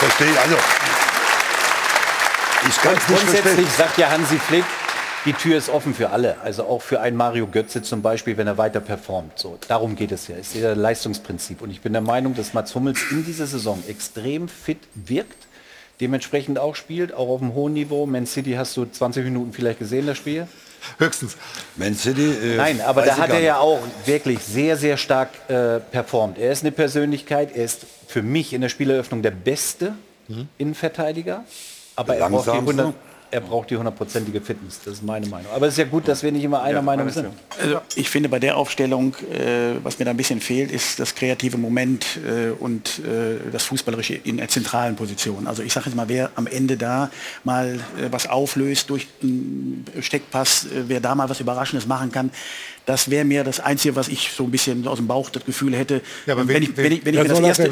Verstehe, 0.03 0.39
also. 0.41 0.57
Ich 2.67 2.77
kann 2.77 2.95
es 2.95 3.07
nicht 3.07 3.19
grundsätzlich 3.19 3.43
verstehen. 3.43 3.67
sagt 3.77 3.97
ja 3.97 4.09
Hansi 4.09 4.39
Flick, 4.39 4.65
die 5.25 5.33
Tür 5.33 5.57
ist 5.57 5.69
offen 5.69 5.93
für 5.93 6.09
alle. 6.09 6.39
Also 6.41 6.63
auch 6.63 6.81
für 6.81 6.99
einen 7.01 7.17
Mario 7.17 7.47
Götze 7.47 7.81
zum 7.81 8.01
Beispiel, 8.01 8.37
wenn 8.37 8.47
er 8.47 8.57
weiter 8.57 8.79
performt. 8.79 9.37
So, 9.39 9.57
darum 9.67 9.95
geht 9.95 10.11
es 10.11 10.27
ja. 10.27 10.35
Es 10.35 10.55
ist 10.55 10.61
ja 10.61 10.69
das 10.69 10.77
Leistungsprinzip. 10.77 11.61
Und 11.61 11.71
ich 11.71 11.81
bin 11.81 11.93
der 11.93 12.01
Meinung, 12.01 12.35
dass 12.35 12.53
Mats 12.53 12.75
Hummels 12.75 12.99
in 13.11 13.25
dieser 13.25 13.47
Saison 13.47 13.81
extrem 13.87 14.47
fit 14.47 14.79
wirkt. 14.95 15.47
Dementsprechend 16.01 16.59
auch 16.59 16.75
spielt, 16.75 17.13
auch 17.13 17.29
auf 17.29 17.41
einem 17.41 17.53
hohen 17.53 17.73
Niveau. 17.73 18.05
Man 18.05 18.25
City 18.25 18.53
hast 18.53 18.75
du 18.75 18.85
20 18.85 19.23
Minuten 19.23 19.53
vielleicht 19.53 19.79
gesehen, 19.79 20.07
das 20.07 20.17
Spiel? 20.17 20.47
Höchstens. 20.97 21.37
Man 21.77 21.95
City, 21.95 22.31
äh, 22.31 22.57
Nein, 22.57 22.81
aber 22.81 23.03
da 23.03 23.17
hat 23.17 23.29
er 23.29 23.39
ja 23.39 23.57
auch 23.59 23.79
wirklich 24.05 24.39
sehr, 24.39 24.75
sehr 24.75 24.97
stark 24.97 25.29
äh, 25.47 25.79
performt. 25.79 26.37
Er 26.37 26.51
ist 26.51 26.63
eine 26.63 26.71
Persönlichkeit, 26.71 27.55
er 27.55 27.63
ist 27.63 27.85
für 28.07 28.21
mich 28.21 28.53
in 28.53 28.61
der 28.61 28.69
Spieleröffnung 28.69 29.21
der 29.21 29.31
beste 29.31 29.93
Innenverteidiger. 30.57 31.43
Aber 31.95 32.15
er 32.15 32.29
braucht, 32.29 32.47
die 32.47 32.51
Langsamste. 32.51 32.83
100, 32.83 32.95
er 33.33 33.41
braucht 33.41 33.71
die 33.71 33.77
hundertprozentige 33.77 34.41
Fitness. 34.41 34.79
Das 34.85 34.93
ist 34.95 35.03
meine 35.03 35.25
Meinung. 35.25 35.51
Aber 35.51 35.65
es 35.65 35.73
ist 35.73 35.79
ja 35.79 35.85
gut, 35.85 36.07
dass 36.07 36.21
wir 36.21 36.31
nicht 36.31 36.43
immer 36.43 36.61
einer 36.61 36.83
Meinung 36.83 37.09
sind. 37.09 37.29
Also 37.59 37.81
ich 37.95 38.07
finde 38.07 38.29
bei 38.29 38.37
der 38.37 38.55
Aufstellung, 38.57 39.15
äh, 39.31 39.73
was 39.81 39.97
mir 39.97 40.05
da 40.05 40.11
ein 40.11 40.17
bisschen 40.17 40.39
fehlt, 40.39 40.71
ist 40.71 40.99
das 40.99 41.15
kreative 41.15 41.57
Moment 41.57 42.19
äh, 42.27 42.51
und 42.51 42.99
äh, 42.99 43.49
das 43.51 43.63
Fußballerische 43.63 44.13
in 44.13 44.37
der 44.37 44.49
zentralen 44.49 44.95
Position. 44.95 45.47
Also 45.47 45.63
ich 45.63 45.73
sage 45.73 45.87
jetzt 45.87 45.95
mal, 45.95 46.09
wer 46.09 46.29
am 46.35 46.45
Ende 46.45 46.77
da 46.77 47.09
mal 47.43 47.79
äh, 47.97 48.11
was 48.11 48.29
auflöst 48.29 48.91
durch 48.91 49.07
einen 49.23 49.83
Steckpass, 49.99 50.65
äh, 50.65 50.83
wer 50.87 50.99
da 50.99 51.15
mal 51.15 51.27
was 51.27 51.39
Überraschendes 51.39 51.87
machen 51.87 52.11
kann, 52.11 52.29
das 52.85 53.09
wäre 53.09 53.23
mir 53.25 53.43
das 53.43 53.59
Einzige, 53.59 53.95
was 53.95 54.07
ich 54.09 54.31
so 54.31 54.43
ein 54.43 54.51
bisschen 54.51 54.85
aus 54.87 54.97
dem 54.97 55.07
Bauch 55.07 55.29
das 55.29 55.45
Gefühl 55.45 55.75
hätte. 55.75 56.01
Ja, 56.25 56.33
aber 56.33 56.47
wenn, 56.47 56.55
wen- 56.55 56.63
ich, 56.63 56.77
wenn, 56.77 56.91
ich, 56.91 57.05
wenn 57.05 57.13
ich 57.13 57.21
mir 57.21 57.29
das 57.29 57.39
erste... 57.39 57.69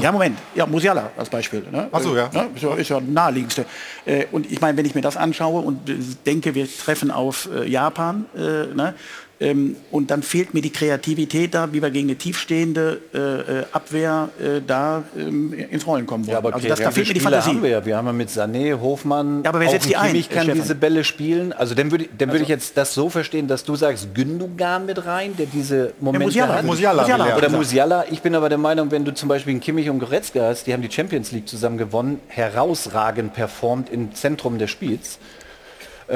Ja, 0.00 0.12
Moment. 0.12 0.38
Ja, 0.54 0.66
Musiala 0.66 1.10
als 1.16 1.28
Beispiel. 1.28 1.64
Ne? 1.70 1.88
Ach 1.90 2.00
so, 2.00 2.16
ja. 2.16 2.30
Ne? 2.32 2.48
Ist 2.54 2.62
ja, 2.62 2.74
ist 2.74 2.88
ja 2.90 3.00
naheliegendste. 3.00 3.64
Äh, 4.04 4.26
und 4.30 4.50
ich 4.50 4.60
meine, 4.60 4.76
wenn 4.78 4.86
ich 4.86 4.94
mir 4.94 5.00
das 5.02 5.16
anschaue 5.16 5.62
und 5.62 5.88
äh, 5.88 5.94
denke, 6.24 6.54
wir 6.54 6.66
treffen 6.68 7.10
auf 7.10 7.48
äh, 7.52 7.68
Japan, 7.68 8.26
äh, 8.36 8.38
ne? 8.74 8.94
Ähm, 9.42 9.76
und 9.90 10.10
dann 10.12 10.22
fehlt 10.22 10.54
mir 10.54 10.60
die 10.62 10.70
Kreativität 10.70 11.54
da, 11.54 11.72
wie 11.72 11.82
wir 11.82 11.90
gegen 11.90 12.08
eine 12.08 12.16
tiefstehende 12.16 13.00
äh, 13.12 13.18
äh, 13.18 13.64
Abwehr 13.72 14.28
äh, 14.40 14.60
da 14.64 15.02
ähm, 15.18 15.52
ins 15.52 15.84
Rollen 15.84 16.06
kommen 16.06 16.26
wollen. 16.26 16.32
Ja, 16.32 16.38
aber 16.38 16.54
also 16.54 16.68
das, 16.68 16.78
da 16.78 16.92
fehlt 16.92 17.08
mir 17.08 17.14
die 17.14 17.20
Fantasie. 17.20 17.50
haben 17.50 17.62
wir 17.62 17.70
ja. 17.70 17.84
Wir 17.84 17.96
haben 17.96 18.06
ja 18.06 18.12
mit 18.12 18.28
Sané, 18.30 18.80
Hofmann, 18.80 19.42
Ja, 19.42 19.50
aber 19.50 19.58
wer 19.58 19.68
setzt 19.70 19.88
die 19.88 19.96
ein 19.96 20.02
ein, 20.02 20.10
Kimmich 20.12 20.28
kann 20.30 20.42
Stefan? 20.44 20.60
diese 20.60 20.74
Bälle 20.76 21.02
spielen. 21.02 21.52
Also 21.52 21.74
dann 21.74 21.90
würde 21.90 22.04
ich, 22.04 22.10
dann 22.16 22.30
würde 22.30 22.44
ich 22.44 22.48
jetzt 22.48 22.76
das 22.76 22.94
so 22.94 23.08
verstehen, 23.10 23.48
dass 23.48 23.64
du 23.64 23.74
sagst, 23.74 24.14
Gündogan 24.14 24.86
mit 24.86 25.04
rein, 25.04 25.36
der 25.36 25.46
diese 25.46 25.92
Momente 25.98 26.26
Musiala. 26.26 26.54
hat. 26.54 26.64
Musiala, 26.64 27.02
Musiala. 27.02 27.28
er. 27.28 27.36
Oder. 27.36 27.48
Musiala. 27.50 28.04
Ich 28.10 28.22
bin 28.22 28.36
aber 28.36 28.48
der 28.48 28.58
Meinung, 28.58 28.92
wenn 28.92 29.04
du 29.04 29.12
zum 29.12 29.28
Beispiel 29.28 29.52
einen 29.52 29.60
Kimmich 29.60 29.90
und 29.90 29.98
Goretzka 29.98 30.40
hast, 30.42 30.68
die 30.68 30.72
haben 30.72 30.82
die 30.82 30.90
Champions 30.90 31.32
League 31.32 31.48
zusammen 31.48 31.78
gewonnen, 31.78 32.20
herausragend 32.28 33.34
performt 33.34 33.90
im 33.90 34.14
Zentrum 34.14 34.58
des 34.58 34.70
Spiels. 34.70 35.18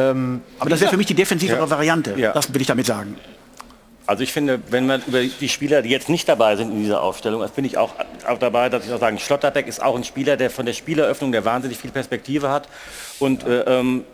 Aber 0.01 0.71
das 0.71 0.81
wäre 0.81 0.91
für 0.91 0.97
mich 0.97 1.07
die 1.07 1.15
defensivere 1.15 1.69
Variante. 1.71 2.15
Ja. 2.19 2.33
Das 2.33 2.53
will 2.53 2.61
ich 2.61 2.67
damit 2.67 2.87
sagen. 2.87 3.17
Also 4.07 4.23
ich 4.23 4.33
finde, 4.33 4.61
wenn 4.71 4.87
man 4.87 5.03
über 5.07 5.21
die 5.23 5.49
Spieler, 5.49 5.83
die 5.83 5.89
jetzt 5.89 6.09
nicht 6.09 6.29
dabei 6.29 6.55
sind 6.55 6.71
in 6.71 6.81
dieser 6.81 7.03
Aufstellung, 7.03 7.41
das 7.41 7.51
bin 7.51 7.65
ich 7.65 7.77
auch, 7.77 7.93
auch 8.29 8.39
dabei, 8.39 8.69
dass 8.69 8.87
ich 8.87 8.93
auch 8.93 9.01
sagen, 9.01 9.19
Schlotterbeck 9.19 9.67
ist 9.67 9.83
auch 9.83 9.97
ein 9.97 10.05
Spieler, 10.05 10.37
der 10.37 10.51
von 10.51 10.65
der 10.65 10.75
Spieleröffnung, 10.75 11.33
der 11.33 11.45
wahnsinnig 11.45 11.79
viel 11.79 11.91
Perspektive 11.91 12.49
hat 12.51 12.69
und 13.19 13.45
äh, 13.45 13.63
ähm, 13.63 14.05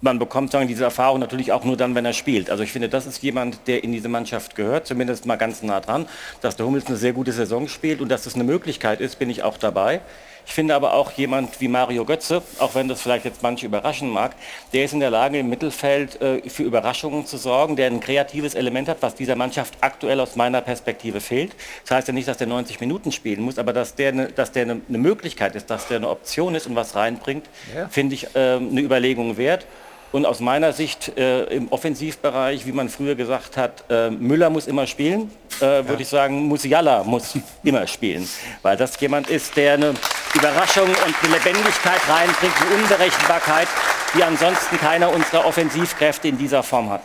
man 0.00 0.18
bekommt 0.18 0.50
sagen, 0.50 0.66
diese 0.66 0.84
Erfahrung 0.84 1.20
natürlich 1.20 1.52
auch 1.52 1.64
nur 1.64 1.76
dann, 1.76 1.94
wenn 1.94 2.04
er 2.04 2.12
spielt. 2.12 2.50
Also 2.50 2.62
ich 2.62 2.72
finde, 2.72 2.88
das 2.88 3.06
ist 3.06 3.22
jemand, 3.22 3.66
der 3.66 3.84
in 3.84 3.92
diese 3.92 4.08
Mannschaft 4.08 4.56
gehört, 4.56 4.86
zumindest 4.86 5.26
mal 5.26 5.36
ganz 5.36 5.62
nah 5.62 5.80
dran. 5.80 6.06
Dass 6.40 6.56
der 6.56 6.66
Hummels 6.66 6.86
eine 6.86 6.96
sehr 6.96 7.12
gute 7.12 7.32
Saison 7.32 7.68
spielt 7.68 8.00
und 8.00 8.08
dass 8.08 8.24
das 8.24 8.34
eine 8.34 8.44
Möglichkeit 8.44 9.00
ist, 9.00 9.18
bin 9.18 9.28
ich 9.28 9.42
auch 9.42 9.58
dabei. 9.58 10.00
Ich 10.46 10.52
finde 10.52 10.74
aber 10.74 10.94
auch 10.94 11.12
jemand 11.12 11.60
wie 11.60 11.68
Mario 11.68 12.04
Götze, 12.04 12.42
auch 12.58 12.74
wenn 12.74 12.88
das 12.88 13.02
vielleicht 13.02 13.24
jetzt 13.24 13.42
manche 13.42 13.66
überraschen 13.66 14.10
mag, 14.10 14.32
der 14.72 14.84
ist 14.84 14.92
in 14.92 15.00
der 15.00 15.10
Lage, 15.10 15.38
im 15.38 15.48
Mittelfeld 15.48 16.20
äh, 16.20 16.48
für 16.48 16.62
Überraschungen 16.62 17.26
zu 17.26 17.36
sorgen, 17.36 17.76
der 17.76 17.86
ein 17.86 18.00
kreatives 18.00 18.54
Element 18.54 18.88
hat, 18.88 18.98
was 19.00 19.14
dieser 19.14 19.36
Mannschaft 19.36 19.74
aktuell 19.80 20.20
aus 20.20 20.36
meiner 20.36 20.60
Perspektive 20.60 21.20
fehlt. 21.20 21.52
Das 21.84 21.96
heißt 21.96 22.08
ja 22.08 22.14
nicht, 22.14 22.28
dass 22.28 22.38
der 22.38 22.46
90 22.46 22.80
Minuten 22.80 23.12
spielen 23.12 23.42
muss, 23.42 23.58
aber 23.58 23.72
dass 23.72 23.94
der, 23.94 24.12
ne, 24.12 24.28
dass 24.28 24.52
der 24.52 24.62
eine, 24.62 24.80
Möglichkeit 24.88 25.54
ist, 25.54 25.70
dass 25.70 25.88
der 25.88 25.98
eine 25.98 26.08
Option 26.08 26.54
ist 26.54 26.66
und 26.66 26.76
was 26.76 26.94
reinbringt, 26.94 27.46
finde 27.90 28.14
ich 28.14 28.28
ähm, 28.34 28.68
eine 28.70 28.80
Überlegung 28.80 29.36
wert. 29.36 29.66
Und 30.12 30.26
aus 30.26 30.40
meiner 30.40 30.72
Sicht 30.72 31.16
äh, 31.16 31.44
im 31.44 31.68
Offensivbereich, 31.68 32.66
wie 32.66 32.72
man 32.72 32.88
früher 32.88 33.14
gesagt 33.14 33.56
hat, 33.56 33.84
äh, 33.88 34.10
Müller 34.10 34.50
muss 34.50 34.66
immer 34.66 34.86
spielen, 34.88 35.30
äh, 35.60 35.86
würde 35.86 36.02
ich 36.02 36.08
sagen, 36.08 36.48
Musiala 36.48 37.04
muss 37.04 37.34
immer 37.62 37.86
spielen. 37.86 38.28
Weil 38.62 38.76
das 38.76 38.98
jemand 39.00 39.30
ist, 39.30 39.56
der 39.56 39.74
eine 39.74 39.94
Überraschung 40.34 40.88
und 40.88 41.14
eine 41.22 41.34
Lebendigkeit 41.34 42.00
reinbringt, 42.08 42.54
eine 42.60 42.82
Unberechenbarkeit, 42.82 43.68
die 44.16 44.24
ansonsten 44.24 44.78
keiner 44.78 45.12
unserer 45.12 45.46
Offensivkräfte 45.46 46.26
in 46.26 46.38
dieser 46.38 46.64
Form 46.64 46.90
hat. 46.90 47.02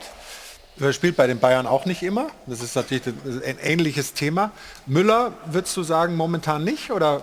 Er 0.79 0.91
spielt 0.91 1.15
bei 1.15 1.27
den 1.27 1.39
Bayern 1.39 1.67
auch 1.67 1.85
nicht 1.85 2.01
immer. 2.01 2.27
Das 2.47 2.61
ist 2.61 2.75
natürlich 2.75 3.03
ein 3.45 3.59
ähnliches 3.61 4.13
Thema. 4.13 4.51
Müller, 4.87 5.31
würdest 5.45 5.77
du 5.77 5.83
sagen, 5.83 6.15
momentan 6.15 6.63
nicht? 6.63 6.91
Oder 6.91 7.21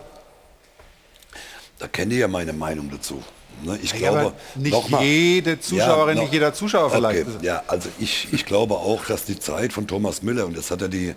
Da 1.79 1.89
kennt 1.89 2.13
ihr 2.13 2.21
ja 2.21 2.29
meine 2.29 2.53
Meinung 2.53 2.89
dazu. 2.91 3.23
Ne, 3.63 3.79
ich 3.83 3.93
Ja, 3.93 3.99
glaube, 3.99 4.19
aber 4.19 4.33
nicht 4.57 4.91
mal- 4.91 5.03
jede 5.03 5.61
Zuschauerin, 5.61 6.17
noch- 6.17 6.23
nicht 6.25 6.33
jeder 6.33 6.53
Zuschauer 6.53 6.91
vielleicht. 6.91 7.29
Okay, 7.29 7.47
ja, 7.47 7.63
also 7.69 7.89
ich, 7.99 8.29
ich 8.33 8.45
glaube 8.45 8.75
auch, 8.75 9.05
dass 9.07 9.25
die 9.25 9.39
Zeit 9.39 9.73
von 9.73 9.87
Thomas 9.87 10.23
Müller, 10.23 10.47
und 10.47 10.57
das 10.57 10.71
hat 10.71 10.83
er 10.83 10.89
die 10.89 11.15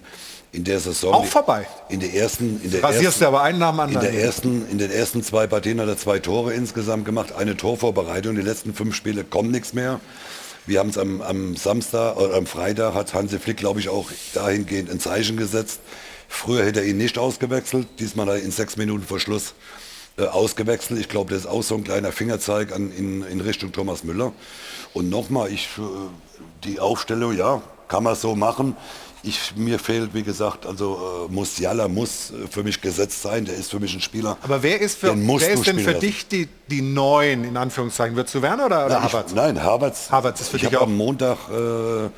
in 0.51 0.63
der 0.63 0.79
Saison... 0.79 1.13
Auch 1.13 1.23
die, 1.23 1.27
vorbei. 1.27 1.67
In 1.89 1.99
der 1.99 2.13
ersten... 2.13 2.61
In 2.63 2.71
der 2.71 2.83
Rasierst 2.83 3.05
ersten, 3.05 3.19
du 3.21 3.27
aber 3.27 3.41
einen 3.41 3.59
nach 3.59 3.75
dem 3.75 3.93
in, 3.95 3.99
der 3.99 4.13
ersten, 4.13 4.69
in 4.69 4.77
den 4.77 4.91
ersten 4.91 5.23
zwei 5.23 5.47
Partien 5.47 5.81
hat 5.81 5.87
er 5.87 5.97
zwei 5.97 6.19
Tore 6.19 6.53
insgesamt 6.53 7.05
gemacht, 7.05 7.33
eine 7.37 7.57
Torvorbereitung. 7.57 8.35
Die 8.35 8.41
letzten 8.41 8.73
fünf 8.73 8.95
Spiele 8.95 9.23
kommt 9.23 9.51
nichts 9.51 9.73
mehr. 9.73 9.99
Wir 10.65 10.79
haben 10.79 10.89
es 10.89 10.97
am, 10.97 11.21
am 11.21 11.55
Samstag 11.57 12.15
oder 12.17 12.35
am 12.35 12.45
Freitag 12.45 12.93
hat 12.93 13.13
Hansi 13.13 13.37
Flick, 13.37 13.57
glaube 13.57 13.79
ich, 13.79 13.89
auch 13.89 14.09
dahingehend 14.33 14.89
ein 14.89 14.99
Zeichen 14.99 15.35
gesetzt. 15.37 15.79
Früher 16.27 16.63
hätte 16.65 16.79
er 16.79 16.85
ihn 16.85 16.97
nicht 16.97 17.17
ausgewechselt, 17.17 17.87
diesmal 17.99 18.27
hat 18.27 18.35
er 18.35 18.41
in 18.41 18.51
sechs 18.51 18.77
Minuten 18.77 19.05
vor 19.05 19.19
Schluss 19.19 19.49
äh, 19.49 19.53
ausgewechselt. 20.23 20.99
Ich 20.99 21.09
glaube, 21.09 21.31
das 21.33 21.41
ist 21.41 21.47
auch 21.47 21.63
so 21.63 21.75
ein 21.75 21.83
kleiner 21.83 22.11
Fingerzeig 22.11 22.73
an, 22.73 22.91
in, 22.91 23.23
in 23.23 23.41
Richtung 23.41 23.71
Thomas 23.71 24.03
Müller. 24.03 24.31
Und 24.93 25.09
nochmal, 25.09 25.51
ich, 25.51 25.67
äh, 25.77 25.81
die 26.63 26.79
Aufstellung, 26.79 27.35
ja, 27.35 27.61
kann 27.87 28.03
man 28.03 28.15
so 28.15 28.35
machen. 28.35 28.75
Ich, 29.23 29.55
mir 29.55 29.79
fehlt, 29.79 30.13
wie 30.13 30.21
gesagt, 30.23 30.65
also 30.67 31.27
äh, 31.29 31.33
Musiala 31.33 31.87
muss 31.87 32.31
äh, 32.31 32.47
für 32.49 32.63
mich 32.63 32.79
gesetzt 32.79 33.21
sein. 33.23 33.43
Der 33.45 33.55
ist 33.55 33.71
für 33.71 33.79
mich 33.79 33.93
ein 33.95 34.01
Spieler. 34.01 34.37
Aber 34.43 34.61
wer 34.63 34.79
ist, 34.79 34.99
für, 34.99 35.07
den 35.07 35.27
wer 35.27 35.49
ist 35.51 35.65
denn 35.67 35.79
für 35.79 35.91
lassen. 35.91 35.99
dich 36.01 36.27
die, 36.27 36.47
die 36.69 36.81
Neuen, 36.81 37.43
in 37.43 37.57
Anführungszeichen? 37.57 38.15
Wird 38.15 38.29
zu 38.29 38.41
Werner 38.41 38.67
oder, 38.67 38.85
oder 38.85 38.97
ich, 38.99 39.03
Havertz? 39.03 39.33
nein, 39.33 39.61
Havertz. 39.63 40.11
Havertz 40.11 40.41
ist 40.41 40.49
für 40.49 40.57
ich 40.57 40.61
dich 40.63 40.71
habe 40.73 40.81
auch- 40.81 40.87
am 40.87 40.95
Montag 40.95 41.37
äh, 41.49 42.09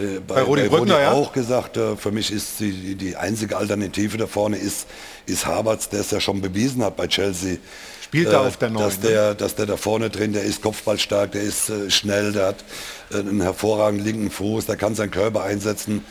äh, 0.00 0.20
bei, 0.20 0.36
Bei 0.36 0.42
Rudi 0.42 0.68
Brückner, 0.68 1.00
ja? 1.00 1.12
auch 1.12 1.32
gesagt, 1.32 1.76
äh, 1.76 1.96
für 1.96 2.10
mich 2.10 2.32
ist 2.32 2.60
die, 2.60 2.94
die 2.94 3.16
einzige 3.16 3.56
Alternative 3.56 4.16
da 4.16 4.26
vorne 4.26 4.56
ist, 4.56 4.86
ist 5.26 5.46
Havertz, 5.46 5.88
der 5.88 6.00
es 6.00 6.10
ja 6.10 6.20
schon 6.20 6.40
bewiesen 6.40 6.82
hat 6.82 6.96
bei 6.96 7.06
Chelsea. 7.06 7.58
Spielt 8.02 8.28
er 8.28 8.40
auf 8.40 8.56
der 8.56 8.70
Neun, 8.70 8.82
dass 8.82 9.00
ne? 9.02 9.08
der, 9.08 9.34
dass 9.34 9.54
der 9.54 9.66
da 9.66 9.76
vorne 9.76 10.10
drin, 10.10 10.32
der 10.32 10.42
ist 10.42 10.62
kopfballstark, 10.62 11.32
der 11.32 11.42
ist 11.42 11.68
äh, 11.68 11.90
schnell, 11.90 12.32
der 12.32 12.46
hat 12.48 12.64
äh, 13.12 13.18
einen 13.18 13.40
hervorragenden 13.40 14.04
linken 14.04 14.30
Fuß, 14.30 14.66
der 14.66 14.76
kann 14.76 14.94
seinen 14.94 15.12
Körper 15.12 15.44
einsetzen. 15.44 16.04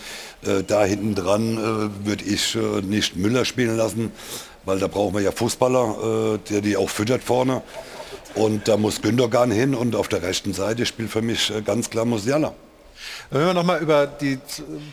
Äh, 0.45 0.63
da 0.63 0.85
hinten 0.85 1.15
dran 1.15 1.57
äh, 1.57 2.07
würde 2.07 2.23
ich 2.23 2.55
äh, 2.55 2.81
nicht 2.81 3.17
Müller 3.17 3.43
spielen 3.43 3.75
lassen, 3.75 4.11
weil 4.63 4.79
da 4.79 4.87
brauchen 4.87 5.15
wir 5.15 5.21
ja 5.21 5.31
Fußballer, 5.31 6.35
äh, 6.35 6.49
der 6.49 6.61
die 6.61 6.77
auch 6.77 6.89
füttert 6.89 7.23
vorne. 7.23 7.61
Und 8.35 8.67
da 8.67 8.77
muss 8.77 9.01
Gündogan 9.01 9.51
hin 9.51 9.73
und 9.75 9.95
auf 9.95 10.07
der 10.07 10.21
rechten 10.21 10.53
Seite 10.53 10.85
spielt 10.85 11.09
für 11.09 11.21
mich 11.21 11.51
äh, 11.53 11.61
ganz 11.61 11.89
klar 11.89 12.05
Musiala. 12.05 12.53
Wenn 13.29 13.45
wir 13.45 13.53
nochmal 13.53 13.79
über 13.81 14.07
die 14.07 14.39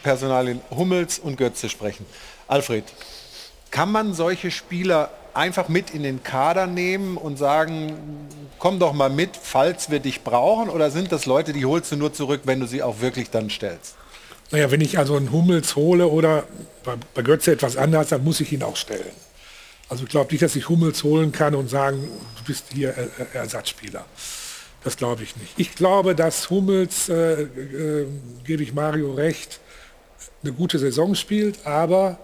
Personalien 0.02 0.60
Hummels 0.70 1.18
und 1.18 1.36
Götze 1.36 1.68
sprechen. 1.68 2.06
Alfred, 2.48 2.84
kann 3.70 3.90
man 3.90 4.14
solche 4.14 4.50
Spieler 4.50 5.10
einfach 5.34 5.68
mit 5.68 5.90
in 5.90 6.02
den 6.02 6.22
Kader 6.22 6.66
nehmen 6.66 7.16
und 7.16 7.36
sagen, 7.36 8.28
komm 8.58 8.78
doch 8.78 8.92
mal 8.94 9.10
mit, 9.10 9.30
falls 9.40 9.90
wir 9.90 10.00
dich 10.00 10.22
brauchen? 10.22 10.70
Oder 10.70 10.90
sind 10.90 11.12
das 11.12 11.26
Leute, 11.26 11.52
die 11.52 11.66
holst 11.66 11.92
du 11.92 11.96
nur 11.96 12.12
zurück, 12.12 12.42
wenn 12.44 12.60
du 12.60 12.66
sie 12.66 12.82
auch 12.82 13.00
wirklich 13.00 13.28
dann 13.30 13.50
stellst? 13.50 13.94
Naja, 14.50 14.70
wenn 14.70 14.80
ich 14.80 14.96
also 14.98 15.16
einen 15.16 15.32
Hummels 15.32 15.74
hole 15.76 16.06
oder 16.06 16.44
bei, 16.84 16.94
bei 17.14 17.22
Götze 17.22 17.52
etwas 17.52 17.76
anders, 17.76 18.08
dann 18.10 18.22
muss 18.24 18.40
ich 18.40 18.52
ihn 18.52 18.62
auch 18.62 18.76
stellen. 18.76 19.10
Also 19.88 20.04
ich 20.04 20.08
glaube 20.08 20.30
nicht, 20.32 20.42
dass 20.42 20.56
ich 20.56 20.68
Hummels 20.68 21.02
holen 21.04 21.32
kann 21.32 21.54
und 21.54 21.68
sagen, 21.68 22.08
du 22.38 22.44
bist 22.44 22.66
hier 22.72 22.94
Er- 22.96 23.08
Er- 23.18 23.40
Ersatzspieler. 23.42 24.04
Das 24.86 24.96
glaube 24.96 25.24
ich 25.24 25.36
nicht. 25.36 25.52
Ich 25.56 25.74
glaube, 25.74 26.14
dass 26.14 26.48
Hummels, 26.48 27.08
äh, 27.08 27.42
äh, 27.42 28.06
gebe 28.44 28.62
ich 28.62 28.72
Mario 28.72 29.14
recht, 29.14 29.58
eine 30.44 30.52
gute 30.52 30.78
Saison 30.78 31.16
spielt, 31.16 31.66
aber 31.66 32.20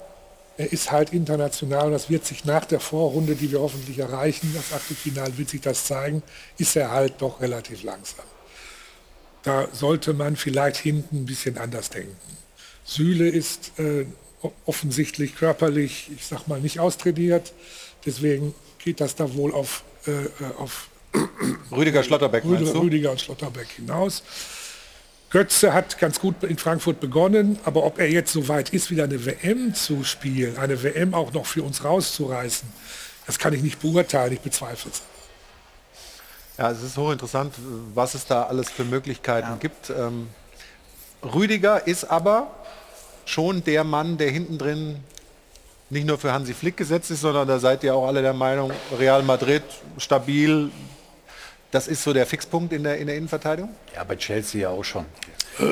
er 0.56 0.72
ist 0.72 0.92
halt 0.92 1.12
international 1.12 1.86
und 1.86 1.92
das 1.92 2.08
wird 2.08 2.24
sich 2.24 2.44
nach 2.44 2.64
der 2.64 2.78
Vorrunde, 2.78 3.34
die 3.34 3.50
wir 3.50 3.58
hoffentlich 3.58 3.98
erreichen, 3.98 4.54
das 4.54 4.72
Achtelfinale 4.78 5.36
wird 5.38 5.48
sich 5.48 5.60
das 5.60 5.86
zeigen, 5.86 6.22
ist 6.56 6.76
er 6.76 6.92
halt 6.92 7.14
doch 7.18 7.40
relativ 7.40 7.82
langsam. 7.82 8.26
Da 9.42 9.66
sollte 9.72 10.14
man 10.14 10.36
vielleicht 10.36 10.76
hinten 10.76 11.22
ein 11.22 11.26
bisschen 11.26 11.58
anders 11.58 11.90
denken. 11.90 12.16
Süle 12.84 13.28
ist 13.28 13.76
äh, 13.80 14.06
offensichtlich 14.66 15.34
körperlich, 15.34 16.12
ich 16.16 16.26
sag 16.26 16.46
mal, 16.46 16.60
nicht 16.60 16.78
austrainiert. 16.78 17.54
Deswegen 18.06 18.54
geht 18.78 19.00
das 19.00 19.16
da 19.16 19.34
wohl 19.34 19.52
auf, 19.52 19.82
äh, 20.06 20.12
äh, 20.12 20.28
auf 20.58 20.91
Rüdiger 21.70 22.02
Schlotterbeck, 22.02 22.44
meinst 22.44 22.60
Rüdiger, 22.60 22.72
du? 22.72 22.80
Rüdiger 22.80 23.10
und 23.10 23.20
Schlotterbeck 23.20 23.68
hinaus. 23.68 24.22
Götze 25.30 25.72
hat 25.72 25.98
ganz 25.98 26.20
gut 26.20 26.42
in 26.42 26.58
Frankfurt 26.58 27.00
begonnen, 27.00 27.58
aber 27.64 27.84
ob 27.84 27.98
er 27.98 28.10
jetzt 28.10 28.32
so 28.32 28.48
weit 28.48 28.70
ist, 28.70 28.90
wieder 28.90 29.04
eine 29.04 29.24
WM 29.24 29.74
zu 29.74 30.04
spielen, 30.04 30.58
eine 30.58 30.82
WM 30.82 31.14
auch 31.14 31.32
noch 31.32 31.46
für 31.46 31.62
uns 31.62 31.84
rauszureißen, 31.84 32.68
das 33.26 33.38
kann 33.38 33.54
ich 33.54 33.62
nicht 33.62 33.80
beurteilen, 33.80 34.34
ich 34.34 34.40
bezweifle 34.40 34.90
es. 34.90 35.02
Ja, 36.58 36.70
es 36.70 36.82
ist 36.82 36.98
hochinteressant, 36.98 37.54
was 37.94 38.14
es 38.14 38.26
da 38.26 38.42
alles 38.42 38.70
für 38.70 38.84
Möglichkeiten 38.84 39.58
gibt. 39.58 39.88
Ähm, 39.88 40.28
Rüdiger 41.22 41.86
ist 41.86 42.04
aber 42.04 42.50
schon 43.24 43.64
der 43.64 43.84
Mann, 43.84 44.18
der 44.18 44.30
hinten 44.30 44.58
drin 44.58 44.96
nicht 45.88 46.06
nur 46.06 46.18
für 46.18 46.32
Hansi 46.32 46.52
Flick 46.52 46.76
gesetzt 46.76 47.10
ist, 47.10 47.22
sondern 47.22 47.48
da 47.48 47.58
seid 47.58 47.84
ihr 47.84 47.94
auch 47.94 48.06
alle 48.06 48.20
der 48.20 48.32
Meinung, 48.34 48.70
Real 48.98 49.22
Madrid 49.22 49.62
stabil, 49.98 50.70
das 51.72 51.88
ist 51.88 52.02
so 52.02 52.12
der 52.12 52.26
Fixpunkt 52.26 52.72
in 52.72 52.84
der, 52.84 52.98
in 52.98 53.06
der 53.06 53.16
Innenverteidigung? 53.16 53.70
Ja, 53.96 54.04
bei 54.04 54.14
Chelsea 54.16 54.60
ja 54.60 54.68
auch 54.68 54.84
schon. 54.84 55.06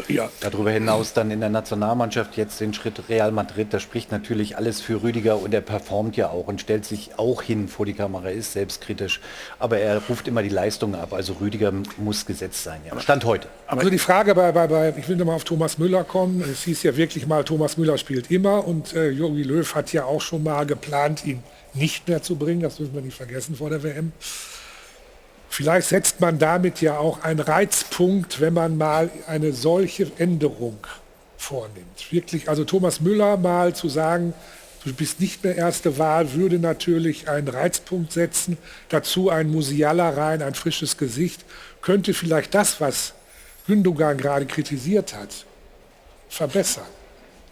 ja. 0.09 0.31
Darüber 0.41 0.71
hinaus 0.71 1.13
dann 1.13 1.31
in 1.31 1.41
der 1.41 1.51
Nationalmannschaft 1.51 2.39
jetzt 2.39 2.59
den 2.61 2.73
Schritt 2.73 3.09
Real 3.11 3.31
Madrid, 3.33 3.69
da 3.71 3.81
spricht 3.81 4.11
natürlich 4.11 4.57
alles 4.57 4.81
für 4.81 5.03
Rüdiger 5.03 5.39
und 5.39 5.53
er 5.53 5.61
performt 5.61 6.17
ja 6.17 6.31
auch 6.31 6.49
und 6.49 6.61
stellt 6.61 6.87
sich 6.87 7.19
auch 7.19 7.43
hin 7.43 7.69
vor 7.69 7.85
die 7.85 7.93
Kamera, 7.93 8.31
ist 8.31 8.55
selbstkritisch, 8.55 9.21
aber 9.59 9.79
er 9.79 10.01
ruft 10.09 10.27
immer 10.27 10.43
die 10.43 10.49
Leistung 10.49 10.95
ab, 10.95 11.13
also 11.13 11.35
Rüdiger 11.35 11.71
muss 11.99 12.25
gesetzt 12.25 12.65
sein, 12.65 12.81
ja. 12.87 12.99
Stand 12.99 13.27
heute. 13.27 13.49
Also 13.67 13.91
die 13.91 13.99
Frage 13.99 14.35
bei, 14.35 14.53
bei, 14.53 14.67
bei, 14.67 14.95
ich 14.97 15.07
will 15.07 15.17
nochmal 15.17 15.37
auf 15.37 15.45
Thomas 15.45 15.77
Müller 15.77 16.05
kommen. 16.05 16.43
Es 16.51 16.65
hieß 16.65 16.83
ja 16.83 16.97
wirklich 16.97 17.27
mal, 17.27 17.45
Thomas 17.45 17.77
Müller 17.77 17.99
spielt 17.99 18.31
immer 18.31 18.67
und 18.67 18.95
äh, 18.95 19.11
Jogi 19.11 19.43
Löw 19.43 19.75
hat 19.75 19.93
ja 19.93 20.05
auch 20.05 20.23
schon 20.23 20.43
mal 20.43 20.65
geplant, 20.65 21.27
ihn 21.27 21.43
nicht 21.75 22.09
mehr 22.09 22.23
zu 22.23 22.37
bringen. 22.37 22.63
Das 22.63 22.77
dürfen 22.77 22.95
wir 22.95 23.03
nicht 23.03 23.17
vergessen 23.17 23.55
vor 23.55 23.71
der 23.71 23.83
WM. 23.83 24.13
Vielleicht 25.53 25.89
setzt 25.89 26.21
man 26.21 26.39
damit 26.39 26.81
ja 26.81 26.97
auch 26.97 27.25
einen 27.25 27.41
Reizpunkt, 27.41 28.41
wenn 28.41 28.55
man 28.55 28.79
mal 28.79 29.11
eine 29.27 29.53
solche 29.53 30.11
Änderung 30.17 30.79
vornimmt. 31.37 32.13
Wirklich, 32.13 32.49
also 32.49 32.65
Thomas 32.65 33.01
Müller 33.01 33.37
mal 33.37 33.75
zu 33.75 33.89
sagen, 33.89 34.33
du 34.85 34.95
bist 34.95 35.19
nicht 35.21 35.43
mehr 35.43 35.57
erste 35.57 35.99
Wahl, 35.99 36.35
würde 36.35 36.61
natürlich 36.61 37.29
einen 37.29 37.49
Reizpunkt 37.49 38.13
setzen. 38.13 38.59
Dazu 38.91 39.29
ein 39.29 39.51
Musiala 39.51 40.11
rein, 40.11 40.41
ein 40.41 40.55
frisches 40.55 40.97
Gesicht. 40.97 41.45
Könnte 41.83 42.15
vielleicht 42.15 42.55
das, 42.55 42.81
was 42.81 43.15
Gündogan 43.67 44.19
gerade 44.19 44.47
kritisiert 44.47 45.17
hat, 45.17 45.45
verbessern. 46.29 46.87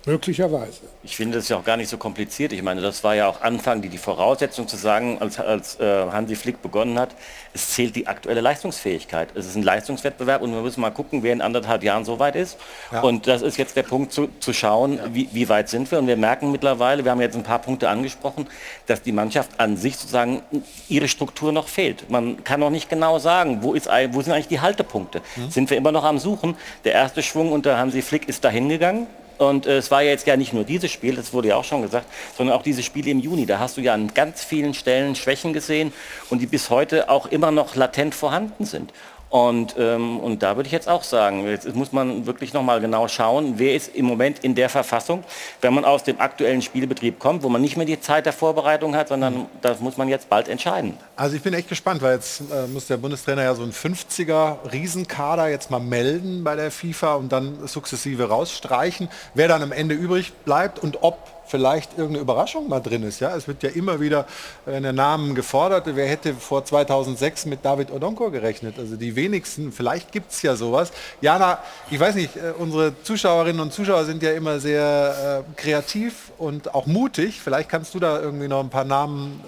Möglicherweise. 0.09 0.81
Ich 1.03 1.17
finde 1.17 1.37
das 1.37 1.51
ja 1.51 1.59
auch 1.59 1.65
gar 1.65 1.77
nicht 1.77 1.91
so 1.91 1.99
kompliziert. 1.99 2.55
Ich 2.55 2.63
meine, 2.63 2.81
das 2.81 3.05
war 3.05 3.15
ja 3.15 3.29
auch 3.29 3.43
Anfang 3.43 3.83
die, 3.83 3.91
die 3.91 3.99
Voraussetzung 3.99 4.67
zu 4.67 4.79
sagen, 4.79 5.19
als, 5.21 5.39
als 5.39 5.79
äh, 5.81 6.07
Hansi 6.11 6.35
Flick 6.35 6.63
begonnen 6.63 6.99
hat, 6.99 7.15
es 7.53 7.71
zählt 7.71 7.95
die 7.95 8.07
aktuelle 8.07 8.41
Leistungsfähigkeit. 8.41 9.29
Es 9.35 9.45
ist 9.47 9.57
ein 9.57 9.63
Leistungswettbewerb 9.63 10.41
und 10.41 10.55
wir 10.55 10.63
müssen 10.63 10.81
mal 10.81 10.91
gucken, 10.91 11.23
wer 11.23 11.35
in 11.35 11.43
anderthalb 11.43 11.83
Jahren 11.83 12.07
so 12.07 12.19
weit 12.19 12.37
ist. 12.37 12.57
Ja. 12.91 13.03
Und 13.03 13.27
das 13.27 13.43
ist 13.43 13.59
jetzt 13.59 13.77
der 13.77 13.83
Punkt 13.83 14.13
zu, 14.13 14.29
zu 14.41 14.55
schauen, 14.55 14.99
wie, 15.13 15.29
wie 15.33 15.51
weit 15.51 15.69
sind 15.69 15.91
wir. 15.91 15.99
Und 15.99 16.07
wir 16.07 16.17
merken 16.17 16.53
mittlerweile, 16.53 17.05
wir 17.05 17.11
haben 17.11 17.21
jetzt 17.21 17.37
ein 17.37 17.43
paar 17.43 17.59
Punkte 17.59 17.91
angesprochen, 17.91 18.47
dass 18.87 19.03
die 19.03 19.13
Mannschaft 19.13 19.61
an 19.61 19.77
sich 19.77 19.99
sozusagen 19.99 20.41
ihre 20.89 21.09
Struktur 21.09 21.53
noch 21.53 21.69
fehlt. 21.69 22.09
Man 22.09 22.43
kann 22.45 22.61
noch 22.61 22.71
nicht 22.71 22.89
genau 22.89 23.19
sagen, 23.19 23.59
wo, 23.61 23.75
ist, 23.75 23.89
wo 23.89 24.23
sind 24.23 24.33
eigentlich 24.33 24.49
die 24.49 24.61
Haltepunkte. 24.61 25.21
Sind 25.51 25.69
wir 25.69 25.77
immer 25.77 25.93
noch 25.93 26.05
am 26.05 26.19
Suchen. 26.19 26.57
Der 26.85 26.95
erste 26.95 27.23
Schwung 27.23 27.53
unter 27.53 27.77
Hansi 27.77 28.01
Flick 28.01 28.27
ist 28.27 28.43
dahin 28.43 28.71
gegangen. 28.71 29.07
Und 29.39 29.67
äh, 29.67 29.79
es 29.79 29.91
war 29.91 30.03
ja 30.03 30.11
jetzt 30.11 30.27
ja 30.27 30.37
nicht 30.37 30.53
nur 30.53 30.65
dieses 30.65 30.91
Spiel, 30.91 31.15
das 31.15 31.33
wurde 31.33 31.49
ja 31.49 31.57
auch 31.57 31.65
schon 31.65 31.83
gesagt, 31.83 32.07
sondern 32.37 32.57
auch 32.57 32.63
diese 32.63 32.83
Spiele 32.83 33.11
im 33.11 33.21
Juni. 33.21 33.47
Da 33.47 33.59
hast 33.59 33.77
du 33.77 33.81
ja 33.81 33.95
an 33.95 34.13
ganz 34.13 34.45
vielen 34.45 34.75
Stellen 34.75 35.15
Schwächen 35.15 35.53
gesehen 35.53 35.93
und 36.29 36.41
die 36.41 36.47
bis 36.47 36.71
heute 36.71 37.09
auch 37.09 37.27
immer 37.27 37.51
noch 37.51 37.77
latent 37.77 38.15
vorhanden 38.15 38.65
sind. 38.65 38.93
Und, 39.31 39.75
ähm, 39.79 40.21
und 40.21 40.43
da 40.43 40.57
würde 40.57 40.67
ich 40.69 40.73
jetzt 40.73 40.89
auch 40.89 41.03
sagen, 41.03 41.47
jetzt 41.47 41.75
muss 41.75 41.93
man 41.93 42.27
wirklich 42.27 42.55
nochmal 42.55 42.81
genau 42.81 43.09
schauen, 43.09 43.55
wer 43.57 43.75
ist 43.75 43.95
im 43.95 44.07
Moment 44.07 44.39
in 44.41 44.55
der 44.55 44.71
Verfassung, 44.71 45.23
wenn 45.61 45.75
man 45.75 45.85
aus 45.85 46.03
dem 46.03 46.19
aktuellen 46.19 46.63
Spielbetrieb 46.63 47.19
kommt, 47.19 47.43
wo 47.43 47.49
man 47.51 47.61
nicht 47.61 47.77
mehr 47.77 47.85
die 47.85 48.01
Zeit 48.01 48.25
der 48.25 48.33
Vorbereitung 48.33 48.97
hat, 48.97 49.09
sondern 49.09 49.47
das 49.61 49.81
muss 49.81 49.99
man 49.99 50.09
jetzt 50.09 50.31
bald 50.31 50.49
entscheiden. 50.49 50.97
Also 51.15 51.37
ich 51.37 51.43
bin 51.43 51.53
echt 51.53 51.69
gespannt, 51.69 52.01
weil 52.01 52.15
jetzt 52.15 52.41
äh, 52.41 52.67
muss 52.69 52.87
der 52.87 52.97
Bundestrainer 52.97 53.43
ja 53.43 53.55
so 53.55 53.63
einen 53.63 53.73
50er 53.73 54.73
Riesenkader 54.73 55.49
jetzt 55.49 55.71
mal 55.71 55.81
melden 55.81 56.43
bei 56.43 56.57
der 56.57 56.71
FIFA 56.71 57.15
und 57.17 57.31
dann 57.31 57.67
sukzessive 57.67 58.29
rausstreichen, 58.29 59.09
wer 59.35 59.49
dann 59.49 59.63
am 59.63 59.73
Ende 59.73 59.95
übrig 59.95 60.33
bleibt 60.45 60.79
und 60.79 61.03
ob 61.03 61.38
vielleicht 61.49 61.93
irgendeine 61.97 62.21
Überraschung 62.21 62.69
mal 62.69 62.81
drin 62.81 63.03
ist. 63.03 63.21
Ja, 63.21 63.35
es 63.37 63.49
wird 63.49 63.63
ja 63.63 63.71
immer 63.71 64.01
wieder 64.01 64.27
äh, 64.67 64.81
der 64.81 64.93
Namen 64.93 65.35
gefordert. 65.35 65.85
Wer 65.87 66.07
hätte 66.07 66.35
vor 66.35 66.65
2006 66.65 67.47
mit 67.47 67.65
David 67.65 67.91
Odonko 67.91 68.31
gerechnet? 68.31 68.79
Also 68.79 68.97
die 68.97 69.17
wenigsten. 69.17 69.73
Vielleicht 69.73 70.13
gibt 70.13 70.33
es 70.33 70.43
ja 70.43 70.57
sowas. 70.57 70.93
Jana, 71.21 71.59
ich 71.91 71.99
weiß 71.99 72.15
nicht, 72.15 72.37
äh, 72.37 72.53
unsere 72.59 72.93
Zuschauerinnen 73.03 73.61
und 73.61 73.73
Zuschauer 73.73 74.05
sind 74.05 74.23
ja 74.23 74.33
immer 74.33 74.61
sehr 74.61 75.45
äh, 75.47 75.61
kreativ 75.61 76.33
und 76.39 76.75
auch 76.75 76.87
mutig. 76.87 77.41
Vielleicht 77.41 77.69
kannst 77.69 77.95
du 77.95 77.99
da 77.99 78.21
irgendwie 78.21 78.49
noch 78.49 78.61
ein 78.61 78.71
paar 78.71 78.85
Namen 78.85 79.43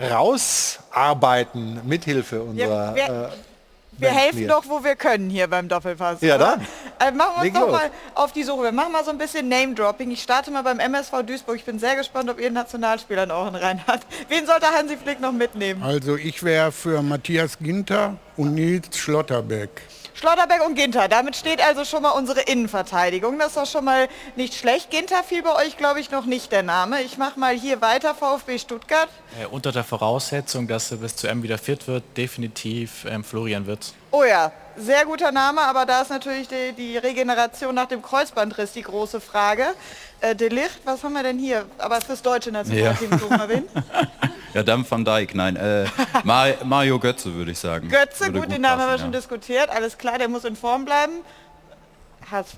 äh, 0.00 0.04
rausarbeiten 0.04 1.80
mithilfe 1.84 2.42
unserer... 2.42 2.96
äh, 2.96 3.28
Wir 3.98 4.10
helfen 4.10 4.48
doch, 4.48 4.64
wo 4.68 4.82
wir 4.82 4.96
können 4.96 5.30
hier 5.30 5.46
beim 5.46 5.68
Doppelpass. 5.68 6.20
Ja, 6.20 6.36
oder? 6.36 6.58
dann. 6.98 7.08
Äh, 7.08 7.12
machen 7.12 7.30
wir 7.32 7.36
uns 7.36 7.44
Leg 7.44 7.54
doch 7.54 7.60
los. 7.62 7.72
mal 7.72 7.90
auf 8.14 8.32
die 8.32 8.42
Suche. 8.42 8.62
Wir 8.64 8.72
machen 8.72 8.92
mal 8.92 9.04
so 9.04 9.10
ein 9.10 9.18
bisschen 9.18 9.48
Name-Dropping. 9.48 10.10
Ich 10.10 10.22
starte 10.22 10.50
mal 10.50 10.62
beim 10.62 10.78
MSV 10.78 11.22
Duisburg. 11.26 11.56
Ich 11.56 11.64
bin 11.64 11.78
sehr 11.78 11.96
gespannt, 11.96 12.30
ob 12.30 12.38
ihr 12.38 12.46
einen 12.46 12.54
Nationalspieler 12.54 13.24
in 13.24 13.30
euren 13.30 13.54
Reihen 13.54 13.86
hat. 13.86 14.02
Wen 14.28 14.46
sollte 14.46 14.66
Hansi 14.66 14.96
Flick 14.96 15.20
noch 15.20 15.32
mitnehmen? 15.32 15.82
Also 15.82 16.16
ich 16.16 16.42
wäre 16.42 16.72
für 16.72 17.02
Matthias 17.02 17.58
Ginter 17.58 18.16
und 18.36 18.54
Nils 18.54 18.96
Schlotterbeck. 18.96 19.82
Schlotterbeck 20.14 20.64
und 20.64 20.76
Ginter. 20.76 21.08
Damit 21.08 21.34
steht 21.34 21.60
also 21.60 21.84
schon 21.84 22.02
mal 22.02 22.10
unsere 22.10 22.40
Innenverteidigung. 22.40 23.38
Das 23.38 23.48
ist 23.48 23.56
doch 23.56 23.66
schon 23.66 23.84
mal 23.84 24.08
nicht 24.36 24.54
schlecht. 24.54 24.90
Ginter 24.90 25.24
fiel 25.24 25.42
bei 25.42 25.54
euch, 25.56 25.76
glaube 25.76 25.98
ich, 25.98 26.12
noch 26.12 26.24
nicht 26.24 26.52
der 26.52 26.62
Name. 26.62 27.02
Ich 27.02 27.18
mache 27.18 27.38
mal 27.38 27.54
hier 27.54 27.80
weiter. 27.80 28.14
VfB 28.14 28.58
Stuttgart. 28.58 29.08
Äh, 29.40 29.46
unter 29.46 29.72
der 29.72 29.82
Voraussetzung, 29.82 30.68
dass 30.68 30.92
er 30.92 30.98
bis 30.98 31.16
zu 31.16 31.26
M 31.26 31.42
wieder 31.42 31.58
fit 31.58 31.88
wird, 31.88 32.04
definitiv 32.16 33.04
ähm, 33.06 33.24
Florian 33.24 33.66
Wirtz. 33.66 33.92
Oh 34.12 34.22
ja, 34.22 34.52
sehr 34.76 35.04
guter 35.04 35.32
Name, 35.32 35.60
aber 35.60 35.84
da 35.86 36.02
ist 36.02 36.10
natürlich 36.10 36.46
die, 36.46 36.72
die 36.72 36.96
Regeneration 36.96 37.74
nach 37.74 37.86
dem 37.86 38.00
Kreuzbandriss 38.00 38.72
die 38.72 38.82
große 38.82 39.20
Frage. 39.20 39.66
Äh, 40.24 40.34
De 40.34 40.48
Ligt, 40.48 40.80
was 40.84 41.02
haben 41.02 41.12
wir 41.12 41.22
denn 41.22 41.38
hier? 41.38 41.66
Aber 41.78 42.00
fürs 42.00 42.22
deutsche 42.22 42.50
Nationalteam 42.50 43.10
Ja. 43.10 43.18
suchen 43.18 43.38
wir 43.38 43.48
wen? 43.48 43.64
Ja, 44.54 44.62
dann 44.62 44.88
Van 44.88 45.04
Dijk, 45.04 45.34
nein. 45.34 45.56
Äh, 45.56 45.84
Mar 46.22 46.54
Mario 46.64 46.98
Götze 46.98 47.34
würde 47.34 47.50
ich 47.50 47.58
sagen. 47.58 47.88
Götze, 47.88 48.26
Würde 48.26 48.40
gut, 48.40 48.50
den 48.52 48.62
Namen 48.62 48.80
haben 48.80 48.88
wir 48.88 48.92
passen, 48.92 49.02
schon 49.02 49.12
ja. 49.12 49.18
diskutiert. 49.18 49.68
Alles 49.70 49.98
klar, 49.98 50.16
der 50.18 50.28
muss 50.28 50.44
in 50.44 50.56
Form 50.56 50.84
bleiben. 50.84 51.12
HSV? 52.30 52.56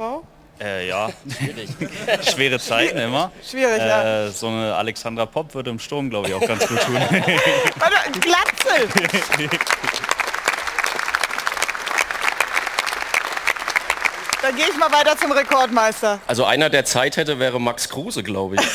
Äh, 0.60 0.88
ja, 0.88 1.10
schwierig. 1.38 1.68
Schwere 2.34 2.58
Zeiten 2.60 2.96
immer. 2.98 3.30
Schwierig, 3.46 3.78
ja. 3.78 4.26
äh, 4.26 4.30
So 4.30 4.46
eine 4.48 4.74
Alexandra 4.74 5.26
Popp 5.26 5.54
würde 5.54 5.70
im 5.70 5.78
Sturm, 5.78 6.08
glaube 6.08 6.28
ich, 6.28 6.34
auch 6.34 6.46
ganz 6.46 6.66
gut 6.66 6.80
tun. 6.80 6.96
Glatzel! 8.20 8.88
Dann 14.42 14.54
gehe 14.54 14.66
ich 14.68 14.76
mal 14.76 14.92
weiter 14.92 15.16
zum 15.16 15.32
Rekordmeister. 15.32 16.20
Also 16.26 16.44
einer, 16.44 16.68
der 16.70 16.84
Zeit 16.84 17.16
hätte, 17.16 17.38
wäre 17.38 17.60
Max 17.60 17.88
Kruse, 17.88 18.22
glaube 18.22 18.56
ich. 18.56 18.60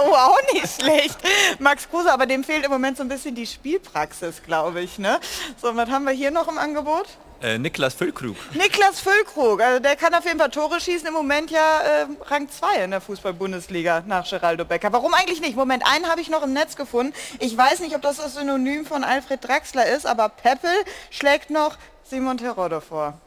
Oh, 0.00 0.14
auch 0.14 0.38
nicht 0.52 0.80
schlecht. 0.80 1.16
Max 1.58 1.88
Kruse, 1.88 2.12
aber 2.12 2.26
dem 2.26 2.44
fehlt 2.44 2.64
im 2.64 2.70
Moment 2.70 2.98
so 2.98 3.02
ein 3.02 3.08
bisschen 3.08 3.34
die 3.34 3.46
Spielpraxis, 3.46 4.42
glaube 4.44 4.82
ich. 4.82 4.98
Ne? 4.98 5.18
So, 5.60 5.74
was 5.74 5.88
haben 5.88 6.04
wir 6.04 6.12
hier 6.12 6.30
noch 6.30 6.46
im 6.46 6.58
Angebot? 6.58 7.06
Äh, 7.40 7.58
Niklas 7.58 7.94
Füllkrug. 7.94 8.36
Niklas 8.54 9.00
Füllkrug, 9.00 9.60
also 9.62 9.80
der 9.80 9.96
kann 9.96 10.12
auf 10.14 10.24
jeden 10.24 10.38
Fall 10.38 10.50
Tore 10.50 10.80
schießen, 10.80 11.06
im 11.06 11.14
Moment 11.14 11.50
ja 11.50 11.80
äh, 11.80 12.06
Rang 12.26 12.48
2 12.50 12.84
in 12.84 12.90
der 12.90 13.00
Fußball-Bundesliga 13.00 14.02
nach 14.06 14.28
Geraldo 14.28 14.64
Becker. 14.64 14.92
Warum 14.92 15.14
eigentlich 15.14 15.40
nicht? 15.40 15.56
Moment, 15.56 15.84
einen 15.86 16.08
habe 16.08 16.20
ich 16.20 16.28
noch 16.30 16.42
im 16.42 16.52
Netz 16.52 16.76
gefunden. 16.76 17.14
Ich 17.38 17.56
weiß 17.56 17.80
nicht, 17.80 17.94
ob 17.96 18.02
das 18.02 18.18
das 18.18 18.34
Synonym 18.34 18.84
von 18.84 19.04
Alfred 19.04 19.42
Draxler 19.42 19.86
ist, 19.86 20.06
aber 20.06 20.28
Peppel 20.28 20.70
schlägt 21.10 21.50
noch 21.50 21.76
Simon 22.04 22.38
Terodde 22.38 22.80
vor. 22.80 23.18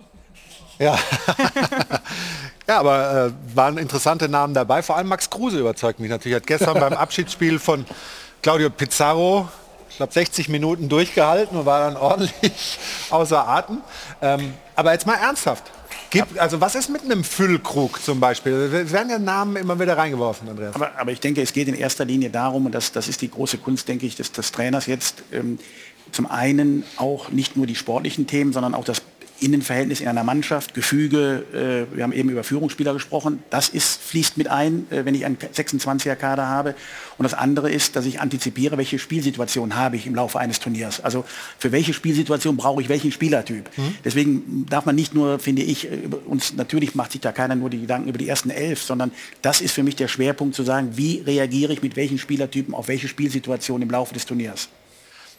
Ja. 0.81 0.97
ja, 2.67 2.79
aber 2.79 3.27
äh, 3.27 3.55
waren 3.55 3.77
interessante 3.77 4.27
Namen 4.27 4.55
dabei. 4.55 4.81
Vor 4.81 4.97
allem 4.97 5.07
Max 5.07 5.29
Kruse 5.29 5.59
überzeugt 5.59 5.99
mich 5.99 6.09
natürlich. 6.09 6.35
Hat 6.35 6.47
gestern 6.47 6.73
beim 6.73 6.93
Abschiedsspiel 6.97 7.59
von 7.59 7.85
Claudio 8.41 8.71
Pizarro, 8.71 9.47
ich 9.91 9.97
glaube 9.97 10.11
60 10.11 10.49
Minuten 10.49 10.89
durchgehalten 10.89 11.55
und 11.55 11.67
war 11.67 11.81
dann 11.81 11.97
ordentlich 11.97 12.79
außer 13.11 13.47
Atem. 13.47 13.77
Ähm, 14.23 14.55
aber 14.75 14.93
jetzt 14.93 15.05
mal 15.05 15.15
ernsthaft. 15.15 15.65
Gibt, 16.09 16.39
also 16.39 16.59
was 16.59 16.75
ist 16.75 16.89
mit 16.89 17.03
einem 17.03 17.23
Füllkrug 17.23 18.01
zum 18.03 18.19
Beispiel? 18.19 18.53
Es 18.53 18.91
werden 18.91 19.09
ja 19.11 19.19
Namen 19.19 19.57
immer 19.57 19.79
wieder 19.79 19.95
reingeworfen, 19.97 20.49
Andreas. 20.49 20.75
Aber, 20.75 20.91
aber 20.97 21.11
ich 21.11 21.19
denke, 21.19 21.41
es 21.41 21.53
geht 21.53 21.67
in 21.67 21.75
erster 21.75 22.05
Linie 22.05 22.31
darum, 22.31 22.65
und 22.65 22.73
das, 22.73 22.91
das 22.91 23.07
ist 23.07 23.21
die 23.21 23.29
große 23.29 23.59
Kunst, 23.59 23.87
denke 23.87 24.05
ich, 24.07 24.15
des, 24.15 24.31
des 24.31 24.51
Trainers 24.51 24.87
jetzt, 24.87 25.23
ähm, 25.31 25.59
zum 26.11 26.29
einen 26.29 26.83
auch 26.97 27.29
nicht 27.29 27.55
nur 27.55 27.65
die 27.65 27.75
sportlichen 27.75 28.27
Themen, 28.27 28.51
sondern 28.51 28.73
auch 28.73 28.83
das 28.83 29.01
Innenverhältnis 29.41 30.01
in 30.01 30.07
einer 30.07 30.23
Mannschaft, 30.23 30.73
Gefüge, 30.73 31.43
äh, 31.91 31.95
wir 31.95 32.03
haben 32.03 32.13
eben 32.13 32.29
über 32.29 32.43
Führungsspieler 32.43 32.93
gesprochen, 32.93 33.43
das 33.49 33.69
ist, 33.69 34.01
fließt 34.01 34.37
mit 34.37 34.47
ein, 34.47 34.85
äh, 34.91 35.03
wenn 35.03 35.15
ich 35.15 35.25
einen 35.25 35.37
26er 35.37 36.15
Kader 36.15 36.47
habe. 36.47 36.75
Und 37.17 37.23
das 37.23 37.33
andere 37.33 37.71
ist, 37.71 37.95
dass 37.95 38.05
ich 38.05 38.19
antizipiere, 38.19 38.77
welche 38.77 38.99
Spielsituation 38.99 39.75
habe 39.75 39.95
ich 39.95 40.05
im 40.05 40.15
Laufe 40.15 40.39
eines 40.39 40.59
Turniers. 40.59 40.99
Also 41.01 41.25
für 41.57 41.71
welche 41.71 41.93
Spielsituation 41.93 42.55
brauche 42.55 42.81
ich 42.81 42.89
welchen 42.89 43.11
Spielertyp. 43.11 43.69
Deswegen 44.05 44.65
darf 44.69 44.85
man 44.85 44.95
nicht 44.95 45.13
nur, 45.13 45.39
finde 45.39 45.63
ich, 45.63 45.91
äh, 45.91 45.97
uns 46.25 46.53
natürlich 46.53 46.95
macht 46.95 47.11
sich 47.11 47.21
da 47.21 47.31
keiner 47.31 47.55
nur 47.55 47.69
die 47.69 47.81
Gedanken 47.81 48.09
über 48.09 48.17
die 48.17 48.29
ersten 48.29 48.51
elf, 48.51 48.81
sondern 48.81 49.11
das 49.41 49.61
ist 49.61 49.73
für 49.73 49.83
mich 49.83 49.95
der 49.95 50.07
Schwerpunkt 50.07 50.55
zu 50.55 50.63
sagen, 50.63 50.91
wie 50.95 51.23
reagiere 51.25 51.73
ich 51.73 51.81
mit 51.81 51.95
welchen 51.95 52.17
Spielertypen 52.17 52.73
auf 52.73 52.87
welche 52.87 53.07
Spielsituation 53.07 53.81
im 53.81 53.89
Laufe 53.89 54.13
des 54.13 54.25
Turniers. 54.25 54.69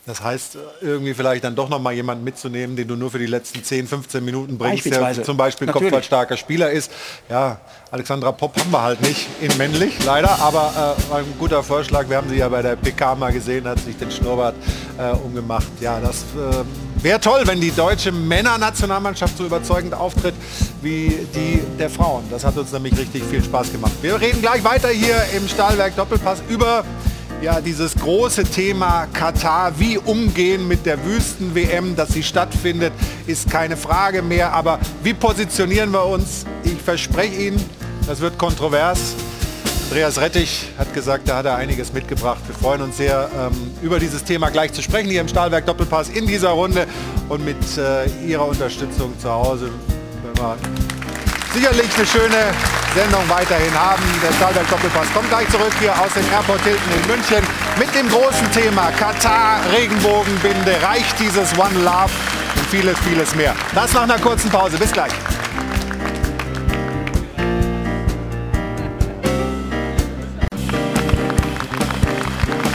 Das 0.05 0.21
heißt, 0.21 0.59
irgendwie 0.81 1.15
vielleicht 1.15 1.45
dann 1.45 1.55
doch 1.55 1.69
noch 1.69 1.79
mal 1.79 1.93
jemanden 1.93 2.25
mitzunehmen, 2.25 2.75
den 2.75 2.89
du 2.89 2.97
nur 2.97 3.13
für 3.13 3.21
die 3.21 3.27
letzten 3.27 3.63
10, 3.63 3.87
15 3.87 4.25
Minuten 4.25 4.59
bringst, 4.59 4.85
der 4.87 5.23
zum 5.23 5.37
Beispiel 5.37 5.69
kopfballstarker 5.69 6.37
Spieler 6.37 6.73
ist. 6.73 6.91
Ja, 7.31 7.61
Alexandra 7.93 8.33
Popp 8.33 8.59
haben 8.59 8.73
wir 8.73 8.83
halt 8.83 9.01
nicht 9.01 9.29
in 9.41 9.57
männlich, 9.59 10.05
leider, 10.05 10.41
aber 10.41 10.97
äh, 11.13 11.15
ein 11.15 11.25
guter 11.39 11.63
Vorschlag. 11.63 12.09
Wir 12.09 12.17
haben 12.17 12.29
sie 12.29 12.37
ja 12.37 12.49
bei 12.49 12.63
der 12.63 12.75
PK 12.75 13.15
mal 13.15 13.33
gesehen, 13.33 13.65
hat 13.69 13.79
sich 13.79 13.97
den 13.97 14.11
Schnurrbart 14.11 14.57
äh, 14.99 15.13
umgemacht. 15.25 15.69
Ja, 15.81 16.01
das 16.01 16.23
äh, 16.35 16.65
wäre 17.05 17.21
toll, 17.21 17.43
wenn 17.45 17.61
die 17.61 17.71
deutsche 17.71 18.11
Männernationalmannschaft 18.11 19.39
so 19.39 19.47
überzeugend 19.47 19.95
auftritt 19.95 20.35
wie 20.81 21.29
die 21.33 21.63
der 21.79 21.91
Frauen. 21.91 22.25
Das 22.29 22.45
hat 22.45 22.57
uns 22.57 22.73
nämlich 22.73 22.99
richtig 22.99 23.23
viel 23.23 23.45
Spaß 23.45 23.71
gemacht. 23.71 23.93
Wir 24.03 24.21
reden 24.21 24.41
gleich 24.41 24.65
weiter 24.65 24.89
hier 24.89 25.23
im 25.37 25.47
Stahlwerk 25.47 25.95
Doppelpass 25.95 26.43
über 26.49 26.83
ja, 27.43 27.61
dieses 27.61 27.95
große 27.97 28.45
Thema 28.45 29.07
Katar, 29.13 29.73
wie 29.79 29.99
umgehen 29.99 30.69
mit 30.69 30.87
der 30.87 31.05
Wüsten-WM, 31.05 31.97
dass 31.97 32.11
sie 32.11 32.23
stattfindet, 32.23 32.93
ist 33.27 33.51
keine 33.51 33.77
Frage 33.77 34.23
mehr. 34.23 34.53
Aber 34.53 34.79
wie 35.03 35.13
positionieren 35.13 35.91
wir 35.91 36.07
uns? 36.07 36.47
Ich 36.63 36.81
verspreche 36.81 37.35
Ihnen, 37.35 37.65
das 38.07 38.21
wird 38.21 38.39
kontrovers. 38.39 39.15
Andreas 39.89 40.21
Rettich 40.21 40.69
hat 40.79 40.95
gesagt, 40.95 41.29
da 41.29 41.39
hat 41.39 41.47
er 41.47 41.57
einiges 41.57 41.93
mitgebracht. 41.93 42.41
Wir 42.47 42.55
freuen 42.55 42.81
uns 42.81 42.97
sehr, 42.97 43.29
ähm, 43.37 43.73
über 43.83 43.99
dieses 43.99 44.23
Thema 44.23 44.49
gleich 44.51 44.73
zu 44.73 44.81
sprechen 44.81 45.11
hier 45.11 45.21
im 45.21 45.29
Stahlwerk 45.29 45.67
Doppelpass 45.67 46.09
in 46.09 46.27
dieser 46.27 46.51
Runde 46.51 46.87
und 47.29 47.45
mit 47.45 47.59
äh, 47.77 48.07
Ihrer 48.25 48.47
Unterstützung 48.47 49.19
zu 49.19 49.29
Hause. 49.31 49.69
Wenn 50.23 50.37
wir 50.43 50.92
sicherlich 51.53 51.89
eine 51.97 52.07
schöne 52.07 52.55
Sendung 52.95 53.23
weiterhin 53.29 53.73
haben. 53.75 54.03
Der 54.23 54.33
Stahlberg 54.35 54.69
Doppelpass 54.69 55.13
kommt 55.13 55.29
gleich 55.29 55.49
zurück 55.51 55.73
hier 55.81 55.93
aus 55.93 56.13
dem 56.15 56.25
Airport 56.33 56.63
Hilton 56.63 56.93
in 56.93 57.07
München 57.07 57.47
mit 57.79 57.95
dem 57.95 58.09
großen 58.09 58.51
Thema 58.53 58.91
Katar, 58.99 59.61
Regenbogenbinde, 59.73 60.77
reicht 60.83 61.19
dieses 61.19 61.53
One 61.59 61.79
Love 61.85 62.13
und 62.57 62.67
vieles, 62.71 62.99
vieles 63.01 63.35
mehr. 63.35 63.55
Das 63.75 63.93
nach 63.93 64.03
einer 64.03 64.19
kurzen 64.19 64.51
Pause. 64.51 64.79
Bis 64.79 64.93
gleich. 64.93 65.13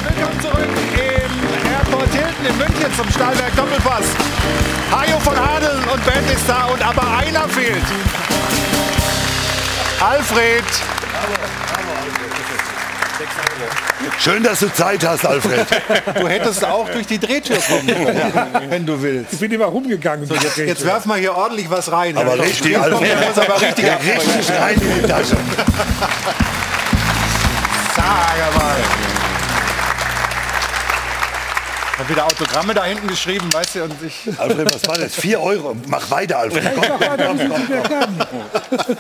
Willkommen 0.03 0.41
zurück 0.41 0.69
im 0.93 1.71
Airport 1.71 2.11
Hilton 2.11 2.45
in 2.49 2.57
München 2.57 2.95
zum 2.95 3.11
Stahlberg 3.11 3.55
Doppelpass. 3.55 4.05
Hajo 4.91 5.19
von 5.19 5.38
Adeln 5.38 5.84
und 5.91 6.05
Band 6.05 6.32
ist 6.32 6.47
da 6.47 6.65
und 6.65 6.82
aber 6.82 7.17
einer 7.17 7.47
fehlt. 7.49 7.84
Alfred. 10.00 10.64
Schön, 14.20 14.43
dass 14.43 14.60
du 14.60 14.72
Zeit 14.72 15.06
hast, 15.06 15.26
Alfred. 15.26 15.66
Du 16.20 16.28
hättest 16.28 16.64
auch 16.64 16.88
durch 16.89 17.08
die 17.08 17.20
Drehtür 17.20 17.58
kommen 17.58 17.88
können, 17.88 18.22
wenn 18.70 18.86
du 18.86 19.02
willst. 19.02 19.34
Ich 19.34 19.39
bin 19.39 19.52
immer 19.52 19.66
rumgegangen. 19.66 20.26
So, 20.28 20.36
jetzt, 20.36 20.58
jetzt 20.58 20.86
werfen 20.86 21.10
wir 21.10 21.16
hier 21.18 21.36
ordentlich 21.36 21.70
was 21.70 21.91
rein. 21.91 22.16
Aber 22.18 22.36
Ja, 22.36 22.43
richtig, 22.43 22.78
Alfred. 22.78 23.28
muss 23.28 23.38
aber 23.38 23.60
richtig, 23.62 23.86
richtig 23.86 24.60
rein 24.60 24.76
in 24.80 25.02
die 25.02 25.08
Tasche. 25.08 25.38
Sag 27.95 28.56
mal. 28.56 28.76
Hab 31.98 32.10
wieder 32.10 32.26
Autogramme 32.26 32.76
da 32.76 32.86
hinten 32.86 33.08
geschrieben, 33.08 33.52
weißt 33.52 33.76
du, 33.76 33.84
und 33.86 33.95
ich... 34.04 34.39
Alfred, 34.39 34.74
was 34.74 34.88
war 34.88 34.98
das? 34.98 35.16
4 35.16 35.41
Euro. 35.41 35.76
Mach 35.88 36.12
weiter, 36.12 36.38
Alfred. 36.39 36.64
Komm, 36.76 36.86
komm, 37.00 37.38
komm, 37.39 38.22
komm. 38.28 38.98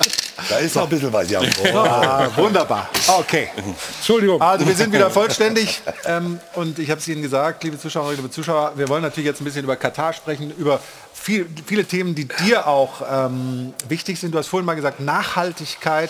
Da 0.49 0.57
ist 0.57 0.75
noch 0.75 0.83
ein 0.83 0.89
bisschen 0.89 1.13
was, 1.13 1.29
ja. 1.29 1.39
Ah, 1.75 2.27
wunderbar. 2.35 2.89
Okay. 3.07 3.49
Entschuldigung. 3.97 4.41
Also 4.41 4.65
wir 4.65 4.75
sind 4.75 4.91
wieder 4.91 5.11
vollständig 5.11 5.81
ähm, 6.05 6.39
und 6.53 6.79
ich 6.79 6.89
habe 6.89 6.99
es 6.99 7.07
Ihnen 7.07 7.21
gesagt, 7.21 7.63
liebe 7.63 7.77
Zuschauerinnen, 7.77 8.17
liebe 8.17 8.31
Zuschauer, 8.31 8.73
wir 8.75 8.89
wollen 8.89 9.03
natürlich 9.03 9.27
jetzt 9.27 9.41
ein 9.41 9.45
bisschen 9.45 9.63
über 9.63 9.75
Katar 9.75 10.13
sprechen, 10.13 10.51
über 10.57 10.79
viel, 11.13 11.47
viele 11.65 11.85
Themen, 11.85 12.15
die 12.15 12.27
dir 12.27 12.65
auch 12.65 13.01
ähm, 13.11 13.73
wichtig 13.87 14.19
sind. 14.19 14.33
Du 14.33 14.39
hast 14.39 14.47
vorhin 14.47 14.65
mal 14.65 14.75
gesagt, 14.75 14.99
Nachhaltigkeit. 15.01 16.09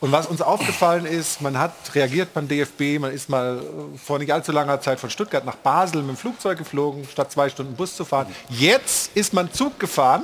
Und 0.00 0.12
was 0.12 0.26
uns 0.26 0.40
aufgefallen 0.40 1.04
ist, 1.04 1.42
man 1.42 1.58
hat 1.58 1.72
reagiert 1.94 2.32
beim 2.32 2.48
DFB, 2.48 2.98
man 2.98 3.12
ist 3.12 3.28
mal 3.28 3.58
äh, 3.58 3.98
vor 3.98 4.18
nicht 4.18 4.32
allzu 4.32 4.50
langer 4.50 4.80
Zeit 4.80 4.98
von 4.98 5.10
Stuttgart 5.10 5.44
nach 5.44 5.56
Basel 5.56 6.00
mit 6.00 6.16
dem 6.16 6.16
Flugzeug 6.16 6.56
geflogen, 6.56 7.06
statt 7.10 7.30
zwei 7.30 7.50
Stunden 7.50 7.74
Bus 7.74 7.96
zu 7.96 8.06
fahren. 8.06 8.34
Jetzt 8.48 9.14
ist 9.14 9.34
man 9.34 9.52
Zug 9.52 9.78
gefahren, 9.78 10.22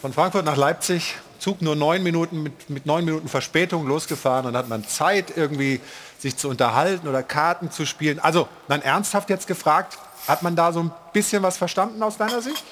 von 0.00 0.12
Frankfurt 0.14 0.46
nach 0.46 0.56
Leipzig, 0.56 1.16
Zug 1.38 1.60
nur 1.60 1.76
neun 1.76 2.02
Minuten 2.02 2.42
mit, 2.42 2.70
mit 2.70 2.86
neun 2.86 3.04
Minuten 3.04 3.28
Verspätung 3.28 3.86
losgefahren. 3.86 4.46
Dann 4.46 4.56
hat 4.56 4.68
man 4.70 4.86
Zeit 4.88 5.36
irgendwie 5.36 5.80
sich 6.18 6.36
zu 6.36 6.48
unterhalten 6.48 7.08
oder 7.08 7.22
Karten 7.22 7.70
zu 7.70 7.84
spielen. 7.84 8.18
Also 8.20 8.48
dann 8.68 8.80
ernsthaft 8.80 9.28
jetzt 9.28 9.46
gefragt, 9.46 9.98
hat 10.26 10.42
man 10.42 10.56
da 10.56 10.72
so 10.72 10.80
ein 10.80 10.90
bisschen 11.12 11.42
was 11.42 11.58
verstanden 11.58 12.02
aus 12.02 12.16
deiner 12.16 12.40
Sicht? 12.40 12.64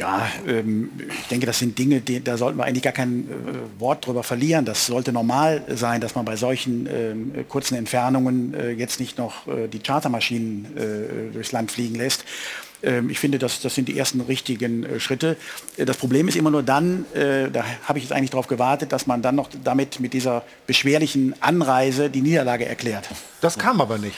Ja, 0.00 0.26
ähm, 0.48 0.90
ich 0.98 1.28
denke, 1.28 1.44
das 1.44 1.58
sind 1.58 1.78
Dinge, 1.78 2.00
da 2.00 2.38
sollten 2.38 2.56
wir 2.56 2.64
eigentlich 2.64 2.82
gar 2.82 2.94
kein 2.94 3.28
äh, 3.28 3.80
Wort 3.80 4.06
drüber 4.06 4.22
verlieren. 4.22 4.64
Das 4.64 4.86
sollte 4.86 5.12
normal 5.12 5.62
sein, 5.68 6.00
dass 6.00 6.14
man 6.14 6.24
bei 6.24 6.36
solchen 6.36 6.88
ähm, 6.90 7.44
kurzen 7.50 7.74
Entfernungen 7.74 8.54
äh, 8.54 8.70
jetzt 8.70 8.98
nicht 8.98 9.18
noch 9.18 9.46
äh, 9.46 9.68
die 9.68 9.78
Chartermaschinen 9.78 11.30
durchs 11.34 11.52
Land 11.52 11.70
fliegen 11.70 11.96
lässt. 11.96 12.24
Ähm, 12.82 13.10
ich 13.10 13.18
finde, 13.18 13.38
das, 13.38 13.60
das 13.60 13.74
sind 13.74 13.88
die 13.88 13.98
ersten 13.98 14.22
richtigen 14.22 14.86
Schritte. 14.98 15.36
Das 15.76 15.98
Problem 15.98 16.28
ist 16.28 16.36
immer 16.36 16.50
nur 16.50 16.62
dann, 16.62 17.04
da 17.12 17.64
habe 17.84 17.98
ich 17.98 18.04
jetzt 18.04 18.12
eigentlich 18.12 18.30
darauf 18.30 18.46
gewartet, 18.46 18.92
dass 18.92 19.06
man 19.06 19.20
dann 19.20 19.34
noch 19.34 19.50
damit 19.64 20.00
mit 20.00 20.14
dieser 20.14 20.44
beschwerlichen 20.66 21.34
Anreise 21.40 22.08
die 22.08 22.22
Niederlage 22.22 22.64
erklärt. 22.66 23.08
Das 23.42 23.58
kam 23.58 23.80
aber 23.80 23.98
nicht. 23.98 24.16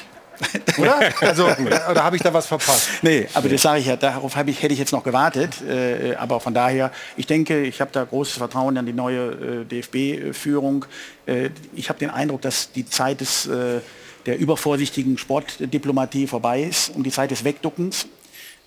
Oder? 0.79 1.01
Also, 1.21 1.47
oder 1.47 2.05
habe 2.05 2.17
ich 2.17 2.23
da 2.23 2.33
was 2.33 2.47
verpasst? 2.47 2.89
Nee, 3.03 3.29
aber 3.35 3.49
das 3.49 3.63
sage 3.63 3.81
ich 3.81 3.87
ja, 3.87 3.97
darauf 3.97 4.37
ich, 4.47 4.63
hätte 4.63 4.73
ich 4.73 4.79
jetzt 4.79 4.93
noch 4.93 5.05
gewartet. 5.05 5.63
Äh, 5.63 6.15
aber 6.17 6.41
von 6.41 6.55
daher, 6.55 6.91
ich 7.17 7.27
denke, 7.27 7.63
ich 7.63 7.81
habe 7.81 7.91
da 7.93 8.05
großes 8.05 8.39
Vertrauen 8.39 8.77
an 8.77 8.87
die 8.87 8.93
neue 8.93 9.31
äh, 9.31 9.65
DFB-Führung. 9.65 10.85
Äh, 11.27 11.51
ich 11.75 11.89
habe 11.89 11.99
den 11.99 12.11
Eindruck, 12.11 12.43
dass 12.43 12.73
die 12.73 12.87
Zeit 12.87 13.21
des, 13.21 13.47
äh, 13.47 13.81
der 14.27 14.39
übervorsichtigen 14.39 15.19
Sportdiplomatie 15.19 16.27
vorbei 16.27 16.63
ist 16.63 16.91
und 16.95 17.05
die 17.05 17.11
Zeit 17.11 17.31
des 17.31 17.45
Wegduckens. 17.45 18.07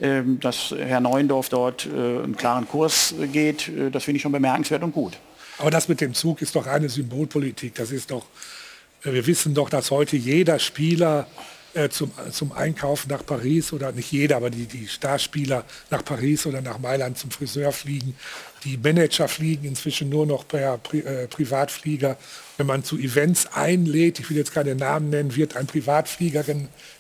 Ähm, 0.02 0.42
dass 0.42 0.76
Herr 0.78 1.00
Neuendorf 1.00 1.48
dort 1.48 1.86
äh, 1.86 1.90
einen 1.90 2.36
klaren 2.36 2.68
Kurs 2.68 3.14
äh, 3.18 3.28
geht, 3.28 3.70
äh, 3.70 3.90
das 3.90 4.04
finde 4.04 4.18
ich 4.18 4.24
schon 4.24 4.34
bemerkenswert 4.34 4.84
und 4.84 4.92
gut. 4.92 5.14
Aber 5.58 5.72
das 5.72 5.88
mit 5.88 6.02
dem 6.02 6.14
Zug 6.14 6.42
ist 6.42 6.54
doch 6.58 6.68
eine 6.68 6.90
Symbolpolitik. 6.90 7.76
Das 7.76 7.92
ist 7.92 8.12
doch, 8.12 8.26
äh, 9.06 9.14
wir 9.14 9.26
wissen 9.26 9.54
doch, 9.54 9.70
dass 9.70 9.92
heute 9.92 10.18
jeder 10.18 10.60
Spieler 10.60 11.28
äh, 11.76 11.90
zum, 11.90 12.12
zum 12.32 12.52
Einkaufen 12.52 13.10
nach 13.10 13.26
Paris 13.26 13.74
oder 13.74 13.92
nicht 13.92 14.12
jeder, 14.12 14.38
aber 14.38 14.50
die, 14.50 14.66
die 14.66 14.88
Starspieler 14.88 15.66
nach 15.92 16.04
Paris 16.04 16.46
oder 16.46 16.62
nach 16.62 16.80
Mailand 16.80 17.18
zum 17.18 17.32
Friseur 17.32 17.72
fliegen. 17.72 18.16
Die 18.64 18.78
Manager 18.78 19.28
fliegen 19.28 19.68
inzwischen 19.68 20.10
nur 20.10 20.26
noch 20.26 20.48
per 20.48 20.78
Pri 20.78 21.00
äh, 21.00 21.28
Privatflieger. 21.28 22.18
Wenn 22.58 22.68
man 22.68 22.84
zu 22.84 22.98
Events 22.98 23.48
einlädt, 23.48 24.20
ich 24.20 24.30
will 24.30 24.38
jetzt 24.38 24.54
keine 24.54 24.76
Namen 24.76 25.10
nennen, 25.10 25.36
wird 25.36 25.56
ein 25.56 25.68
Privatflieger 25.68 26.44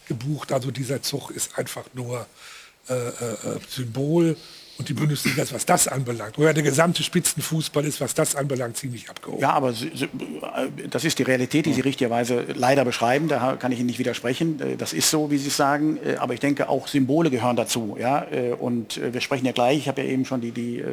gebucht. 0.07 0.51
Also 0.51 0.71
dieser 0.71 1.01
Zug 1.01 1.31
ist 1.31 1.57
einfach 1.57 1.85
nur 1.93 2.27
äh, 2.87 2.93
äh, 2.93 2.97
äh, 2.97 3.59
Symbol. 3.67 4.37
Und 4.77 4.89
die 4.89 4.93
Bundesliga 4.93 5.41
ist, 5.43 5.53
was 5.53 5.65
das 5.65 5.87
anbelangt, 5.87 6.37
oder 6.37 6.53
der 6.53 6.63
gesamte 6.63 7.01
Spitzenfußball 7.01 7.85
ist, 7.85 8.01
was 8.01 8.13
das 8.13 8.35
anbelangt, 8.35 8.75
ziemlich 8.75 9.09
abgehoben. 9.09 9.41
Ja, 9.41 9.51
aber 9.51 9.69
äh, 9.69 10.87
das 10.89 11.05
ist 11.05 11.17
die 11.17 11.23
Realität, 11.23 11.65
die 11.65 11.71
Sie 11.73 11.79
richtigerweise 11.81 12.45
leider 12.53 12.83
beschreiben. 12.83 13.29
Da 13.29 13.55
kann 13.55 13.71
ich 13.71 13.79
Ihnen 13.79 13.87
nicht 13.87 13.99
widersprechen. 13.99 14.59
Äh, 14.59 14.75
Das 14.75 14.91
ist 14.91 15.09
so, 15.09 15.31
wie 15.31 15.37
Sie 15.37 15.47
es 15.47 15.55
sagen. 15.55 15.97
Äh, 16.05 16.17
Aber 16.17 16.33
ich 16.33 16.41
denke, 16.41 16.67
auch 16.67 16.87
Symbole 16.87 17.29
gehören 17.29 17.55
dazu. 17.55 17.95
Ja? 17.99 18.25
Und 18.59 18.99
wir 19.13 19.21
sprechen 19.21 19.45
ja 19.45 19.51
gleich, 19.53 19.77
ich 19.77 19.87
habe 19.87 20.01
ja 20.01 20.09
eben 20.09 20.25
schon 20.25 20.41
die, 20.41 20.51
die 20.51 20.83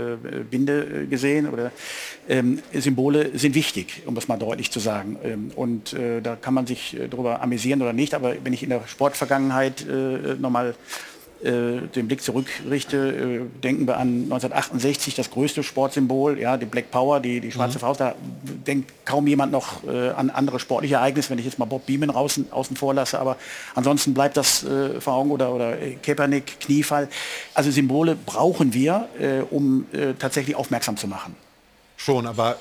Binde 0.51 1.07
gesehen. 1.09 1.49
Oder, 1.49 1.73
ähm, 2.29 2.61
Symbole 2.73 3.37
sind 3.37 3.55
wichtig, 3.55 4.03
um 4.07 4.15
das 4.15 4.29
mal 4.29 4.37
deutlich 4.37 4.71
zu 4.71 4.79
sagen. 4.81 5.17
Ähm, 5.25 5.51
Und 5.57 5.97
da 6.23 6.37
kann 6.37 6.55
man 6.55 6.67
sich 6.67 6.97
darüber 7.11 7.43
amüsieren 7.43 7.83
oder 7.83 7.93
nicht. 7.93 8.15
Aber 8.15 8.35
wenn 8.45 8.53
ich 8.53 8.63
in 8.63 8.71
der 8.71 8.87
Sportvergangenheit 8.87 9.85
nochmal 10.39 10.71
äh, 10.71 10.75
den 11.43 12.07
Blick 12.07 12.23
zurückrichte, 12.23 12.97
äh, 12.97 13.61
denken 13.63 13.87
wir 13.87 13.97
an 13.97 14.25
1968, 14.25 15.15
das 15.15 15.31
größte 15.31 15.63
Sportsymbol, 15.63 16.39
ja, 16.39 16.57
die 16.57 16.67
Black 16.67 16.91
Power, 16.91 17.21
die, 17.21 17.41
die 17.41 17.51
schwarze 17.51 17.79
Faust, 17.79 18.01
da 18.01 18.15
denkt 18.67 18.93
kaum 19.05 19.27
jemand 19.27 19.51
noch 19.51 19.85
äh, 19.85 20.11
an 20.11 20.31
andere 20.31 20.61
sportliche 20.61 20.97
Ereignisse, 20.97 21.31
wenn 21.31 21.39
ich 21.39 21.45
jetzt 21.45 21.59
mal 21.59 21.65
Bob 21.65 21.87
Beeman 21.87 22.11
außen, 22.11 22.53
außen 22.53 22.77
vor 22.77 22.95
lasse, 22.95 23.19
aber 23.19 23.37
ansonsten 23.75 24.15
bleibt 24.15 24.37
das 24.37 24.63
äh, 24.63 25.01
vor 25.01 25.15
Augen 25.15 25.31
oder, 25.33 25.53
oder 25.53 25.81
äh, 25.81 25.97
Kaepernick, 25.97 26.61
Kniefall. 26.61 27.09
Also 27.55 27.71
Symbole 27.71 28.15
brauchen 28.15 28.73
wir, 28.73 29.09
äh, 29.19 29.41
um 29.51 29.87
äh, 29.93 30.15
tatsächlich 30.15 30.55
aufmerksam 30.55 30.97
zu 30.97 31.09
machen. 31.09 31.35
Schon, 31.97 32.27
aber 32.27 32.57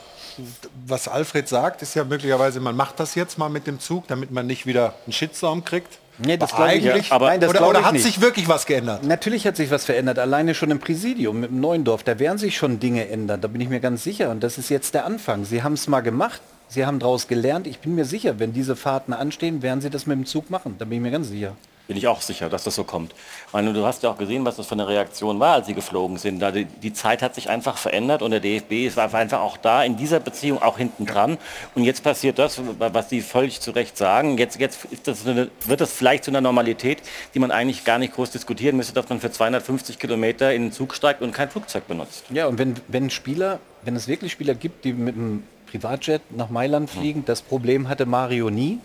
was 0.87 1.07
Alfred 1.07 1.47
sagt, 1.47 1.81
ist 1.81 1.95
ja 1.95 2.03
möglicherweise, 2.03 2.59
man 2.59 2.75
macht 2.75 2.99
das 2.99 3.15
jetzt 3.15 3.37
mal 3.37 3.49
mit 3.49 3.67
dem 3.67 3.79
Zug, 3.79 4.07
damit 4.07 4.31
man 4.31 4.47
nicht 4.47 4.65
wieder 4.65 4.95
einen 5.05 5.13
Shitstorm 5.13 5.63
kriegt. 5.63 5.99
Nee, 6.25 6.37
das 6.37 6.53
glaube 6.55 6.73
ich 6.75 6.87
eigentlich, 6.89 7.09
ja. 7.09 7.15
Aber- 7.15 7.27
Nein, 7.27 7.39
das 7.41 7.49
oder, 7.49 7.67
oder 7.67 7.83
hat 7.85 7.93
nicht. 7.93 8.03
sich 8.03 8.21
wirklich 8.21 8.47
was 8.47 8.65
geändert? 8.65 9.03
Natürlich 9.03 9.45
hat 9.47 9.55
sich 9.55 9.71
was 9.71 9.85
verändert, 9.85 10.19
alleine 10.19 10.53
schon 10.53 10.71
im 10.71 10.79
Präsidium 10.79 11.39
mit 11.39 11.49
dem 11.51 11.59
Neuendorf. 11.59 12.03
Da 12.03 12.19
werden 12.19 12.37
sich 12.37 12.57
schon 12.57 12.79
Dinge 12.79 13.09
ändern, 13.09 13.41
da 13.41 13.47
bin 13.47 13.61
ich 13.61 13.69
mir 13.69 13.79
ganz 13.79 14.03
sicher. 14.03 14.29
Und 14.29 14.41
das 14.43 14.57
ist 14.57 14.69
jetzt 14.69 14.93
der 14.93 15.05
Anfang. 15.05 15.45
Sie 15.45 15.63
haben 15.63 15.73
es 15.73 15.87
mal 15.87 16.01
gemacht, 16.01 16.41
Sie 16.67 16.85
haben 16.85 16.99
daraus 16.99 17.27
gelernt. 17.27 17.67
Ich 17.67 17.79
bin 17.79 17.95
mir 17.95 18.05
sicher, 18.05 18.39
wenn 18.39 18.53
diese 18.53 18.75
Fahrten 18.77 19.11
anstehen, 19.13 19.61
werden 19.61 19.81
Sie 19.81 19.89
das 19.89 20.05
mit 20.05 20.17
dem 20.17 20.25
Zug 20.25 20.49
machen. 20.49 20.75
Da 20.79 20.85
bin 20.85 20.97
ich 20.97 21.01
mir 21.01 21.11
ganz 21.11 21.27
sicher. 21.27 21.53
Bin 21.91 21.97
ich 21.97 22.07
auch 22.07 22.21
sicher, 22.21 22.47
dass 22.47 22.63
das 22.63 22.75
so 22.75 22.85
kommt. 22.85 23.13
Ich 23.47 23.51
meine, 23.51 23.73
du 23.73 23.85
hast 23.85 24.01
ja 24.01 24.09
auch 24.09 24.17
gesehen, 24.17 24.45
was 24.45 24.55
das 24.55 24.65
für 24.65 24.75
eine 24.75 24.87
Reaktion 24.87 25.41
war, 25.41 25.55
als 25.55 25.67
sie 25.67 25.73
geflogen 25.73 26.15
sind. 26.15 26.39
Da 26.39 26.49
die, 26.49 26.63
die 26.63 26.93
Zeit 26.93 27.21
hat 27.21 27.35
sich 27.35 27.49
einfach 27.49 27.75
verändert 27.75 28.21
und 28.21 28.31
der 28.31 28.39
DFB 28.39 28.87
ist 28.87 28.95
war 28.95 29.13
einfach 29.13 29.41
auch 29.41 29.57
da 29.57 29.83
in 29.83 29.97
dieser 29.97 30.21
Beziehung 30.21 30.61
auch 30.61 30.77
hinten 30.77 31.05
dran. 31.05 31.37
Und 31.75 31.83
jetzt 31.83 32.01
passiert 32.01 32.39
das, 32.39 32.61
was 32.79 33.09
Sie 33.09 33.19
völlig 33.19 33.59
zu 33.59 33.71
Recht 33.71 33.97
sagen. 33.97 34.37
Jetzt, 34.37 34.57
jetzt 34.57 34.87
das 35.03 35.27
eine, 35.27 35.49
wird 35.65 35.81
das 35.81 35.91
vielleicht 35.91 36.23
zu 36.23 36.31
einer 36.31 36.39
Normalität, 36.39 36.99
die 37.33 37.39
man 37.39 37.51
eigentlich 37.51 37.83
gar 37.83 37.97
nicht 37.97 38.13
groß 38.13 38.31
diskutieren 38.31 38.77
müsste, 38.77 38.93
dass 38.93 39.09
man 39.09 39.19
für 39.19 39.29
250 39.29 39.99
Kilometer 39.99 40.53
in 40.53 40.61
den 40.61 40.71
Zug 40.71 40.95
steigt 40.95 41.21
und 41.21 41.33
kein 41.33 41.49
Flugzeug 41.49 41.89
benutzt. 41.89 42.23
Ja, 42.29 42.47
und 42.47 42.57
wenn, 42.57 42.75
wenn 42.87 43.09
Spieler, 43.09 43.59
wenn 43.83 43.97
es 43.97 44.07
wirklich 44.07 44.31
Spieler 44.31 44.55
gibt, 44.55 44.85
die 44.85 44.93
mit 44.93 45.15
einem 45.15 45.43
Privatjet 45.69 46.21
nach 46.29 46.49
Mailand 46.49 46.89
fliegen, 46.89 47.25
das 47.25 47.41
Problem 47.41 47.89
hatte 47.89 48.05
Mario 48.05 48.49
nie. 48.49 48.79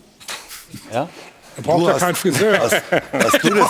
Ja? 0.91 1.07
Er 1.57 1.63
braucht 1.63 1.81
Du 1.81 1.87
ja 1.87 1.93
hast- 1.93 1.99
keinen 2.01 2.15
Friseur. 2.15 2.59
Hast, 2.59 2.81
hast, 3.11 3.43
du 3.43 3.49
das, 3.55 3.69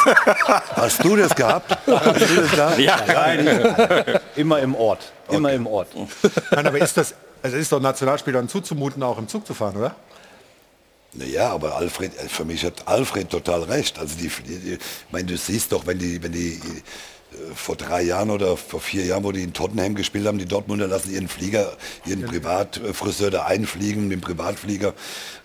hast 0.76 1.04
du 1.04 1.16
das 1.16 1.36
gehabt? 1.36 1.78
Hast 1.88 2.22
du 2.30 2.42
das 2.42 2.52
gehabt? 2.52 2.80
Ja, 2.80 3.00
nein. 3.08 4.20
immer 4.36 4.60
im 4.60 4.76
Ort. 4.76 5.12
Immer 5.30 5.54
im 5.54 5.66
Ort. 5.68 5.88
Nein, 6.52 6.68
aber 6.68 6.78
ist 6.80 6.96
das, 6.98 7.14
also 7.42 7.58
ist 7.58 7.72
doch 7.72 7.80
Nationalspielern 7.80 8.48
zuzumuten, 8.50 9.02
auch 9.04 9.18
im 9.18 9.28
Zug 9.28 9.48
zu 9.48 9.54
fahren, 9.54 9.78
oder? 9.78 9.96
Naja, 11.14 11.50
aber 11.52 11.76
Alfred, 11.78 12.12
äh, 12.20 12.28
für 12.28 12.46
mich 12.46 12.64
hat 12.66 12.88
Alfred 12.88 13.30
total 13.30 13.64
recht. 13.64 13.98
Also 13.98 14.16
die, 14.18 14.28
die, 14.28 14.74
ich 14.74 14.80
meine, 15.12 15.26
du 15.26 15.38
siehst 15.38 15.72
doch, 15.72 15.88
wenn 15.88 15.98
die, 15.98 16.22
wenn 16.22 16.32
die 16.34 16.62
vor 17.56 17.76
drei 17.76 18.02
Jahren 18.04 18.30
oder 18.32 18.56
vor 18.58 18.80
vier 18.80 19.06
Jahren, 19.06 19.24
wo 19.24 19.32
die 19.32 19.44
in 19.44 19.54
Tottenham 19.54 19.96
gespielt 19.96 20.26
haben, 20.26 20.38
die 20.38 20.46
Dortmunder 20.46 20.88
lassen 20.88 21.12
ihren 21.14 21.28
Flieger, 21.28 21.74
ihren 22.06 22.24
Privatfriseur 22.24 23.30
da 23.32 23.44
einfliegen 23.46 24.04
mit 24.08 24.14
dem 24.14 24.22
Privatflieger. 24.22 24.94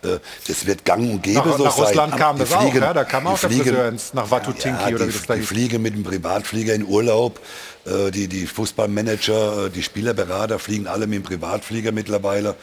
Äh, 0.03 0.19
Das 0.47 0.65
wird 0.67 0.85
gang 0.85 1.11
und 1.11 1.23
gäbe 1.23 1.41
Nach- 1.41 1.57
so 1.59 1.65
nach 1.65 1.73
sein. 1.77 1.85
Russland 1.85 2.17
kam 2.17 2.37
Die 2.37 2.43
das 2.43 2.53
auch, 2.53 2.73
ja, 2.75 2.95
da 2.95 3.05
kam 3.05 3.27
auch 3.27 3.39
der 3.39 3.51
Friseur 3.51 3.89
ins- 3.89 4.15
nach 4.15 4.31
Watutinki 4.31 4.81
ja, 4.91 4.95
oder 4.95 5.07
die, 5.07 5.13
wie 5.15 5.19
das 5.19 5.27
da 5.27 5.35
die 5.35 5.43
fliegen 5.43 5.83
mit 5.83 5.95
dem 5.95 6.05
Privatflieger 6.05 6.75
in 6.75 6.87
Urlaub. 6.87 7.41
Äh, 7.85 8.11
Die, 8.13 8.29
die 8.29 8.47
Fußballmanager, 8.47 9.67
äh, 9.67 9.71
die 9.71 9.83
Spielerberater 9.83 10.59
fliegen 10.59 10.87
alle 10.87 11.07
mit 11.07 11.17
dem 11.17 11.23
Privatflieger 11.25 11.91
mittlerweile. 11.93 12.55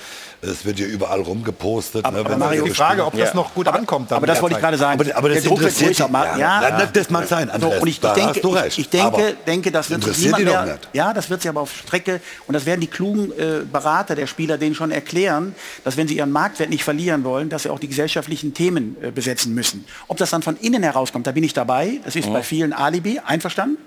Es 0.41 0.63
wird 0.63 0.79
ja 0.79 0.85
überall 0.85 1.19
rumgepostet. 1.21 2.05
Aber- 2.05 2.19
ne, 2.19 2.25
aber 2.25 2.37
Mario- 2.37 2.63
die 2.63 2.69
Frage, 2.71 2.93
spielen. 3.01 3.07
ob 3.07 3.17
das 3.17 3.29
Ja. 3.29 3.35
noch 3.35 3.53
gut 3.53 3.67
Aber- 3.67 3.77
ankommt 3.77 4.11
dann 4.11 4.17
aber 4.17 4.27
das 4.27 4.41
wollte 4.41 4.55
ich 4.55 4.61
gerade 4.61 4.77
sagen. 4.77 4.99
Aber, 5.01 5.17
aber 5.17 5.27
das 5.29 5.41
Der 5.41 5.49
Druck 5.49 5.59
wird 5.59 5.71
interessiert 5.71 5.97
größer. 6.09 6.37
Ja, 6.37 6.37
ja, 6.61 6.79
ja. 6.79 6.85
das 6.85 7.09
mag 7.09 7.27
sein, 7.27 7.47
So, 7.47 7.53
Andreas. 7.55 7.81
und 7.81 7.87
ich, 7.89 7.99
da 7.99 8.09
ich 8.11 8.13
denke, 8.15 8.29
hast 8.35 8.43
du 8.45 8.49
recht. 8.49 8.67
ich, 8.67 8.79
ich 8.79 8.89
denke, 8.89 9.35
denke, 9.45 9.71
das 9.71 9.89
wird 9.89 10.01
sich 10.03 10.07
interessiert 10.25 10.37
niemand 10.39 10.65
mehr, 10.67 10.73
nicht. 10.75 10.89
ja, 10.93 11.13
das 11.13 11.29
wird 11.29 11.41
sich 11.41 11.49
aber 11.49 11.59
auf 11.61 11.75
Strecke 11.75 12.21
und 12.47 12.53
das 12.53 12.65
werden 12.65 12.79
die 12.79 12.87
klugen 12.87 13.33
äh, 13.37 13.61
Berater 13.69 14.15
der 14.15 14.27
Spieler 14.27 14.57
denen 14.57 14.75
schon 14.75 14.91
erklären, 14.91 15.53
dass 15.83 15.97
wenn 15.97 16.07
sie 16.07 16.15
ihren 16.15 16.31
Marktwert 16.31 16.69
nicht 16.69 16.85
verlieren 16.85 17.25
wollen, 17.25 17.49
dass 17.49 17.63
sie 17.63 17.69
auch 17.69 17.79
die 17.79 17.89
gesellschaftlichen 17.89 18.53
Themen 18.53 18.95
äh, 19.01 19.11
besetzen 19.11 19.53
müssen. 19.53 19.83
Ob 20.07 20.15
das 20.15 20.29
dann 20.29 20.41
von 20.43 20.55
innen 20.55 20.83
herauskommt, 20.83 21.27
da 21.27 21.31
bin 21.33 21.43
ich 21.43 21.53
dabei. 21.53 21.99
Das 22.05 22.15
ist 22.15 22.31
bei 22.31 22.43
vielen 22.43 22.71
Alibi, 22.71 23.19
einverstanden. 23.25 23.77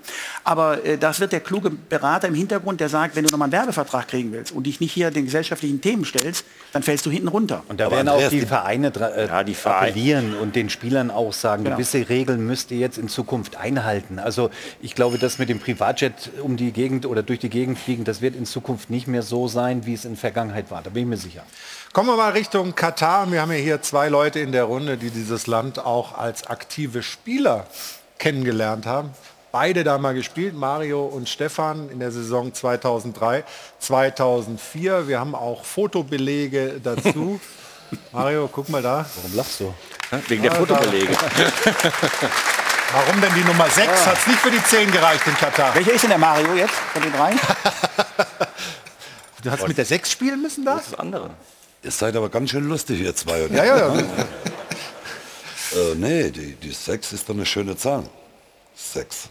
Aber 0.43 0.85
äh, 0.85 0.99
das 0.99 1.22
wird 1.23 1.31
der 1.31 1.39
kluge 1.39 1.69
Berater 1.69 2.27
im 2.27 2.35
Hintergrund, 2.35 2.81
der 2.81 2.89
sagt, 2.89 3.15
wenn 3.15 3.23
du 3.23 3.31
nochmal 3.31 3.45
einen 3.45 3.53
Werbevertrag 3.53 4.09
kriegen 4.09 4.33
willst 4.33 4.51
und 4.51 4.63
dich 4.67 4.81
nicht 4.81 4.91
hier 4.91 5.09
den 5.09 5.23
gesellschaftlichen 5.23 5.79
Themen 5.79 6.03
stellst, 6.03 6.43
dann 6.73 6.83
fällst 6.83 7.05
du 7.05 7.11
hinten 7.11 7.29
runter. 7.29 7.63
Und 7.69 7.79
da 7.79 7.89
werden 7.89 8.09
auch 8.09 8.27
die 8.27 8.41
Vereine 8.41 8.87
äh, 8.87 9.29
appellieren 9.29 10.35
und 10.35 10.57
den 10.57 10.69
Spielern 10.69 11.09
auch 11.11 11.31
sagen, 11.31 11.63
Genau. 11.63 11.77
gewisse 11.77 12.09
Regeln 12.09 12.45
müsst 12.45 12.71
ihr 12.71 12.77
jetzt 12.77 12.97
in 12.97 13.07
Zukunft 13.07 13.55
einhalten. 13.55 14.19
Also 14.19 14.49
ich 14.81 14.95
glaube, 14.95 15.17
das 15.17 15.39
mit 15.39 15.47
dem 15.47 15.59
Privatjet 15.59 16.31
um 16.41 16.57
die 16.57 16.73
Gegend 16.73 17.05
oder 17.05 17.23
durch 17.23 17.39
die 17.39 17.49
Gegend 17.49 17.79
fliegen, 17.79 18.03
das 18.03 18.21
wird 18.21 18.35
in 18.35 18.45
Zukunft 18.45 18.89
nicht 18.89 19.07
mehr 19.07 19.21
so 19.21 19.47
sein, 19.47 19.85
wie 19.85 19.93
es 19.93 20.03
in 20.03 20.11
der 20.11 20.19
Vergangenheit 20.19 20.71
war. 20.71 20.81
Da 20.81 20.89
bin 20.89 21.03
ich 21.03 21.09
mir 21.09 21.17
sicher. 21.17 21.43
Kommen 21.93 22.09
wir 22.09 22.17
mal 22.17 22.31
Richtung 22.33 22.75
Katar. 22.75 23.31
Wir 23.31 23.39
haben 23.41 23.51
ja 23.51 23.57
hier 23.59 23.81
zwei 23.81 24.09
Leute 24.09 24.39
in 24.41 24.51
der 24.51 24.65
Runde, 24.65 24.97
die 24.97 25.09
dieses 25.09 25.47
Land 25.47 25.79
auch 25.79 26.17
als 26.17 26.47
aktive 26.47 27.01
Spieler 27.01 27.65
kennengelernt 28.17 28.85
haben. 28.85 29.11
Beide 29.53 29.83
da 29.83 29.99
mal 29.99 30.15
gespielt, 30.15 30.55
Mario 30.55 31.05
und 31.05 31.29
Stefan 31.29 31.87
in 31.89 31.99
der 31.99 32.11
Saison 32.11 32.51
2003, 32.55 33.43
2004. 33.77 35.07
Wir 35.07 35.19
haben 35.19 35.35
auch 35.35 35.63
Fotobelege 35.63 36.81
dazu. 36.83 37.39
Mario, 38.11 38.49
guck 38.51 38.67
mal 38.69 38.81
da. 38.81 39.05
Warum 39.15 39.35
lachst 39.35 39.59
du? 39.59 39.71
Wegen 40.27 40.41
der 40.41 40.53
Ja, 40.53 40.57
Fotobelege. 40.57 41.13
Warum 42.93 43.21
denn 43.21 43.31
die 43.35 43.43
Nummer 43.43 43.69
6? 43.69 43.87
Ah. 43.87 44.05
Hat 44.07 44.17
es 44.17 44.25
nicht 44.25 44.39
für 44.39 44.49
die 44.49 44.63
10 44.63 44.91
gereicht 44.91 45.27
in 45.27 45.35
Katar? 45.35 45.75
Welcher 45.75 45.93
ist 45.93 46.01
denn 46.01 46.09
der 46.09 46.17
Mario 46.17 46.55
jetzt 46.55 46.73
von 46.91 47.03
den 47.03 47.13
dreien? 47.13 47.39
Du 49.43 49.51
hast 49.51 49.67
mit 49.67 49.77
der 49.77 49.85
6 49.85 50.09
spielen 50.09 50.41
müssen 50.41 50.65
da? 50.65 50.77
Das 50.77 50.95
andere. 50.97 51.29
Ihr 51.83 51.91
seid 51.91 52.15
aber 52.15 52.29
ganz 52.29 52.49
schön 52.49 52.67
lustig, 52.67 53.01
ihr 53.01 53.15
zwei. 53.15 53.45
oder? 53.45 53.53
Ja, 53.53 53.65
ja, 53.65 53.93
ja. 53.93 53.99
äh, 55.79 55.95
nee, 55.95 56.31
die, 56.31 56.55
die 56.55 56.71
6 56.71 57.13
ist 57.13 57.29
doch 57.29 57.35
eine 57.35 57.45
schöne 57.45 57.77
Zahl. 57.77 58.03
6. 58.75 59.29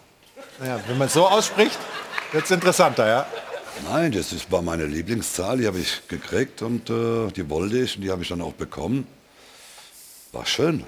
ja 0.61 0.80
wenn 0.86 0.98
man 0.98 1.07
es 1.07 1.14
so 1.14 1.26
ausspricht, 1.26 1.78
wird 2.32 2.44
es 2.44 2.50
interessanter, 2.50 3.07
ja. 3.07 3.26
Nein, 3.88 4.12
das 4.12 4.32
ist, 4.32 4.50
war 4.53 4.62
meine 4.62 4.86
Lieblingszahl, 4.86 5.59
die 5.59 5.66
habe 5.66 5.78
ich 5.78 6.07
gekriegt 6.09 6.62
und 6.62 6.90
äh, 6.90 7.30
die 7.32 7.48
wollte 7.48 7.78
ich 7.78 7.96
und 7.96 8.03
die 8.03 8.11
habe 8.11 8.22
ich 8.22 8.28
dann 8.28 8.42
auch 8.42 8.53
bekommen. 8.53 9.07
War 10.32 10.46
schön. 10.46 10.84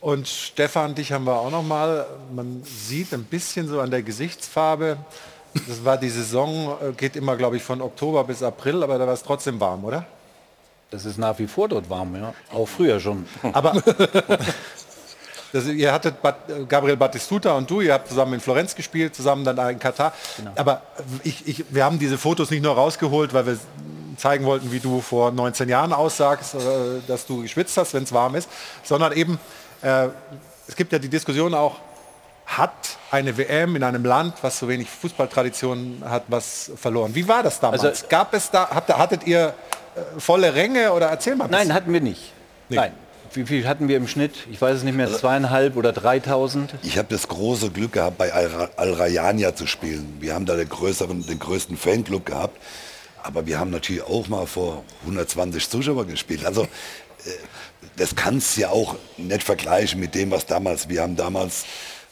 Und 0.00 0.28
Stefan, 0.28 0.94
dich 0.94 1.12
haben 1.12 1.24
wir 1.24 1.38
auch 1.38 1.50
noch 1.50 1.62
mal. 1.62 2.06
Man 2.34 2.62
sieht 2.64 3.12
ein 3.14 3.24
bisschen 3.24 3.68
so 3.68 3.80
an 3.80 3.90
der 3.90 4.02
Gesichtsfarbe. 4.02 4.96
Das 5.68 5.84
war 5.84 5.96
die 5.98 6.08
Saison, 6.08 6.76
äh, 6.80 6.92
geht 6.92 7.16
immer, 7.16 7.36
glaube 7.36 7.56
ich, 7.56 7.62
von 7.62 7.80
Oktober 7.80 8.24
bis 8.24 8.42
April, 8.42 8.82
aber 8.82 8.98
da 8.98 9.06
war 9.06 9.14
es 9.14 9.22
trotzdem 9.22 9.60
warm, 9.60 9.84
oder? 9.84 10.06
Das 10.90 11.04
ist 11.04 11.18
nach 11.18 11.38
wie 11.38 11.46
vor 11.46 11.68
dort 11.68 11.88
warm, 11.88 12.14
ja. 12.16 12.34
Auch 12.52 12.66
früher 12.66 13.00
schon. 13.00 13.26
Aber 13.52 13.72
das, 15.52 15.66
ihr 15.66 15.92
hattet 15.92 16.22
Bat, 16.22 16.36
Gabriel 16.68 16.96
Battistuta 16.96 17.52
und 17.52 17.70
du, 17.70 17.80
ihr 17.80 17.92
habt 17.92 18.08
zusammen 18.08 18.34
in 18.34 18.40
Florenz 18.40 18.74
gespielt, 18.74 19.14
zusammen 19.14 19.44
dann 19.44 19.58
in 19.70 19.78
Katar. 19.78 20.12
Aber 20.56 20.82
ich, 21.24 21.46
ich, 21.46 21.64
wir 21.68 21.84
haben 21.84 21.98
diese 21.98 22.16
Fotos 22.18 22.50
nicht 22.50 22.62
nur 22.62 22.74
rausgeholt, 22.74 23.34
weil 23.34 23.46
wir 23.46 23.58
zeigen 24.16 24.44
wollten, 24.44 24.72
wie 24.72 24.80
du 24.80 25.00
vor 25.00 25.30
19 25.30 25.68
Jahren 25.68 25.92
aussagst, 25.92 26.54
äh, 26.54 26.58
dass 27.06 27.26
du 27.26 27.42
geschwitzt 27.42 27.76
hast, 27.76 27.94
wenn 27.94 28.04
es 28.04 28.12
warm 28.12 28.34
ist, 28.34 28.48
sondern 28.82 29.12
eben, 29.12 29.38
äh, 29.82 30.08
es 30.68 30.76
gibt 30.76 30.92
ja 30.92 30.98
die 30.98 31.08
Diskussion 31.08 31.54
auch, 31.54 31.76
hat 32.46 32.98
eine 33.10 33.36
WM 33.36 33.76
in 33.76 33.82
einem 33.82 34.04
Land, 34.04 34.34
was 34.42 34.58
so 34.58 34.68
wenig 34.68 34.88
Fußballtradition 34.90 36.02
hat, 36.06 36.24
was 36.28 36.70
verloren. 36.76 37.14
Wie 37.14 37.26
war 37.26 37.42
das 37.42 37.60
damals? 37.60 37.84
Also- 37.84 38.06
Gab 38.08 38.34
es 38.34 38.50
da, 38.50 38.68
habt, 38.70 38.88
hattet 38.96 39.26
ihr 39.26 39.54
äh, 39.94 40.20
volle 40.20 40.54
Ränge 40.54 40.92
oder 40.92 41.08
erzähl 41.08 41.36
mal. 41.36 41.44
ein 41.44 41.50
Nein, 41.50 41.72
hatten 41.74 41.92
wir 41.92 42.00
nicht. 42.00 42.32
Nein. 42.68 42.92
Wie 43.34 43.44
viel 43.44 43.66
hatten 43.66 43.88
wir 43.88 43.96
im 43.96 44.08
Schnitt? 44.08 44.32
Ich 44.50 44.60
weiß 44.60 44.78
es 44.78 44.82
nicht 44.82 44.96
mehr, 44.96 45.10
zweieinhalb 45.12 45.76
oder 45.76 45.92
dreitausend. 45.92 46.74
Ich 46.82 46.98
habe 46.98 47.08
das 47.10 47.28
große 47.28 47.70
Glück 47.70 47.92
gehabt, 47.92 48.18
bei 48.18 48.32
Al- 48.32 48.70
Al-Rayania 48.76 49.54
zu 49.54 49.66
spielen. 49.66 50.16
Wir 50.20 50.34
haben 50.34 50.44
da 50.46 50.56
den, 50.56 50.68
größeren, 50.68 51.26
den 51.26 51.38
größten 51.38 51.76
Fanclub 51.76 52.26
gehabt. 52.26 52.58
Aber 53.22 53.46
wir 53.46 53.58
haben 53.60 53.70
natürlich 53.70 54.02
auch 54.02 54.28
mal 54.28 54.46
vor 54.46 54.84
120 55.02 55.68
Zuschauern 55.70 56.08
gespielt. 56.08 56.44
Also 56.44 56.62
äh, 56.64 56.66
das 57.96 58.16
kannst 58.16 58.56
du 58.56 58.62
ja 58.62 58.70
auch 58.70 58.96
nicht 59.16 59.42
vergleichen 59.44 60.00
mit 60.00 60.14
dem, 60.14 60.30
was 60.30 60.46
damals, 60.46 60.88
wir 60.88 61.02
haben 61.02 61.16
damals, 61.16 61.64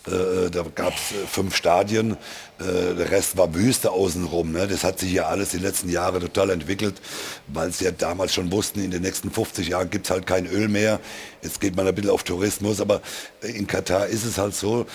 äh, 0.06 0.50
da 0.50 0.64
gab 0.74 0.94
es 0.94 1.12
äh, 1.12 1.26
fünf 1.26 1.54
Stadien, 1.54 2.12
äh, 2.58 2.94
der 2.96 3.10
Rest 3.10 3.36
war 3.36 3.54
Wüste 3.54 3.90
außenrum. 3.90 4.52
Ne? 4.52 4.66
Das 4.66 4.82
hat 4.82 4.98
sich 4.98 5.12
ja 5.12 5.26
alles 5.26 5.50
die 5.50 5.58
letzten 5.58 5.90
Jahre 5.90 6.20
total 6.20 6.50
entwickelt, 6.50 7.00
weil 7.48 7.70
sie 7.72 7.84
ja 7.84 7.90
damals 7.90 8.32
schon 8.32 8.50
wussten, 8.50 8.82
in 8.82 8.90
den 8.90 9.02
nächsten 9.02 9.30
50 9.30 9.68
Jahren 9.68 9.90
gibt 9.90 10.06
es 10.06 10.10
halt 10.10 10.26
kein 10.26 10.46
Öl 10.46 10.68
mehr. 10.68 11.00
Jetzt 11.42 11.60
geht 11.60 11.76
man 11.76 11.86
ein 11.86 11.94
bisschen 11.94 12.10
auf 12.10 12.22
Tourismus, 12.22 12.80
aber 12.80 13.02
in 13.42 13.66
Katar 13.66 14.06
ist 14.06 14.24
es 14.24 14.38
halt 14.38 14.54
so, 14.54 14.86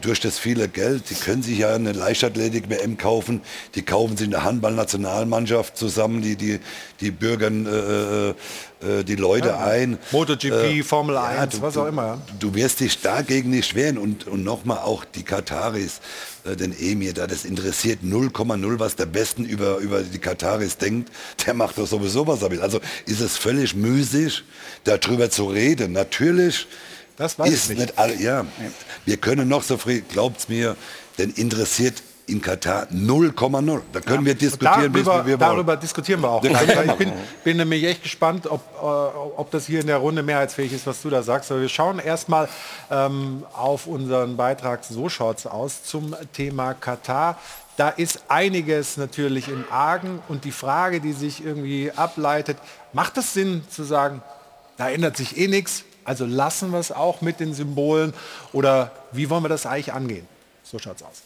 durch 0.00 0.20
das 0.20 0.38
viele 0.38 0.68
Geld, 0.68 1.10
die 1.10 1.14
können 1.14 1.42
sich 1.42 1.58
ja 1.58 1.74
eine 1.74 1.92
Leichtathletik-WM 1.92 2.96
kaufen, 2.98 3.40
die 3.74 3.82
kaufen 3.82 4.16
sich 4.16 4.26
eine 4.28 4.44
Handballnationalmannschaft 4.44 5.76
zusammen, 5.76 6.22
die, 6.22 6.36
die, 6.36 6.60
die 7.00 7.10
bürgern 7.10 7.66
äh, 7.66 8.28
äh, 8.30 9.04
die 9.04 9.16
Leute 9.16 9.48
Ja. 9.48 9.64
ein. 9.64 9.98
MotoGP, 10.10 10.84
Formel 10.84 11.16
1, 11.16 11.56
du, 11.56 11.62
was 11.62 11.76
auch 11.76 11.86
immer. 11.86 12.02
Ja. 12.02 12.22
Du, 12.38 12.48
du 12.50 12.54
wirst 12.54 12.80
dich 12.80 13.00
dagegen 13.00 13.50
nicht 13.50 13.74
wehren 13.74 13.98
und, 13.98 14.26
und 14.26 14.44
nochmal 14.44 14.78
auch 14.78 15.04
die 15.04 15.22
Kataris, 15.22 16.00
äh, 16.44 16.56
den 16.56 16.72
Emir 16.78 17.12
da, 17.14 17.26
das 17.26 17.44
interessiert 17.44 18.00
0,0, 18.04 18.78
was 18.78 18.96
der 18.96 19.06
Besten 19.06 19.44
über, 19.44 19.78
über 19.78 20.02
die 20.02 20.18
Kataris 20.18 20.76
denkt. 20.76 21.10
Der 21.46 21.54
macht 21.54 21.78
doch 21.78 21.86
sowieso, 21.86 22.26
was 22.26 22.42
er 22.42 22.50
will. 22.50 22.60
Also 22.60 22.80
ist 23.06 23.20
es 23.20 23.36
völlig 23.36 23.74
müßig, 23.74 24.42
darüber 24.84 25.30
zu 25.30 25.46
reden. 25.46 25.92
Natürlich 25.92 26.66
Das 27.22 27.38
weiß 27.38 27.50
ist 27.50 27.70
ich 27.70 27.78
nicht. 27.78 27.98
alle, 27.98 28.16
ja. 28.16 28.44
Wir 29.04 29.16
können 29.16 29.48
noch 29.48 29.62
so 29.62 29.76
viel, 29.76 30.02
glaubt's 30.02 30.48
mir, 30.48 30.76
denn 31.18 31.30
interessiert 31.30 32.02
in 32.26 32.40
Katar 32.40 32.86
0,0. 32.92 33.80
Da 33.92 34.00
können 34.00 34.24
wir 34.24 34.34
diskutieren, 34.34 34.92
bis 34.92 35.04
darüber, 35.04 35.26
wir 35.26 35.32
wollen. 35.32 35.38
darüber 35.40 35.76
diskutieren 35.76 36.20
wir 36.20 36.30
auch. 36.30 36.42
Ja, 36.44 36.56
Also 36.58 36.72
ich 36.82 36.92
bin, 36.94 37.12
bin 37.44 37.56
nämlich 37.58 37.84
echt 37.84 38.02
gespannt, 38.02 38.46
ob, 38.48 38.60
äh, 38.74 38.84
ob 38.84 39.50
das 39.50 39.66
hier 39.66 39.80
in 39.80 39.86
der 39.86 39.98
Runde 39.98 40.22
mehrheitsfähig 40.22 40.72
ist, 40.72 40.86
was 40.86 41.02
du 41.02 41.10
da 41.10 41.22
sagst. 41.22 41.50
Aber 41.52 41.60
wir 41.60 41.68
schauen 41.68 41.98
erstmal 42.00 42.48
ähm, 42.90 43.44
auf 43.52 43.86
unseren 43.86 44.36
Beitrag 44.36 44.84
So 44.84 45.08
schaut's 45.08 45.46
aus 45.46 45.84
zum 45.84 46.16
Thema 46.32 46.74
Katar. 46.74 47.38
Da 47.76 47.88
ist 47.88 48.22
einiges 48.28 48.96
natürlich 48.96 49.48
im 49.48 49.64
Argen 49.70 50.20
und 50.28 50.44
die 50.44 50.52
Frage, 50.52 51.00
die 51.00 51.12
sich 51.12 51.44
irgendwie 51.44 51.90
ableitet, 51.94 52.56
macht 52.92 53.16
es 53.18 53.32
Sinn 53.32 53.62
zu 53.70 53.82
sagen, 53.84 54.22
da 54.76 54.90
ändert 54.90 55.16
sich 55.16 55.38
eh 55.38 55.48
nichts, 55.48 55.84
also 56.04 56.24
lassen 56.26 56.72
wir 56.72 56.78
es 56.78 56.92
auch 56.92 57.20
mit 57.20 57.40
den 57.40 57.54
Symbolen 57.54 58.12
oder 58.52 58.92
wie 59.12 59.30
wollen 59.30 59.44
wir 59.44 59.48
das 59.48 59.66
eigentlich 59.66 59.92
angehen? 59.92 60.26
So 60.62 60.78
schaut's 60.78 61.02
aus. 61.02 61.22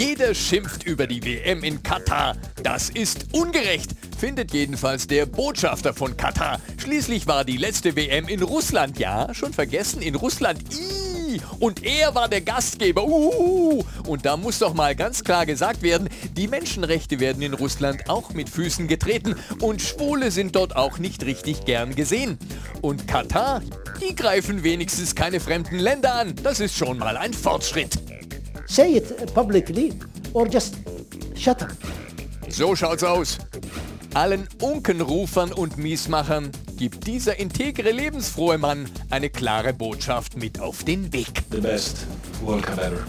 Jeder 0.00 0.34
schimpft 0.34 0.84
über 0.84 1.06
die 1.06 1.22
WM 1.22 1.62
in 1.62 1.82
Katar. 1.82 2.36
Das 2.62 2.88
ist 2.88 3.26
ungerecht, 3.32 3.90
findet 4.18 4.52
jedenfalls 4.52 5.06
der 5.06 5.26
Botschafter 5.26 5.92
von 5.92 6.16
Katar. 6.16 6.58
Schließlich 6.78 7.26
war 7.26 7.44
die 7.44 7.58
letzte 7.58 7.96
WM 7.96 8.26
in 8.28 8.42
Russland, 8.42 8.98
ja, 8.98 9.34
schon 9.34 9.52
vergessen, 9.52 10.00
in 10.00 10.14
Russland. 10.14 10.62
Und 11.58 11.84
er 11.84 12.14
war 12.14 12.28
der 12.28 12.40
Gastgeber. 12.40 13.04
Uh, 13.04 13.82
und 14.06 14.24
da 14.24 14.36
muss 14.36 14.58
doch 14.58 14.74
mal 14.74 14.94
ganz 14.94 15.24
klar 15.24 15.46
gesagt 15.46 15.82
werden, 15.82 16.08
die 16.36 16.48
Menschenrechte 16.48 17.20
werden 17.20 17.42
in 17.42 17.54
Russland 17.54 18.08
auch 18.08 18.32
mit 18.32 18.48
Füßen 18.48 18.88
getreten 18.88 19.36
und 19.60 19.82
Schwule 19.82 20.30
sind 20.30 20.56
dort 20.56 20.76
auch 20.76 20.98
nicht 20.98 21.24
richtig 21.24 21.64
gern 21.64 21.94
gesehen. 21.94 22.38
Und 22.80 23.06
Katar, 23.06 23.62
die 24.00 24.14
greifen 24.14 24.62
wenigstens 24.62 25.14
keine 25.14 25.40
fremden 25.40 25.78
Länder 25.78 26.14
an. 26.14 26.34
Das 26.42 26.60
ist 26.60 26.76
schon 26.76 26.98
mal 26.98 27.16
ein 27.16 27.32
Fortschritt. 27.32 27.98
Say 28.66 28.96
it 28.96 29.34
publicly 29.34 29.92
or 30.32 30.46
just 30.46 30.76
shut 31.36 31.62
up. 31.62 31.70
So 32.48 32.74
schaut's 32.74 33.04
aus. 33.04 33.38
Allen 34.14 34.48
Unkenrufern 34.60 35.52
und 35.52 35.76
Miesmachern 35.76 36.50
gibt 36.80 37.06
dieser 37.06 37.38
integre, 37.38 37.90
lebensfrohe 37.90 38.56
Mann 38.56 38.88
eine 39.10 39.28
klare 39.28 39.74
Botschaft 39.74 40.38
mit 40.38 40.60
auf 40.60 40.82
den 40.82 41.12
Weg. 41.12 41.42
The 41.50 41.60
best 41.60 42.06
Cup 42.42 42.78
ever. 42.78 43.06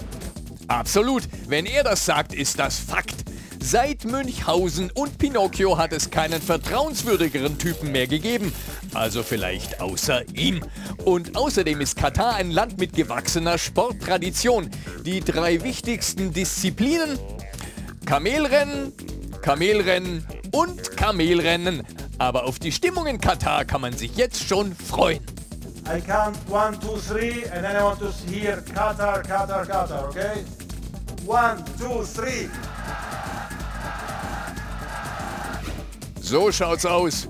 Absolut. 0.67 1.23
Wenn 1.47 1.65
er 1.65 1.85
das 1.85 2.05
sagt, 2.05 2.33
ist 2.33 2.59
das 2.59 2.77
Fakt. 2.79 3.15
Seit 3.61 4.03
Münchhausen 4.03 4.91
und 4.91 5.17
Pinocchio 5.17 5.77
hat 5.77 5.93
es 5.93 6.11
keinen 6.11 6.41
vertrauenswürdigeren 6.41 7.57
Typen 7.57 7.93
mehr 7.93 8.07
gegeben. 8.07 8.51
Also 8.93 9.23
vielleicht 9.23 9.79
außer 9.79 10.27
ihm. 10.35 10.65
Und 11.05 11.37
außerdem 11.37 11.79
ist 11.79 11.95
Katar 11.95 12.35
ein 12.35 12.51
Land 12.51 12.77
mit 12.77 12.91
gewachsener 12.91 13.57
Sporttradition. 13.57 14.69
Die 15.05 15.21
drei 15.21 15.63
wichtigsten 15.63 16.33
Disziplinen 16.33 17.17
Kamelrennen, 18.05 18.91
Kamelrennen 19.41 20.27
und 20.51 20.97
Kamelrennen. 20.97 21.83
Aber 22.21 22.43
auf 22.43 22.59
die 22.59 22.71
Stimmung 22.71 23.07
in 23.07 23.19
Katar 23.19 23.65
kann 23.65 23.81
man 23.81 23.93
sich 23.97 24.15
jetzt 24.15 24.47
schon 24.47 24.75
freuen. 24.75 25.25
I 25.87 25.99
count 25.99 26.37
one, 26.47 26.79
two, 26.79 26.95
three, 26.97 27.45
and 27.51 27.65
then 27.65 27.75
I 27.75 27.81
want 27.81 27.97
to 27.97 28.11
hear 28.31 28.61
Qatar, 28.61 29.23
Qatar, 29.23 29.65
Qatar, 29.65 30.07
okay? 30.09 30.45
One, 31.25 31.63
two, 31.79 32.03
three. 32.03 32.47
So 36.21 36.51
schaut's 36.51 36.85
aus. 36.85 37.27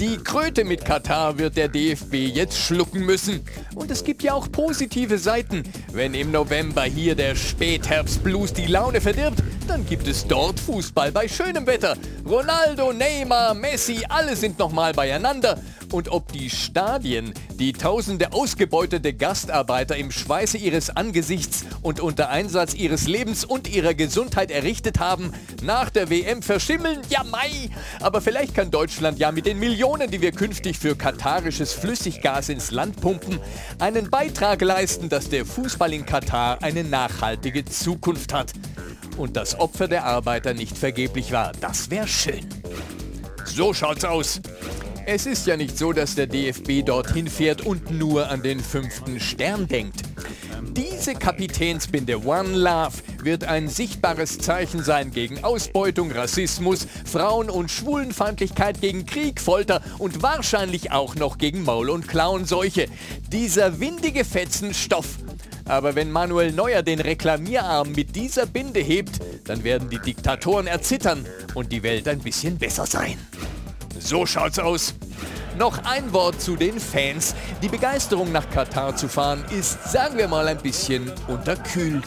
Die 0.00 0.16
Kröte 0.16 0.64
mit 0.64 0.82
Katar 0.82 1.36
wird 1.36 1.58
der 1.58 1.68
DFB 1.68 2.14
jetzt 2.14 2.56
schlucken 2.56 3.04
müssen. 3.04 3.44
Und 3.74 3.90
es 3.90 4.02
gibt 4.02 4.22
ja 4.22 4.32
auch 4.32 4.50
positive 4.50 5.18
Seiten. 5.18 5.62
Wenn 5.92 6.14
im 6.14 6.30
November 6.30 6.84
hier 6.84 7.14
der 7.14 7.36
Spätherbstblues 7.36 8.54
die 8.54 8.64
Laune 8.64 9.02
verdirbt, 9.02 9.42
dann 9.68 9.84
gibt 9.84 10.08
es 10.08 10.26
dort 10.26 10.58
Fußball 10.58 11.12
bei 11.12 11.28
schönem 11.28 11.66
Wetter. 11.66 11.98
Ronaldo, 12.26 12.94
Neymar, 12.94 13.52
Messi, 13.52 14.02
alle 14.08 14.36
sind 14.36 14.58
nochmal 14.58 14.94
beieinander. 14.94 15.58
Und 15.92 16.08
ob 16.10 16.32
die 16.32 16.50
Stadien, 16.50 17.34
die 17.58 17.72
tausende 17.72 18.32
ausgebeutete 18.32 19.12
Gastarbeiter 19.12 19.96
im 19.96 20.12
Schweiße 20.12 20.56
ihres 20.56 20.90
Angesichts 20.90 21.64
und 21.82 22.00
unter 22.00 22.30
Einsatz 22.30 22.74
ihres 22.74 23.08
Lebens 23.08 23.44
und 23.44 23.68
ihrer 23.68 23.94
Gesundheit 23.94 24.50
errichtet 24.52 25.00
haben, 25.00 25.32
nach 25.62 25.90
der 25.90 26.08
WM 26.08 26.42
verschimmeln, 26.42 27.00
ja 27.08 27.24
mei. 27.24 27.70
Aber 28.00 28.20
vielleicht 28.20 28.54
kann 28.54 28.70
Deutschland 28.70 29.18
ja 29.18 29.32
mit 29.32 29.46
den 29.46 29.58
Millionen, 29.58 30.10
die 30.10 30.20
wir 30.20 30.30
künftig 30.30 30.78
für 30.78 30.94
katarisches 30.94 31.72
Flüssiggas 31.72 32.48
ins 32.48 32.70
Land 32.70 33.00
pumpen, 33.00 33.40
einen 33.80 34.10
Beitrag 34.10 34.62
leisten, 34.62 35.08
dass 35.08 35.28
der 35.28 35.44
Fußball 35.44 35.92
in 35.92 36.06
Katar 36.06 36.62
eine 36.62 36.84
nachhaltige 36.84 37.64
Zukunft 37.64 38.32
hat. 38.32 38.52
Und 39.16 39.36
das 39.36 39.58
Opfer 39.58 39.88
der 39.88 40.04
Arbeiter 40.04 40.54
nicht 40.54 40.78
vergeblich 40.78 41.32
war. 41.32 41.52
Das 41.60 41.90
wäre 41.90 42.06
schön. 42.06 42.46
So 43.44 43.74
schaut's 43.74 44.04
aus. 44.04 44.40
Es 45.12 45.26
ist 45.26 45.48
ja 45.48 45.56
nicht 45.56 45.76
so, 45.76 45.92
dass 45.92 46.14
der 46.14 46.28
DFB 46.28 46.86
dorthin 46.86 47.26
fährt 47.26 47.66
und 47.66 47.90
nur 47.90 48.28
an 48.28 48.44
den 48.44 48.60
fünften 48.60 49.18
Stern 49.18 49.66
denkt. 49.66 50.02
Diese 50.76 51.14
Kapitänsbinde 51.14 52.24
One 52.24 52.56
Love 52.56 52.92
wird 53.20 53.42
ein 53.42 53.68
sichtbares 53.68 54.38
Zeichen 54.38 54.84
sein 54.84 55.10
gegen 55.10 55.42
Ausbeutung, 55.42 56.12
Rassismus, 56.12 56.86
Frauen- 57.04 57.50
und 57.50 57.72
Schwulenfeindlichkeit, 57.72 58.80
gegen 58.80 59.04
Krieg, 59.04 59.40
Folter 59.40 59.82
und 59.98 60.22
wahrscheinlich 60.22 60.92
auch 60.92 61.16
noch 61.16 61.38
gegen 61.38 61.64
Maul- 61.64 61.90
und 61.90 62.06
Klauenseuche. 62.06 62.86
Dieser 63.32 63.80
windige 63.80 64.24
Fetzen 64.24 64.72
Stoff. 64.74 65.18
Aber 65.64 65.96
wenn 65.96 66.12
Manuel 66.12 66.52
Neuer 66.52 66.82
den 66.82 67.00
Reklamierarm 67.00 67.90
mit 67.96 68.14
dieser 68.14 68.46
Binde 68.46 68.78
hebt, 68.78 69.18
dann 69.42 69.64
werden 69.64 69.90
die 69.90 69.98
Diktatoren 69.98 70.68
erzittern 70.68 71.26
und 71.54 71.72
die 71.72 71.82
Welt 71.82 72.06
ein 72.06 72.20
bisschen 72.20 72.58
besser 72.58 72.86
sein. 72.86 73.18
So 74.00 74.26
schaut's 74.26 74.58
aus. 74.58 74.94
Noch 75.56 75.84
ein 75.84 76.12
Wort 76.12 76.40
zu 76.40 76.56
den 76.56 76.80
Fans. 76.80 77.34
Die 77.62 77.68
Begeisterung 77.68 78.32
nach 78.32 78.48
Katar 78.50 78.96
zu 78.96 79.08
fahren 79.08 79.44
ist, 79.56 79.92
sagen 79.92 80.16
wir 80.16 80.26
mal, 80.26 80.48
ein 80.48 80.58
bisschen 80.58 81.12
unterkühlt. 81.28 82.06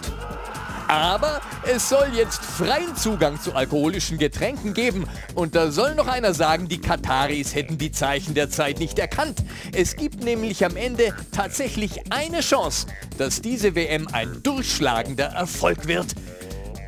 Aber 0.87 1.39
es 1.71 1.87
soll 1.87 2.09
jetzt 2.13 2.43
freien 2.43 2.95
Zugang 2.95 3.39
zu 3.39 3.55
alkoholischen 3.55 4.17
Getränken 4.17 4.73
geben. 4.73 5.07
Und 5.33 5.55
da 5.55 5.71
soll 5.71 5.95
noch 5.95 6.07
einer 6.07 6.33
sagen, 6.33 6.67
die 6.67 6.81
Kataris 6.81 7.55
hätten 7.55 7.77
die 7.77 7.91
Zeichen 7.91 8.33
der 8.33 8.49
Zeit 8.49 8.79
nicht 8.79 8.99
erkannt. 8.99 9.43
Es 9.71 9.95
gibt 9.95 10.23
nämlich 10.23 10.65
am 10.65 10.75
Ende 10.75 11.13
tatsächlich 11.31 12.11
eine 12.11 12.41
Chance, 12.41 12.87
dass 13.17 13.41
diese 13.41 13.75
WM 13.75 14.07
ein 14.11 14.41
durchschlagender 14.43 15.27
Erfolg 15.27 15.87
wird. 15.87 16.07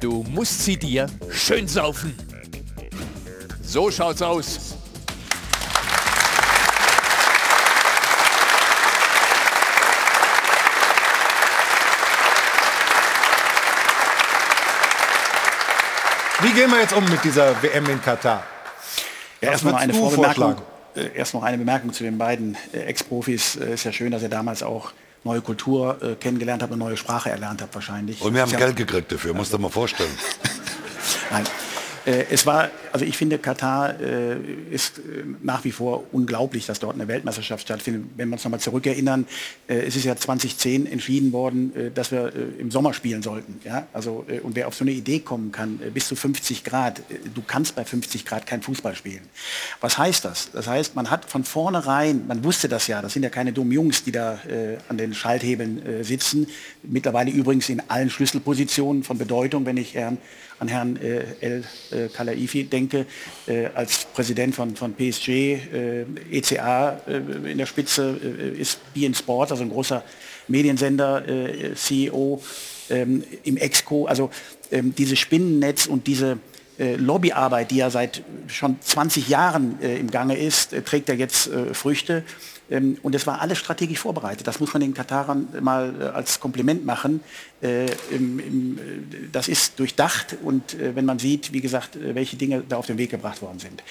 Du 0.01 0.23
musst 0.23 0.65
sie 0.65 0.77
dir 0.77 1.07
schön 1.31 1.67
saufen. 1.67 2.15
So 3.61 3.91
schaut's 3.91 4.21
aus. 4.21 4.74
Wie 16.41 16.51
gehen 16.51 16.69
wir 16.69 16.81
jetzt 16.81 16.93
um 16.93 17.03
mit 17.05 17.23
dieser 17.23 17.61
WM 17.61 17.89
in 17.89 18.01
Katar? 18.01 18.43
Ja, 19.41 19.49
Was 19.49 19.53
erst 19.53 19.63
noch 19.63 19.71
würdest 19.71 19.83
eine 19.83 19.93
Vorbemerkung. 19.93 20.55
Äh, 20.95 21.09
Erst 21.15 21.33
noch 21.33 21.43
eine 21.43 21.57
Bemerkung 21.57 21.93
zu 21.93 22.03
den 22.03 22.17
beiden 22.17 22.57
äh, 22.73 22.79
Ex-Profis. 22.79 23.57
Äh, 23.57 23.73
Ist 23.73 23.83
ja 23.83 23.91
schön, 23.91 24.11
dass 24.11 24.21
ihr 24.21 24.29
damals 24.29 24.63
auch 24.63 24.91
neue 25.23 25.41
Kultur 25.41 25.97
kennengelernt 26.19 26.61
habt 26.61 26.71
und 26.71 26.77
neue 26.77 26.95
Sprache 26.97 27.31
erlernt 27.31 27.59
habt 27.59 27.73
wahrscheinlich. 27.73 28.21
Und 28.21 28.35
wir 28.35 28.43
haben 28.43 28.55
Geld 28.55 28.75
gekriegt 28.75 29.11
dafür, 29.11 29.33
musst 29.33 29.51
du 29.51 29.57
dir 29.57 29.63
mal 29.63 29.69
vorstellen. 29.69 30.15
Nein. 31.31 31.43
Äh, 32.05 32.25
es 32.29 32.45
war, 32.45 32.69
also 32.91 33.05
ich 33.05 33.17
finde, 33.17 33.39
Katar 33.39 33.99
äh, 33.99 34.37
ist 34.69 34.99
äh, 34.99 35.01
nach 35.41 35.63
wie 35.63 35.71
vor 35.71 36.03
unglaublich, 36.11 36.65
dass 36.65 36.79
dort 36.79 36.95
eine 36.95 37.07
Weltmeisterschaft 37.07 37.63
stattfindet. 37.63 38.03
Wenn 38.15 38.29
wir 38.29 38.33
uns 38.33 38.43
nochmal 38.43 38.59
zurückerinnern, 38.59 39.25
es 39.67 39.95
ist 39.95 40.05
ja 40.05 40.15
2010 40.15 40.85
entschieden 40.85 41.31
worden, 41.31 41.91
dass 41.93 42.11
wir 42.11 42.31
im 42.59 42.69
Sommer 42.71 42.93
spielen 42.93 43.23
sollten. 43.23 43.59
Ja? 43.63 43.87
Also, 43.93 44.25
und 44.43 44.55
wer 44.55 44.67
auf 44.67 44.75
so 44.75 44.83
eine 44.83 44.91
Idee 44.91 45.19
kommen 45.19 45.51
kann, 45.51 45.79
bis 45.93 46.07
zu 46.07 46.15
50 46.15 46.63
Grad, 46.63 47.01
du 47.33 47.41
kannst 47.45 47.75
bei 47.75 47.83
50 47.83 48.25
Grad 48.25 48.45
kein 48.45 48.61
Fußball 48.61 48.95
spielen. 48.95 49.21
Was 49.81 49.97
heißt 49.97 50.25
das? 50.25 50.51
Das 50.51 50.67
heißt, 50.67 50.95
man 50.95 51.09
hat 51.09 51.25
von 51.25 51.43
vornherein, 51.43 52.27
man 52.27 52.43
wusste 52.43 52.69
das 52.69 52.87
ja, 52.87 53.01
das 53.01 53.13
sind 53.13 53.23
ja 53.23 53.29
keine 53.29 53.53
dummen 53.53 53.71
Jungs, 53.71 54.03
die 54.03 54.11
da 54.11 54.39
an 54.87 54.97
den 54.97 55.13
Schalthebeln 55.13 56.03
sitzen. 56.03 56.47
Mittlerweile 56.83 57.31
übrigens 57.31 57.69
in 57.69 57.81
allen 57.87 58.09
Schlüsselpositionen 58.09 59.03
von 59.03 59.17
Bedeutung, 59.17 59.65
wenn 59.65 59.77
ich 59.77 59.95
Herrn 59.95 60.17
an 60.59 60.67
Herrn 60.67 60.97
äh, 60.97 61.23
El 61.41 61.63
äh, 61.91 62.07
Khalaifi 62.07 62.65
denke, 62.65 63.05
äh, 63.47 63.67
als 63.67 64.05
Präsident 64.13 64.55
von, 64.55 64.75
von 64.75 64.93
PSG, 64.93 65.57
ECA 66.31 67.01
in 67.07 67.57
der 67.57 67.65
Spitze 67.65 68.17
ist 68.57 68.79
BN 68.93 69.13
Sport, 69.13 69.51
also 69.51 69.63
ein 69.63 69.69
großer 69.69 70.03
Mediensender, 70.47 71.23
CEO 71.75 72.41
ähm, 72.89 73.23
im 73.43 73.57
Exco. 73.57 74.05
Also 74.05 74.29
ähm, 74.71 74.93
dieses 74.95 75.19
Spinnennetz 75.19 75.87
und 75.87 76.07
diese 76.07 76.37
Lobbyarbeit, 76.77 77.71
die 77.71 77.77
ja 77.77 77.89
seit 77.89 78.23
schon 78.47 78.81
20 78.81 79.29
Jahren 79.29 79.81
äh, 79.81 79.97
im 79.97 80.11
Gange 80.11 80.37
ist, 80.37 80.73
äh, 80.73 80.81
trägt 80.81 81.09
ja 81.09 81.15
jetzt 81.15 81.47
äh, 81.47 81.73
Früchte. 81.73 82.23
Ähm, 82.69 82.97
und 83.03 83.13
es 83.15 83.27
war 83.27 83.41
alles 83.41 83.59
strategisch 83.59 83.99
vorbereitet. 83.99 84.47
Das 84.47 84.59
muss 84.59 84.73
man 84.73 84.81
den 84.81 84.93
Katarern 84.93 85.47
mal 85.61 85.93
äh, 85.99 86.03
als 86.05 86.39
Kompliment 86.39 86.85
machen. 86.85 87.21
Äh, 87.61 87.85
äh, 87.85 87.91
das 89.31 89.47
ist 89.47 89.79
durchdacht 89.79 90.37
und 90.43 90.73
äh, 90.73 90.95
wenn 90.95 91.05
man 91.05 91.19
sieht, 91.19 91.53
wie 91.53 91.61
gesagt, 91.61 91.95
äh, 91.95 92.15
welche 92.15 92.35
Dinge 92.37 92.63
da 92.67 92.77
auf 92.77 92.87
den 92.87 92.97
Weg 92.97 93.11
gebracht 93.11 93.41
worden 93.41 93.59
sind. 93.59 93.83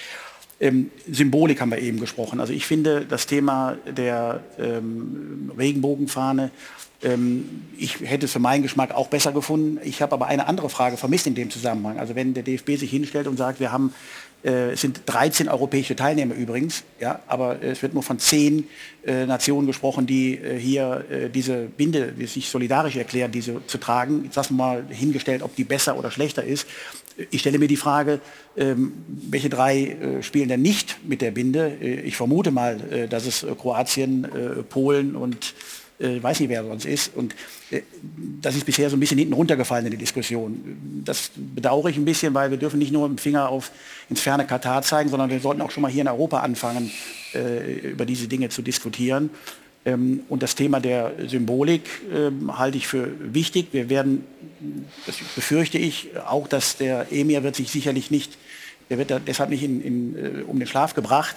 Ähm, 0.59 0.89
Symbolik 1.11 1.59
haben 1.59 1.71
wir 1.71 1.79
eben 1.79 1.99
gesprochen. 1.99 2.39
Also 2.39 2.53
ich 2.53 2.65
finde 2.65 3.05
das 3.05 3.27
Thema 3.27 3.77
der 3.85 4.41
ähm, 4.57 5.51
Regenbogenfahne, 5.57 6.51
ähm, 7.03 7.63
ich 7.77 7.99
hätte 8.01 8.25
es 8.25 8.31
für 8.31 8.39
meinen 8.39 8.63
Geschmack 8.63 8.93
auch 8.93 9.07
besser 9.07 9.31
gefunden. 9.31 9.79
Ich 9.83 10.01
habe 10.01 10.13
aber 10.13 10.27
eine 10.27 10.47
andere 10.47 10.69
Frage 10.69 10.97
vermisst 10.97 11.27
in 11.27 11.35
dem 11.35 11.49
Zusammenhang. 11.49 11.99
Also 11.99 12.15
wenn 12.15 12.33
der 12.33 12.43
DFB 12.43 12.77
sich 12.77 12.89
hinstellt 12.89 13.27
und 13.27 13.37
sagt, 13.37 13.59
wir 13.59 13.71
haben, 13.71 13.93
äh, 14.43 14.71
es 14.71 14.81
sind 14.81 15.01
13 15.05 15.49
europäische 15.49 15.95
Teilnehmer 15.95 16.35
übrigens, 16.35 16.83
ja, 16.99 17.19
aber 17.27 17.61
es 17.61 17.81
wird 17.83 17.93
nur 17.93 18.03
von 18.03 18.17
10 18.17 18.67
äh, 19.05 19.25
Nationen 19.25 19.67
gesprochen, 19.67 20.07
die 20.07 20.35
äh, 20.35 20.57
hier 20.57 21.05
äh, 21.09 21.29
diese 21.29 21.65
Binde, 21.65 22.13
die 22.13 22.27
sich 22.27 22.49
solidarisch 22.49 22.95
erklären, 22.95 23.31
diese 23.31 23.65
zu 23.67 23.77
tragen. 23.77 24.23
Jetzt 24.23 24.35
lassen 24.35 24.55
wir 24.55 24.65
mal 24.65 24.85
hingestellt, 24.89 25.43
ob 25.43 25.55
die 25.55 25.63
besser 25.63 25.97
oder 25.97 26.11
schlechter 26.11 26.43
ist. 26.43 26.65
Ich 27.31 27.41
stelle 27.41 27.59
mir 27.59 27.67
die 27.67 27.77
Frage, 27.77 28.19
ähm, 28.57 28.93
welche 29.07 29.49
drei 29.49 29.85
äh, 29.85 30.23
spielen 30.23 30.49
denn 30.49 30.61
nicht 30.61 30.97
mit 31.05 31.21
der 31.21 31.31
Binde? 31.31 31.77
Äh, 31.81 32.01
ich 32.01 32.17
vermute 32.17 32.51
mal, 32.51 32.79
äh, 32.91 33.07
dass 33.07 33.25
es 33.25 33.45
Kroatien, 33.57 34.27
Polen 34.69 35.15
und 35.15 35.53
äh, 35.99 36.21
weiß 36.21 36.39
nicht, 36.41 36.49
wer 36.49 36.63
sonst 36.63 36.85
ist. 36.85 37.15
Und 37.15 37.35
äh, 37.71 37.81
das 38.41 38.55
ist 38.55 38.65
bisher 38.65 38.89
so 38.89 38.97
ein 38.97 38.99
bisschen 38.99 39.17
hinten 39.17 39.33
runtergefallen 39.33 39.85
in 39.85 39.91
die 39.91 39.97
Diskussion. 39.97 41.01
Das 41.05 41.31
bedauere 41.35 41.89
ich 41.89 41.97
ein 41.97 42.05
bisschen, 42.05 42.33
weil 42.33 42.51
wir 42.51 42.57
dürfen 42.57 42.79
nicht 42.79 42.91
nur 42.91 43.07
mit 43.07 43.17
dem 43.17 43.21
Finger 43.21 43.49
auf 43.49 43.71
ins 44.09 44.21
ferne 44.21 44.45
Katar 44.45 44.81
zeigen, 44.81 45.09
sondern 45.09 45.29
wir 45.29 45.39
sollten 45.39 45.61
auch 45.61 45.71
schon 45.71 45.81
mal 45.81 45.91
hier 45.91 46.01
in 46.01 46.07
Europa 46.07 46.41
anfangen, 46.41 46.91
äh, 47.33 47.91
über 47.91 48.05
diese 48.05 48.27
Dinge 48.27 48.49
zu 48.49 48.61
diskutieren. 48.61 49.29
Ähm, 49.85 50.21
und 50.29 50.41
das 50.41 50.55
Thema 50.55 50.79
der 50.79 51.13
Symbolik 51.27 51.83
ähm, 52.13 52.57
halte 52.57 52.77
ich 52.77 52.87
für 52.87 53.11
wichtig. 53.19 53.67
Wir 53.71 53.89
werden, 53.89 54.25
das 55.05 55.17
befürchte 55.35 55.77
ich, 55.77 56.09
auch 56.27 56.47
dass 56.47 56.77
der 56.77 57.11
Emir 57.11 57.43
wird 57.43 57.55
sich 57.55 57.71
sicherlich 57.71 58.09
nicht, 58.09 58.37
der 58.89 58.97
wird 58.97 59.13
deshalb 59.27 59.49
nicht 59.49 59.63
in, 59.63 59.81
in, 59.81 60.15
äh, 60.15 60.43
um 60.43 60.57
den 60.57 60.67
Schlaf 60.67 60.95
gebracht. 60.95 61.35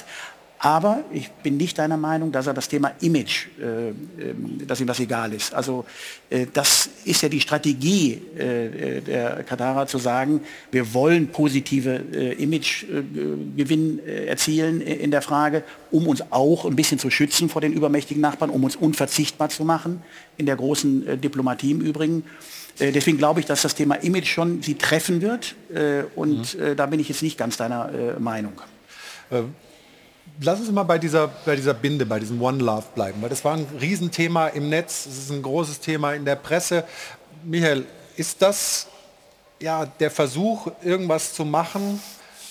Aber 0.60 1.04
ich 1.12 1.30
bin 1.30 1.56
nicht 1.56 1.78
deiner 1.78 1.96
Meinung, 1.96 2.32
dass 2.32 2.48
er 2.48 2.54
das 2.54 2.68
Thema 2.68 2.92
Image, 3.00 3.46
äh, 3.60 3.90
ähm, 3.90 4.66
dass 4.66 4.80
ihm 4.80 4.88
das 4.88 4.98
egal 4.98 5.32
ist. 5.32 5.54
Also 5.54 5.84
äh, 6.30 6.46
das 6.52 6.90
ist 7.04 7.22
ja 7.22 7.28
die 7.28 7.40
Strategie 7.40 8.20
äh, 8.36 9.00
der 9.00 9.44
Katarer 9.44 9.86
zu 9.86 9.98
sagen, 9.98 10.40
wir 10.72 10.92
wollen 10.94 11.28
positive 11.28 12.02
äh, 12.12 12.32
Imagegewinn 12.42 14.00
äh, 14.04 14.26
erzielen 14.26 14.80
in 14.80 15.12
der 15.12 15.22
Frage, 15.22 15.62
um 15.92 16.08
uns 16.08 16.24
auch 16.30 16.64
ein 16.64 16.74
bisschen 16.74 16.98
zu 16.98 17.08
schützen 17.10 17.48
vor 17.48 17.60
den 17.60 17.72
übermächtigen 17.72 18.20
Nachbarn, 18.20 18.50
um 18.50 18.64
uns 18.64 18.74
unverzichtbar 18.74 19.50
zu 19.50 19.64
machen, 19.64 20.02
in 20.36 20.46
der 20.46 20.56
großen 20.56 21.06
äh, 21.06 21.18
Diplomatie 21.18 21.70
im 21.70 21.80
Übrigen. 21.80 22.24
Äh, 22.80 22.90
Deswegen 22.90 23.16
glaube 23.16 23.38
ich, 23.38 23.46
dass 23.46 23.62
das 23.62 23.76
Thema 23.76 23.94
Image 23.94 24.26
schon 24.26 24.60
sie 24.62 24.74
treffen 24.74 25.20
wird. 25.22 25.54
äh, 25.72 26.02
Und 26.16 26.56
äh, 26.56 26.74
da 26.74 26.86
bin 26.86 26.98
ich 26.98 27.08
jetzt 27.08 27.22
nicht 27.22 27.38
ganz 27.38 27.56
deiner 27.56 27.92
äh, 27.92 28.18
Meinung. 28.18 28.60
Äh, 29.30 29.42
Lass 30.40 30.60
uns 30.60 30.70
mal 30.70 30.84
bei 30.84 30.98
dieser, 30.98 31.28
bei 31.44 31.56
dieser 31.56 31.74
Binde, 31.74 32.06
bei 32.06 32.20
diesem 32.20 32.40
One 32.40 32.62
Love 32.62 32.84
bleiben, 32.94 33.20
weil 33.20 33.28
das 33.28 33.44
war 33.44 33.54
ein 33.54 33.66
Riesenthema 33.80 34.46
im 34.48 34.68
Netz, 34.68 35.04
es 35.06 35.18
ist 35.18 35.30
ein 35.32 35.42
großes 35.42 35.80
Thema 35.80 36.12
in 36.12 36.24
der 36.24 36.36
Presse. 36.36 36.84
Michael, 37.42 37.84
ist 38.16 38.40
das 38.40 38.86
ja 39.58 39.86
der 39.86 40.12
Versuch, 40.12 40.68
irgendwas 40.84 41.34
zu 41.34 41.44
machen, 41.44 42.00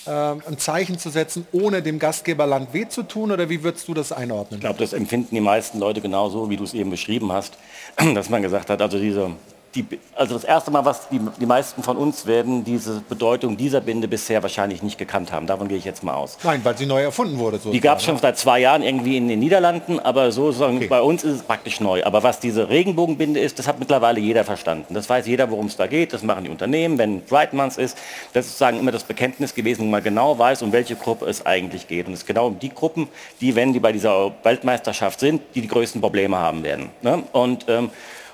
äh, 0.06 0.10
ein 0.12 0.58
Zeichen 0.58 1.00
zu 1.00 1.10
setzen, 1.10 1.48
ohne 1.54 1.82
dem 1.82 1.98
Gastgeberland 1.98 2.74
weh 2.74 2.90
zu 2.90 3.04
tun, 3.04 3.32
oder 3.32 3.48
wie 3.48 3.64
würdest 3.64 3.88
du 3.88 3.94
das 3.94 4.12
einordnen? 4.12 4.58
Ich 4.60 4.66
glaube, 4.66 4.80
das 4.80 4.92
empfinden 4.92 5.34
die 5.34 5.42
meisten 5.42 5.80
Leute 5.80 6.02
genauso, 6.02 6.50
wie 6.50 6.58
du 6.58 6.66
es 6.66 6.74
eben 6.74 6.90
beschrieben 6.90 7.32
hast, 7.32 7.58
dass 8.16 8.30
man 8.30 8.42
gesagt 8.42 8.70
hat, 8.70 8.82
also 8.82 9.00
diese, 9.00 9.32
die, 9.76 9.86
also 10.16 10.34
das 10.36 10.44
erste 10.44 10.72
Mal, 10.72 10.86
was 10.86 11.10
die, 11.10 11.20
die 11.40 11.46
meisten 11.46 11.84
von 11.84 11.98
uns 11.98 12.26
werden 12.26 12.64
diese 12.64 13.02
Bedeutung 13.08 13.58
dieser 13.58 13.82
Binde 13.82 14.08
bisher 14.08 14.42
wahrscheinlich 14.42 14.82
nicht 14.82 14.98
gekannt 14.98 15.32
haben. 15.32 15.48
Davon 15.48 15.68
gehe 15.68 15.78
ich 15.78 15.86
jetzt 15.86 16.04
mal 16.04 16.16
aus. 16.16 16.38
Nein, 16.44 16.62
weil 16.64 16.78
sie 16.78 16.86
neu 16.86 17.02
erfunden 17.02 17.38
wurde. 17.38 17.60
Die 17.60 17.80
gab 17.80 18.00
es 18.00 18.06
schon 18.06 18.18
seit 18.18 18.38
zwei 18.38 18.60
Jahren 18.60 18.82
irgendwie 18.82 19.18
in 19.18 19.28
den 19.28 19.40
Niederlanden, 19.40 20.00
aber 20.00 20.32
so 20.32 20.52
sozusagen 20.52 20.88
bei 20.88 21.02
uns 21.02 21.24
ist 21.24 21.36
es 21.36 21.42
praktisch 21.44 21.80
neu. 21.80 22.04
Aber 22.04 22.24
was 22.24 22.40
diese 22.40 22.70
Regenbogenbinde 22.70 23.40
ist, 23.40 23.60
das 23.60 23.68
hat 23.68 23.80
mittlerweile 23.80 24.20
jeder 24.20 24.44
verstanden. 24.44 24.94
Das 24.94 25.10
weiß 25.10 25.28
jeder, 25.28 25.50
worum 25.52 25.68
es 25.68 25.76
da 25.76 25.88
geht. 25.88 26.14
Das 26.14 26.24
machen 26.24 26.44
die 26.44 26.50
Unternehmen, 26.50 26.98
wenn 26.98 27.24
Pride 27.26 27.56
Month 27.56 27.78
ist. 27.78 27.98
Das 28.34 28.46
ist 28.46 28.54
sozusagen 28.54 28.80
immer 28.80 28.92
das 28.92 29.04
Bekenntnis 29.04 29.54
gewesen, 29.54 29.82
wo 29.82 29.90
man 29.90 30.04
genau 30.04 30.38
weiß, 30.38 30.62
um 30.62 30.72
welche 30.72 30.96
Gruppe 30.96 31.26
es 31.26 31.46
eigentlich 31.46 31.88
geht. 31.88 32.08
Und 32.08 32.14
es 32.14 32.20
ist 32.22 32.26
genau 32.26 32.48
um 32.48 32.60
die 32.60 32.70
Gruppen, 32.70 33.08
die, 33.42 33.56
wenn 33.56 33.74
die 33.74 33.80
bei 33.80 33.92
dieser 33.92 34.32
Weltmeisterschaft 34.44 35.20
sind, 35.20 35.42
die 35.56 35.62
die 35.62 35.68
größten 35.68 36.02
Probleme 36.02 36.38
haben 36.38 36.64
werden. 36.64 36.90
Ne? 37.02 37.24
Und 37.32 37.66
ähm, 37.68 37.90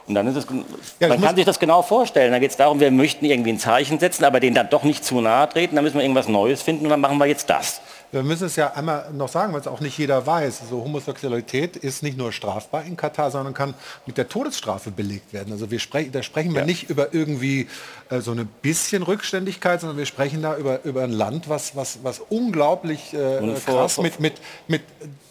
und 0.08 0.16
dann 0.16 0.28
ist 0.28 0.36
es, 0.36 0.46
man 0.50 1.22
kann 1.22 1.36
sich 1.36 1.46
das 1.46 1.60
genau 1.60 1.82
vorstellen. 1.82 2.32
Da 2.32 2.40
geht 2.40 2.52
es 2.52 2.58
darum, 2.58 2.80
wir 2.80 2.92
möchten 2.92 3.26
irgendwie 3.26 3.52
ein 3.54 3.60
Zeichen 3.60 4.00
setzen, 4.00 4.26
aber 4.26 4.40
denen 4.40 4.56
dann 4.56 4.70
doch 4.70 4.84
nicht 4.84 5.06
zu 5.06 5.22
nahe 5.22 5.48
treten. 5.50 5.76
Dann 5.76 5.84
müssen 5.86 5.96
wir 5.96 6.02
irgendwas 6.04 6.28
Neues 6.28 6.62
finden 6.62 6.86
und 6.86 6.90
dann 6.90 7.00
machen 7.02 7.18
wir 7.18 7.26
jetzt 7.26 7.50
das. 7.50 7.80
wir 8.12 8.22
müssen 8.22 8.46
es 8.48 8.56
ja 8.58 8.74
einmal 8.74 9.10
noch 9.14 9.30
sagen, 9.30 9.54
weil 9.54 9.62
es 9.62 9.68
auch 9.68 9.80
nicht 9.80 9.98
jeder 9.98 10.26
weiß. 10.28 10.62
Also 10.62 10.84
Homosexualität 10.84 11.78
ist 11.78 12.04
nicht 12.04 12.18
nur 12.18 12.32
strafbar 12.32 12.84
in 12.84 12.98
Katar, 12.98 13.32
sondern 13.32 13.54
kann 13.54 13.74
mit 14.06 14.18
der 14.18 14.28
Todesstrafe 14.28 14.92
belegt 14.92 15.32
werden. 15.34 15.52
Also 15.54 15.72
wir 15.72 15.80
sprechen, 15.80 16.12
da 16.12 16.22
sprechen 16.22 16.52
wir 16.54 16.60
Ja. 16.62 16.66
nicht 16.66 16.90
über 16.90 17.14
irgendwie 17.14 17.68
äh, 18.14 18.22
so 18.22 18.32
ein 18.32 18.48
bisschen 18.62 19.04
Rückständigkeit, 19.04 19.82
sondern 19.82 19.98
wir 19.98 20.06
sprechen 20.06 20.42
da 20.42 20.56
über, 20.58 20.84
über 20.84 21.04
ein 21.04 21.12
Land, 21.12 21.50
was, 21.50 21.76
was, 21.76 22.00
was 22.04 22.20
unglaublich 22.30 23.14
äh, 23.14 23.38
Und 23.40 23.58
vor- 23.60 23.76
krass 23.82 23.94
vor- 23.96 24.04
mit, 24.04 24.20
mit, 24.20 24.34
mit 24.68 24.82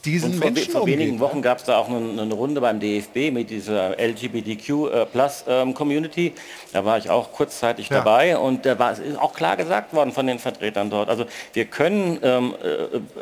diesen 0.04 0.32
Und 0.32 0.40
vor, 0.42 0.50
Menschen 0.50 0.72
vor 0.72 0.86
wenigen 0.86 1.12
umgeht. 1.12 1.20
Wochen 1.20 1.42
gab 1.42 1.58
es 1.58 1.64
da 1.64 1.76
auch 1.78 1.88
eine, 1.88 2.20
eine 2.22 2.34
Runde 2.34 2.60
beim 2.60 2.80
DFB 2.80 3.30
mit 3.32 3.50
dieser 3.50 3.96
LGBTQ 4.00 4.68
äh, 4.92 5.06
Plus 5.06 5.44
ähm, 5.46 5.74
Community. 5.74 6.32
Da 6.72 6.84
war 6.84 6.98
ich 6.98 7.08
auch 7.08 7.30
kurzzeitig 7.32 7.88
Ja. 7.88 7.98
dabei 7.98 8.36
und 8.36 8.66
da 8.66 8.78
war 8.80 8.90
es 8.92 8.98
ist 8.98 9.16
auch 9.18 9.32
klar 9.32 9.56
gesagt 9.56 9.94
worden 9.94 10.10
von 10.12 10.26
den 10.26 10.40
Vertretern 10.40 10.90
dort. 10.90 11.08
Also 11.08 11.26
wir 11.52 11.66
können 11.66 12.18
ähm, 12.22 12.54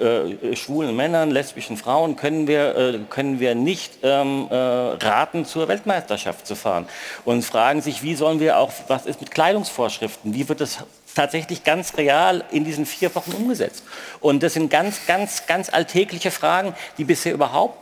äh, 0.00 0.04
äh, 0.52 0.56
schwulen 0.56 0.96
Männern, 0.96 1.30
lesbischen 1.30 1.76
Frauen 1.76 2.16
können 2.16 2.46
wir 2.46 2.74
äh, 2.76 2.98
können 3.10 3.40
wir 3.40 3.54
nicht 3.54 3.98
ähm, 4.02 4.46
äh, 4.50 4.54
raten 4.54 5.44
zur 5.44 5.68
Weltmeisterschaft 5.68 6.46
zu 6.46 6.54
fahren 6.54 6.86
und 7.26 7.44
fragen 7.44 7.82
sich, 7.82 8.02
wie 8.02 8.14
sollen 8.14 8.40
wir 8.40 8.56
auch 8.58 8.72
was 8.88 9.04
ist 9.04 9.20
mit 9.20 9.32
Kleidungsvorschriften? 9.50 10.32
Wie 10.34 10.48
wird 10.48 10.60
es 10.60 10.78
tatsächlich 11.14 11.64
ganz 11.64 11.96
real 11.96 12.44
in 12.52 12.64
diesen 12.64 12.86
vier 12.86 13.12
Wochen 13.16 13.32
umgesetzt. 13.32 13.82
Und 14.20 14.44
das 14.44 14.54
sind 14.54 14.70
ganz, 14.70 15.06
ganz, 15.08 15.46
ganz 15.48 15.68
alltägliche 15.68 16.30
Fragen, 16.30 16.72
die 16.98 17.04
bisher 17.04 17.34
überhaupt 17.34 17.76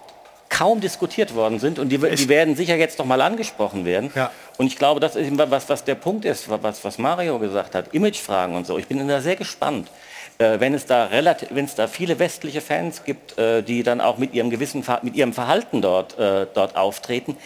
kaum 0.48 0.80
diskutiert 0.80 1.34
worden 1.34 1.60
sind 1.60 1.78
und 1.78 1.90
die, 1.90 1.98
die 1.98 2.28
werden 2.30 2.56
sicher 2.56 2.76
jetzt 2.76 2.98
noch 2.98 3.04
mal 3.04 3.20
angesprochen 3.20 3.84
werden. 3.84 4.10
Und 4.56 4.66
ich 4.66 4.78
glaube, 4.78 4.98
das 4.98 5.14
ist 5.14 5.26
eben 5.26 5.38
was, 5.38 5.68
was 5.68 5.84
der 5.84 5.94
Punkt 5.94 6.24
ist, 6.24 6.48
was, 6.48 6.82
was 6.82 6.96
Mario 6.96 7.38
gesagt 7.38 7.74
hat, 7.74 7.92
Imagefragen 7.92 8.56
und 8.56 8.66
so. 8.66 8.78
Ich 8.78 8.86
bin 8.86 9.06
da 9.06 9.20
sehr 9.20 9.36
gespannt. 9.36 9.90
Äh, 10.38 10.58
wenn 10.60 10.72
es 10.72 10.86
da 10.86 11.06
relativ, 11.06 11.48
wenn 11.52 11.66
es 11.66 11.74
da 11.74 11.86
viele 11.86 12.18
westliche 12.18 12.62
Fans 12.62 13.04
gibt, 13.04 13.36
äh, 13.38 13.62
die 13.62 13.82
dann 13.82 14.00
auch 14.00 14.16
mit 14.16 14.32
ihrem 14.32 14.48
gewissen, 14.48 14.84
mit 15.02 15.16
ihrem 15.16 15.34
Verhalten 15.34 15.82
dort, 15.82 16.18
äh, 16.18 16.46
dort 16.54 16.76
auftreten, 16.76 17.36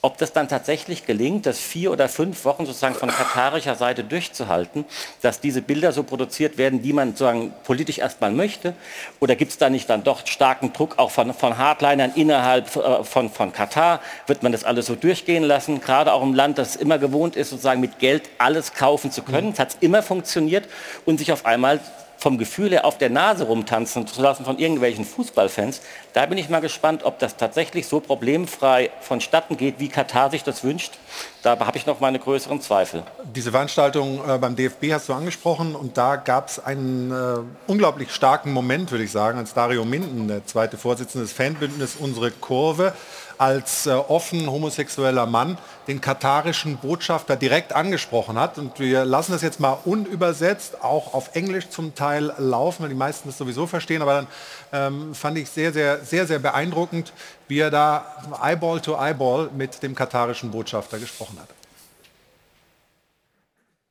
ob 0.00 0.16
das 0.18 0.32
dann 0.32 0.48
tatsächlich 0.48 1.06
gelingt, 1.06 1.44
das 1.46 1.58
vier 1.58 1.90
oder 1.90 2.08
fünf 2.08 2.44
Wochen 2.44 2.66
sozusagen 2.66 2.94
von 2.94 3.08
katarischer 3.08 3.74
Seite 3.74 4.04
durchzuhalten, 4.04 4.84
dass 5.22 5.40
diese 5.40 5.60
Bilder 5.60 5.92
so 5.92 6.04
produziert 6.04 6.56
werden, 6.56 6.84
wie 6.84 6.92
man 6.92 7.10
sozusagen 7.10 7.52
politisch 7.64 7.98
erstmal 7.98 8.30
möchte? 8.30 8.74
Oder 9.18 9.34
gibt 9.34 9.50
es 9.50 9.58
da 9.58 9.70
nicht 9.70 9.90
dann 9.90 10.04
doch 10.04 10.24
starken 10.26 10.72
Druck 10.72 10.98
auch 10.98 11.10
von, 11.10 11.34
von 11.34 11.58
Hardlinern 11.58 12.12
innerhalb 12.14 12.76
äh, 12.76 13.02
von, 13.02 13.28
von 13.30 13.52
Katar? 13.52 14.00
Wird 14.28 14.42
man 14.44 14.52
das 14.52 14.62
alles 14.62 14.86
so 14.86 14.94
durchgehen 14.94 15.42
lassen? 15.42 15.80
Gerade 15.80 16.12
auch 16.12 16.22
im 16.22 16.34
Land, 16.34 16.58
das 16.58 16.76
immer 16.76 16.98
gewohnt 16.98 17.34
ist, 17.34 17.50
sozusagen 17.50 17.80
mit 17.80 17.98
Geld 17.98 18.30
alles 18.38 18.74
kaufen 18.74 19.10
zu 19.10 19.22
können. 19.22 19.52
Es 19.52 19.58
hat 19.58 19.78
immer 19.80 20.02
funktioniert 20.02 20.68
und 21.06 21.18
sich 21.18 21.32
auf 21.32 21.44
einmal 21.44 21.80
vom 22.18 22.36
Gefühl 22.36 22.70
her 22.70 22.84
auf 22.84 22.98
der 22.98 23.10
Nase 23.10 23.44
rumtanzen 23.44 24.06
zu 24.06 24.20
lassen 24.20 24.44
von 24.44 24.58
irgendwelchen 24.58 25.04
Fußballfans. 25.04 25.80
Da 26.12 26.26
bin 26.26 26.36
ich 26.36 26.48
mal 26.48 26.60
gespannt, 26.60 27.04
ob 27.04 27.20
das 27.20 27.36
tatsächlich 27.36 27.86
so 27.86 28.00
problemfrei 28.00 28.90
vonstatten 29.00 29.56
geht, 29.56 29.78
wie 29.78 29.88
Katar 29.88 30.30
sich 30.30 30.42
das 30.42 30.64
wünscht. 30.64 30.98
Da 31.42 31.58
habe 31.58 31.78
ich 31.78 31.86
noch 31.86 32.00
meine 32.00 32.18
größeren 32.18 32.60
Zweifel. 32.60 33.04
Diese 33.22 33.52
Veranstaltung 33.52 34.20
äh, 34.28 34.36
beim 34.38 34.56
DFB 34.56 34.92
hast 34.92 35.08
du 35.08 35.12
angesprochen 35.12 35.76
und 35.76 35.96
da 35.96 36.16
gab 36.16 36.48
es 36.48 36.58
einen 36.58 37.12
äh, 37.12 37.70
unglaublich 37.70 38.10
starken 38.10 38.52
Moment, 38.52 38.90
würde 38.90 39.04
ich 39.04 39.12
sagen, 39.12 39.38
als 39.38 39.54
Dario 39.54 39.84
Minden, 39.84 40.26
der 40.26 40.44
zweite 40.44 40.76
Vorsitzende 40.76 41.24
des 41.24 41.32
Fanbündnisses 41.32 42.00
Unsere 42.00 42.32
Kurve, 42.32 42.92
als 43.38 43.86
äh, 43.86 43.92
offen 43.92 44.50
homosexueller 44.50 45.26
Mann 45.26 45.56
den 45.86 46.00
katarischen 46.00 46.76
Botschafter 46.76 47.36
direkt 47.36 47.72
angesprochen 47.72 48.38
hat. 48.38 48.58
Und 48.58 48.78
wir 48.78 49.04
lassen 49.04 49.32
das 49.32 49.42
jetzt 49.42 49.60
mal 49.60 49.78
unübersetzt, 49.84 50.82
auch 50.82 51.14
auf 51.14 51.34
Englisch 51.34 51.70
zum 51.70 51.94
Teil 51.94 52.32
laufen, 52.38 52.82
weil 52.82 52.90
die 52.90 52.94
meisten 52.94 53.28
das 53.28 53.38
sowieso 53.38 53.66
verstehen. 53.66 54.02
Aber 54.02 54.14
dann 54.14 54.26
ähm, 54.72 55.14
fand 55.14 55.38
ich 55.38 55.48
sehr, 55.48 55.72
sehr, 55.72 56.04
sehr, 56.04 56.26
sehr 56.26 56.38
beeindruckend, 56.38 57.12
wie 57.46 57.60
er 57.60 57.70
da 57.70 58.04
Eyeball 58.42 58.80
to 58.80 58.96
Eyeball 58.96 59.50
mit 59.56 59.82
dem 59.82 59.94
katarischen 59.94 60.50
Botschafter 60.50 60.98
gesprochen 60.98 61.38
hat. 61.40 61.48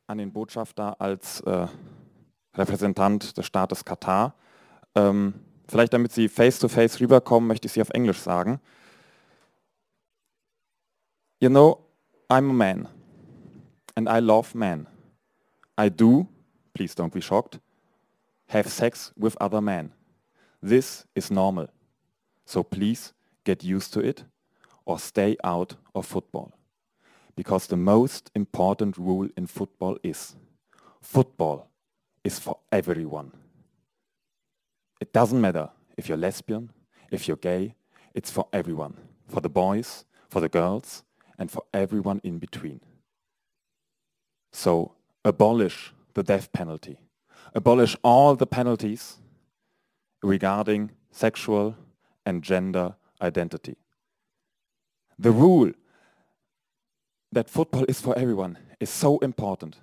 an 0.07 0.17
den 0.17 0.31
Botschafter 0.31 0.99
als 0.99 1.41
äh, 1.41 1.67
Repräsentant 2.55 3.37
des 3.37 3.45
Staates 3.45 3.83
Katar. 3.83 4.33
Ähm, 4.95 5.33
vielleicht 5.67 5.93
damit 5.93 6.13
Sie 6.13 6.29
face-to-face 6.29 7.01
rüberkommen, 7.01 7.47
möchte 7.47 7.67
ich 7.67 7.73
Sie 7.73 7.81
auf 7.81 7.89
Englisch 7.89 8.19
sagen. 8.19 8.59
You 11.39 11.49
know, 11.49 11.81
I'm 12.29 12.49
a 12.49 12.53
man 12.53 12.87
and 13.95 14.09
I 14.09 14.19
love 14.19 14.55
men. 14.55 14.87
I 15.77 15.89
do, 15.89 16.27
please 16.73 16.95
don't 16.95 17.13
be 17.13 17.21
shocked, 17.21 17.59
have 18.47 18.67
sex 18.69 19.11
with 19.15 19.37
other 19.39 19.61
men. 19.61 19.91
This 20.63 21.05
is 21.13 21.29
normal. 21.29 21.67
So 22.45 22.63
please 22.63 23.13
get 23.43 23.63
used 23.63 23.93
to 23.93 23.99
it 23.99 24.23
or 24.85 24.97
stay 24.97 25.37
out 25.43 25.75
of 25.93 26.07
football. 26.07 26.51
Because 27.35 27.67
the 27.67 27.77
most 27.77 28.31
important 28.33 28.97
rule 28.97 29.29
in 29.37 29.45
football 29.45 29.97
is 30.01 30.35
football 31.01 31.67
is 32.23 32.39
for 32.39 32.57
everyone. 32.71 33.31
It 34.99 35.13
doesn't 35.13 35.39
matter 35.39 35.69
if 35.95 36.09
you're 36.09 36.17
lesbian, 36.17 36.71
if 37.11 37.27
you're 37.27 37.37
gay, 37.37 37.75
it's 38.15 38.31
for 38.31 38.47
everyone. 38.51 38.97
For 39.27 39.39
the 39.39 39.49
boys, 39.49 40.03
for 40.29 40.39
the 40.39 40.49
girls, 40.49 41.03
and 41.37 41.51
for 41.51 41.63
everyone 41.73 42.21
in 42.23 42.39
between. 42.39 42.81
So 44.51 44.93
abolish 45.23 45.93
the 46.13 46.23
death 46.23 46.51
penalty. 46.51 46.99
Abolish 47.53 47.95
all 48.03 48.35
the 48.35 48.47
penalties 48.47 49.17
regarding 50.23 50.91
sexual 51.11 51.75
and 52.25 52.43
gender 52.43 52.95
identity. 53.21 53.77
The 55.19 55.31
rule 55.31 55.71
that 57.31 57.49
football 57.49 57.85
is 57.87 58.01
for 58.01 58.17
everyone 58.17 58.57
is 58.79 58.89
so 58.89 59.17
important. 59.19 59.77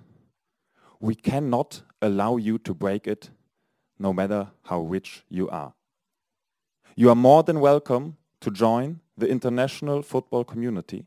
We 0.99 1.15
cannot 1.15 1.81
allow 2.01 2.37
you 2.37 2.57
to 2.59 2.73
break 2.73 3.07
it 3.07 3.29
no 3.99 4.13
matter 4.13 4.51
how 4.63 4.81
rich 4.81 5.23
you 5.29 5.49
are. 5.49 5.73
You 6.95 7.09
are 7.09 7.15
more 7.15 7.43
than 7.43 7.59
welcome 7.59 8.17
to 8.41 8.51
join 8.51 8.99
the 9.17 9.27
international 9.27 10.01
football 10.01 10.43
community 10.43 11.05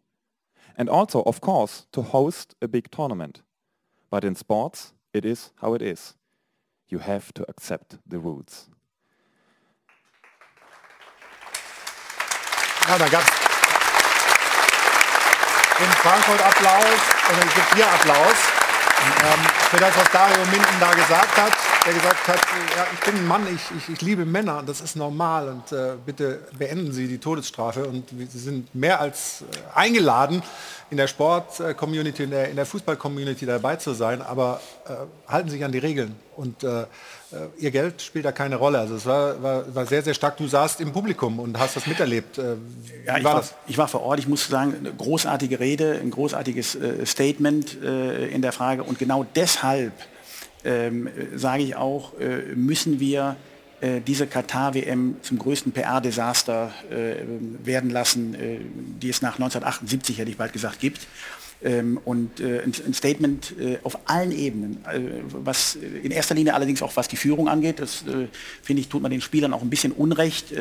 and 0.78 0.88
also, 0.88 1.22
of 1.22 1.40
course, 1.40 1.86
to 1.90 2.02
host 2.02 2.54
a 2.62 2.68
big 2.68 2.90
tournament. 2.90 3.42
But 4.10 4.24
in 4.24 4.36
sports, 4.36 4.94
it 5.12 5.24
is 5.24 5.50
how 5.56 5.74
it 5.74 5.82
is. 5.82 6.14
You 6.88 7.00
have 7.00 7.34
to 7.34 7.44
accept 7.48 7.98
the 8.06 8.18
rules. 8.18 8.70
Ja, 12.88 12.96
da 12.96 13.08
gab 13.08 13.20
es 13.20 13.28
in 15.80 15.92
Frankfurt 16.02 16.40
Applaus 16.40 17.00
und 17.30 17.44
es 17.44 17.54
gibt 17.54 17.74
hier 17.74 17.86
Applaus 17.86 18.38
ähm, 19.24 19.44
für 19.70 19.76
das, 19.76 19.94
was 19.94 20.10
Dario 20.10 20.44
Minden 20.46 20.80
da 20.80 20.90
gesagt 20.94 21.36
hat. 21.36 21.67
Der 21.88 21.94
gesagt 21.96 22.28
hat, 22.28 22.40
ja, 22.76 22.86
ich 22.92 23.00
bin 23.00 23.14
ein 23.14 23.26
Mann, 23.26 23.46
ich, 23.50 23.62
ich, 23.78 23.94
ich 23.94 24.02
liebe 24.02 24.26
Männer 24.26 24.58
und 24.58 24.68
das 24.68 24.82
ist 24.82 24.94
normal 24.94 25.48
und 25.48 25.72
äh, 25.72 25.92
bitte 26.04 26.40
beenden 26.58 26.92
Sie 26.92 27.08
die 27.08 27.16
Todesstrafe 27.16 27.86
und 27.86 28.10
Sie 28.10 28.38
sind 28.38 28.74
mehr 28.74 29.00
als 29.00 29.40
äh, 29.40 29.78
eingeladen, 29.78 30.42
in 30.90 30.98
der 30.98 31.06
Sport-Community, 31.06 32.24
in 32.24 32.30
der, 32.30 32.50
in 32.50 32.56
der 32.56 32.66
Fußball-Community 32.66 33.46
dabei 33.46 33.76
zu 33.76 33.94
sein, 33.94 34.20
aber 34.20 34.60
äh, 34.86 34.90
halten 35.32 35.48
Sie 35.48 35.54
sich 35.54 35.64
an 35.64 35.72
die 35.72 35.78
Regeln 35.78 36.14
und 36.36 36.62
äh, 36.62 36.82
äh, 36.82 36.84
Ihr 37.56 37.70
Geld 37.70 38.02
spielt 38.02 38.26
da 38.26 38.32
keine 38.32 38.56
Rolle. 38.56 38.80
Also 38.80 38.94
es 38.94 39.06
war, 39.06 39.42
war, 39.42 39.74
war 39.74 39.86
sehr, 39.86 40.02
sehr 40.02 40.12
stark. 40.12 40.36
Du 40.36 40.46
saßt 40.46 40.82
im 40.82 40.92
Publikum 40.92 41.40
und 41.40 41.58
hast 41.58 41.76
das 41.76 41.86
miterlebt. 41.86 42.36
Äh, 42.36 42.56
Ja, 43.06 43.14
wie 43.14 43.20
ich 43.20 43.24
war 43.24 43.34
war, 43.34 43.44
ich 43.66 43.78
war 43.78 43.88
vor 43.88 44.02
Ort, 44.02 44.18
ich 44.18 44.28
muss 44.28 44.46
sagen, 44.46 44.74
eine 44.78 44.92
großartige 44.92 45.58
Rede, 45.58 45.98
ein 46.02 46.10
großartiges 46.10 46.76
Statement 47.06 47.82
in 47.82 48.42
der 48.42 48.52
Frage. 48.52 48.82
Und 48.82 48.98
genau 48.98 49.24
deshalb 49.34 49.92
ähm, 50.64 51.06
äh, 51.06 51.36
sage 51.36 51.62
ich 51.62 51.76
auch, 51.76 52.18
äh, 52.18 52.54
müssen 52.54 53.00
wir 53.00 53.36
äh, 53.80 54.00
diese 54.00 54.26
Katar-WM 54.26 55.16
zum 55.22 55.38
größten 55.38 55.72
PR-Desaster 55.72 56.72
äh, 56.90 57.14
werden 57.64 57.90
lassen, 57.90 58.34
äh, 58.34 58.58
die 59.00 59.08
es 59.08 59.22
nach 59.22 59.34
1978, 59.34 60.18
hätte 60.18 60.30
ich 60.30 60.36
bald 60.36 60.52
gesagt, 60.52 60.80
gibt. 60.80 61.06
Ähm, 61.60 61.98
und 62.04 62.38
äh, 62.38 62.62
ein, 62.62 62.94
Statement 62.94 63.52
äh, 63.58 63.78
auf 63.82 63.98
allen 64.04 64.30
Ebenen, 64.30 64.78
äh, 64.84 65.00
was 65.32 65.74
in 65.74 66.12
erster 66.12 66.36
Linie 66.36 66.54
allerdings 66.54 66.82
auch 66.82 66.94
was 66.94 67.08
die 67.08 67.16
Führung 67.16 67.48
angeht, 67.48 67.80
das 67.80 68.04
finde 68.62 68.80
ich, 68.80 68.88
tut 68.88 69.02
man 69.02 69.10
den 69.10 69.20
Spielern 69.20 69.52
auch 69.52 69.62
ein 69.62 69.70
bisschen 69.70 69.92
Unrecht. 69.92 70.52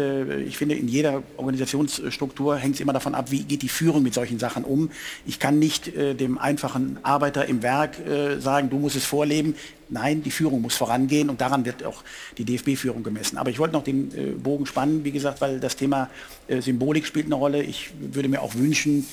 Ich 0.46 0.58
finde, 0.58 0.76
in 0.76 0.88
jeder 0.88 1.24
Organisationsstruktur 1.38 2.58
hängt 2.58 2.76
es 2.76 2.82
immer 2.82 2.94
davon 2.94 3.16
ab, 3.16 3.32
wie 3.32 3.44
geht 3.44 3.62
die 3.62 3.70
Führung 3.70 4.04
mit 4.04 4.14
solchen 4.14 4.40
Sachen 4.40 4.64
um. 4.64 4.90
Ich 5.26 5.40
kann 5.40 5.60
nicht 5.60 5.92
dem 5.96 6.38
einfachen 6.38 7.00
Arbeiter 7.04 7.46
im 7.46 7.62
Werk 7.64 7.96
sagen, 8.40 8.70
du 8.70 8.78
musst 8.78 8.96
es 8.96 9.06
vorleben. 9.06 9.56
Nein, 9.90 10.24
die 10.24 10.32
Führung 10.32 10.62
muss 10.62 10.76
vorangehen 10.76 11.30
und 11.30 11.42
daran 11.42 11.66
wird 11.66 11.84
auch 11.84 12.04
die 12.38 12.46
DFB-Führung 12.46 13.04
gemessen. 13.04 13.38
Aber 13.38 13.50
ich 13.50 13.60
wollte 13.60 13.74
noch 13.74 13.84
den 13.84 14.42
Bogen 14.42 14.66
spannen, 14.66 15.04
wie 15.04 15.12
gesagt, 15.12 15.42
weil 15.42 15.60
das 15.60 15.76
Thema 15.76 16.10
Symbolik 16.48 17.06
spielt 17.06 17.26
eine 17.26 17.36
Rolle. 17.36 17.64
Ich 17.64 17.92
würde 18.00 18.30
mir 18.30 18.42
auch 18.42 18.56
wünschen, 18.56 19.06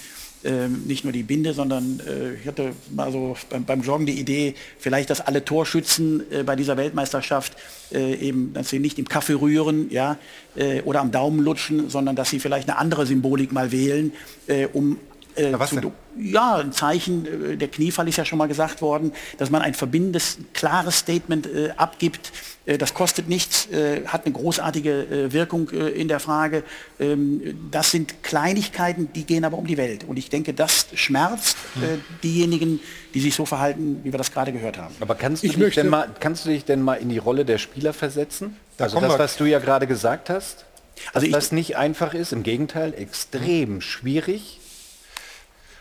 ähm, 0.45 0.83
nicht 0.87 1.05
nur 1.05 1.13
die 1.13 1.23
Binde, 1.23 1.55
sondern 1.55 2.01
äh, 2.07 2.35
ich 2.35 2.47
hatte 2.47 2.73
mal 2.91 3.11
so 3.11 3.37
beim, 3.51 3.65
beim 3.65 3.83
Joggen 3.83 4.07
die 4.07 4.19
Idee, 4.19 4.55
vielleicht, 4.79 5.11
dass 5.11 5.21
alle 5.21 5.45
Torschützen 5.45 6.23
äh, 6.31 6.43
bei 6.43 6.57
dieser 6.57 6.77
Weltmeisterschaft 6.77 7.57
äh, 7.93 8.15
eben, 8.15 8.53
dass 8.53 8.69
sie 8.69 8.79
nicht 8.79 8.99
im 8.99 9.09
Kaffee 9.09 9.35
rühren, 9.35 9.91
ja, 9.91 10.19
äh, 10.57 10.83
oder 10.83 11.01
am 11.01 11.11
Daumen 11.11 11.41
lutschen, 11.41 11.89
sondern 11.89 12.17
dass 12.17 12.31
sie 12.31 12.41
vielleicht 12.41 12.69
eine 12.69 12.79
andere 12.79 13.07
Symbolik 13.07 13.53
mal 13.53 13.73
wählen, 13.73 14.13
äh, 14.47 14.67
um 14.73 14.99
äh, 15.37 15.53
was 15.59 15.71
zu, 15.71 15.77
denn? 15.81 15.93
ja, 16.19 16.57
ein 16.57 16.73
Zeichen, 16.73 17.53
äh, 17.53 17.57
der 17.57 17.69
Kniefall 17.69 18.09
ist 18.09 18.17
ja 18.17 18.25
schon 18.25 18.39
mal 18.39 18.47
gesagt 18.47 18.83
worden, 18.83 19.13
dass 19.39 19.51
man 19.51 19.63
ein 19.63 19.75
verbindendes, 19.75 20.39
klares 20.53 20.99
Statement 20.99 21.47
äh, 21.47 21.71
abgibt. 21.77 22.33
Äh, 22.67 22.79
das 22.79 22.95
kostet 22.95 23.29
nichts, 23.29 23.67
äh, 23.71 24.03
hat 24.07 24.25
eine 24.27 24.35
großartige 24.35 24.91
äh, 25.27 25.33
Wirkung 25.33 25.71
äh, 25.71 25.89
in 25.91 26.09
der 26.09 26.21
Frage. 26.21 26.63
Ähm, 27.01 27.59
das 27.71 27.91
sind 27.91 28.23
Kleinigkeiten, 28.23 29.09
die 29.15 29.25
gehen 29.25 29.45
aber 29.45 29.59
um 29.59 29.67
die 29.67 29.77
Welt. 29.77 30.05
Und 30.05 30.17
ich 30.19 30.31
denke, 30.31 30.55
das 30.55 30.87
schmerzt 30.95 31.57
äh, 31.77 31.99
diejenigen, 32.23 32.81
die 33.15 33.21
sich 33.21 33.35
so 33.35 33.45
verhalten, 33.45 34.01
wie 34.05 34.13
wir 34.13 34.19
das 34.19 34.33
gerade 34.33 34.53
gehört 34.53 34.79
haben. 34.79 34.95
Aber 35.01 35.15
kannst 35.15 35.43
du, 35.43 35.47
Ich 35.47 35.53
dich 35.55 35.61
möchte- 35.63 35.81
denn 35.83 35.91
mal, 35.91 36.09
kannst 36.21 36.45
du 36.45 36.51
dich 36.51 36.65
denn 36.65 36.81
mal 36.83 36.95
in 36.95 37.09
die 37.09 37.19
Rolle 37.19 37.45
der 37.45 37.59
Spieler 37.59 37.93
versetzen? 37.93 38.57
Da 38.77 38.85
also 38.85 39.01
das, 39.01 39.11
wir- 39.13 39.19
was 39.19 39.37
du 39.37 39.45
ja 39.45 39.59
gerade 39.59 39.87
gesagt 39.87 40.31
hast, 40.31 40.65
dass 41.07 41.15
Also 41.17 41.27
ich- 41.27 41.33
das 41.33 41.51
nicht 41.53 41.77
einfach 41.77 42.15
ist, 42.15 42.33
im 42.33 42.43
Gegenteil, 42.45 42.95
extrem 42.97 43.81
schwierig. 43.81 44.61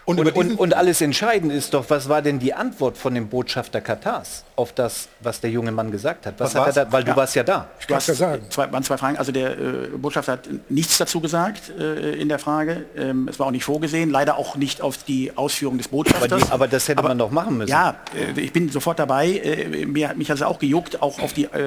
Und, 0.06 0.20
und, 0.20 0.36
diesen- 0.36 0.56
und, 0.58 0.74
alles 0.74 1.00
Entscheidende 1.00 1.56
ist 1.56 1.74
doch, 1.74 1.86
was 1.90 2.10
war 2.10 2.22
denn 2.22 2.38
die 2.38 2.54
Antwort 2.54 2.98
von 2.98 3.16
dem 3.16 3.30
Botschafter 3.30 3.80
Katars 3.80 4.44
auf 4.58 4.74
das, 4.74 5.08
was 5.22 5.40
der 5.40 5.50
junge 5.50 5.72
Mann 5.72 5.92
gesagt 5.92 6.26
hat? 6.26 6.36
Was, 6.40 6.54
Was 6.56 6.62
hat 6.68 6.76
er 6.78 6.86
da, 6.86 6.92
weil 6.92 7.04
du 7.06 7.12
Ja. 7.12 7.16
warst 7.16 7.36
ja 7.36 7.44
da. 7.44 7.70
Du 7.88 7.96
hast 7.96 8.08
zwei, 8.14 8.72
waren 8.72 8.84
zwei 8.84 8.98
Fragen. 8.98 9.18
Also 9.18 9.32
der 9.32 9.52
äh, 9.58 9.88
Botschafter 9.98 10.34
hat 10.34 10.50
nichts 10.70 10.98
dazu 10.98 11.22
gesagt 11.22 11.72
äh, 11.80 12.16
in 12.20 12.28
der 12.28 12.38
Frage. 12.40 12.86
Ähm, 12.98 13.30
es 13.30 13.40
war 13.40 13.48
auch 13.48 13.52
nicht 13.52 13.64
vorgesehen, 13.64 14.10
leider 14.10 14.38
auch 14.38 14.58
nicht 14.58 14.82
auf 14.82 14.98
die 15.04 15.38
Ausführung 15.38 15.78
des 15.78 15.88
Aber, 15.88 15.98
Botschafters. 15.98 16.44
die, 16.48 16.52
aber 16.52 16.68
das 16.68 16.88
hätte 16.90 17.02
man 17.02 17.18
doch 17.18 17.32
machen 17.32 17.58
müssen. 17.58 17.72
Ja, 17.72 17.96
äh, 18.14 18.38
ich 18.42 18.52
bin 18.52 18.68
sofort 18.70 19.00
dabei. 19.00 19.30
Äh, 19.30 19.86
Mir, 19.86 20.10
hat- 20.10 20.18
mich 20.18 20.30
hat 20.30 20.36
es 20.38 20.44
auch 20.44 20.60
gejuckt, 20.60 21.02
auch 21.02 21.20
auf 21.22 21.32
die 21.32 21.46
äh, 21.46 21.58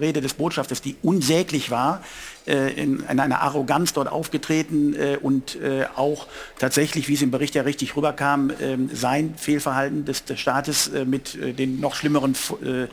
Rede 0.00 0.20
des 0.20 0.34
Botschafters, 0.34 0.80
die 0.80 0.96
unsäglich 1.02 1.72
war, 1.72 2.02
in, 2.46 3.00
in 3.00 3.20
einer 3.20 3.40
Arroganz 3.42 3.92
dort 3.92 4.08
aufgetreten 4.08 4.94
äh, 4.94 5.18
und 5.20 5.56
äh, 5.56 5.84
auch 5.96 6.26
tatsächlich, 6.58 7.08
wie 7.08 7.14
es 7.14 7.22
im 7.22 7.30
Bericht 7.30 7.54
ja 7.54 7.62
richtig 7.62 7.96
rüberkam, 7.96 8.50
ähm, 8.60 8.90
sein 8.92 9.34
Fehlverhalten 9.36 10.04
des, 10.04 10.24
des 10.24 10.40
Staates 10.40 10.88
äh, 10.88 11.04
mit 11.04 11.34
äh, 11.34 11.52
den 11.52 11.80
noch 11.80 11.94
schlimmeren 11.94 12.34
äh, 12.62 12.82
äh, 12.82 12.88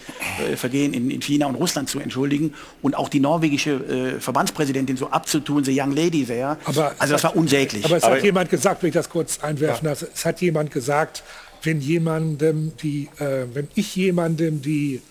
Vergehen 0.56 0.94
in, 0.94 1.10
in 1.10 1.22
China 1.22 1.48
und 1.48 1.56
Russland 1.56 1.90
zu 1.90 2.00
entschuldigen 2.00 2.54
und 2.82 2.96
auch 2.96 3.10
die 3.10 3.20
norwegische 3.20 3.72
äh, 3.72 4.20
Verbandspräsidentin 4.20 4.98
so 4.98 5.10
abzutun, 5.10 5.64
the 5.64 5.80
young 5.80 5.92
lady 5.92 6.26
there. 6.26 6.58
Aber 6.66 6.94
also 7.00 7.14
das 7.14 7.24
war 7.24 7.36
unsäglich. 7.36 7.86
Aber 7.86 7.98
es 7.98 8.04
hat 8.04 8.24
jemand 8.24 8.50
gesagt, 8.50 8.84
wenn 8.84 8.90
ich 8.90 8.96
das 8.96 9.10
kurz 9.10 9.40
einwerfen 9.44 9.86
darf, 9.86 10.02
es 10.02 10.26
hat 10.26 10.42
jemand 10.42 10.72
gesagt, 10.72 11.24
wenn 11.64 11.82
jemandem 11.82 12.74
die, 12.82 13.10
äh, 13.20 13.46
wenn 13.54 13.68
ich 13.76 13.96
jemandem 13.96 14.62
die 14.62 15.02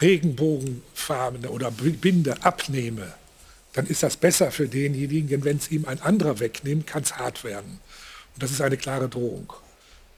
Regenbogenfarben 0.00 1.46
oder 1.46 1.70
Binde 1.70 2.34
abnehme, 2.42 3.14
dann 3.72 3.86
ist 3.86 4.02
das 4.02 4.16
besser 4.16 4.50
für 4.50 4.68
denjenigen, 4.68 5.28
denn 5.28 5.44
wenn 5.44 5.56
es 5.56 5.70
ihm 5.70 5.84
ein 5.84 6.00
anderer 6.00 6.40
wegnimmt, 6.40 6.86
kann 6.86 7.02
es 7.02 7.16
hart 7.16 7.44
werden. 7.44 7.80
Und 8.34 8.42
das 8.42 8.50
ist 8.50 8.60
eine 8.60 8.76
klare 8.76 9.08
Drohung. 9.08 9.52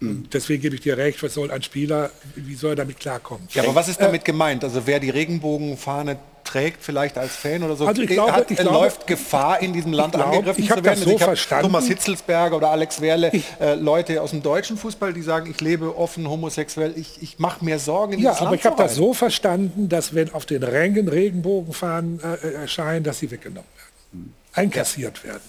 Und 0.00 0.34
deswegen 0.34 0.60
gebe 0.62 0.74
ich 0.74 0.80
dir 0.80 0.96
recht, 0.96 1.22
was 1.22 1.34
soll 1.34 1.52
ein 1.52 1.62
Spieler, 1.62 2.10
wie 2.34 2.56
soll 2.56 2.72
er 2.72 2.76
damit 2.76 2.98
klarkommen? 2.98 3.46
Ja, 3.52 3.62
aber 3.62 3.74
was 3.76 3.88
ist 3.88 4.00
damit 4.00 4.24
gemeint? 4.24 4.64
Also 4.64 4.86
wer 4.86 4.98
die 4.98 5.10
Regenbogenfahne 5.10 6.18
trägt, 6.44 6.82
vielleicht 6.82 7.16
als 7.18 7.34
Fan 7.36 7.62
oder 7.62 7.76
so, 7.76 7.86
Also 7.86 8.02
ich 8.02 8.08
glaube- 8.08 8.32
hat, 8.32 8.50
ich 8.50 8.58
glaube- 8.58 8.76
läuft 8.78 9.06
Gefahr, 9.06 9.60
in 9.62 9.72
diesem 9.72 9.92
Land 9.92 10.14
glaube, 10.14 10.26
angegriffen 10.30 10.62
zu 10.64 10.70
werden. 10.70 10.84
das 10.84 11.00
so 11.00 11.10
ich 11.10 11.20
hab 11.22 11.28
verstanden. 11.28 11.64
Thomas 11.66 11.86
Hitzelsberger 11.86 12.56
oder 12.56 12.70
Alex 12.70 13.00
Werle, 13.00 13.32
äh, 13.60 13.74
Leute 13.74 14.20
aus 14.20 14.30
dem 14.30 14.42
deutschen 14.42 14.76
Fußball, 14.76 15.12
die 15.12 15.22
sagen, 15.22 15.50
ich 15.50 15.60
lebe 15.60 15.96
offen, 15.96 16.28
homosexuell, 16.28 16.92
ich, 16.96 17.22
ich 17.22 17.38
mache 17.38 17.64
mir 17.64 17.78
Sorgen 17.78 18.14
in 18.14 18.20
Ja, 18.20 18.32
aber 18.32 18.44
Land 18.46 18.56
ich 18.56 18.64
habe 18.66 18.76
das 18.82 18.94
so 18.94 19.14
verstanden, 19.14 19.88
dass 19.88 20.14
wenn 20.14 20.32
auf 20.34 20.46
den 20.46 20.62
Rängen 20.62 21.08
Regenbogenfahnen 21.08 22.20
äh, 22.22 22.52
erscheinen, 22.54 23.04
dass 23.04 23.18
sie 23.18 23.30
weggenommen 23.30 23.68
werden, 23.76 24.34
einkassiert 24.54 25.24
werden. 25.24 25.40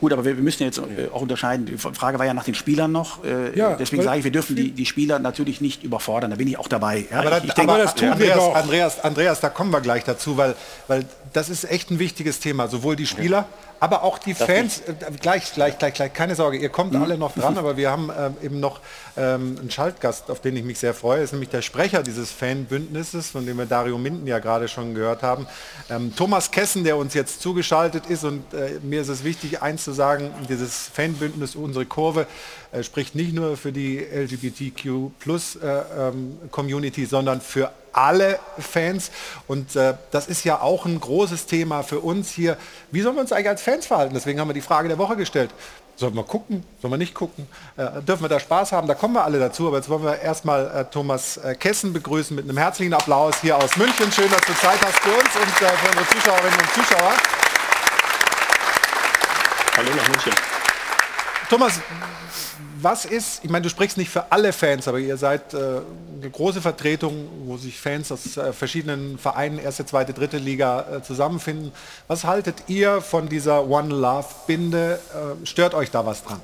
Gut, 0.00 0.12
aber 0.12 0.24
wir, 0.24 0.36
wir 0.36 0.42
müssen 0.42 0.62
jetzt 0.62 0.78
äh, 0.78 1.08
auch 1.12 1.22
unterscheiden. 1.22 1.66
Die 1.66 1.76
Frage 1.76 2.18
war 2.18 2.26
ja 2.26 2.34
nach 2.34 2.44
den 2.44 2.54
Spielern 2.54 2.92
noch. 2.92 3.24
Äh, 3.24 3.56
Ja, 3.58 3.74
deswegen 3.74 4.02
sage 4.02 4.18
ich, 4.18 4.24
wir 4.24 4.30
dürfen 4.32 4.56
die, 4.56 4.70
die 4.70 4.86
Spieler 4.86 5.18
natürlich 5.18 5.60
nicht 5.60 5.82
überfordern. 5.84 6.30
Da 6.30 6.36
bin 6.36 6.48
ich 6.48 6.58
auch 6.58 6.68
dabei. 6.68 7.06
Ja, 7.10 7.20
aber, 7.20 7.38
ich, 7.38 7.44
ich 7.44 7.52
denke, 7.54 7.72
aber 7.72 7.82
Andreas, 7.88 8.54
Andreas, 8.54 9.00
Andreas, 9.04 9.40
da 9.40 9.48
kommen 9.48 9.70
wir 9.72 9.80
gleich 9.80 10.04
dazu, 10.04 10.36
weil, 10.36 10.54
weil 10.86 11.04
das 11.32 11.48
ist 11.48 11.64
echt 11.70 11.90
ein 11.90 11.98
wichtiges 11.98 12.40
Thema. 12.40 12.68
Sowohl 12.68 12.96
die 12.96 13.06
Spieler, 13.06 13.46
aber 13.80 14.02
auch 14.02 14.18
die 14.18 14.34
Fans. 14.34 14.80
Äh, 14.80 14.94
gleich, 15.20 15.52
gleich, 15.52 15.78
gleich, 15.78 15.94
gleich. 15.94 16.12
Keine 16.12 16.34
Sorge, 16.34 16.58
ihr 16.58 16.68
kommt 16.68 16.94
alle 16.96 17.16
noch 17.16 17.34
dran, 17.34 17.58
aber 17.58 17.76
wir 17.76 17.90
haben 17.90 18.10
ähm, 18.16 18.36
eben 18.42 18.60
noch 18.60 18.80
ähm, 19.16 19.56
einen 19.58 19.70
Schaltgast, 19.70 20.30
auf 20.30 20.40
den 20.40 20.56
ich 20.56 20.64
mich 20.64 20.78
sehr 20.78 20.94
freue. 20.94 21.22
ist 21.22 21.32
nämlich 21.32 21.50
der 21.50 21.62
Sprecher 21.62 22.02
dieses 22.02 22.30
Fanbündnisses, 22.30 23.30
von 23.30 23.46
dem 23.46 23.56
wir 23.58 23.66
Dario 23.66 23.98
Minden 23.98 24.26
ja 24.26 24.38
gerade 24.38 24.68
schon 24.68 24.94
gehört 24.94 25.22
haben. 25.22 25.46
Ähm, 25.90 26.14
Thomas 26.16 26.50
Kessen, 26.50 26.84
der 26.84 26.96
uns 26.96 27.14
jetzt 27.14 27.40
zugeschaltet 27.40 28.06
ist. 28.06 28.24
Und 28.24 28.52
äh, 28.52 28.78
mir 28.82 29.02
ist 29.02 29.08
es 29.08 29.24
wichtig, 29.24 29.62
eins 29.62 29.84
zu 29.84 29.92
sagen, 29.92 30.30
dieses 30.48 30.88
Fanbündnis, 30.92 31.54
unsere 31.54 31.86
Kurve, 31.86 32.26
äh, 32.72 32.82
spricht 32.82 33.14
nicht 33.14 33.32
nur 33.32 33.56
für 33.56 33.72
die 33.72 33.98
LGBTQ 33.98 35.18
plus 35.18 35.56
äh, 35.56 35.66
ähm, 35.66 36.38
Community, 36.50 37.06
sondern 37.06 37.40
für 37.40 37.70
alle 37.98 38.38
Fans. 38.58 39.10
Und 39.46 39.74
äh, 39.76 39.94
das 40.10 40.28
ist 40.28 40.44
ja 40.44 40.60
auch 40.60 40.86
ein 40.86 41.00
großes 41.00 41.46
Thema 41.46 41.82
für 41.82 42.00
uns 42.00 42.30
hier. 42.30 42.56
Wie 42.90 43.00
sollen 43.00 43.16
wir 43.16 43.22
uns 43.22 43.32
eigentlich 43.32 43.48
als 43.48 43.62
Fans 43.62 43.86
verhalten? 43.86 44.14
Deswegen 44.14 44.40
haben 44.40 44.48
wir 44.48 44.54
die 44.54 44.60
Frage 44.60 44.88
der 44.88 44.98
Woche 44.98 45.16
gestellt. 45.16 45.50
Sollen 45.96 46.14
wir 46.14 46.22
gucken? 46.22 46.62
Sollen 46.80 46.92
wir 46.92 46.98
nicht 46.98 47.14
gucken? 47.14 47.48
Äh, 47.76 48.00
dürfen 48.02 48.22
wir 48.22 48.28
da 48.28 48.38
Spaß 48.38 48.70
haben? 48.70 48.86
Da 48.86 48.94
kommen 48.94 49.14
wir 49.14 49.24
alle 49.24 49.40
dazu. 49.40 49.66
Aber 49.66 49.78
jetzt 49.78 49.88
wollen 49.88 50.04
wir 50.04 50.20
erstmal 50.20 50.66
äh, 50.68 50.84
Thomas 50.84 51.38
äh, 51.38 51.56
Kessen 51.56 51.92
begrüßen 51.92 52.36
mit 52.36 52.44
einem 52.44 52.56
herzlichen 52.56 52.94
Applaus 52.94 53.40
hier 53.40 53.56
aus 53.56 53.76
München. 53.76 54.12
Schön, 54.12 54.30
dass 54.30 54.42
du 54.42 54.54
Zeit 54.54 54.78
hast 54.80 54.98
für 55.00 55.10
uns 55.10 55.34
und 55.34 55.66
äh, 55.66 55.70
für 55.70 55.88
unsere 55.88 56.08
Zuschauerinnen 56.08 56.60
und 56.60 56.72
Zuschauer. 56.72 57.12
Hallo 59.76 59.90
nach 59.96 60.08
München. 60.08 60.47
Thomas, 61.48 61.80
was 62.80 63.06
ist, 63.06 63.42
ich 63.42 63.50
meine, 63.50 63.62
du 63.62 63.70
sprichst 63.70 63.96
nicht 63.96 64.10
für 64.10 64.30
alle 64.30 64.52
Fans, 64.52 64.86
aber 64.86 64.98
ihr 64.98 65.16
seid 65.16 65.54
äh, 65.54 65.80
eine 66.20 66.30
große 66.30 66.60
Vertretung, 66.60 67.26
wo 67.46 67.56
sich 67.56 67.80
Fans 67.80 68.12
aus 68.12 68.36
äh, 68.36 68.52
verschiedenen 68.52 69.18
Vereinen, 69.18 69.58
erste, 69.58 69.86
zweite, 69.86 70.12
dritte 70.12 70.36
Liga 70.36 70.84
äh, 70.96 71.02
zusammenfinden. 71.02 71.72
Was 72.06 72.24
haltet 72.24 72.64
ihr 72.66 73.00
von 73.00 73.30
dieser 73.30 73.66
One 73.66 73.94
Love 73.94 74.28
Binde? 74.46 75.00
Äh, 75.14 75.46
stört 75.46 75.72
euch 75.72 75.90
da 75.90 76.04
was 76.04 76.22
dran? 76.22 76.40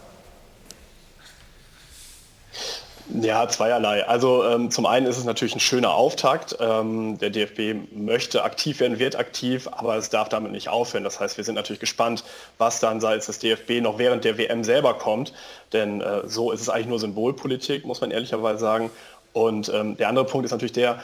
Ja, 3.13 3.47
zweierlei. 3.49 4.07
Also 4.07 4.45
ähm, 4.45 4.71
zum 4.71 4.87
einen 4.87 5.05
ist 5.07 5.19
es 5.19 5.25
natürlich 5.25 5.55
ein 5.55 5.61
schöner 5.61 5.93
Auftakt. 5.95 6.57
Ähm, 6.59 7.19
der 7.19 7.29
DFB 7.29 7.93
möchte 7.95 8.45
aktiv 8.45 8.81
werden, 8.81 8.99
wird 8.99 9.17
aktiv, 9.17 9.69
aber 9.71 9.97
es 9.97 10.09
darf 10.09 10.31
damit 10.31 10.53
nicht 10.53 10.71
aufhören. 10.71 11.05
Das 11.05 11.21
heißt, 11.21 11.37
wir 11.37 11.45
sind 11.45 11.55
natürlich 11.55 11.81
gespannt, 11.81 12.25
was 12.57 12.81
dann 12.81 13.01
seitens 13.01 13.27
des 13.27 13.41
DFB 13.41 13.83
noch 13.83 13.99
während 13.99 14.25
der 14.25 14.39
WM 14.39 14.65
selber 14.65 14.95
kommt. 14.95 15.35
Denn 15.75 16.01
äh, 16.01 16.27
so 16.27 16.51
ist 16.51 16.63
es 16.63 16.71
eigentlich 16.71 16.87
nur 16.87 16.99
Symbolpolitik, 16.99 17.85
muss 17.85 18.01
man 18.01 18.11
ehrlicherweise 18.11 18.61
sagen. 18.61 18.91
Und 19.35 19.69
ähm, 19.69 19.99
der 19.99 20.09
andere 20.09 20.25
Punkt 20.25 20.47
ist 20.47 20.53
natürlich 20.53 20.73
der, 20.73 21.03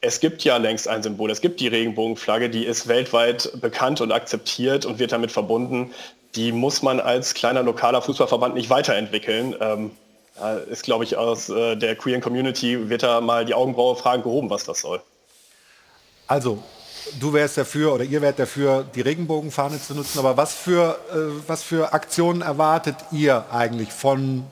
es 0.00 0.18
gibt 0.18 0.42
ja 0.42 0.56
längst 0.56 0.88
ein 0.88 1.04
Symbol. 1.04 1.30
Es 1.30 1.40
gibt 1.40 1.60
die 1.60 1.68
Regenbogenflagge, 1.68 2.50
die 2.50 2.64
ist 2.64 2.88
weltweit 2.88 3.52
bekannt 3.60 4.00
und 4.00 4.10
akzeptiert 4.10 4.84
und 4.84 4.98
wird 4.98 5.12
damit 5.12 5.30
verbunden. 5.30 5.92
Die 6.34 6.50
muss 6.50 6.82
man 6.82 6.98
als 6.98 7.34
kleiner 7.34 7.62
lokaler 7.62 8.02
Fußballverband 8.02 8.54
nicht 8.54 8.68
weiterentwickeln. 8.68 9.54
Da 10.38 10.58
ist, 10.58 10.82
glaube 10.82 11.04
ich, 11.04 11.16
aus 11.16 11.48
äh, 11.48 11.76
der 11.76 11.96
queeren 11.96 12.20
Community 12.20 12.88
wird 12.88 13.02
da 13.02 13.20
mal 13.20 13.44
die 13.44 13.54
Augenbraue 13.54 13.96
fragen 13.96 14.22
gehoben, 14.22 14.50
was 14.50 14.64
das 14.64 14.80
soll. 14.80 15.00
Also, 16.26 16.62
du 17.20 17.32
wärst 17.32 17.56
dafür 17.56 17.94
oder 17.94 18.04
ihr 18.04 18.20
wärt 18.20 18.38
dafür, 18.38 18.84
die 18.94 19.00
Regenbogenfahne 19.00 19.80
zu 19.80 19.94
nutzen, 19.94 20.18
aber 20.18 20.36
was 20.36 20.54
für, 20.54 20.98
äh, 21.10 21.48
was 21.48 21.62
für 21.62 21.92
Aktionen 21.92 22.42
erwartet 22.42 22.96
ihr 23.12 23.46
eigentlich 23.50 23.92
von 23.92 24.44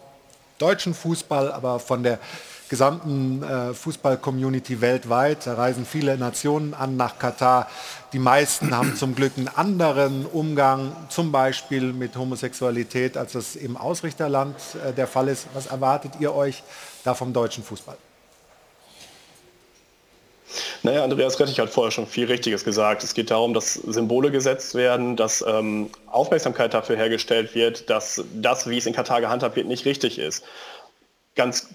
deutschen 0.58 0.94
Fußball, 0.94 1.52
aber 1.52 1.80
von 1.80 2.02
der 2.02 2.18
gesamten 2.74 3.40
äh, 3.44 3.72
Fußball-Community 3.72 4.80
weltweit. 4.80 5.46
Da 5.46 5.54
reisen 5.54 5.86
viele 5.86 6.18
Nationen 6.18 6.74
an 6.74 6.96
nach 6.96 7.20
Katar. 7.20 7.70
Die 8.12 8.18
meisten 8.18 8.76
haben 8.76 8.96
zum 8.96 9.14
Glück 9.14 9.34
einen 9.36 9.46
anderen 9.46 10.26
Umgang, 10.26 10.90
zum 11.08 11.30
Beispiel 11.30 11.92
mit 11.92 12.16
Homosexualität, 12.16 13.16
als 13.16 13.34
das 13.34 13.54
im 13.54 13.76
Ausrichterland 13.76 14.56
äh, 14.84 14.92
der 14.92 15.06
Fall 15.06 15.28
ist. 15.28 15.46
Was 15.54 15.66
erwartet 15.66 16.14
ihr 16.18 16.34
euch 16.34 16.64
da 17.04 17.14
vom 17.14 17.32
deutschen 17.32 17.62
Fußball? 17.62 17.96
Naja, 20.82 21.04
Andreas 21.04 21.38
Rettich 21.38 21.60
hat 21.60 21.70
vorher 21.70 21.92
schon 21.92 22.08
viel 22.08 22.26
Richtiges 22.26 22.64
gesagt. 22.64 23.04
Es 23.04 23.14
geht 23.14 23.30
darum, 23.30 23.54
dass 23.54 23.74
Symbole 23.74 24.32
gesetzt 24.32 24.74
werden, 24.74 25.14
dass 25.14 25.44
ähm, 25.46 25.90
Aufmerksamkeit 26.06 26.74
dafür 26.74 26.96
hergestellt 26.96 27.54
wird, 27.54 27.88
dass 27.88 28.24
das, 28.34 28.68
wie 28.68 28.78
es 28.78 28.86
in 28.86 28.94
Katar 28.94 29.20
gehandhabt 29.20 29.54
wird, 29.54 29.68
nicht 29.68 29.84
richtig 29.84 30.18
ist. 30.18 30.44
Ganz 31.36 31.68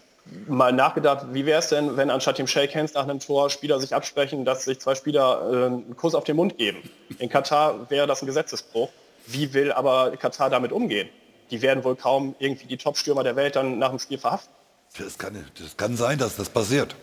mal 0.47 0.72
nachgedacht, 0.72 1.27
wie 1.31 1.45
wäre 1.45 1.60
es 1.60 1.69
denn, 1.69 1.97
wenn 1.97 2.10
anstatt 2.10 2.38
dem 2.38 2.47
Shake 2.47 2.76
Hands 2.76 2.93
nach 2.93 3.03
einem 3.03 3.19
Tor 3.19 3.49
Spieler 3.49 3.80
sich 3.80 3.93
absprechen, 3.95 4.45
dass 4.45 4.65
sich 4.65 4.80
zwei 4.80 4.95
Spieler 4.95 5.41
äh, 5.51 5.65
einen 5.65 5.95
Kuss 5.95 6.15
auf 6.15 6.23
den 6.23 6.35
Mund 6.35 6.57
geben. 6.57 6.89
In 7.18 7.30
Katar 7.30 7.89
wäre 7.89 8.07
das 8.07 8.22
ein 8.22 8.26
Gesetzesbruch. 8.26 8.89
Wie 9.27 9.53
will 9.53 9.72
aber 9.72 10.11
Katar 10.18 10.49
damit 10.49 10.72
umgehen? 10.72 11.10
die 11.51 11.61
werden 11.61 11.84
wohl 11.84 11.95
kaum 11.95 12.35
irgendwie 12.39 12.68
die 12.68 12.77
Top-Stürmer 12.77 13.23
der 13.23 13.35
Welt 13.35 13.56
dann 13.56 13.80
nach 13.80 13.89
dem 13.89 13.99
Spiel 13.99 14.18
verhaften. 14.18 14.53
Das 14.97 15.18
kann, 15.18 15.45
das 15.60 15.77
kann 15.77 15.97
sein, 15.97 16.18
dass 16.18 16.35
das 16.35 16.49
passiert. 16.49 16.95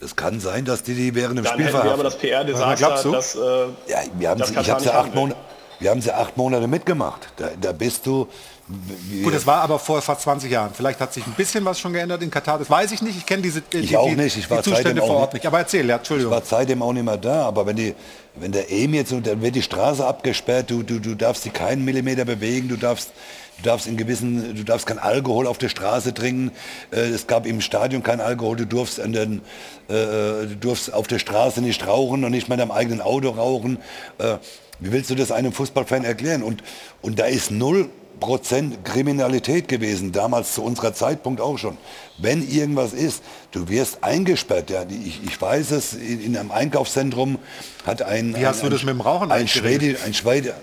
Es 0.00 0.16
kann 0.16 0.40
sein, 0.40 0.64
dass 0.64 0.82
die 0.82 0.94
die 0.94 1.14
während 1.14 1.38
dem 1.38 1.44
Dann 1.44 1.54
Spiel 1.54 1.66
hätten 1.66 1.76
wir 1.76 1.80
verhaften. 1.80 2.00
aber 2.00 2.04
das 2.04 2.18
PR-Desaster, 2.18 3.12
das, 3.12 3.34
äh, 3.36 3.40
ja, 3.86 3.98
wir 4.14 4.30
haben 4.30 4.42
ich 4.42 4.56
habe 4.70 4.80
nicht 4.82 4.92
acht. 4.92 5.14
Monate, 5.14 5.38
wir 5.82 5.90
haben 5.90 6.00
sie 6.00 6.14
acht 6.14 6.36
Monate 6.36 6.68
mitgemacht. 6.68 7.28
Da, 7.36 7.50
da 7.60 7.72
bist 7.72 8.06
du. 8.06 8.28
Gut, 9.22 9.34
das 9.34 9.46
war 9.46 9.60
aber 9.62 9.78
vor 9.78 10.00
fast 10.00 10.22
20 10.22 10.50
Jahren. 10.50 10.70
Vielleicht 10.72 11.00
hat 11.00 11.12
sich 11.12 11.26
ein 11.26 11.32
bisschen 11.32 11.64
was 11.64 11.80
schon 11.80 11.92
geändert 11.92 12.22
in 12.22 12.30
Katar. 12.30 12.58
Das 12.58 12.70
weiß 12.70 12.92
ich 12.92 13.02
nicht. 13.02 13.18
Ich 13.18 13.26
kenne 13.26 13.42
diese 13.42 13.60
die, 13.60 13.78
Ich 13.78 13.96
auch 13.96 14.08
nicht. 14.10 14.36
Ich 14.36 14.48
war 14.48 14.62
Zustände 14.62 15.02
vor 15.02 15.16
Ort 15.16 15.34
nicht. 15.34 15.44
Aber 15.44 15.58
erzähl, 15.58 15.86
ja, 15.86 15.96
Entschuldigung. 15.96 16.32
Ich 16.32 16.38
war 16.38 16.46
seitdem 16.46 16.80
auch 16.82 16.92
nicht 16.92 17.04
mehr 17.04 17.16
da, 17.16 17.42
aber 17.44 17.66
wenn, 17.66 17.76
die, 17.76 17.94
wenn 18.36 18.52
der 18.52 18.70
EM 18.70 18.94
jetzt, 18.94 19.12
dann 19.12 19.42
wird 19.42 19.56
die 19.56 19.62
Straße 19.62 20.06
abgesperrt, 20.06 20.70
du, 20.70 20.84
du, 20.84 21.00
du 21.00 21.16
darfst 21.16 21.44
dich 21.44 21.52
keinen 21.52 21.84
Millimeter 21.84 22.24
bewegen, 22.24 22.68
du 22.68 22.76
darfst, 22.76 23.10
du 23.58 23.64
darfst 23.64 23.88
in 23.88 23.96
gewissen, 23.96 24.54
du 24.54 24.62
darfst 24.62 24.86
kein 24.86 25.00
Alkohol 25.00 25.48
auf 25.48 25.58
der 25.58 25.68
Straße 25.68 26.14
trinken, 26.14 26.52
äh, 26.92 27.00
es 27.00 27.26
gab 27.26 27.46
im 27.46 27.60
Stadion 27.60 28.04
kein 28.04 28.20
Alkohol, 28.20 28.56
du 28.56 28.66
durfst, 28.66 29.00
an 29.00 29.12
den, 29.12 29.42
äh, 29.88 30.46
du 30.46 30.56
durfst 30.60 30.94
auf 30.94 31.08
der 31.08 31.18
Straße 31.18 31.60
nicht 31.60 31.86
rauchen 31.86 32.24
und 32.24 32.30
nicht 32.30 32.48
mal 32.48 32.54
in 32.54 32.60
deinem 32.60 32.70
eigenen 32.70 33.00
Auto 33.00 33.30
rauchen. 33.30 33.78
Wie 34.80 34.92
willst 34.92 35.10
du 35.10 35.14
das 35.14 35.30
einem 35.30 35.52
Fußballfan 35.52 36.04
erklären? 36.04 36.42
Und, 36.42 36.62
und 37.00 37.18
da 37.18 37.26
ist 37.26 37.50
null 37.50 37.88
Prozent 38.22 38.84
Kriminalität 38.84 39.66
gewesen, 39.66 40.12
damals 40.12 40.54
zu 40.54 40.62
unserer 40.62 40.94
Zeitpunkt 40.94 41.40
auch 41.40 41.58
schon. 41.58 41.76
Wenn 42.18 42.48
irgendwas 42.48 42.92
ist, 42.92 43.20
du 43.50 43.68
wirst 43.68 44.04
eingesperrt. 44.04 44.70
Ja. 44.70 44.84
Ich, 44.88 45.20
ich 45.24 45.40
weiß 45.40 45.72
es, 45.72 45.94
in, 45.94 46.20
in 46.20 46.36
einem 46.36 46.52
Einkaufszentrum 46.52 47.38
hat 47.84 48.02
ein... 48.02 48.36
Wie 48.36 48.46
hast 48.46 48.60
ein, 48.60 48.66
du 48.66 48.70
das 48.70 48.84
mit 48.84 48.94
dem 48.94 49.00
Rauchen 49.00 49.32
ein, 49.32 49.46
geregelt? 49.46 49.98
ein, 50.04 50.14
Schwede, 50.14 50.54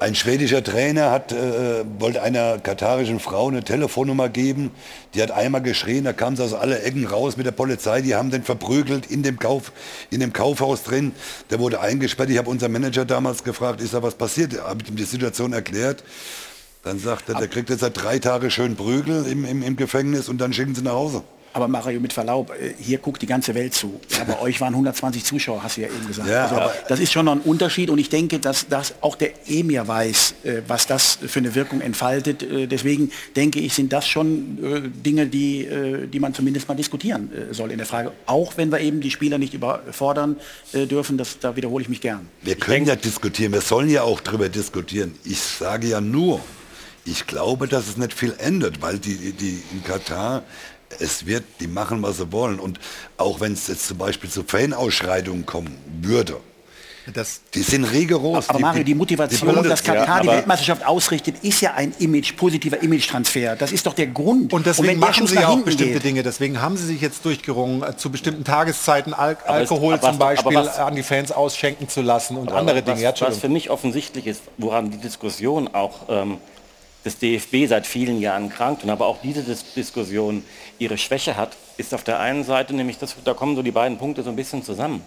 ein 0.00 0.14
schwedischer 0.14 0.62
Trainer 0.62 1.10
hat, 1.10 1.32
äh, 1.32 1.84
wollte 1.98 2.22
einer 2.22 2.58
katarischen 2.58 3.20
Frau 3.20 3.48
eine 3.48 3.62
Telefonnummer 3.62 4.28
geben. 4.28 4.70
Die 5.14 5.22
hat 5.22 5.30
einmal 5.30 5.62
geschrien, 5.62 6.04
da 6.04 6.12
kam 6.12 6.36
sie 6.36 6.42
aus 6.42 6.54
alle 6.54 6.82
Ecken 6.82 7.06
raus 7.06 7.36
mit 7.36 7.46
der 7.46 7.52
Polizei. 7.52 8.00
Die 8.00 8.14
haben 8.14 8.30
den 8.30 8.42
verprügelt 8.42 9.06
in 9.06 9.22
dem, 9.22 9.38
Kauf, 9.38 9.72
in 10.10 10.20
dem 10.20 10.32
Kaufhaus 10.32 10.82
drin. 10.82 11.12
Der 11.50 11.58
wurde 11.58 11.80
eingesperrt. 11.80 12.30
Ich 12.30 12.38
habe 12.38 12.50
unseren 12.50 12.72
Manager 12.72 13.04
damals 13.04 13.44
gefragt, 13.44 13.80
ist 13.80 13.94
da 13.94 14.02
was 14.02 14.14
passiert? 14.14 14.60
Habe 14.60 14.84
ihm 14.88 14.96
die 14.96 15.04
Situation 15.04 15.52
erklärt. 15.52 16.04
Dann 16.82 16.98
sagt 16.98 17.30
er, 17.30 17.36
der 17.36 17.48
kriegt 17.48 17.70
jetzt 17.70 17.80
seit 17.80 17.96
drei 17.96 18.18
Tage 18.18 18.50
schön 18.50 18.76
Prügel 18.76 19.26
im, 19.26 19.44
im, 19.44 19.62
im 19.62 19.76
Gefängnis 19.76 20.28
und 20.28 20.38
dann 20.38 20.52
schicken 20.52 20.74
sie 20.74 20.82
nach 20.82 20.92
Hause. 20.92 21.22
Aber 21.54 21.68
Mario, 21.68 22.00
mit 22.00 22.12
Verlaub, 22.12 22.50
äh, 22.50 22.74
hier 22.80 22.98
guckt 22.98 23.22
die 23.22 23.26
ganze 23.26 23.54
Welt 23.54 23.74
zu. 23.74 24.00
Ja, 24.10 24.24
bei 24.24 24.40
euch 24.40 24.60
waren 24.60 24.74
120 24.74 25.22
Zuschauer, 25.24 25.62
hast 25.62 25.76
du 25.76 25.82
ja 25.82 25.86
eben 25.86 26.04
gesagt. 26.06 26.28
Ja, 26.28 26.42
also, 26.42 26.56
aber- 26.56 26.74
das 26.88 26.98
ist 26.98 27.12
schon 27.12 27.26
noch 27.26 27.32
ein 27.32 27.40
Unterschied 27.42 27.90
und 27.90 27.98
ich 27.98 28.08
denke, 28.08 28.40
dass, 28.40 28.66
dass 28.68 28.94
auch 29.00 29.14
der 29.14 29.30
Emir 29.48 29.86
weiß, 29.86 30.34
äh, 30.42 30.62
was 30.66 30.88
das 30.88 31.16
für 31.24 31.38
eine 31.38 31.54
Wirkung 31.54 31.80
entfaltet. 31.80 32.42
Äh, 32.42 32.66
Deswegen 32.66 33.12
denke 33.36 33.60
ich, 33.60 33.72
sind 33.72 33.92
das 33.92 34.08
schon 34.08 34.92
Dinge, 35.04 35.26
die, 35.28 35.68
die 36.12 36.18
man 36.18 36.34
zumindest 36.34 36.66
mal 36.66 36.74
diskutieren 36.74 37.30
soll 37.52 37.70
in 37.70 37.78
der 37.78 37.86
Frage. 37.86 38.10
Auch 38.26 38.56
wenn 38.56 38.72
wir 38.72 38.80
eben 38.80 39.00
die 39.00 39.10
Spieler 39.12 39.38
nicht 39.38 39.54
überfordern 39.54 40.36
dürfen, 40.72 41.16
das, 41.18 41.38
da 41.38 41.54
wiederhole 41.54 41.82
ich 41.82 41.88
mich 41.88 42.00
gern. 42.00 42.28
Wir 42.42 42.56
können 42.56 42.86
ja 42.86 42.96
diskutieren, 42.96 43.52
wir 43.52 43.60
sollen 43.60 43.88
ja 43.88 44.02
auch 44.02 44.18
darüber 44.20 44.48
diskutieren. 44.48 45.14
Ich 45.24 45.38
sage 45.40 45.86
ja 45.88 46.00
nur, 46.00 46.40
ich 47.04 47.26
glaube, 47.26 47.68
dass 47.68 47.86
es 47.86 47.96
nicht 47.96 48.12
viel 48.12 48.34
ändert, 48.38 48.80
weil 48.82 48.98
die, 48.98 49.16
die, 49.16 49.32
die 49.32 49.62
in 49.72 49.84
Katar, 49.84 50.42
es 51.00 51.26
wird, 51.26 51.44
die 51.60 51.66
machen, 51.66 52.02
was 52.02 52.18
sie 52.18 52.30
wollen. 52.32 52.58
Und 52.60 52.78
auch 53.16 53.40
wenn 53.40 53.52
es 53.52 53.68
jetzt 53.68 53.86
zum 53.88 53.98
Beispiel 53.98 54.30
zu 54.30 54.44
Fanausschreitungen 54.44 55.46
kommen 55.46 55.76
würde, 56.02 56.36
Das, 57.12 57.42
die 57.52 57.60
sind 57.60 57.84
rigoros. 57.84 58.48
Aber 58.48 58.58
Mario, 58.60 58.82
die 58.82 58.94
Motivation, 58.94 59.54
Bundes- 59.54 59.68
dass 59.68 59.82
Katar 59.84 60.06
Ja, 60.06 60.20
die 60.22 60.28
Weltmeisterschaft 60.28 60.86
ausrichtet, 60.86 61.36
ist 61.42 61.60
ja 61.60 61.74
ein 61.74 61.92
Image, 61.98 62.34
positiver 62.34 62.82
Image-Transfer. 62.82 63.56
Das 63.56 63.72
ist 63.72 63.84
doch 63.84 63.92
der 63.92 64.06
Grund. 64.06 64.54
Und 64.54 64.64
deswegen 64.64 64.88
wenn 64.88 65.00
der 65.00 65.08
machen 65.10 65.26
sie 65.26 65.34
ja 65.34 65.48
auch 65.48 65.58
bestimmte 65.60 65.92
geht- 65.94 66.04
Dinge. 66.04 66.22
Deswegen 66.22 66.62
haben 66.62 66.78
sie 66.78 66.86
sich 66.86 67.02
jetzt 67.02 67.22
durchgerungen, 67.26 67.82
äh, 67.82 67.94
zu 67.98 68.10
bestimmten 68.10 68.42
Tageszeiten 68.44 69.12
Al 69.12 69.36
Aber 69.44 69.50
Alkohol 69.50 69.94
aber 69.94 70.08
zum 70.08 70.18
Beispiel 70.18 70.56
was- 70.56 70.78
an 70.78 70.94
die 70.96 71.02
Fans 71.02 71.30
ausschenken 71.30 71.90
zu 71.90 72.00
lassen 72.00 72.38
und 72.38 72.48
Aber 72.48 72.56
andere 72.60 72.78
was, 72.78 72.84
Dinge. 72.86 73.02
Ja, 73.02 73.12
Was 73.20 73.36
für 73.36 73.50
mich 73.50 73.68
offensichtlich 73.68 74.26
ist, 74.26 74.40
woran 74.56 74.90
die 74.90 74.96
Diskussion 74.96 75.68
auch 75.74 76.08
ähm, 76.08 76.38
des 77.04 77.18
DFB 77.18 77.66
seit 77.68 77.86
vielen 77.86 78.20
Jahren 78.20 78.48
krankt 78.48 78.82
und 78.84 78.90
aber 78.90 79.06
auch 79.06 79.18
diese 79.22 79.42
Dis 79.42 79.74
Diskussion 79.74 80.44
ihre 80.78 80.98
Schwäche 80.98 81.36
hat, 81.36 81.56
ist 81.76 81.94
auf 81.94 82.04
der 82.04 82.20
einen 82.20 82.44
Seite 82.44 82.74
nämlich, 82.74 82.98
das, 82.98 83.16
da 83.24 83.34
kommen 83.34 83.56
so 83.56 83.62
die 83.62 83.70
beiden 83.70 83.98
Punkte 83.98 84.22
so 84.22 84.30
ein 84.30 84.36
bisschen 84.36 84.62
zusammen. 84.62 85.02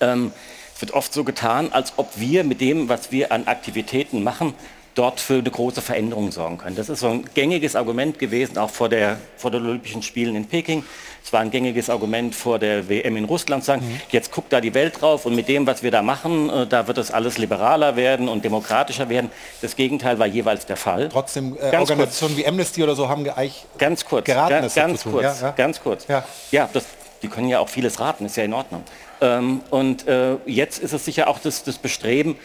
Ähm, 0.00 0.32
es 0.74 0.80
wird 0.80 0.92
oft 0.92 1.12
so 1.12 1.24
getan, 1.24 1.72
als 1.72 1.92
ob 1.96 2.18
wir 2.18 2.42
mit 2.42 2.60
dem, 2.60 2.88
was 2.88 3.12
wir 3.12 3.32
an 3.32 3.46
Aktivitäten 3.46 4.22
machen, 4.22 4.54
dort 4.94 5.20
für 5.20 5.34
eine 5.34 5.50
große 5.50 5.82
Veränderung 5.82 6.32
sorgen 6.32 6.58
können. 6.58 6.76
Das 6.76 6.88
ist 6.88 7.00
so 7.00 7.08
ein 7.08 7.24
gängiges 7.34 7.76
Argument 7.76 8.18
gewesen, 8.18 8.58
auch 8.58 8.70
vor, 8.70 8.88
der, 8.88 9.18
vor 9.36 9.50
den 9.50 9.64
Olympischen 9.64 10.02
Spielen 10.02 10.34
in 10.36 10.46
Peking. 10.46 10.84
Es 11.22 11.32
war 11.32 11.40
ein 11.40 11.50
gängiges 11.50 11.90
Argument 11.90 12.34
vor 12.34 12.58
der 12.58 12.88
WM 12.88 13.16
in 13.16 13.24
Russland, 13.24 13.62
zu 13.62 13.68
sagen, 13.68 13.86
Mhm. 13.86 14.00
jetzt 14.10 14.32
guckt 14.32 14.52
da 14.52 14.60
die 14.60 14.74
Welt 14.74 15.00
drauf 15.00 15.26
und 15.26 15.34
mit 15.34 15.48
dem, 15.48 15.66
was 15.66 15.82
wir 15.82 15.90
da 15.90 16.02
machen, 16.02 16.48
äh, 16.50 16.66
da 16.66 16.86
wird 16.86 16.98
das 16.98 17.10
alles 17.10 17.38
liberaler 17.38 17.94
werden 17.96 18.28
und 18.28 18.44
demokratischer 18.44 19.08
werden. 19.08 19.30
Das 19.62 19.76
Gegenteil 19.76 20.18
war 20.18 20.26
jeweils 20.26 20.66
der 20.66 20.76
Fall. 20.76 21.08
Trotzdem, 21.10 21.56
äh, 21.60 21.70
Ganz 21.70 21.90
Organisationen 21.90 22.36
wie 22.36 22.46
Amnesty 22.46 22.82
oder 22.82 22.94
so 22.96 23.08
haben 23.08 23.24
ge- 23.24 23.32
eigentlich 23.34 23.64
Ganz 23.78 24.04
kurz, 24.04 24.24
geraten, 24.24 24.66
ga- 24.66 24.74
ganz 24.74 25.04
kurz, 25.04 25.22
Ja, 25.22 25.34
ja. 25.48 25.50
ganz 25.52 25.80
kurz. 25.82 26.06
Ja. 26.08 26.24
Ja, 26.50 26.68
das, 26.72 26.84
die 27.22 27.28
können 27.28 27.48
ja 27.48 27.60
auch 27.60 27.68
vieles 27.68 28.00
raten, 28.00 28.24
ist 28.26 28.36
ja 28.36 28.44
in 28.44 28.54
Ordnung. 28.54 28.82
Ähm, 29.20 29.60
und 29.68 30.08
äh, 30.08 30.36
jetzt 30.46 30.78
ist 30.78 30.94
es 30.94 31.04
sicher 31.04 31.28
auch 31.28 31.38
das, 31.38 31.62
das 31.62 31.76
Bestreben, 31.76 32.36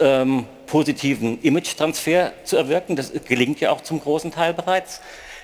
ähm, 0.00 0.44
positiven 0.66 1.40
Image-Transfer 1.40 2.32
zu 2.44 2.58
erwirken. 2.58 2.94
Das 2.94 3.10
gelingt 3.26 3.60
ja 3.60 3.70
auch 3.70 3.80
zum 3.80 4.00
großen 4.00 4.30
Teil 4.30 4.52
bereits. 4.52 5.00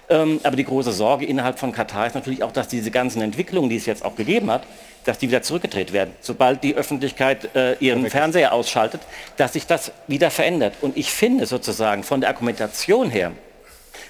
Ähm, 0.09 0.41
aber 0.43 0.57
die 0.57 0.65
große 0.65 0.93
Sorge 0.93 1.25
innerhalb 1.25 1.59
von 1.59 1.73
Katar 1.73 2.07
ist 2.07 2.15
natürlich 2.15 2.43
auch, 2.43 2.53
dass 2.53 2.69
diese 2.69 2.91
ganzen 2.91 3.23
Entwicklungen, 3.23 3.71
die 3.71 3.77
es 3.77 3.87
jetzt 3.87 4.05
auch 4.05 4.17
gegeben 4.17 4.51
hat, 4.51 4.63
dass 5.05 5.19
die 5.19 5.29
wieder 5.29 5.43
zurückgedreht 5.43 5.93
werden. 5.93 6.15
Sobald 6.21 6.63
die 6.63 6.75
Öffentlichkeit 6.75 7.55
äh, 7.55 7.75
ihren 7.79 8.09
Fernseher 8.09 8.53
ausschaltet, 8.53 9.01
dass 9.37 9.55
sich 9.55 9.67
das 9.67 9.93
wieder 10.07 10.31
verändert. 10.31 10.75
Und 10.81 10.97
ich 10.97 11.11
finde 11.11 11.47
sozusagen 11.47 12.03
von 12.03 12.21
der 12.21 12.31
Argumentation 12.31 13.11
her, 13.11 13.33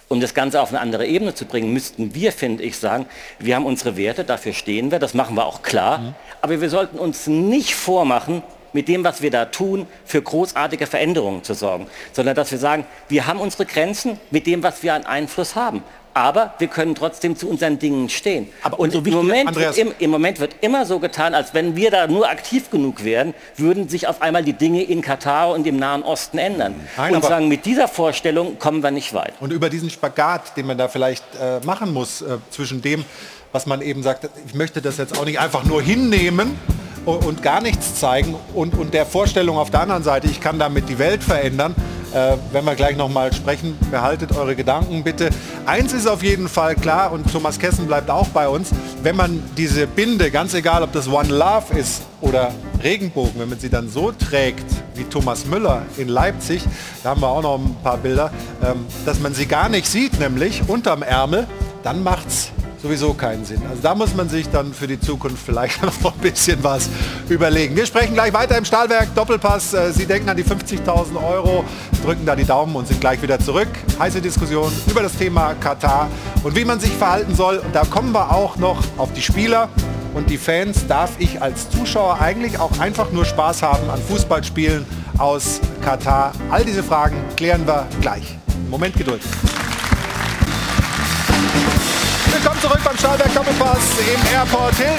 um 0.09 0.21
das 0.21 0.35
Ganze 0.35 0.61
auf 0.61 0.69
eine 0.69 0.81
andere 0.81 1.07
Ebene 1.07 1.35
zu 1.35 1.47
bringen, 1.47 1.73
müssten 1.73 2.15
wir, 2.15 2.33
finde 2.33 2.62
ich, 2.62 2.77
sagen, 2.77 3.07
wir 3.39 3.57
haben 3.57 3.66
unsere 3.66 3.97
Werte, 3.97 4.25
dafür 4.25 4.53
stehen 4.53 4.91
wir, 4.91 4.99
das 4.99 5.15
machen 5.15 5.35
wir 5.37 5.47
auch 5.47 5.62
klar. 5.62 6.15
Aber 6.43 6.61
wir 6.61 6.71
sollten 6.71 6.99
uns 6.99 7.27
nicht 7.27 7.75
vormachen, 7.75 8.43
mit 8.74 8.88
dem, 8.88 9.02
was 9.05 9.22
wir 9.22 9.30
da 9.30 9.46
tun, 9.46 9.86
für 10.05 10.20
großartige 10.20 10.86
Veränderungen 10.86 11.42
zu 11.42 11.55
sorgen, 11.55 11.86
sondern 12.12 12.34
dass 12.34 12.51
wir 12.51 12.59
sagen, 12.59 12.84
wir 13.09 13.26
haben 13.26 13.40
unsere 13.40 13.64
Grenzen 13.64 14.18
mit 14.30 14.46
dem, 14.46 14.62
was 14.62 14.82
wir 14.82 14.92
an 14.92 15.06
Einfluss 15.06 15.55
haben. 15.56 15.82
Aber 16.16 16.55
wir 16.59 16.68
können 16.68 16.94
trotzdem 16.94 17.34
zu 17.36 17.48
unseren 17.48 17.80
Dingen 17.80 18.09
stehen. 18.09 18.48
und 18.76 18.94
im, 18.94 19.12
Moment 19.14 19.48
Andreas- 19.48 19.76
wird 19.76 19.88
im, 19.88 19.94
im 19.98 20.10
Moment 20.12 20.38
wird 20.38 20.55
immer 20.60 20.86
so 20.86 21.01
getan, 21.01 21.34
als 21.34 21.55
wenn 21.55 21.74
wir 21.74 21.90
da 21.90 22.06
nur 22.06 22.28
aktiv 22.30 22.70
genug 22.70 23.02
wären, 23.02 23.34
würden 23.56 23.88
sich 23.88 24.06
auf 24.06 24.22
einmal 24.22 24.44
die 24.44 24.52
Dinge 24.52 24.84
in 24.84 25.02
Katar 25.02 25.51
und 25.51 25.66
im 25.66 25.76
Nahen 25.76 26.05
Osten 26.05 26.38
ändern. 26.38 26.76
Nein, 26.96 27.10
und 27.10 27.16
aber- 27.18 27.28
sagen, 27.28 27.48
mit 27.48 27.66
dieser 27.66 27.88
Vorstellung 27.88 28.60
kommen 28.60 28.80
wir 28.84 28.92
nicht 28.92 29.12
weit. 29.12 29.32
Und 29.40 29.52
über 29.52 29.68
diesen 29.68 29.90
Spagat, 29.90 30.56
den 30.56 30.66
man 30.66 30.78
da 30.78 30.86
vielleicht 30.86 31.24
äh, 31.40 31.59
machen 31.66 31.92
muss, 31.92 32.22
äh, 32.22 32.38
zwischen 32.51 32.80
dem, 32.80 33.05
was 33.51 33.66
man 33.66 33.82
eben 33.82 34.05
sagt, 34.05 34.28
ich 34.46 34.55
möchte 34.55 34.80
das 34.80 34.98
jetzt 34.98 35.18
auch 35.18 35.24
nicht 35.24 35.40
einfach 35.40 35.64
nur 35.64 35.82
hinnehmen 35.82 36.56
und, 37.05 37.43
gar 37.43 37.60
nichts 37.60 37.97
zeigen 37.97 38.35
und, 38.55 38.74
und 38.74 38.94
der 38.94 39.06
Vorstellung 39.06 39.59
auf 39.59 39.70
der 39.70 39.81
anderen 39.81 40.02
Seite, 40.02 40.26
ich 40.26 40.40
kann 40.40 40.59
damit 40.59 40.89
die 40.89 40.98
Welt 40.98 41.22
verändern. 41.22 41.74
Äh, 42.14 42.36
wenn 42.52 42.64
wir 42.64 42.76
gleich 42.76 42.97
noch 42.97 43.09
mal 43.09 43.32
sprechen, 43.32 43.76
behaltet 43.90 44.36
eure 44.36 44.55
Gedanken 44.55 45.02
bitte. 45.02 45.31
Eins 45.66 45.93
ist 45.93 46.06
auf 46.06 46.22
jeden 46.22 46.48
Fall 46.48 46.76
klar 46.76 47.10
und 47.10 47.31
Thomas 47.32 47.59
Kessen 47.59 47.86
bleibt 47.86 48.09
auch 48.09 48.28
bei 48.28 48.48
uns, 48.48 48.70
wenn 49.02 49.16
man 49.16 49.43
diese 49.56 49.89
Binde, 49.89 50.31
ganz 50.31 50.55
egal 50.55 50.85
ob 50.85 50.93
das 50.93 51.09
One 51.09 51.28
Love 51.28 51.76
ist 51.76 52.02
oder 52.20 52.52
Regenbogen, 52.82 53.40
wenn 53.40 53.48
man 53.48 53.59
sie 53.59 53.68
dann 53.68 53.89
so 53.89 54.12
trägt 54.12 54.64
wie 54.94 55.05
Thomas 55.05 55.44
Müller 55.47 55.82
in 55.97 56.09
Leipzig, 56.09 56.62
da 57.02 57.10
haben 57.10 57.20
wir 57.20 57.28
auch 57.28 57.43
noch 57.43 57.59
ein 57.59 57.74
paar 57.82 57.97
Bilder, 57.97 58.31
ähm, 58.62 58.86
dass 59.05 59.18
man 59.18 59.35
sie 59.35 59.47
gar 59.47 59.68
nicht 59.68 59.86
sieht, 59.89 60.20
nämlich 60.20 60.62
unterm 60.68 61.02
Ärmel, 61.02 61.48
dann 61.82 62.05
macht's 62.05 62.52
sowieso 62.85 63.15
keinen 63.15 63.47
Sinn. 63.47 63.62
Also 63.69 63.82
da 63.82 63.94
muss 63.94 64.15
man 64.15 64.28
sich 64.28 64.48
dann 64.51 64.74
für 64.74 64.86
die 64.86 65.01
Zukunft 65.01 65.39
vielleicht 65.44 65.82
noch 66.02 66.15
ein 66.15 66.20
bisschen 66.20 66.62
was 66.62 66.90
überlegen. 67.31 67.74
Wir 67.74 67.86
sprechen 67.86 68.12
gleich 68.12 68.32
weiter 68.35 68.59
im 68.59 68.65
Stahlwerk 68.65 69.15
Doppelpass. 69.15 69.73
Äh, 69.73 69.93
Sie 69.93 70.05
denken 70.05 70.28
an 70.28 70.36
die 70.36 70.44
50.000 70.44 71.16
Euro, 71.16 71.65
drücken 72.05 72.27
da 72.27 72.36
die 72.36 72.44
Daumen 72.44 72.77
und 72.77 72.86
sind 72.86 73.01
gleich 73.01 73.23
wieder 73.23 73.39
zurück. 73.39 73.69
Heiße 73.98 74.20
Diskussion 74.20 74.70
über 74.86 75.02
das 75.02 75.16
Thema 75.16 75.55
Katar 75.55 76.11
und 76.43 76.55
wie 76.56 76.65
man 76.66 76.78
sich 76.78 76.93
verhalten 76.93 77.35
soll. 77.35 77.56
Und 77.56 77.74
da 77.74 77.85
kommen 77.85 78.12
wir 78.12 78.31
auch 78.31 78.56
noch 78.56 78.82
auf 78.98 79.12
die 79.15 79.23
Spieler 79.23 79.70
und 80.12 80.28
die 80.28 80.39
Fans. 80.39 80.86
Darf 80.86 81.12
ich 81.19 81.40
als 81.40 81.70
Zuschauer 81.70 82.20
eigentlich 82.20 82.59
auch 82.59 82.78
einfach 82.81 83.11
nur 83.12 83.24
Spaß 83.24 83.62
haben 83.62 83.89
an 83.89 83.98
Fußballspielen 83.98 84.85
aus 85.16 85.61
Katar? 85.82 86.32
All 86.51 86.65
diese 86.66 86.82
Fragen 86.82 87.16
klären 87.35 87.66
wir 87.66 87.86
gleich. 88.02 88.36
Moment 88.69 88.94
Geduld. 88.94 89.23
Zurück 92.65 92.81
beim 92.82 92.97
Stahlberg 92.97 93.35
Doppelpass 93.35 93.99
im 93.99 94.32
Airport 94.32 94.74
Hilton. 94.77 94.97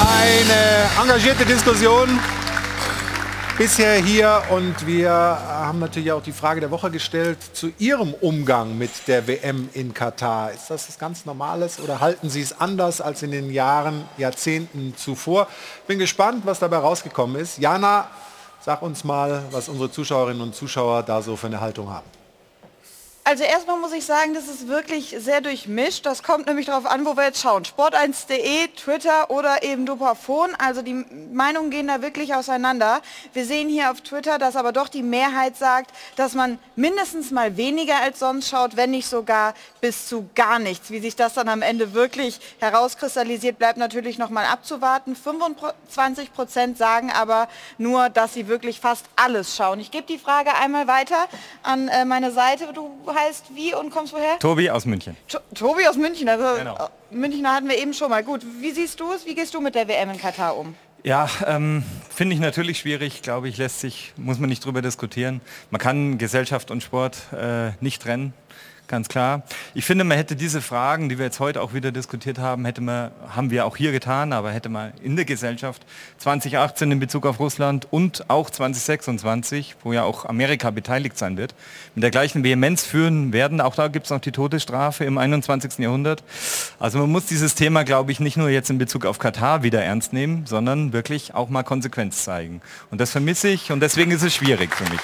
Eine 0.00 1.00
engagierte 1.00 1.44
Diskussion 1.44 2.18
bisher 3.56 4.02
hier 4.02 4.42
und 4.50 4.84
wir 4.84 5.12
haben 5.12 5.78
natürlich 5.78 6.10
auch 6.10 6.24
die 6.24 6.32
Frage 6.32 6.60
der 6.60 6.72
Woche 6.72 6.90
gestellt 6.90 7.38
zu 7.52 7.70
Ihrem 7.78 8.14
Umgang 8.14 8.76
mit 8.76 8.90
der 9.06 9.28
WM 9.28 9.68
in 9.74 9.94
Katar. 9.94 10.50
Ist 10.50 10.70
das 10.70 10.88
was 10.88 10.98
ganz 10.98 11.24
Normales 11.24 11.78
oder 11.78 12.00
halten 12.00 12.28
Sie 12.28 12.40
es 12.40 12.58
anders 12.58 13.00
als 13.00 13.22
in 13.22 13.30
den 13.30 13.52
Jahren, 13.52 14.08
Jahrzehnten 14.18 14.96
zuvor? 14.96 15.46
Bin 15.86 16.00
gespannt, 16.00 16.42
was 16.46 16.58
dabei 16.58 16.78
rausgekommen 16.78 17.40
ist. 17.40 17.58
Jana, 17.58 18.08
sag 18.60 18.82
uns 18.82 19.04
mal, 19.04 19.44
was 19.52 19.68
unsere 19.68 19.88
Zuschauerinnen 19.88 20.42
und 20.42 20.56
Zuschauer 20.56 21.04
da 21.04 21.22
so 21.22 21.36
für 21.36 21.46
eine 21.46 21.60
Haltung 21.60 21.90
haben. 21.90 22.15
Also 23.28 23.42
erstmal 23.42 23.76
muss 23.80 23.92
ich 23.92 24.04
sagen, 24.04 24.34
das 24.34 24.46
ist 24.46 24.68
wirklich 24.68 25.16
sehr 25.18 25.40
durchmischt. 25.40 26.06
Das 26.06 26.22
kommt 26.22 26.46
nämlich 26.46 26.66
darauf 26.66 26.86
an, 26.86 27.04
wo 27.04 27.16
wir 27.16 27.24
jetzt 27.24 27.40
schauen. 27.40 27.64
Sport1.de, 27.64 28.68
Twitter 28.68 29.32
oder 29.32 29.64
eben 29.64 29.84
Dupafon. 29.84 30.54
Also 30.58 30.80
die 30.80 31.04
Meinungen 31.32 31.72
gehen 31.72 31.88
da 31.88 32.02
wirklich 32.02 32.36
auseinander. 32.36 33.00
Wir 33.32 33.44
sehen 33.44 33.68
hier 33.68 33.90
auf 33.90 34.00
Twitter, 34.00 34.38
dass 34.38 34.54
aber 34.54 34.70
doch 34.70 34.86
die 34.86 35.02
Mehrheit 35.02 35.56
sagt, 35.56 35.90
dass 36.14 36.34
man 36.34 36.60
mindestens 36.76 37.32
mal 37.32 37.56
weniger 37.56 37.96
als 38.00 38.20
sonst 38.20 38.48
schaut, 38.48 38.76
wenn 38.76 38.92
nicht 38.92 39.08
sogar 39.08 39.54
bis 39.80 40.06
zu 40.06 40.30
gar 40.36 40.60
nichts. 40.60 40.92
Wie 40.92 41.00
sich 41.00 41.16
das 41.16 41.34
dann 41.34 41.48
am 41.48 41.62
Ende 41.62 41.94
wirklich 41.94 42.38
herauskristallisiert, 42.60 43.58
bleibt 43.58 43.76
natürlich 43.76 44.18
noch 44.18 44.30
mal 44.30 44.44
abzuwarten. 44.44 45.16
25 45.16 46.32
Prozent 46.32 46.78
sagen 46.78 47.10
aber 47.10 47.48
nur, 47.76 48.08
dass 48.08 48.34
sie 48.34 48.46
wirklich 48.46 48.78
fast 48.78 49.06
alles 49.16 49.56
schauen. 49.56 49.80
Ich 49.80 49.90
gebe 49.90 50.06
die 50.06 50.18
Frage 50.18 50.54
einmal 50.54 50.86
weiter 50.86 51.26
an 51.64 51.88
äh, 51.88 52.04
meine 52.04 52.30
Seite. 52.30 52.72
Du 52.72 53.15
heißt 53.16 53.46
wie 53.54 53.74
und 53.74 53.90
kommst 53.90 54.12
woher? 54.12 54.38
Tobi 54.38 54.70
aus 54.70 54.84
München. 54.86 55.16
To 55.28 55.38
Tobi 55.54 55.86
aus 55.88 55.96
München, 55.96 56.28
also 56.28 56.58
Genau. 56.58 56.74
äh, 56.76 57.14
Münchner 57.14 57.54
hatten 57.54 57.68
wir 57.68 57.78
eben 57.78 57.94
schon 57.94 58.10
mal. 58.10 58.22
Gut, 58.22 58.42
wie 58.60 58.70
siehst 58.70 59.00
du 59.00 59.12
es? 59.12 59.24
Wie 59.26 59.34
gehst 59.34 59.54
du 59.54 59.60
mit 59.60 59.74
der 59.74 59.88
WM 59.88 60.10
in 60.10 60.18
Katar 60.18 60.56
um? 60.56 60.74
Ja, 61.02 61.28
ähm, 61.46 61.84
finde 62.12 62.34
ich 62.34 62.40
natürlich 62.40 62.78
schwierig, 62.80 63.22
glaube 63.22 63.48
ich, 63.48 63.56
lässt 63.58 63.80
sich, 63.80 64.12
muss 64.16 64.38
man 64.40 64.48
nicht 64.48 64.64
drüber 64.64 64.82
diskutieren. 64.82 65.40
Man 65.70 65.80
kann 65.80 66.18
Gesellschaft 66.18 66.70
und 66.72 66.82
Sport 66.82 67.18
äh, 67.32 67.70
nicht 67.80 68.02
trennen, 68.02 68.34
ganz 68.88 69.08
klar. 69.08 69.42
Ich 69.74 69.84
finde, 69.84 70.04
man 70.04 70.16
hätte 70.16 70.36
diese 70.36 70.60
Fragen, 70.60 71.08
die 71.08 71.18
wir 71.18 71.26
jetzt 71.26 71.40
heute 71.40 71.62
auch 71.62 71.74
wieder 71.74 71.92
diskutiert 71.92 72.38
haben, 72.38 72.64
hätte 72.64 72.80
man, 72.80 73.10
haben 73.28 73.50
wir 73.50 73.66
auch 73.66 73.76
hier 73.76 73.92
getan, 73.92 74.32
aber 74.32 74.52
hätte 74.52 74.68
man 74.68 74.92
in 75.02 75.16
der 75.16 75.24
Gesellschaft 75.24 75.82
2018 76.18 76.92
in 76.92 77.00
Bezug 77.00 77.26
auf 77.26 77.40
Russland 77.40 77.86
und 77.90 78.28
auch 78.30 78.50
2026, 78.50 79.76
wo 79.82 79.92
ja 79.92 80.04
auch 80.04 80.24
Amerika 80.24 80.70
beteiligt 80.70 81.18
sein 81.18 81.36
wird, 81.36 81.54
mit 81.94 82.02
der 82.02 82.10
gleichen 82.10 82.44
Vehemenz 82.44 82.84
führen 82.84 83.32
werden. 83.32 83.60
Auch 83.60 83.74
da 83.74 83.88
gibt 83.88 84.06
es 84.06 84.10
noch 84.10 84.20
die 84.20 84.32
Todesstrafe 84.32 85.04
im 85.04 85.18
21. 85.18 85.78
Jahrhundert. 85.78 86.22
Also 86.78 86.98
man 86.98 87.10
muss 87.10 87.26
dieses 87.26 87.54
Thema, 87.54 87.84
glaube 87.84 88.12
ich, 88.12 88.20
nicht 88.20 88.36
nur 88.36 88.48
jetzt 88.48 88.70
in 88.70 88.78
Bezug 88.78 89.06
auf 89.06 89.18
Katar 89.18 89.62
wieder 89.62 89.82
ernst 89.82 90.12
nehmen, 90.12 90.46
sondern 90.46 90.92
wirklich 90.92 91.34
auch 91.34 91.48
mal 91.48 91.62
Konsequenz 91.62 92.24
zeigen. 92.24 92.60
Und 92.90 93.00
das 93.00 93.10
vermisse 93.10 93.48
ich 93.48 93.72
und 93.72 93.80
deswegen 93.80 94.10
ist 94.10 94.22
es 94.22 94.34
schwierig 94.34 94.74
für 94.74 94.84
mich. 94.90 95.00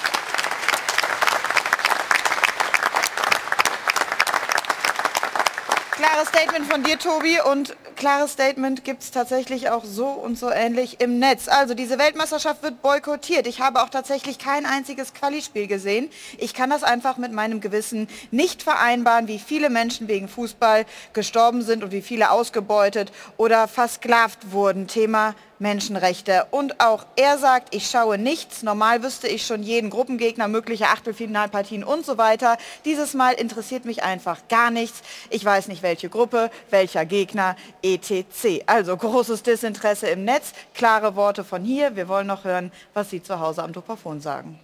Klares 6.03 6.27
Statement 6.27 6.69
von 6.69 6.83
dir, 6.83 6.99
Tobi, 6.99 7.39
und 7.49 7.77
klares 7.95 8.33
Statement 8.33 8.83
gibt 8.83 9.03
es 9.03 9.11
tatsächlich 9.11 9.69
auch 9.69 9.85
so 9.85 10.07
und 10.07 10.37
so 10.37 10.51
ähnlich 10.51 10.99
im 10.99 11.17
Netz. 11.17 11.47
Also 11.47 11.75
diese 11.75 11.97
Weltmeisterschaft 11.97 12.61
wird 12.61 12.81
boykottiert. 12.81 13.47
Ich 13.47 13.61
habe 13.61 13.81
auch 13.81 13.87
tatsächlich 13.87 14.37
kein 14.37 14.65
einziges 14.65 15.13
Qualispiel 15.13 15.65
gesehen. 15.67 16.09
Ich 16.37 16.53
kann 16.53 16.69
das 16.69 16.83
einfach 16.83 17.15
mit 17.15 17.31
meinem 17.31 17.61
Gewissen 17.61 18.09
nicht 18.31 18.63
vereinbaren, 18.63 19.29
wie 19.29 19.39
viele 19.39 19.69
Menschen 19.69 20.09
wegen 20.09 20.27
Fußball 20.27 20.85
gestorben 21.13 21.61
sind 21.61 21.85
und 21.85 21.93
wie 21.93 22.01
viele 22.01 22.31
ausgebeutet 22.31 23.13
oder 23.37 23.69
versklavt 23.69 24.51
wurden. 24.51 24.87
Thema 24.87 25.35
Menschenrechte. 25.63 26.45
Und 26.51 26.79
auch 26.79 27.07
er 27.15 27.39
sagt, 27.39 27.73
ich 27.73 27.89
schaue 27.89 28.19
nichts. 28.19 28.61
Normal 28.61 29.01
wüsste 29.01 29.27
ich 29.27 29.47
schon 29.47 29.63
jeden 29.63 29.89
Gruppengegner, 29.89 30.47
mögliche 30.47 30.89
Achtelfinalpartien 30.89 31.83
und 31.83 32.05
so 32.05 32.19
weiter. 32.19 32.57
Dieses 32.85 33.15
Mal 33.15 33.31
interessiert 33.31 33.85
mich 33.85 34.03
einfach 34.03 34.47
gar 34.47 34.69
nichts. 34.69 35.01
Ich 35.31 35.43
weiß 35.43 35.69
nicht, 35.69 35.81
welche 35.81 36.09
Gruppe, 36.09 36.51
welcher 36.69 37.05
Gegner, 37.05 37.55
etc. 37.81 38.61
Also 38.67 38.95
großes 38.95 39.41
Desinteresse 39.41 40.07
im 40.09 40.25
Netz. 40.25 40.53
Klare 40.75 41.15
Worte 41.15 41.43
von 41.43 41.63
hier. 41.63 41.95
Wir 41.95 42.07
wollen 42.07 42.27
noch 42.27 42.43
hören, 42.43 42.71
was 42.93 43.09
Sie 43.09 43.23
zu 43.23 43.39
Hause 43.39 43.63
am 43.63 43.73
Dopafon 43.73 44.21
sagen. 44.21 44.59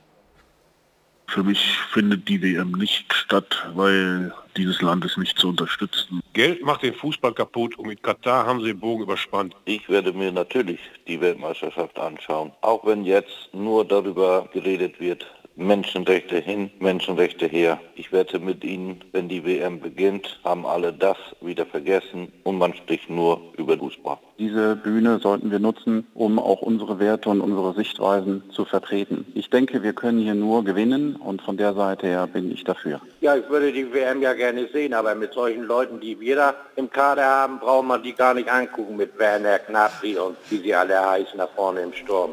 Für 1.30 1.44
mich 1.44 1.78
findet 1.92 2.28
die 2.28 2.42
WM 2.42 2.72
nicht 2.72 3.14
statt, 3.14 3.70
weil 3.76 4.34
dieses 4.58 4.82
Land 4.82 5.06
es 5.06 5.16
nicht 5.16 5.38
zu 5.38 5.50
unterstützen. 5.50 6.22
Geld 6.34 6.64
macht 6.64 6.82
den 6.82 6.94
Fußball 6.94 7.34
kaputt 7.34 7.78
und 7.78 7.88
mit 7.88 8.02
Katar 8.02 8.48
haben 8.48 8.62
sie 8.62 8.68
den 8.68 8.80
Bogen 8.80 9.04
überspannt. 9.04 9.56
Ich 9.66 9.88
werde 9.90 10.12
mir 10.12 10.32
natürlich 10.32 10.80
die 11.08 11.22
Weltmeisterschaft 11.22 12.00
anschauen, 12.00 12.52
auch 12.62 12.84
wenn 12.86 13.06
jetzt 13.06 13.50
nur 13.54 13.86
darüber 13.86 14.50
geredet 14.52 15.00
wird, 15.00 15.26
Menschenrechte 15.60 16.38
hin, 16.38 16.72
Menschenrechte 16.80 17.46
her. 17.46 17.82
Ich 17.96 18.14
wette 18.14 18.40
mit 18.40 18.64
Ihnen, 18.64 19.04
wenn 19.12 19.28
die 19.28 19.46
WM 19.46 19.82
beginnt, 19.82 20.40
haben 20.46 20.66
alle 20.66 20.94
das 20.94 21.18
wieder 21.42 21.66
vergessen 21.66 22.32
und 22.44 22.58
man 22.58 22.74
spricht 22.74 23.10
nur 23.10 23.42
über 23.58 23.78
Fußball. 23.78 24.18
Diese 24.40 24.78
Bühne 24.78 25.20
sollten 25.20 25.52
wir 25.52 25.60
nutzen, 25.60 26.08
um 26.14 26.40
auch 26.40 26.62
unsere 26.62 26.98
Werte 27.00 27.28
und 27.28 27.42
unsere 27.42 27.74
Sichtweisen 27.74 28.42
zu 28.52 28.64
vertreten. 28.64 29.26
Ich 29.36 29.50
denke, 29.50 29.84
wir 29.84 29.92
können 29.92 30.20
hier 30.20 30.34
nur 30.34 30.64
gewinnen 30.64 31.18
und 31.18 31.42
von 31.42 31.58
der 31.58 31.74
Seite 31.74 32.08
her 32.08 32.26
bin 32.28 32.50
ich 32.54 32.64
dafür. 32.64 33.02
Ja, 33.20 33.36
ich 33.36 33.50
würde 33.50 33.74
die 33.74 33.94
WM 33.94 34.22
ja 34.22 34.32
gerne 34.34 34.70
sehen, 34.72 34.94
aber 34.94 35.14
mit 35.14 35.34
solchen 35.34 35.64
Leuten, 35.64 36.00
die 36.00 36.18
wir 36.22 36.38
da 36.38 36.56
im 36.78 36.90
Kader 36.90 37.26
haben, 37.26 37.60
braucht 37.60 37.86
man 37.86 38.02
die 38.02 38.14
gar 38.14 38.34
nicht 38.34 38.50
angucken 38.50 38.96
mit 38.96 39.20
Werner, 39.20 39.60
Gnabry 39.60 40.18
und 40.18 40.38
wie 40.50 40.60
sie 40.60 40.74
alle 40.74 40.98
heißen 41.10 41.38
da 41.38 41.48
vorne 41.48 41.82
im 41.82 41.92
Sturm. 41.92 42.32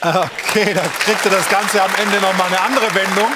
Okay, 0.00 0.74
dann 0.74 0.88
kriegte 1.00 1.28
das 1.28 1.48
Ganze 1.48 1.82
am 1.82 1.90
Ende 1.96 2.20
noch 2.20 2.36
mal 2.36 2.46
eine 2.46 2.60
andere 2.60 2.94
Wendung. 2.94 3.26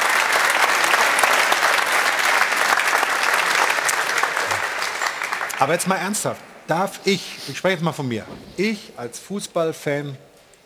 Aber 5.59 5.73
jetzt 5.73 5.89
mal 5.89 5.97
ernsthaft. 5.97 6.41
Darf 6.69 7.01
ich, 7.05 7.21
ich 7.49 7.59
spreche 7.59 7.75
jetzt 7.75 7.83
mal 7.83 7.93
von 7.93 8.07
mir, 8.07 8.25
ich 8.57 8.93
als 8.97 9.19
Fußballfan 9.19 10.17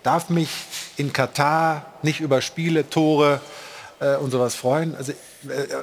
darf 0.02 0.28
mich 0.28 0.50
in 0.98 1.12
Katar 1.12 1.86
nicht 2.02 2.20
über 2.20 2.42
Spiele, 2.42 2.88
Tore 2.88 3.40
äh, 3.98 4.16
und 4.16 4.30
sowas 4.30 4.54
freuen? 4.54 4.94
Also, 4.96 5.12
äh, 5.12 5.16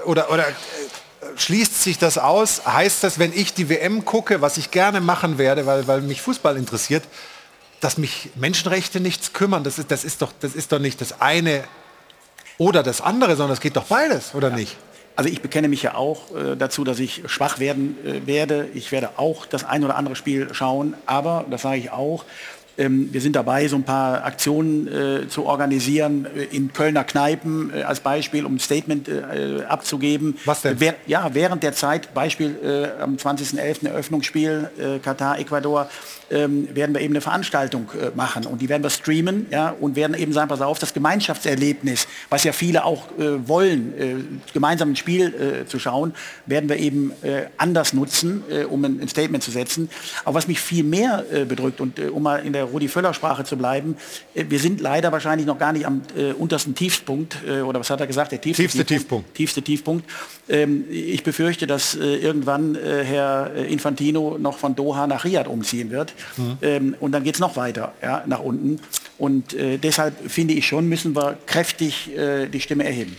oder 0.06 0.31
oder 0.31 0.48
äh, 0.48 0.53
schließt 1.35 1.81
sich 1.81 1.98
das 1.98 2.19
aus? 2.19 2.68
Heißt 2.68 3.03
das, 3.03 3.18
wenn 3.18 3.34
ich 3.34 3.56
die 3.56 3.69
WM 3.69 4.06
gucke, 4.06 4.41
was 4.41 4.57
ich 4.57 4.69
gerne 4.69 5.02
machen 5.02 5.40
werde, 5.40 5.65
weil, 5.65 5.88
weil 5.88 6.02
mich 6.02 6.22
Fußball 6.22 6.56
interessiert, 6.56 7.03
dass 7.84 7.97
mich 7.97 8.30
Menschenrechte 8.35 8.99
nichts 8.99 9.34
kümmern? 9.34 9.64
Das 9.64 9.80
ist, 9.80 9.91
das 9.91 10.03
ist, 10.03 10.22
doch, 10.22 10.31
das 10.39 10.55
ist 10.55 10.72
doch 10.72 10.80
nicht 10.80 11.01
das 11.01 11.22
eine 11.22 11.64
oder 12.57 12.84
das 12.84 13.01
andere, 13.01 13.35
sondern 13.35 13.53
es 13.53 13.61
geht 13.61 13.76
doch 13.76 13.85
beides, 13.85 14.35
oder 14.35 14.49
nicht? 14.49 14.77
Also 15.15 15.30
ich 15.30 15.41
bekenne 15.41 15.68
mich 15.68 15.84
ja 15.84 15.95
auch 15.95 16.35
äh, 16.35 16.55
dazu, 16.55 16.84
dass 16.84 16.99
ich 16.99 17.23
schwach 17.27 17.60
werden 17.60 17.97
äh, 18.05 18.26
werde. 18.26 18.69
Ich 18.73 18.91
werde 18.91 19.11
auch 19.18 19.45
das 19.45 19.64
ein 19.64 19.84
oder 19.84 19.95
andere 19.95 20.15
Spiel 20.15 20.53
schauen, 20.53 20.95
aber, 21.05 21.45
das 21.49 21.61
sage 21.61 21.77
ich 21.77 21.91
auch, 21.91 22.26
wir 22.75 23.21
sind 23.21 23.35
dabei, 23.35 23.67
so 23.67 23.75
ein 23.75 23.83
paar 23.83 24.25
Aktionen 24.25 24.87
äh, 24.87 25.27
zu 25.27 25.45
organisieren 25.45 26.25
äh, 26.25 26.55
in 26.55 26.73
Kölner 26.73 27.03
Kneipen 27.03 27.71
äh, 27.73 27.83
als 27.83 27.99
Beispiel, 27.99 28.45
um 28.45 28.55
ein 28.55 28.59
Statement 28.59 29.07
äh, 29.07 29.63
abzugeben. 29.67 30.37
Was 30.45 30.61
denn? 30.61 30.79
Wer, 30.79 30.95
ja, 31.05 31.29
während 31.33 31.61
der 31.61 31.73
Zeit, 31.73 32.13
Beispiel 32.13 32.55
äh, 32.63 33.01
am 33.01 33.15
20.11. 33.15 33.87
Eröffnungsspiel 33.87 34.69
äh, 34.77 34.99
Katar, 34.99 35.39
Ecuador, 35.39 35.87
ähm, 36.31 36.67
werden 36.73 36.95
wir 36.95 37.01
eben 37.01 37.13
eine 37.13 37.21
Veranstaltung 37.21 37.89
äh, 37.93 38.09
machen 38.15 38.45
und 38.45 38.61
die 38.61 38.69
werden 38.69 38.81
wir 38.81 38.89
streamen 38.89 39.45
ja, 39.51 39.69
und 39.69 39.95
werden 39.95 40.15
eben 40.15 40.33
sagen, 40.33 40.49
pass 40.49 40.61
auf, 40.61 40.79
das 40.79 40.93
Gemeinschaftserlebnis, 40.93 42.07
was 42.29 42.43
ja 42.43 42.53
viele 42.53 42.85
auch 42.85 43.07
äh, 43.19 43.47
wollen, 43.47 43.93
äh, 43.99 44.15
gemeinsam 44.51 44.91
ein 44.91 44.95
Spiel 44.95 45.61
äh, 45.63 45.67
zu 45.67 45.77
schauen, 45.79 46.13
werden 46.45 46.69
wir 46.69 46.77
eben 46.77 47.11
äh, 47.21 47.47
anders 47.57 47.93
nutzen, 47.93 48.43
äh, 48.49 48.63
um 48.63 48.83
ein, 48.83 49.07
Statement 49.07 49.43
zu 49.43 49.51
setzen. 49.51 49.89
Aber 50.25 50.35
was 50.35 50.47
mich 50.47 50.59
viel 50.59 50.83
mehr 50.83 51.23
äh, 51.31 51.45
bedrückt 51.45 51.81
und 51.81 51.99
äh, 51.99 52.07
um 52.07 52.23
mal 52.23 52.37
in 52.37 52.53
der 52.53 52.62
Rudi 52.64 52.88
Völler 52.88 53.14
Sprache 53.14 53.44
zu 53.44 53.57
bleiben, 53.57 53.98
äh, 54.34 54.45
wir 54.49 54.60
sind 54.60 54.81
leider 54.81 55.11
wahrscheinlich 55.11 55.48
noch 55.48 55.57
gar 55.57 55.73
nicht 55.73 55.85
am 55.85 56.02
äh, 56.18 56.34
untersten 56.34 56.76
Tiefpunkt 56.76 57.38
äh, 57.48 57.61
oder 57.61 57.80
was 57.80 57.90
hat 57.90 57.99
er 57.99 58.07
gesagt, 58.07 58.31
der 58.31 58.41
tiefste, 58.41 58.64
Tiefste 58.64 58.85
Tiefpunkt. 58.85 59.35
Tiefste 59.35 59.61
Tiefpunkt. 59.61 60.10
Ähm, 60.49 60.85
ich 60.90 61.23
befürchte, 61.23 61.68
dass 61.68 61.95
äh, 61.95 62.15
irgendwann 62.18 62.76
äh, 62.76 63.03
Herr 63.03 63.52
äh, 63.56 63.72
Infantino 63.72 64.38
noch 64.40 64.57
von 64.57 64.76
Doha 64.76 65.07
nach 65.07 65.23
Riyadh 65.26 65.48
umziehen 65.48 65.91
wird. 65.91 66.14
Mhm. 66.38 66.57
Ähm, 66.61 66.95
und 66.99 67.11
dann 67.11 67.23
geht 67.23 67.35
es 67.35 67.40
noch 67.40 67.56
weiter 67.56 67.94
ja, 68.02 68.23
nach 68.26 68.40
unten. 68.40 68.80
Und 69.18 69.53
äh, 69.53 69.77
deshalb 69.77 70.14
finde 70.30 70.53
ich 70.53 70.68
schon, 70.68 70.88
müssen 70.88 71.15
wir 71.15 71.38
kräftig 71.45 72.15
äh, 72.15 72.48
die 72.48 72.60
Stimme 72.60 72.84
erheben. 72.84 73.15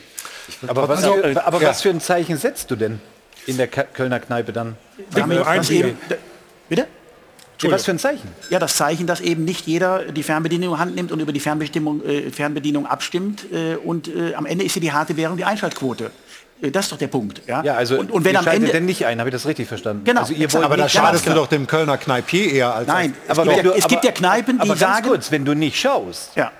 Aber, 0.66 0.88
was, 0.88 1.04
Also, 1.04 1.14
für, 1.14 1.30
äh, 1.30 1.36
aber 1.36 1.60
ja. 1.62 1.68
was 1.68 1.82
für 1.82 1.90
ein 1.90 2.00
Zeichen 2.00 2.36
setzt 2.36 2.70
du 2.70 2.76
denn 2.76 3.00
in 3.46 3.56
der 3.56 3.68
Kölner 3.68 4.20
Kneipe 4.20 4.52
dann? 4.52 4.76
Damit, 5.14 5.70
eben, 5.70 5.96
bitte? 6.68 6.86
Ja, 7.62 7.70
was 7.70 7.84
für 7.84 7.92
ein 7.92 7.98
Zeichen? 7.98 8.28
Ja, 8.50 8.58
das 8.58 8.76
Zeichen, 8.76 9.06
dass 9.06 9.20
eben 9.20 9.44
nicht 9.44 9.66
jeder 9.66 10.04
die 10.12 10.22
Fernbedienung 10.22 10.70
in 10.70 10.74
die 10.74 10.80
Hand 10.80 10.94
nimmt 10.96 11.12
und 11.12 11.20
über 11.20 11.32
die 11.32 11.40
Fernbestimmung, 11.40 12.04
äh, 12.04 12.30
Fernbedienung 12.30 12.86
abstimmt. 12.86 13.46
Äh, 13.52 13.76
und 13.76 14.08
äh, 14.08 14.34
am 14.34 14.46
Ende 14.46 14.64
ist 14.64 14.74
sie 14.74 14.80
die 14.80 14.92
harte 14.92 15.16
Währung, 15.16 15.36
die 15.36 15.44
Einschaltquote. 15.44 16.10
Äh, 16.60 16.70
Das 16.70 16.86
ist 16.86 16.92
doch 16.92 16.98
der 16.98 17.06
Punkt. 17.08 17.42
Ja, 17.46 17.62
Ja, 17.62 17.74
also 17.74 17.98
und, 17.98 18.10
und 18.10 18.24
wenn 18.24 18.36
am 18.36 18.46
Ende 18.46 18.68
denn 18.68 18.84
nicht 18.86 19.06
ein, 19.06 19.18
habe 19.20 19.30
ich 19.30 19.34
das 19.34 19.46
richtig 19.46 19.68
verstanden? 19.68 20.04
Genau, 20.04 20.20
Also 20.22 20.34
wollt 20.36 20.54
Aber 20.64 20.76
da 20.76 20.88
schadest 20.88 21.24
Ganz 21.24 21.34
du 21.36 21.40
doch 21.40 21.46
dem 21.48 21.66
Kölner 21.66 21.96
Kneipier 21.96 22.52
eher 22.52 22.74
als 22.74 22.86
Nein, 22.88 23.14
als 23.28 23.38
aber 23.38 23.50
wenn 23.50 23.58
wenn 23.58 23.64
du- 23.66 23.72
es 23.72 23.86
gibt 23.88 24.04
ja 24.04 24.12
Kneipen, 24.12 24.56
die 24.56 24.60
aber 24.62 24.68
ganz 24.76 24.80
sagen, 24.80 25.06
kurz, 25.08 25.30
wenn 25.30 25.44
du 25.44 25.54
nicht 25.54 25.78
schaust, 25.80 26.30
ja. 26.36 26.50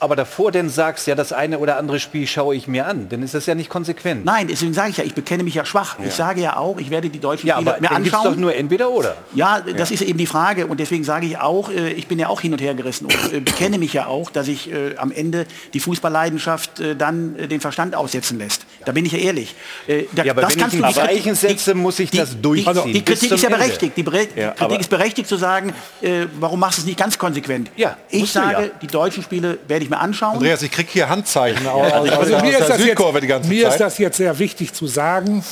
Aber 0.00 0.16
davor 0.16 0.50
denn 0.50 0.68
sagst, 0.70 1.06
ja, 1.06 1.14
das 1.14 1.32
eine 1.32 1.58
oder 1.58 1.76
andere 1.76 2.00
Spiel 2.00 2.26
schaue 2.26 2.54
ich 2.56 2.66
mir 2.66 2.86
an, 2.86 3.08
dann 3.10 3.22
ist 3.22 3.34
das 3.34 3.46
ja 3.46 3.54
nicht 3.54 3.68
konsequent. 3.68 4.24
Nein, 4.24 4.48
deswegen 4.48 4.72
sage 4.74 4.90
ich 4.90 4.96
ja, 4.96 5.04
ich 5.04 5.14
bekenne 5.14 5.42
mich 5.42 5.54
ja 5.54 5.64
schwach. 5.64 5.96
Ich 6.04 6.14
sage 6.14 6.40
ja 6.40 6.56
auch, 6.56 6.78
ich 6.78 6.90
werde 6.90 7.10
die 7.10 7.18
deutschen 7.20 7.46
Ja, 7.46 7.56
Spiele 7.56 7.70
aber 7.72 7.80
mir 7.80 7.88
dann 7.88 8.02
gibt's 8.02 8.16
anschauen. 8.18 8.34
doch 8.34 8.40
nur 8.40 8.54
entweder 8.54 8.90
oder. 8.90 9.14
Ja, 9.34 9.60
das 9.60 9.90
Ja. 9.90 9.94
ist 9.94 10.02
eben 10.02 10.18
die 10.18 10.26
Frage 10.26 10.66
und 10.66 10.80
deswegen 10.80 11.04
sage 11.04 11.26
ich 11.26 11.38
auch, 11.38 11.70
äh, 11.70 11.90
ich 11.92 12.06
bin 12.06 12.18
ja 12.18 12.28
auch 12.28 12.40
hin 12.40 12.52
und 12.52 12.60
her 12.60 12.74
gerissen 12.74 13.04
und 13.06 13.32
äh, 13.32 13.40
bekenne 13.40 13.78
mich 13.78 13.92
ja 13.92 14.06
auch, 14.06 14.30
dass 14.30 14.48
ich 14.48 14.72
äh, 14.72 14.96
am 14.96 15.12
Ende 15.12 15.46
die 15.74 15.80
Fußballleidenschaft 15.80 16.82
dann 16.98 17.36
den 17.48 17.60
Verstand 17.60 17.94
aussetzen 17.94 18.38
lässt. 18.38 18.66
Da 18.84 18.92
bin 18.92 19.04
ich 19.04 19.12
ja 19.12 19.18
ehrlich. 19.18 19.54
Äh, 19.86 20.04
da, 20.12 20.24
Ja, 20.24 20.32
aber 20.32 20.42
wenn 20.42 20.50
ich 20.50 20.58
kannst 20.58 20.76
ein 20.76 20.88
die 20.88 20.94
Zeichen 20.94 21.34
setze, 21.34 21.74
muss 21.74 21.98
ich 21.98 22.10
das 22.10 22.30
die, 22.30 22.42
durchziehen. 22.42 22.92
die 22.92 23.00
bis 23.00 23.20
Kritik 23.20 23.32
ist 23.32 23.42
ja 23.42 23.48
berechtigt. 23.48 23.96
Die, 23.96 24.02
Bere 24.02 24.28
Ja, 24.34 24.50
Kritik 24.52 24.80
ist 24.80 24.90
berechtigt 24.90 25.28
zu 25.28 25.36
sagen, 25.36 25.72
äh, 26.00 26.26
warum 26.38 26.60
machst 26.60 26.78
du 26.78 26.82
es 26.82 26.86
nicht 26.86 26.98
ganz 26.98 27.18
konsequent? 27.18 27.70
Ja, 27.76 27.96
ich 28.08 28.30
sage, 28.30 28.66
ja. 28.66 28.70
die 28.80 28.86
deutschen 28.86 29.22
Spiele 29.22 29.58
werde 29.68 29.84
ich 29.84 29.90
mir 29.90 29.98
anschauen. 29.98 30.34
Andreas, 30.36 30.62
ich 30.62 30.70
krieg 30.70 30.88
hier 30.90 31.08
Handzeichen 31.08 31.66
aus, 31.66 31.92
Also, 31.92 32.12
aus, 32.12 32.32
aus 32.32 32.42
mir, 32.42 32.58
ist 32.58 32.68
das 32.68 32.84
jetzt, 32.84 33.42
die 33.42 33.48
mir 33.48 33.68
ist 33.68 33.78
das 33.78 33.98
jetzt 33.98 34.16
sehr 34.16 34.38
wichtig 34.38 34.72
zu 34.72 34.86
sagen. 34.86 35.44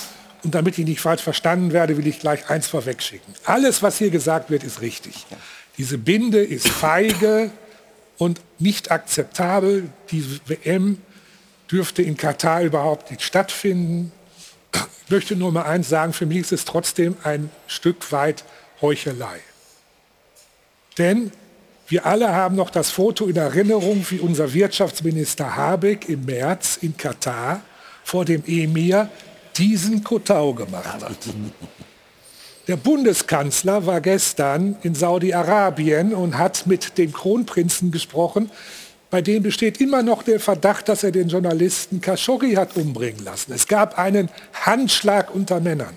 Und 0.44 0.54
damit 0.54 0.78
ich 0.78 0.86
nicht 0.86 1.00
falsch 1.00 1.22
verstanden 1.22 1.72
werde, 1.72 1.96
will 1.96 2.06
ich 2.06 2.20
gleich 2.20 2.48
eins 2.48 2.68
vorwegschicken. 2.68 3.34
Alles, 3.44 3.82
was 3.82 3.98
hier 3.98 4.10
gesagt 4.10 4.50
wird, 4.50 4.62
ist 4.62 4.80
richtig. 4.80 5.26
Diese 5.76 5.98
Binde 5.98 6.42
ist 6.42 6.68
feige 6.68 7.50
und 8.18 8.40
nicht 8.58 8.90
akzeptabel. 8.90 9.88
Die 10.10 10.24
WM 10.46 10.98
dürfte 11.70 12.02
in 12.02 12.16
Katar 12.16 12.62
überhaupt 12.62 13.10
nicht 13.10 13.22
stattfinden. 13.22 14.12
Ich 15.04 15.10
möchte 15.10 15.36
nur 15.36 15.52
mal 15.52 15.62
eins 15.62 15.88
sagen, 15.88 16.12
für 16.12 16.26
mich 16.26 16.38
ist 16.38 16.52
es 16.52 16.64
trotzdem 16.64 17.16
ein 17.24 17.50
Stück 17.66 18.12
weit 18.12 18.44
Heuchelei. 18.80 19.40
Denn 20.98 21.32
wir 21.88 22.04
alle 22.04 22.34
haben 22.34 22.56
noch 22.56 22.70
das 22.70 22.90
Foto 22.90 23.26
in 23.26 23.36
Erinnerung, 23.36 24.04
wie 24.10 24.18
unser 24.18 24.52
Wirtschaftsminister 24.52 25.56
Habeck 25.56 26.08
im 26.08 26.26
März 26.26 26.78
in 26.82 26.96
Katar 26.96 27.62
vor 28.04 28.24
dem 28.24 28.42
Emir 28.46 29.08
diesen 29.56 30.04
Kotau 30.04 30.52
gemacht 30.52 30.84
hat. 30.84 31.16
Der 32.66 32.76
Bundeskanzler 32.76 33.86
war 33.86 34.02
gestern 34.02 34.76
in 34.82 34.94
Saudi-Arabien 34.94 36.12
und 36.12 36.36
hat 36.36 36.66
mit 36.66 36.98
dem 36.98 37.14
Kronprinzen 37.14 37.90
gesprochen. 37.90 38.50
Bei 39.10 39.22
dem 39.22 39.42
besteht 39.42 39.80
immer 39.80 40.02
noch 40.02 40.22
der 40.22 40.38
Verdacht, 40.38 40.88
dass 40.88 41.02
er 41.02 41.12
den 41.12 41.28
Journalisten 41.28 42.00
Khashoggi 42.00 42.54
hat 42.54 42.76
umbringen 42.76 43.24
lassen. 43.24 43.52
Es 43.52 43.66
gab 43.66 43.98
einen 43.98 44.28
Handschlag 44.52 45.34
unter 45.34 45.60
Männern. 45.60 45.96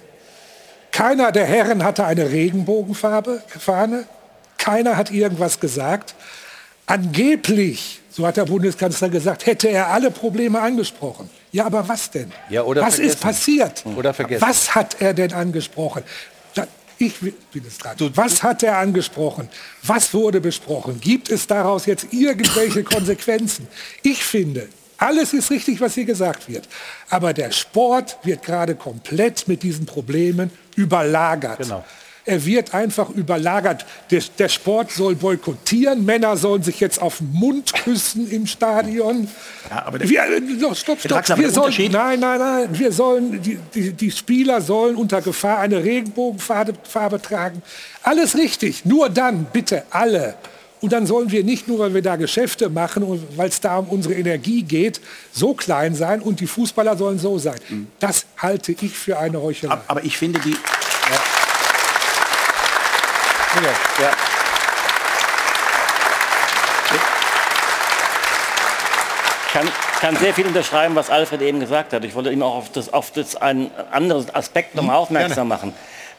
Keiner 0.92 1.32
der 1.32 1.46
Herren 1.46 1.84
hatte 1.84 2.06
eine 2.06 2.32
Regenbogenfarbe, 2.32 3.44
Fahne. 3.48 4.06
Keiner 4.58 4.96
hat 4.96 5.12
irgendwas 5.12 5.60
gesagt. 5.60 6.16
Angeblich, 6.86 8.02
so 8.10 8.26
hat 8.26 8.38
der 8.38 8.46
Bundeskanzler 8.46 9.10
gesagt, 9.10 9.46
hätte 9.46 9.70
er 9.70 9.88
alle 9.88 10.12
Probleme 10.12 10.62
angesprochen. 10.62 11.30
Ja, 11.52 11.66
aber 11.66 11.88
was 11.88 12.12
denn? 12.12 12.32
Ja, 12.50 12.66
was 12.66 13.00
ist 13.00 13.20
vergessen. 13.20 13.20
passiert? 13.20 13.84
Oder 13.98 14.14
vergessen. 14.14 14.42
Was 14.42 14.74
hat 14.74 15.02
er 15.02 15.14
denn 15.14 15.34
angesprochen? 15.34 16.04
Ich 17.02 17.20
bin 17.20 17.34
es 17.68 17.80
dran. 17.80 17.96
Was 18.14 18.44
hat 18.44 18.62
er 18.62 18.78
angesprochen? 18.78 19.50
Was 19.82 20.14
wurde 20.14 20.40
besprochen? 20.40 21.00
Gibt 21.02 21.32
es 21.32 21.48
daraus 21.48 21.88
jetzt 21.88 22.14
irgendwelche 22.14 22.84
Konsequenzen? 22.84 23.68
Ich 24.04 24.24
finde, 24.24 24.70
alles 24.98 25.34
ist 25.34 25.50
richtig, 25.50 25.82
was 25.82 25.96
hier 25.96 26.06
gesagt 26.06 26.48
wird. 26.48 26.70
Aber 27.10 27.34
der 27.34 27.52
Sport 27.52 28.20
wird 28.22 28.44
gerade 28.44 28.76
komplett 28.76 29.48
mit 29.48 29.64
diesen 29.64 29.88
Problemen 29.88 30.52
überlagert. 30.76 31.58
Genau. 31.58 31.84
Er 32.26 32.46
wird 32.46 32.74
einfach 32.76 33.10
überlagert. 33.10 33.86
Der, 34.12 34.22
der 34.38 34.48
Sport 34.50 34.92
soll 34.92 35.16
boykottieren. 35.16 36.06
Männer 36.06 36.38
sollen 36.38 36.62
sich 36.62 36.80
jetzt 36.80 37.02
auf 37.02 37.18
den 37.18 37.32
Mund 37.34 37.74
küssen 37.74 38.30
im 38.30 38.46
Stadion. 38.46 39.28
Ja, 39.70 39.86
aber 39.88 39.98
der- 40.00 40.08
wir, 40.10 40.22
äh, 40.24 40.76
stopp, 40.76 41.00
stopp, 41.00 41.38
Wir 41.38 41.50
sollen, 41.50 41.74
nein, 41.92 42.20
nein, 42.20 42.40
nein. 42.40 42.70
Wir 42.74 42.92
sollen, 42.92 43.42
die, 43.42 43.58
die, 43.74 43.94
die 43.94 44.12
Spieler 44.12 44.62
sollen 44.62 44.96
unter 44.96 45.22
Gefahr 45.22 45.60
eine 45.60 45.84
Regenbogenfarbe 45.84 46.74
Farbe 46.84 47.22
tragen. 47.22 47.62
Alles 48.04 48.36
richtig. 48.38 48.86
Nur 48.86 49.10
dann, 49.10 49.48
bitte, 49.52 49.84
alle. 49.90 50.36
Und 50.80 50.94
dann 50.94 51.06
sollen 51.06 51.30
wir 51.32 51.44
nicht 51.44 51.68
nur, 51.68 51.78
weil 51.80 51.94
wir 51.94 52.02
da 52.02 52.16
Geschäfte 52.16 52.70
machen 52.70 53.04
und 53.04 53.38
weil 53.38 53.50
es 53.50 53.62
da 53.62 53.78
um 53.78 53.88
unsere 53.90 54.16
Energie 54.16 54.64
geht, 54.64 55.00
so 55.32 55.54
klein 55.54 55.94
sein 55.96 56.22
und 56.22 56.40
die 56.40 56.48
Fußballer 56.48 56.98
sollen 56.98 57.20
so 57.20 57.38
sein. 57.38 57.60
Das 58.00 58.26
halte 58.38 58.72
ich 58.72 58.92
für 58.98 59.20
eine 59.20 59.42
Heuchelei. 59.42 59.78
Aber 59.88 60.04
ich 60.04 60.18
finde 60.18 60.40
die. 60.40 60.52
Ja. 60.52 60.58
Kann, 69.52 69.68
kann 70.00 70.16
sehr 70.18 70.34
viel 70.34 70.48
unterschreiben, 70.48 70.96
was 70.96 71.10
Alfred 71.10 71.42
eben 71.42 71.60
gesagt 71.60 71.94
hat. 71.94 72.04
Ich 72.06 72.16
wollte 72.16 72.32
ihn 72.32 72.42
auch 72.42 72.56
auf 72.56 72.72
das, 72.72 72.94
auf 72.94 73.12
das 73.12 73.36
einen 73.36 73.72
anderen 73.92 74.34
Aspekt 74.34 74.76
nochmal 74.76 74.96
aufmerksam 74.96 75.48
machen. 75.48 75.74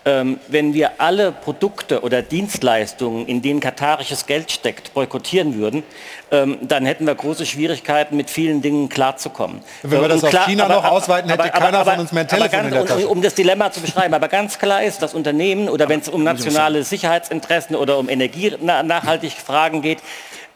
Ähm, 0.04 0.40
wenn 0.48 0.74
wir 0.74 0.92
alle 0.98 1.30
Produkte 1.30 2.00
oder 2.00 2.22
Dienstleistungen, 2.22 3.24
in 3.26 3.40
denen 3.40 3.60
katarisches 3.60 4.26
Geld 4.26 4.50
steckt, 4.50 4.92
boykottieren 4.94 5.54
würden, 5.56 5.84
ähm, 6.32 6.58
dann 6.62 6.84
hätten 6.86 7.06
wir 7.06 7.14
große 7.14 7.46
Schwierigkeiten, 7.46 8.16
mit 8.16 8.28
vielen 8.28 8.62
Dingen 8.62 8.88
klarzukommen. 8.88 9.60
Wenn 9.82 10.00
wir 10.00 10.06
Äh, 10.06 10.08
das 10.08 10.24
auf 10.24 10.44
China 10.46 10.66
noch 10.66 10.84
ausweiten, 10.84 11.30
hätte 11.30 11.48
keiner 11.50 11.84
von 11.84 12.00
uns 12.00 12.10
mehr 12.10 12.22
ein 12.24 12.28
aber 12.30 12.48
Telefon 12.48 12.50
ganz, 12.50 12.66
in 12.66 12.72
der 12.72 12.82
um- 12.82 12.88
Tasche. 12.88 13.08
Um 13.08 13.22
das 13.22 13.34
Dilemma 13.34 13.70
zu 13.70 13.80
beschreiben, 13.80 14.12
aber 14.14 14.26
ganz 14.26 14.58
klar 14.58 14.82
ist, 14.82 15.02
dass 15.02 15.14
Unternehmen 15.14 15.68
oder 15.68 15.88
wenn 15.88 16.00
es 16.00 16.08
um 16.08 16.24
nationale 16.24 16.82
Sicherheitsinteressen 16.82 17.76
oder 17.76 17.96
um 17.98 18.08
energienachhaltige 18.08 19.34
Fragen 19.36 19.82
geht, 19.82 19.98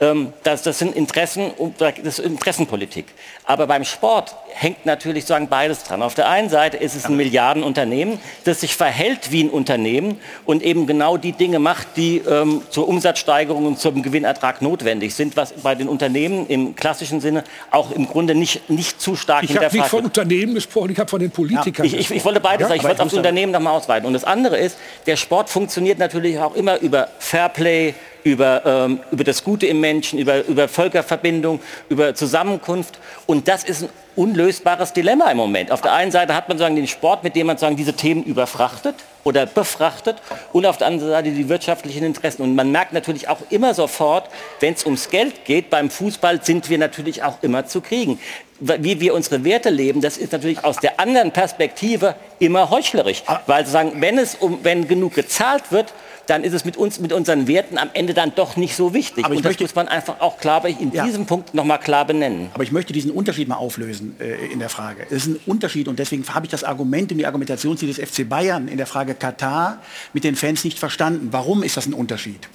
ähm, 0.00 0.32
das, 0.42 0.62
das 0.62 0.78
sind 0.78 0.94
Interessen, 0.94 1.52
das 1.78 2.18
ist 2.18 2.18
Interessenpolitik. 2.18 3.06
Aber 3.44 3.66
beim 3.66 3.84
Sport 3.84 4.34
hängt 4.52 4.84
natürlich 4.84 5.24
sagen 5.24 5.48
beides 5.48 5.84
dran. 5.84 6.02
Auf 6.02 6.14
der 6.14 6.28
einen 6.28 6.48
Seite 6.50 6.76
ist 6.76 6.94
es 6.94 7.06
ein 7.06 7.16
Milliardenunternehmen, 7.16 8.18
das 8.44 8.60
sich 8.60 8.76
verhält 8.76 9.32
wie 9.32 9.44
ein 9.44 9.50
Unternehmen 9.50 10.20
und 10.44 10.62
eben 10.62 10.86
genau 10.86 11.16
die 11.16 11.32
Dinge 11.32 11.58
macht, 11.58 11.88
die 11.96 12.18
ähm, 12.18 12.62
zur 12.70 12.88
Umsatzsteigerung 12.88 13.66
und 13.66 13.78
zum 13.78 14.02
Gewinnertrag 14.02 14.62
notwendig 14.62 15.14
sind, 15.14 15.36
was 15.36 15.52
bei 15.52 15.74
den 15.74 15.88
Unternehmen 15.88 16.46
im 16.48 16.76
klassischen 16.76 17.20
Sinne 17.20 17.44
auch 17.70 17.90
im 17.90 18.06
Grunde 18.06 18.34
nicht, 18.34 18.68
nicht 18.68 19.00
zu 19.00 19.16
stark 19.16 19.44
Ich 19.44 19.50
habe 19.50 19.64
nicht 19.64 19.72
hinterfragt 19.72 19.90
von. 19.90 20.04
Unternehmen 20.04 20.54
gesprochen, 20.54 20.90
ich 20.90 20.98
habe 20.98 21.08
von 21.10 21.20
den 21.20 21.30
Politikern 21.30 21.84
Ich, 21.86 21.92
ich, 21.94 21.98
ich 22.00 22.08
gesprochen. 22.08 22.24
wollte 22.26 22.40
beides 22.40 22.60
Ja, 22.62 22.68
sagen. 22.68 22.80
Ich 22.80 22.84
wollte 22.84 23.02
aufs 23.02 23.12
muss 23.12 23.18
Unternehmen 23.18 23.52
noch 23.52 23.60
mal 23.60 23.72
ausweiten. 23.72 24.06
Und 24.06 24.12
das 24.12 24.24
andere 24.24 24.56
ist, 24.58 24.76
der 25.06 25.16
Sport 25.16 25.50
funktioniert 25.50 25.98
natürlich 25.98 26.38
auch 26.38 26.54
immer 26.54 26.78
über 26.80 27.08
Fairplay, 27.18 27.94
über, 28.26 28.66
ähm, 28.66 28.98
über 29.12 29.22
das 29.22 29.44
Gute 29.44 29.66
im 29.66 29.80
Menschen, 29.80 30.18
über, 30.18 30.44
über 30.46 30.66
Völkerverbindung, 30.66 31.60
über 31.88 32.12
Zusammenkunft. 32.16 32.98
Und 33.26 33.46
das 33.46 33.62
ist 33.62 33.84
ein 33.84 33.88
unlösbares 34.16 34.92
Dilemma 34.92 35.30
im 35.30 35.36
Moment. 35.36 35.70
Auf 35.70 35.80
der 35.80 35.92
einen 35.92 36.10
Seite 36.10 36.34
hat 36.34 36.48
man 36.48 36.58
sagen, 36.58 36.74
den 36.74 36.88
Sport, 36.88 37.22
mit 37.22 37.36
dem 37.36 37.46
man 37.46 37.56
sagen, 37.56 37.76
diese 37.76 37.92
Themen 37.92 38.24
überfrachtet 38.24 38.96
oder 39.22 39.46
befrachtet 39.46 40.16
und 40.52 40.66
auf 40.66 40.76
der 40.76 40.88
anderen 40.88 41.12
Seite 41.12 41.30
die 41.30 41.48
wirtschaftlichen 41.48 42.02
Interessen. 42.02 42.42
Und 42.42 42.56
man 42.56 42.72
merkt 42.72 42.92
natürlich 42.92 43.28
auch 43.28 43.38
immer 43.50 43.74
sofort, 43.74 44.28
wenn 44.58 44.74
es 44.74 44.84
ums 44.84 45.08
Geld 45.08 45.44
geht, 45.44 45.70
beim 45.70 45.88
Fußball 45.88 46.44
sind 46.44 46.68
wir 46.68 46.78
natürlich 46.78 47.22
auch 47.22 47.40
immer 47.42 47.66
zu 47.66 47.80
kriegen. 47.80 48.18
Wie 48.58 48.98
wir 48.98 49.14
unsere 49.14 49.44
Werte 49.44 49.70
leben, 49.70 50.00
das 50.00 50.16
ist 50.16 50.32
natürlich 50.32 50.64
aus 50.64 50.78
der 50.78 50.98
anderen 50.98 51.30
Perspektive 51.30 52.16
immer 52.40 52.70
heuchlerisch. 52.70 53.22
Weil 53.46 53.66
sagen, 53.66 54.00
wenn 54.00 54.18
es 54.18 54.34
um, 54.34 54.60
wenn 54.64 54.88
genug 54.88 55.14
gezahlt 55.14 55.70
wird, 55.70 55.92
dann 56.26 56.44
ist 56.44 56.52
es 56.52 56.64
mit 56.64 56.76
uns, 56.76 56.98
mit 57.00 57.12
unseren 57.12 57.46
Werten 57.46 57.78
am 57.78 57.90
Ende 57.92 58.14
dann 58.14 58.32
doch 58.34 58.56
nicht 58.56 58.74
so 58.76 58.92
wichtig. 58.94 59.24
Aber 59.24 59.34
ich 59.34 59.38
und 59.38 59.44
das 59.44 59.50
möchte- 59.50 59.64
muss 59.64 59.74
man 59.74 59.88
einfach 59.88 60.20
auch 60.20 60.38
klar 60.38 60.64
in 60.66 60.90
diesem 60.90 61.26
Punkt 61.26 61.54
noch 61.54 61.64
mal 61.64 61.78
klar 61.78 62.04
benennen. 62.04 62.50
Aber 62.54 62.62
ich 62.64 62.72
möchte 62.72 62.92
diesen 62.92 63.10
Unterschied 63.10 63.48
mal 63.48 63.56
auflösen 63.56 64.16
äh, 64.20 64.46
in 64.52 64.58
der 64.58 64.68
Frage. 64.68 65.04
Es 65.10 65.26
ist 65.26 65.26
ein 65.26 65.40
Unterschied 65.46 65.88
und 65.88 65.98
deswegen 65.98 66.24
habe 66.34 66.46
ich 66.46 66.50
das 66.50 66.64
Argument 66.64 67.12
und 67.12 67.18
die 67.18 67.26
Argumentationslinie 67.26 67.94
des 67.94 68.10
FC 68.10 68.28
Bayern 68.28 68.68
in 68.68 68.76
der 68.76 68.86
Frage 68.86 69.14
Katar 69.14 69.80
mit 70.12 70.24
den 70.24 70.36
Fans 70.36 70.64
nicht 70.64 70.78
verstanden. 70.78 71.28
Warum 71.30 71.62
ist 71.62 71.76
das 71.76 71.86
ein 71.86 71.94
Unterschied? 71.94 72.48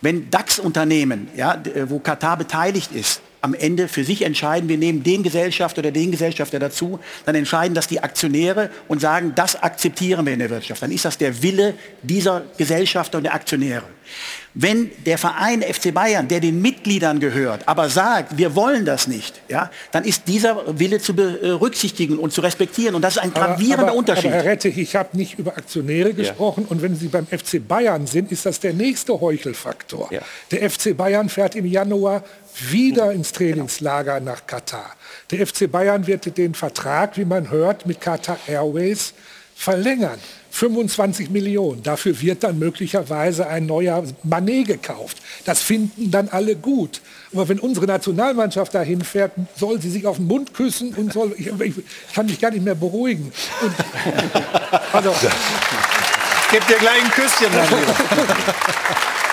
Wenn 0.00 0.30
DAX-Unternehmen, 0.30 1.28
ja, 1.36 1.54
äh, 1.54 1.88
wo 1.90 1.98
Katar 1.98 2.36
beteiligt 2.36 2.92
ist, 2.92 3.20
am 3.46 3.54
Ende 3.54 3.86
für 3.86 4.02
sich 4.02 4.22
entscheiden, 4.22 4.68
wir 4.68 4.76
nehmen 4.76 5.04
den 5.04 5.22
Gesellschafter 5.22 5.78
oder 5.78 5.92
den 5.92 6.10
Gesellschafter 6.10 6.58
dazu, 6.58 6.98
dann 7.24 7.36
entscheiden 7.36 7.74
das 7.74 7.86
die 7.86 8.00
Aktionäre 8.02 8.70
und 8.88 9.00
sagen, 9.00 9.32
das 9.36 9.62
akzeptieren 9.62 10.26
wir 10.26 10.32
in 10.32 10.40
der 10.40 10.50
Wirtschaft. 10.50 10.82
Dann 10.82 10.90
ist 10.90 11.04
das 11.04 11.16
der 11.16 11.42
Wille 11.42 11.74
dieser 12.02 12.42
Gesellschafter 12.58 13.18
und 13.18 13.24
der 13.24 13.34
Aktionäre. 13.34 13.84
Wenn 14.58 14.90
der 15.04 15.18
Verein 15.18 15.60
FC 15.60 15.92
Bayern, 15.92 16.28
der 16.28 16.40
den 16.40 16.62
Mitgliedern 16.62 17.20
gehört, 17.20 17.68
aber 17.68 17.90
sagt, 17.90 18.38
wir 18.38 18.54
wollen 18.54 18.86
das 18.86 19.06
nicht, 19.06 19.42
ja, 19.48 19.70
dann 19.92 20.04
ist 20.04 20.26
dieser 20.28 20.78
Wille 20.78 20.98
zu 20.98 21.14
berücksichtigen 21.14 22.18
und 22.18 22.32
zu 22.32 22.40
respektieren. 22.40 22.94
Und 22.94 23.02
das 23.02 23.16
ist 23.16 23.22
ein 23.22 23.34
gravierender 23.34 23.80
aber, 23.80 23.88
aber, 23.88 23.98
Unterschied. 23.98 24.32
Aber 24.32 24.36
Herr 24.36 24.52
Rettich, 24.52 24.78
ich 24.78 24.96
habe 24.96 25.14
nicht 25.14 25.38
über 25.38 25.58
Aktionäre 25.58 26.14
gesprochen 26.14 26.64
und 26.66 26.80
wenn 26.80 26.96
Sie 26.96 27.08
beim 27.08 27.26
FC 27.26 27.68
Bayern 27.68 28.06
sind, 28.06 28.32
ist 28.32 28.46
das 28.46 28.58
der 28.58 28.72
nächste 28.72 29.20
Heuchelfaktor. 29.20 30.08
Der 30.50 30.70
FC 30.70 30.96
Bayern 30.96 31.28
fährt 31.28 31.54
im 31.54 31.66
Januar 31.66 32.24
wieder 32.70 33.12
ins 33.12 33.32
Trainingslager 33.32 34.20
nach 34.20 34.46
Katar. 34.46 34.90
Der 35.30 35.46
FC 35.46 35.70
Bayern 35.70 36.06
wird 36.06 36.38
den 36.38 36.54
Vertrag, 36.54 37.18
wie 37.18 37.26
man 37.26 37.50
hört, 37.50 37.84
mit 37.84 38.00
Qatar 38.00 38.38
Airways 38.46 39.12
verlängern. 39.54 40.18
25 40.56 41.28
Millionen. 41.28 41.82
Dafür 41.82 42.18
wird 42.18 42.42
dann 42.42 42.58
möglicherweise 42.58 43.46
ein 43.46 43.66
neuer 43.66 44.02
Manet 44.22 44.66
gekauft. 44.68 45.18
Das 45.44 45.60
finden 45.60 46.10
dann 46.10 46.30
alle 46.30 46.56
gut. 46.56 47.02
Aber 47.34 47.46
wenn 47.50 47.58
unsere 47.58 47.84
Nationalmannschaft 47.84 48.74
dahin 48.74 49.02
fährt, 49.02 49.32
soll 49.54 49.82
sie 49.82 49.90
sich 49.90 50.06
auf 50.06 50.16
den 50.16 50.26
Mund 50.26 50.54
küssen 50.54 50.94
und 50.94 51.12
soll, 51.12 51.34
ich, 51.36 51.48
ich 51.48 51.74
kann 52.14 52.24
mich 52.24 52.40
gar 52.40 52.50
nicht 52.50 52.64
mehr 52.64 52.74
beruhigen. 52.74 53.30
Und, 53.60 53.74
also, 54.94 55.10
ich 55.10 56.50
gebe 56.52 56.64
dir 56.66 56.78
gleich 56.78 57.04
ein 57.04 57.10
Küsschen. 57.10 57.52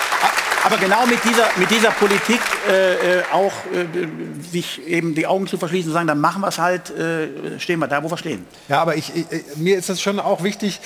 Aber 0.65 0.77
genau 0.77 1.05
mit 1.05 1.23
dieser, 1.23 1.45
mit 1.57 1.69
dieser 1.69 1.91
Politik 1.91 2.39
äh, 2.69 3.19
äh, 3.19 3.23
auch 3.31 3.51
äh, 3.73 4.47
sich 4.49 4.87
eben 4.87 5.13
die 5.13 5.27
Augen 5.27 5.47
zu 5.47 5.57
verschließen 5.57 5.89
und 5.89 5.93
sagen, 5.93 6.07
dann 6.07 6.21
machen 6.21 6.41
wir 6.41 6.47
es 6.47 6.57
halt, 6.57 6.89
äh, 6.89 7.59
stehen 7.59 7.79
wir 7.79 7.87
da, 7.87 8.03
wo 8.03 8.09
wir 8.09 8.17
stehen. 8.17 8.45
Ja, 8.69 8.81
aber 8.81 8.95
ich, 8.95 9.11
ich, 9.15 9.25
mir 9.57 9.77
ist 9.77 9.89
es 9.89 10.01
schon 10.01 10.19
auch 10.19 10.43
wichtig, 10.43 10.79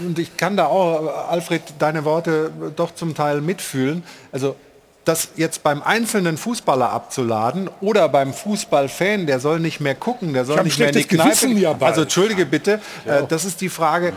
und 0.00 0.18
ich 0.18 0.36
kann 0.36 0.56
da 0.56 0.66
auch, 0.66 1.28
Alfred, 1.28 1.62
deine 1.78 2.04
Worte 2.04 2.50
doch 2.74 2.94
zum 2.94 3.14
Teil 3.14 3.40
mitfühlen. 3.40 4.02
Also 4.32 4.56
das 5.04 5.30
jetzt 5.36 5.62
beim 5.62 5.82
einzelnen 5.82 6.36
Fußballer 6.36 6.90
abzuladen 6.90 7.68
oder 7.80 8.08
beim 8.08 8.32
Fußballfan, 8.32 9.26
der 9.26 9.40
soll 9.40 9.60
nicht 9.60 9.80
mehr 9.80 9.94
gucken, 9.94 10.32
der 10.32 10.44
soll 10.44 10.62
nicht 10.62 10.78
mehr 10.78 10.88
in 10.88 10.94
die 10.94 11.04
Kneipe. 11.04 11.48
ja 11.48 11.74
also 11.80 12.02
entschuldige 12.02 12.46
bitte, 12.46 12.80
äh, 13.04 13.22
das 13.28 13.44
ist 13.44 13.60
die 13.60 13.68
Frage. 13.68 14.12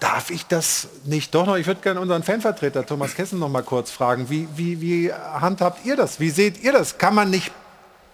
Darf 0.00 0.30
ich 0.30 0.46
das 0.46 0.88
nicht 1.04 1.34
doch 1.34 1.44
noch? 1.44 1.56
Ich 1.56 1.66
würde 1.66 1.82
gerne 1.82 2.00
unseren 2.00 2.22
Fanvertreter 2.22 2.86
Thomas 2.86 3.14
Kessen 3.14 3.38
noch 3.38 3.50
mal 3.50 3.62
kurz 3.62 3.90
fragen. 3.90 4.30
Wie, 4.30 4.48
wie, 4.56 4.80
wie 4.80 5.12
handhabt 5.12 5.84
ihr 5.84 5.94
das? 5.94 6.18
Wie 6.18 6.30
seht 6.30 6.62
ihr 6.62 6.72
das? 6.72 6.96
Kann 6.96 7.14
man 7.14 7.28
nicht 7.28 7.52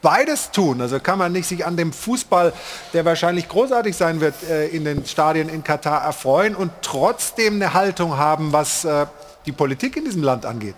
beides 0.02 0.50
tun? 0.50 0.80
Also 0.80 0.98
kann 0.98 1.16
man 1.16 1.30
nicht 1.30 1.46
sich 1.46 1.64
an 1.64 1.76
dem 1.76 1.92
Fußball, 1.92 2.52
der 2.92 3.04
wahrscheinlich 3.04 3.48
großartig 3.48 3.96
sein 3.96 4.20
wird, 4.20 4.34
äh, 4.50 4.66
in 4.66 4.84
den 4.84 5.06
Stadien 5.06 5.48
in 5.48 5.62
Katar 5.62 6.02
erfreuen 6.02 6.56
und 6.56 6.72
trotzdem 6.82 7.54
eine 7.54 7.72
Haltung 7.72 8.16
haben, 8.16 8.52
was 8.52 8.84
äh, 8.84 9.06
die 9.46 9.52
Politik 9.52 9.96
in 9.96 10.04
diesem 10.04 10.24
Land 10.24 10.44
angeht? 10.44 10.74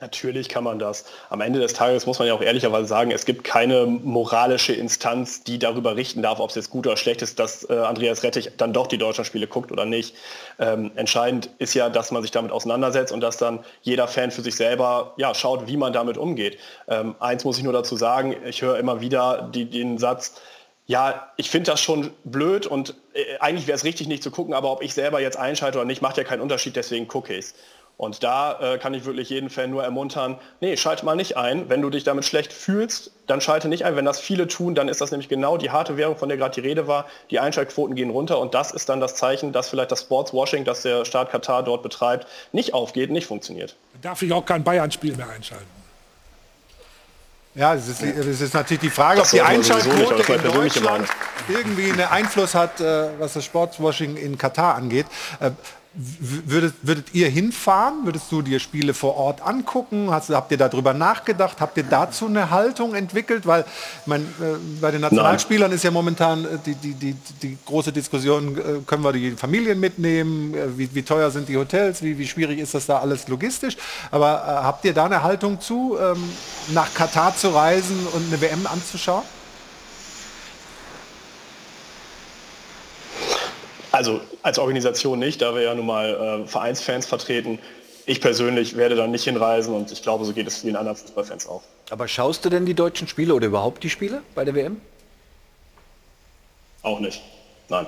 Natürlich 0.00 0.48
kann 0.48 0.64
man 0.64 0.78
das. 0.78 1.04
Am 1.28 1.42
Ende 1.42 1.60
des 1.60 1.74
Tages 1.74 2.06
muss 2.06 2.18
man 2.18 2.26
ja 2.26 2.32
auch 2.32 2.40
ehrlicherweise 2.40 2.88
sagen, 2.88 3.10
es 3.10 3.26
gibt 3.26 3.44
keine 3.44 3.84
moralische 3.84 4.72
Instanz, 4.72 5.44
die 5.44 5.58
darüber 5.58 5.94
richten 5.94 6.22
darf, 6.22 6.40
ob 6.40 6.48
es 6.48 6.56
jetzt 6.56 6.70
gut 6.70 6.86
oder 6.86 6.96
schlecht 6.96 7.20
ist, 7.20 7.38
dass 7.38 7.68
äh, 7.68 7.74
Andreas 7.74 8.22
Rettich 8.22 8.50
dann 8.56 8.72
doch 8.72 8.86
die 8.86 8.96
Deutschlandspiele 8.96 9.46
guckt 9.46 9.70
oder 9.70 9.84
nicht. 9.84 10.16
Ähm, 10.58 10.90
entscheidend 10.94 11.50
ist 11.58 11.74
ja, 11.74 11.90
dass 11.90 12.12
man 12.12 12.22
sich 12.22 12.30
damit 12.30 12.50
auseinandersetzt 12.50 13.12
und 13.12 13.20
dass 13.20 13.36
dann 13.36 13.62
jeder 13.82 14.08
Fan 14.08 14.30
für 14.30 14.40
sich 14.40 14.56
selber 14.56 15.12
ja, 15.18 15.34
schaut, 15.34 15.66
wie 15.66 15.76
man 15.76 15.92
damit 15.92 16.16
umgeht. 16.16 16.56
Ähm, 16.88 17.14
eins 17.20 17.44
muss 17.44 17.58
ich 17.58 17.64
nur 17.64 17.74
dazu 17.74 17.94
sagen, 17.96 18.34
ich 18.46 18.62
höre 18.62 18.78
immer 18.78 19.02
wieder 19.02 19.50
die, 19.52 19.66
den 19.68 19.98
Satz, 19.98 20.40
ja, 20.86 21.30
ich 21.36 21.50
finde 21.50 21.70
das 21.70 21.80
schon 21.82 22.10
blöd 22.24 22.66
und 22.66 22.94
äh, 23.12 23.36
eigentlich 23.38 23.66
wäre 23.66 23.76
es 23.76 23.84
richtig, 23.84 24.08
nicht 24.08 24.22
zu 24.22 24.30
gucken, 24.30 24.54
aber 24.54 24.72
ob 24.72 24.82
ich 24.82 24.94
selber 24.94 25.20
jetzt 25.20 25.36
einschalte 25.36 25.76
oder 25.76 25.86
nicht, 25.86 26.00
macht 26.00 26.16
ja 26.16 26.24
keinen 26.24 26.40
Unterschied, 26.40 26.74
deswegen 26.74 27.06
gucke 27.06 27.34
ich 27.34 27.44
es. 27.44 27.54
Und 28.00 28.22
da 28.22 28.58
äh, 28.60 28.78
kann 28.78 28.94
ich 28.94 29.04
wirklich 29.04 29.28
jeden 29.28 29.50
Fan 29.50 29.70
nur 29.70 29.84
ermuntern, 29.84 30.38
nee, 30.62 30.74
schalte 30.78 31.04
mal 31.04 31.16
nicht 31.16 31.36
ein. 31.36 31.68
Wenn 31.68 31.82
du 31.82 31.90
dich 31.90 32.02
damit 32.02 32.24
schlecht 32.24 32.50
fühlst, 32.50 33.10
dann 33.26 33.42
schalte 33.42 33.68
nicht 33.68 33.84
ein. 33.84 33.94
Wenn 33.94 34.06
das 34.06 34.18
viele 34.18 34.48
tun, 34.48 34.74
dann 34.74 34.88
ist 34.88 35.02
das 35.02 35.10
nämlich 35.10 35.28
genau 35.28 35.58
die 35.58 35.70
harte 35.70 35.98
Währung, 35.98 36.16
von 36.16 36.30
der 36.30 36.38
gerade 36.38 36.54
die 36.58 36.66
Rede 36.66 36.86
war. 36.86 37.04
Die 37.28 37.40
Einschaltquoten 37.40 37.94
gehen 37.94 38.08
runter 38.08 38.38
und 38.38 38.54
das 38.54 38.70
ist 38.70 38.88
dann 38.88 39.00
das 39.00 39.16
Zeichen, 39.16 39.52
dass 39.52 39.68
vielleicht 39.68 39.92
das 39.92 40.00
Sportswashing, 40.00 40.64
das 40.64 40.80
der 40.80 41.04
Staat 41.04 41.30
Katar 41.30 41.62
dort 41.62 41.82
betreibt, 41.82 42.26
nicht 42.52 42.72
aufgeht, 42.72 43.10
nicht 43.10 43.26
funktioniert. 43.26 43.76
darf 44.00 44.22
ich 44.22 44.32
auch 44.32 44.46
kein 44.46 44.64
Bayern-Spiel 44.64 45.14
mehr 45.18 45.28
einschalten. 45.28 45.66
Ja, 47.54 47.74
es 47.74 47.86
ist, 47.86 48.02
es 48.02 48.40
ist 48.40 48.54
natürlich 48.54 48.80
die 48.80 48.88
Frage, 48.88 49.18
Das 49.18 49.34
ob 49.34 49.40
die 49.40 49.56
nicht, 49.56 49.70
Einschaltquote 49.70 50.32
in 50.32 50.42
Deutschland 50.54 51.08
irgendwie 51.48 51.92
einen 51.92 52.00
Einfluss 52.00 52.54
hat, 52.54 52.80
äh, 52.80 53.08
was 53.18 53.34
das 53.34 53.44
Sportswashing 53.44 54.16
in 54.16 54.38
Katar 54.38 54.76
angeht. 54.76 55.04
Würdet, 55.92 56.74
würdet 56.82 57.14
ihr 57.14 57.28
hinfahren? 57.28 58.04
Würdest 58.04 58.30
du 58.30 58.42
dir 58.42 58.60
Spiele 58.60 58.94
vor 58.94 59.16
Ort 59.16 59.42
angucken? 59.42 60.12
Hast, 60.12 60.30
habt 60.30 60.52
ihr 60.52 60.56
darüber 60.56 60.94
nachgedacht? 60.94 61.60
Habt 61.60 61.76
ihr 61.76 61.82
dazu 61.82 62.26
eine 62.26 62.50
Haltung 62.50 62.94
entwickelt? 62.94 63.44
Weil 63.44 63.64
mein, 64.06 64.22
äh, 64.22 64.56
bei 64.80 64.92
den 64.92 65.00
Nationalspielern 65.00 65.72
ist 65.72 65.82
ja 65.82 65.90
momentan 65.90 66.44
äh, 66.44 66.58
die, 66.64 66.74
die, 66.76 66.94
die, 66.94 67.16
die 67.42 67.58
große 67.66 67.90
Diskussion, 67.90 68.56
äh, 68.56 68.62
können 68.86 69.02
wir 69.02 69.12
die 69.12 69.32
Familien 69.32 69.80
mitnehmen? 69.80 70.54
Äh, 70.54 70.78
Wie, 70.78 70.94
wie 70.94 71.02
teuer 71.02 71.28
sind 71.32 71.48
die 71.48 71.56
Hotels? 71.56 72.00
Wie, 72.02 72.16
wie 72.16 72.26
schwierig 72.28 72.60
ist 72.60 72.72
das 72.72 72.86
da 72.86 73.00
alles 73.00 73.26
logistisch? 73.26 73.76
Aber 74.12 74.44
äh, 74.46 74.64
habt 74.64 74.84
ihr 74.84 74.94
da 74.94 75.06
eine 75.06 75.24
Haltung 75.24 75.60
zu, 75.60 75.98
ähm, 76.00 76.22
nach 76.72 76.94
Katar 76.94 77.34
zu 77.34 77.48
reisen 77.48 78.06
und 78.12 78.28
eine 78.28 78.40
WM 78.40 78.64
anzuschauen? 78.68 79.24
Also 83.92 84.20
als 84.42 84.58
Organisation 84.58 85.18
nicht, 85.18 85.42
da 85.42 85.54
wir 85.54 85.62
ja 85.62 85.74
nun 85.74 85.86
mal 85.86 86.42
äh, 86.44 86.46
Vereinsfans 86.46 87.06
vertreten. 87.06 87.58
Ich 88.06 88.20
persönlich 88.20 88.76
werde 88.76 88.96
da 88.96 89.06
nicht 89.06 89.24
hinreisen 89.24 89.74
und 89.74 89.92
ich 89.92 90.02
glaube, 90.02 90.24
so 90.24 90.32
geht 90.32 90.46
es 90.46 90.58
vielen 90.58 90.76
anderen 90.76 90.96
Fußballfans 90.96 91.46
auch. 91.46 91.62
Aber 91.90 92.08
schaust 92.08 92.44
du 92.44 92.48
denn 92.48 92.66
die 92.66 92.74
deutschen 92.74 93.08
Spiele 93.08 93.34
oder 93.34 93.46
überhaupt 93.46 93.82
die 93.82 93.90
Spiele 93.90 94.22
bei 94.34 94.44
der 94.44 94.54
WM? 94.54 94.80
Auch 96.82 97.00
nicht. 97.00 97.20
Nein. 97.68 97.86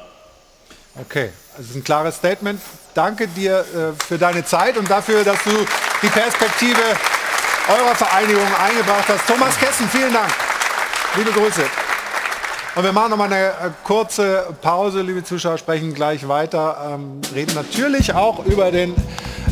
Okay, 1.00 1.30
das 1.56 1.70
ist 1.70 1.76
ein 1.76 1.84
klares 1.84 2.16
Statement. 2.16 2.60
Danke 2.94 3.26
dir 3.28 3.60
äh, 3.60 4.04
für 4.04 4.18
deine 4.18 4.44
Zeit 4.44 4.76
und 4.76 4.90
dafür, 4.90 5.24
dass 5.24 5.42
du 5.44 5.50
die 6.02 6.08
Perspektive 6.08 6.82
eurer 7.68 7.94
Vereinigung 7.94 8.46
eingebracht 8.54 9.08
hast. 9.08 9.26
Thomas 9.26 9.56
Kessen, 9.58 9.88
vielen 9.88 10.12
Dank. 10.12 10.30
Liebe 11.16 11.30
Grüße. 11.30 11.62
Und 12.74 12.84
wir 12.84 12.92
machen 12.92 13.10
noch 13.10 13.18
mal 13.18 13.30
eine 13.30 13.48
äh, 13.48 13.50
kurze 13.84 14.46
Pause, 14.62 15.02
liebe 15.02 15.22
Zuschauer, 15.22 15.58
sprechen 15.58 15.92
gleich 15.92 16.26
weiter, 16.26 16.94
ähm, 16.94 17.20
reden 17.34 17.54
natürlich 17.54 18.14
auch 18.14 18.46
über 18.46 18.70
den 18.70 18.94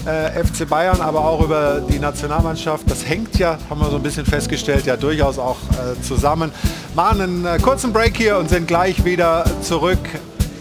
äh, 0.07 0.43
FC 0.43 0.67
Bayern, 0.67 1.03
aber 1.03 1.27
auch 1.27 1.43
über 1.43 1.83
die 1.87 1.99
Nationalmannschaft. 1.99 2.91
Das 2.91 3.07
hängt 3.07 3.39
ja, 3.39 3.59
haben 3.69 3.79
wir 3.79 3.91
so 3.91 3.97
ein 3.97 4.03
bisschen 4.03 4.25
festgestellt, 4.25 4.87
ja 4.87 4.97
durchaus 4.97 5.39
auch 5.39 5.59
äh, 5.73 6.01
zusammen. 6.03 6.51
Machen 6.95 7.21
einen 7.21 7.45
äh, 7.45 7.59
kurzen 7.59 7.93
Break 7.93 8.17
hier 8.17 8.39
und 8.39 8.49
sind 8.49 8.67
gleich 8.67 9.05
wieder 9.05 9.45
zurück 9.61 9.99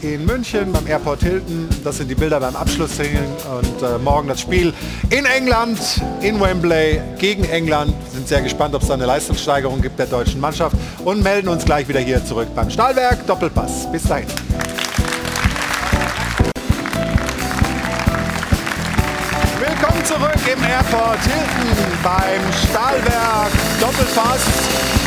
in 0.01 0.25
München 0.25 0.71
beim 0.71 0.87
Airport 0.87 1.21
Hilton. 1.21 1.67
Das 1.83 1.97
sind 1.97 2.09
die 2.09 2.15
Bilder 2.15 2.39
beim 2.39 2.55
Abschlusstraining 2.55 3.35
und 3.57 3.81
äh, 3.81 3.97
morgen 3.97 4.27
das 4.27 4.41
Spiel 4.41 4.73
in 5.09 5.25
England, 5.25 5.79
in 6.21 6.39
Wembley 6.39 7.01
gegen 7.17 7.43
England. 7.45 7.93
Sind 8.13 8.27
sehr 8.27 8.41
gespannt, 8.41 8.75
ob 8.75 8.81
es 8.81 8.87
da 8.87 8.93
eine 8.93 9.05
Leistungssteigerung 9.05 9.81
gibt 9.81 9.99
der 9.99 10.05
deutschen 10.07 10.39
Mannschaft 10.39 10.75
und 11.03 11.23
melden 11.23 11.49
uns 11.49 11.65
gleich 11.65 11.87
wieder 11.87 11.99
hier 11.99 12.23
zurück 12.23 12.47
beim 12.55 12.69
Stahlwerk 12.69 13.25
Doppelpass. 13.27 13.91
Bis 13.91 14.03
dahin. 14.03 14.27
Willkommen 19.59 20.05
zurück 20.05 20.53
im 20.53 20.63
Airport 20.63 21.19
Hilton 21.21 21.91
beim 22.03 22.53
Stahlwerk 22.69 23.51
Doppelpass. 23.79 24.98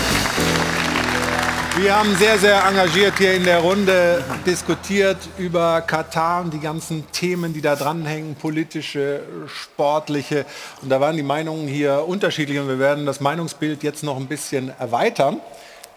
Wir 1.78 1.96
haben 1.96 2.14
sehr, 2.16 2.38
sehr 2.38 2.62
engagiert 2.66 3.14
hier 3.16 3.32
in 3.32 3.44
der 3.44 3.60
Runde 3.60 4.22
diskutiert 4.44 5.16
über 5.38 5.80
Katar 5.80 6.42
und 6.42 6.52
die 6.52 6.60
ganzen 6.60 7.10
Themen, 7.12 7.54
die 7.54 7.62
da 7.62 7.76
dranhängen, 7.76 8.34
politische, 8.34 9.22
sportliche. 9.46 10.44
Und 10.82 10.90
da 10.90 11.00
waren 11.00 11.16
die 11.16 11.22
Meinungen 11.22 11.66
hier 11.66 12.04
unterschiedlich 12.06 12.58
und 12.58 12.68
wir 12.68 12.78
werden 12.78 13.06
das 13.06 13.20
Meinungsbild 13.20 13.82
jetzt 13.82 14.02
noch 14.02 14.18
ein 14.18 14.26
bisschen 14.26 14.70
erweitern. 14.78 15.40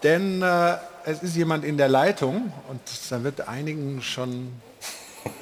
Denn 0.02 0.40
äh, 0.40 0.76
es 1.04 1.22
ist 1.22 1.36
jemand 1.36 1.62
in 1.62 1.76
der 1.76 1.88
Leitung 1.88 2.54
und 2.68 2.80
da 3.10 3.22
wird 3.22 3.46
einigen 3.46 4.00
schon 4.00 4.52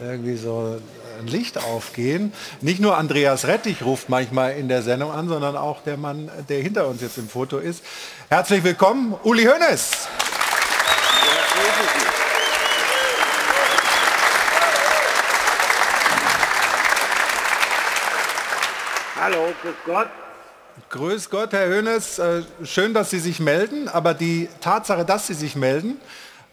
irgendwie 0.00 0.36
so 0.36 0.80
ein 1.18 1.26
Licht 1.26 1.58
aufgehen. 1.58 2.32
Nicht 2.60 2.80
nur 2.80 2.96
Andreas 2.96 3.46
Rettich 3.46 3.82
ruft 3.82 4.08
manchmal 4.08 4.52
in 4.52 4.68
der 4.68 4.82
Sendung 4.82 5.10
an, 5.10 5.28
sondern 5.28 5.56
auch 5.56 5.82
der 5.82 5.96
Mann, 5.96 6.30
der 6.48 6.60
hinter 6.60 6.88
uns 6.88 7.00
jetzt 7.00 7.18
im 7.18 7.28
Foto 7.28 7.58
ist. 7.58 7.84
Herzlich 8.28 8.64
willkommen, 8.64 9.14
Uli 9.22 9.44
Hoeneß. 9.44 9.90
Hallo, 19.20 19.46
grüß 19.62 19.74
Gott. 19.86 20.08
Grüß 20.90 21.30
Gott, 21.30 21.52
Herr 21.52 21.68
Hoeneß. 21.68 22.18
Äh, 22.18 22.42
Schön, 22.64 22.92
dass 22.92 23.10
Sie 23.10 23.20
sich 23.20 23.40
melden, 23.40 23.88
aber 23.88 24.12
die 24.12 24.48
Tatsache, 24.60 25.04
dass 25.04 25.28
Sie 25.28 25.34
sich 25.34 25.56
melden, 25.56 25.98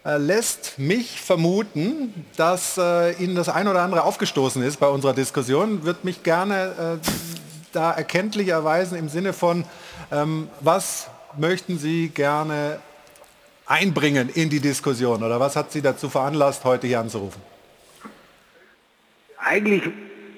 lässt 0.04 0.78
mich 0.78 1.20
vermuten, 1.20 2.26
dass 2.36 2.76
äh, 2.76 3.12
Ihnen 3.22 3.36
das 3.36 3.48
ein 3.48 3.68
oder 3.68 3.82
andere 3.82 4.02
aufgestoßen 4.04 4.62
ist 4.62 4.78
bei 4.78 4.88
unserer 4.88 5.14
Diskussion. 5.14 5.84
Wird 5.84 6.04
mich 6.04 6.22
gerne 6.22 6.98
äh, 7.02 7.08
da 7.72 7.92
erkenntlich 7.92 8.48
erweisen 8.48 8.98
im 8.98 9.08
Sinne 9.08 9.32
von, 9.32 9.64
ähm, 10.10 10.48
was 10.60 11.08
möchten 11.36 11.78
Sie 11.78 12.08
gerne 12.08 12.80
einbringen 13.66 14.28
in 14.28 14.50
die 14.50 14.60
Diskussion 14.60 15.22
oder 15.22 15.40
was 15.40 15.56
hat 15.56 15.72
Sie 15.72 15.82
dazu 15.82 16.08
veranlasst, 16.08 16.64
heute 16.64 16.86
hier 16.86 17.00
anzurufen? 17.00 17.40
Eigentlich, 19.38 19.82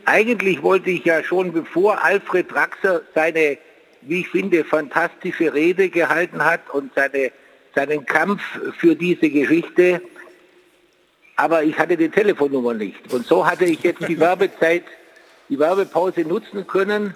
eigentlich 0.05 0.63
wollte 0.63 0.91
ich 0.91 1.05
ja 1.05 1.23
schon, 1.23 1.53
bevor 1.53 2.03
Alfred 2.03 2.51
Draxler 2.51 3.03
seine, 3.15 3.59
wie 4.03 4.21
ich 4.21 4.29
finde, 4.29 4.65
fantastische 4.65 5.53
Rede 5.53 5.89
gehalten 5.89 6.45
hat 6.45 6.71
und 6.71 6.93
seine, 6.95 7.33
seinen 7.75 8.07
Kampf 8.07 8.43
für 8.79 8.95
diese 8.95 9.29
Geschichte, 9.29 10.01
aber 11.37 11.65
ich 11.65 11.79
hatte 11.79 11.97
die 11.97 12.09
Telefonnummer 12.09 12.75
nicht. 12.75 13.13
Und 13.13 13.27
so 13.27 13.47
hatte 13.47 13.65
ich 13.65 13.83
jetzt 13.83 14.07
die 14.07 14.19
Werbezeit, 14.21 14.85
die 15.49 15.59
Werbepause 15.59 16.23
nutzen 16.23 16.67
können, 16.67 17.15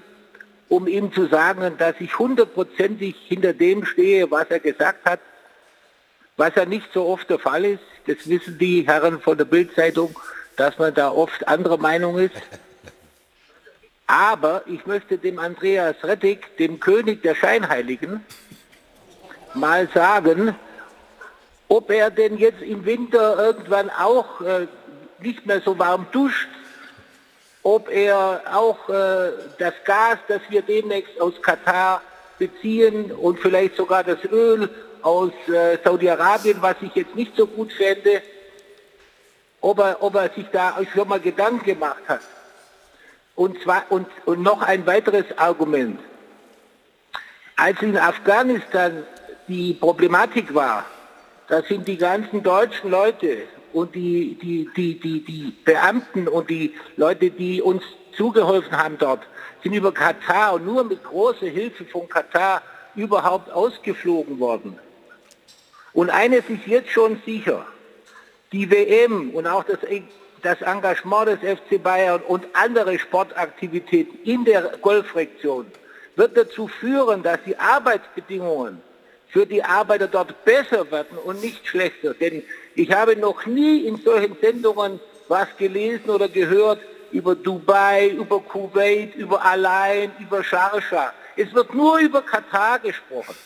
um 0.68 0.86
ihm 0.86 1.12
zu 1.12 1.26
sagen, 1.26 1.74
dass 1.78 1.94
ich 2.01 2.18
hundertprozentig 2.18 3.16
hinter 3.26 3.52
dem 3.52 3.85
stehe, 3.85 4.30
was 4.30 4.51
er 4.51 4.60
gesagt 4.60 5.05
hat, 5.05 5.20
was 6.36 6.55
ja 6.55 6.64
nicht 6.64 6.89
so 6.93 7.06
oft 7.06 7.30
der 7.30 7.39
Fall 7.39 7.64
ist. 7.64 7.82
Das 8.06 8.28
wissen 8.28 8.59
die 8.59 8.86
Herren 8.86 9.20
von 9.20 9.39
der 9.39 9.44
Bildzeitung, 9.44 10.14
dass 10.56 10.78
man 10.78 10.94
da 10.94 11.10
oft 11.10 11.47
anderer 11.47 11.78
Meinung 11.78 12.18
ist. 12.18 12.35
Aber 14.06 14.62
ich 14.66 14.86
möchte 14.86 15.18
dem 15.18 15.39
Andreas 15.39 15.97
Rettig, 16.02 16.56
dem 16.59 16.80
König 16.80 17.22
der 17.22 17.35
Scheinheiligen, 17.35 18.24
mal 19.54 19.88
sagen, 19.92 20.54
ob 21.68 21.90
er 21.90 22.10
denn 22.10 22.38
jetzt 22.38 22.62
im 22.62 22.84
Winter 22.84 23.36
irgendwann 23.38 23.90
auch 23.90 24.40
äh, 24.40 24.66
nicht 25.20 25.46
mehr 25.46 25.60
so 25.60 25.78
warm 25.78 26.06
duscht, 26.12 26.48
ob 27.62 27.90
er 27.90 28.42
auch 28.52 28.88
äh, 28.88 29.32
das 29.58 29.74
Gas, 29.84 30.18
das 30.28 30.40
wir 30.48 30.62
demnächst 30.62 31.20
aus 31.20 31.40
Katar 31.42 32.00
beziehen 32.38 33.10
und 33.12 33.38
vielleicht 33.40 33.76
sogar 33.76 34.04
das 34.04 34.24
Öl 34.24 34.70
aus 35.02 35.32
äh, 35.48 35.78
Saudi-Arabien, 35.84 36.62
was 36.62 36.76
ich 36.80 36.94
jetzt 36.94 37.14
nicht 37.14 37.36
so 37.36 37.46
gut 37.46 37.72
fände, 37.72 38.22
ob 39.60 39.80
er, 39.80 40.02
ob 40.02 40.14
er 40.14 40.30
sich 40.30 40.46
da 40.52 40.78
schon 40.94 41.08
mal 41.08 41.20
Gedanken 41.20 41.64
gemacht 41.64 42.02
hat. 42.06 42.20
Und, 43.34 43.60
zwar, 43.62 43.84
und, 43.90 44.06
und 44.24 44.42
noch 44.42 44.62
ein 44.62 44.86
weiteres 44.86 45.26
Argument. 45.36 46.00
Als 47.56 47.80
in 47.82 47.96
Afghanistan 47.96 49.04
die 49.48 49.74
Problematik 49.74 50.54
war, 50.54 50.84
da 51.48 51.62
sind 51.62 51.88
die 51.88 51.96
ganzen 51.96 52.42
deutschen 52.42 52.90
Leute 52.90 53.38
und 53.72 53.94
die, 53.94 54.38
die, 54.40 54.68
die, 54.76 55.00
die, 55.00 55.24
die 55.24 55.54
Beamten 55.64 56.28
und 56.28 56.50
die 56.50 56.74
Leute, 56.96 57.30
die 57.30 57.62
uns 57.62 57.82
zugeholfen 58.16 58.76
haben 58.76 58.98
dort, 58.98 59.22
sind 59.62 59.72
über 59.72 59.92
Katar 59.92 60.54
und 60.54 60.66
nur 60.66 60.84
mit 60.84 61.02
großer 61.02 61.46
Hilfe 61.46 61.84
von 61.86 62.08
Katar 62.08 62.62
überhaupt 62.94 63.50
ausgeflogen 63.50 64.38
worden. 64.38 64.78
Und 65.92 66.10
eines 66.10 66.48
ist 66.48 66.66
jetzt 66.66 66.90
schon 66.90 67.20
sicher, 67.24 67.66
die 68.52 68.70
WM 68.70 69.30
und 69.30 69.46
auch 69.46 69.64
das, 69.64 69.78
das 70.42 70.60
Engagement 70.62 71.28
des 71.28 71.58
FC 71.58 71.82
Bayern 71.82 72.20
und 72.22 72.46
andere 72.52 72.98
Sportaktivitäten 72.98 74.18
in 74.24 74.44
der 74.44 74.72
Golfregion 74.80 75.66
wird 76.16 76.36
dazu 76.36 76.68
führen, 76.68 77.22
dass 77.22 77.38
die 77.46 77.56
Arbeitsbedingungen 77.56 78.82
für 79.28 79.46
die 79.46 79.62
Arbeiter 79.62 80.06
dort 80.06 80.44
besser 80.44 80.90
werden 80.90 81.18
und 81.18 81.42
nicht 81.42 81.66
schlechter. 81.66 82.14
Denn 82.14 82.42
ich 82.74 82.92
habe 82.92 83.16
noch 83.16 83.46
nie 83.46 83.86
in 83.86 83.96
solchen 83.96 84.36
Sendungen 84.40 85.00
was 85.28 85.48
gelesen 85.59 86.09
oder 86.09 86.28
gehört 86.28 86.80
über 87.12 87.34
Dubai, 87.34 88.09
über 88.09 88.40
Kuwait, 88.40 89.14
über 89.14 89.44
Allein, 89.44 90.10
über 90.18 90.42
Sharjah. 90.42 91.12
Es 91.36 91.52
wird 91.55 91.74
nur 91.74 91.98
über 91.98 92.22
Katar 92.22 92.78
gesprochen. 92.78 93.36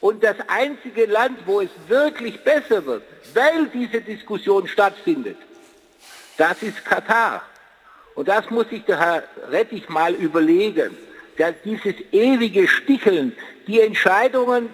Und 0.00 0.22
das 0.22 0.36
einzige 0.48 1.06
Land, 1.06 1.38
wo 1.46 1.60
es 1.60 1.70
wirklich 1.88 2.42
besser 2.42 2.84
wird, 2.84 3.02
weil 3.32 3.66
diese 3.72 4.00
Diskussion 4.00 4.66
stattfindet, 4.68 5.36
das 6.36 6.62
ist 6.62 6.84
Katar. 6.84 7.42
Und 8.14 8.28
das 8.28 8.50
muss 8.50 8.68
sich 8.68 8.84
der 8.84 8.98
Herr 8.98 9.22
Rettich 9.50 9.88
mal 9.88 10.14
überlegen. 10.14 10.96
Dass 11.36 11.54
dieses 11.64 11.94
ewige 12.12 12.68
Sticheln, 12.68 13.34
die 13.66 13.80
Entscheidungen, 13.80 14.68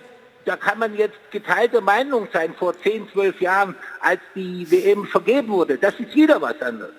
da 0.45 0.57
kann 0.57 0.79
man 0.79 0.97
jetzt 0.97 1.19
geteilter 1.31 1.81
Meinung 1.81 2.29
sein, 2.33 2.55
vor 2.55 2.75
10, 2.81 3.11
12 3.13 3.41
Jahren, 3.41 3.75
als 4.01 4.21
die 4.35 4.71
WM 4.71 5.07
vergeben 5.07 5.49
wurde. 5.49 5.79
Das 5.79 5.99
ist 6.01 6.15
wieder 6.15 6.41
was 6.41 6.61
anderes. 6.63 6.95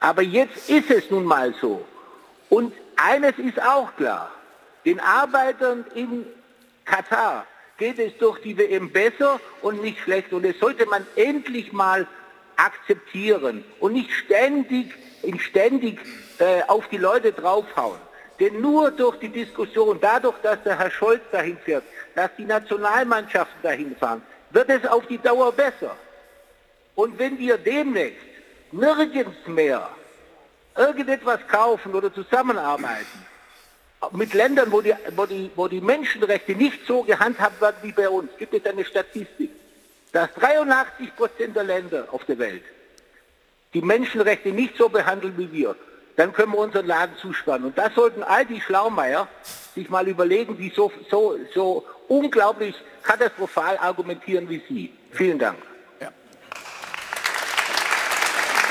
Aber 0.00 0.22
jetzt 0.22 0.68
ist 0.68 0.90
es 0.90 1.10
nun 1.10 1.24
mal 1.24 1.54
so. 1.60 1.84
Und 2.50 2.74
eines 2.96 3.38
ist 3.38 3.60
auch 3.62 3.94
klar. 3.96 4.30
Den 4.84 5.00
Arbeitern 5.00 5.84
in 5.94 6.26
Katar 6.84 7.46
geht 7.78 7.98
es 7.98 8.16
durch 8.18 8.40
die 8.42 8.56
WM 8.56 8.90
besser 8.90 9.40
und 9.62 9.82
nicht 9.82 9.98
schlecht. 10.00 10.32
Und 10.32 10.44
das 10.44 10.58
sollte 10.58 10.86
man 10.86 11.06
endlich 11.16 11.72
mal 11.72 12.06
akzeptieren 12.56 13.64
und 13.80 13.94
nicht 13.94 14.12
ständig, 14.12 14.94
ständig 15.38 16.00
äh, 16.38 16.62
auf 16.68 16.86
die 16.88 16.98
Leute 16.98 17.32
draufhauen. 17.32 17.98
Denn 18.40 18.60
nur 18.60 18.90
durch 18.90 19.18
die 19.18 19.28
Diskussion, 19.28 19.98
dadurch, 20.00 20.36
dass 20.42 20.62
der 20.64 20.78
Herr 20.78 20.90
Scholz 20.90 21.22
dahin 21.30 21.56
fährt, 21.58 21.84
dass 22.14 22.30
die 22.36 22.44
Nationalmannschaften 22.44 23.62
dahin 23.62 23.96
fahren, 23.96 24.22
wird 24.50 24.68
es 24.68 24.86
auf 24.86 25.06
die 25.06 25.18
Dauer 25.18 25.52
besser. 25.52 25.96
Und 26.94 27.18
wenn 27.18 27.38
wir 27.38 27.58
demnächst 27.58 28.26
nirgends 28.72 29.46
mehr 29.46 29.88
irgendetwas 30.76 31.40
kaufen 31.48 31.94
oder 31.94 32.12
zusammenarbeiten, 32.12 33.26
mit 34.12 34.34
Ländern, 34.34 34.70
wo 34.70 34.80
die, 34.80 34.94
wo, 35.16 35.26
die, 35.26 35.50
wo 35.54 35.66
die 35.68 35.80
Menschenrechte 35.80 36.52
nicht 36.52 36.86
so 36.86 37.02
gehandhabt 37.02 37.60
werden 37.60 37.76
wie 37.82 37.92
bei 37.92 38.08
uns, 38.08 38.30
gibt 38.38 38.54
es 38.54 38.64
eine 38.66 38.84
Statistik, 38.84 39.50
dass 40.12 40.32
83 40.34 41.16
Prozent 41.16 41.56
der 41.56 41.64
Länder 41.64 42.06
auf 42.10 42.24
der 42.24 42.38
Welt 42.38 42.62
die 43.72 43.82
Menschenrechte 43.82 44.50
nicht 44.50 44.76
so 44.76 44.88
behandeln 44.88 45.36
wie 45.36 45.50
wir. 45.50 45.74
Dann 46.16 46.32
können 46.32 46.52
wir 46.52 46.58
unseren 46.58 46.86
Laden 46.86 47.16
zuspannen. 47.16 47.66
Und 47.66 47.78
das 47.78 47.94
sollten 47.94 48.22
all 48.22 48.46
die 48.46 48.60
Schlaumeier 48.60 49.26
sich 49.74 49.88
mal 49.90 50.06
überlegen, 50.06 50.56
die 50.56 50.72
so, 50.74 50.92
so, 51.10 51.36
so 51.52 51.84
unglaublich 52.08 52.74
katastrophal 53.02 53.76
argumentieren 53.78 54.48
wie 54.48 54.62
Sie. 54.68 54.92
Vielen 55.10 55.38
Dank. 55.38 55.58
Ja. 56.00 56.08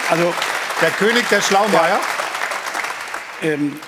Also 0.10 0.34
der 0.82 0.92
König 0.92 1.28
der 1.30 1.42
Schlaumeier. 1.42 2.00
Ja. 3.42 3.50
Ähm, 3.50 3.80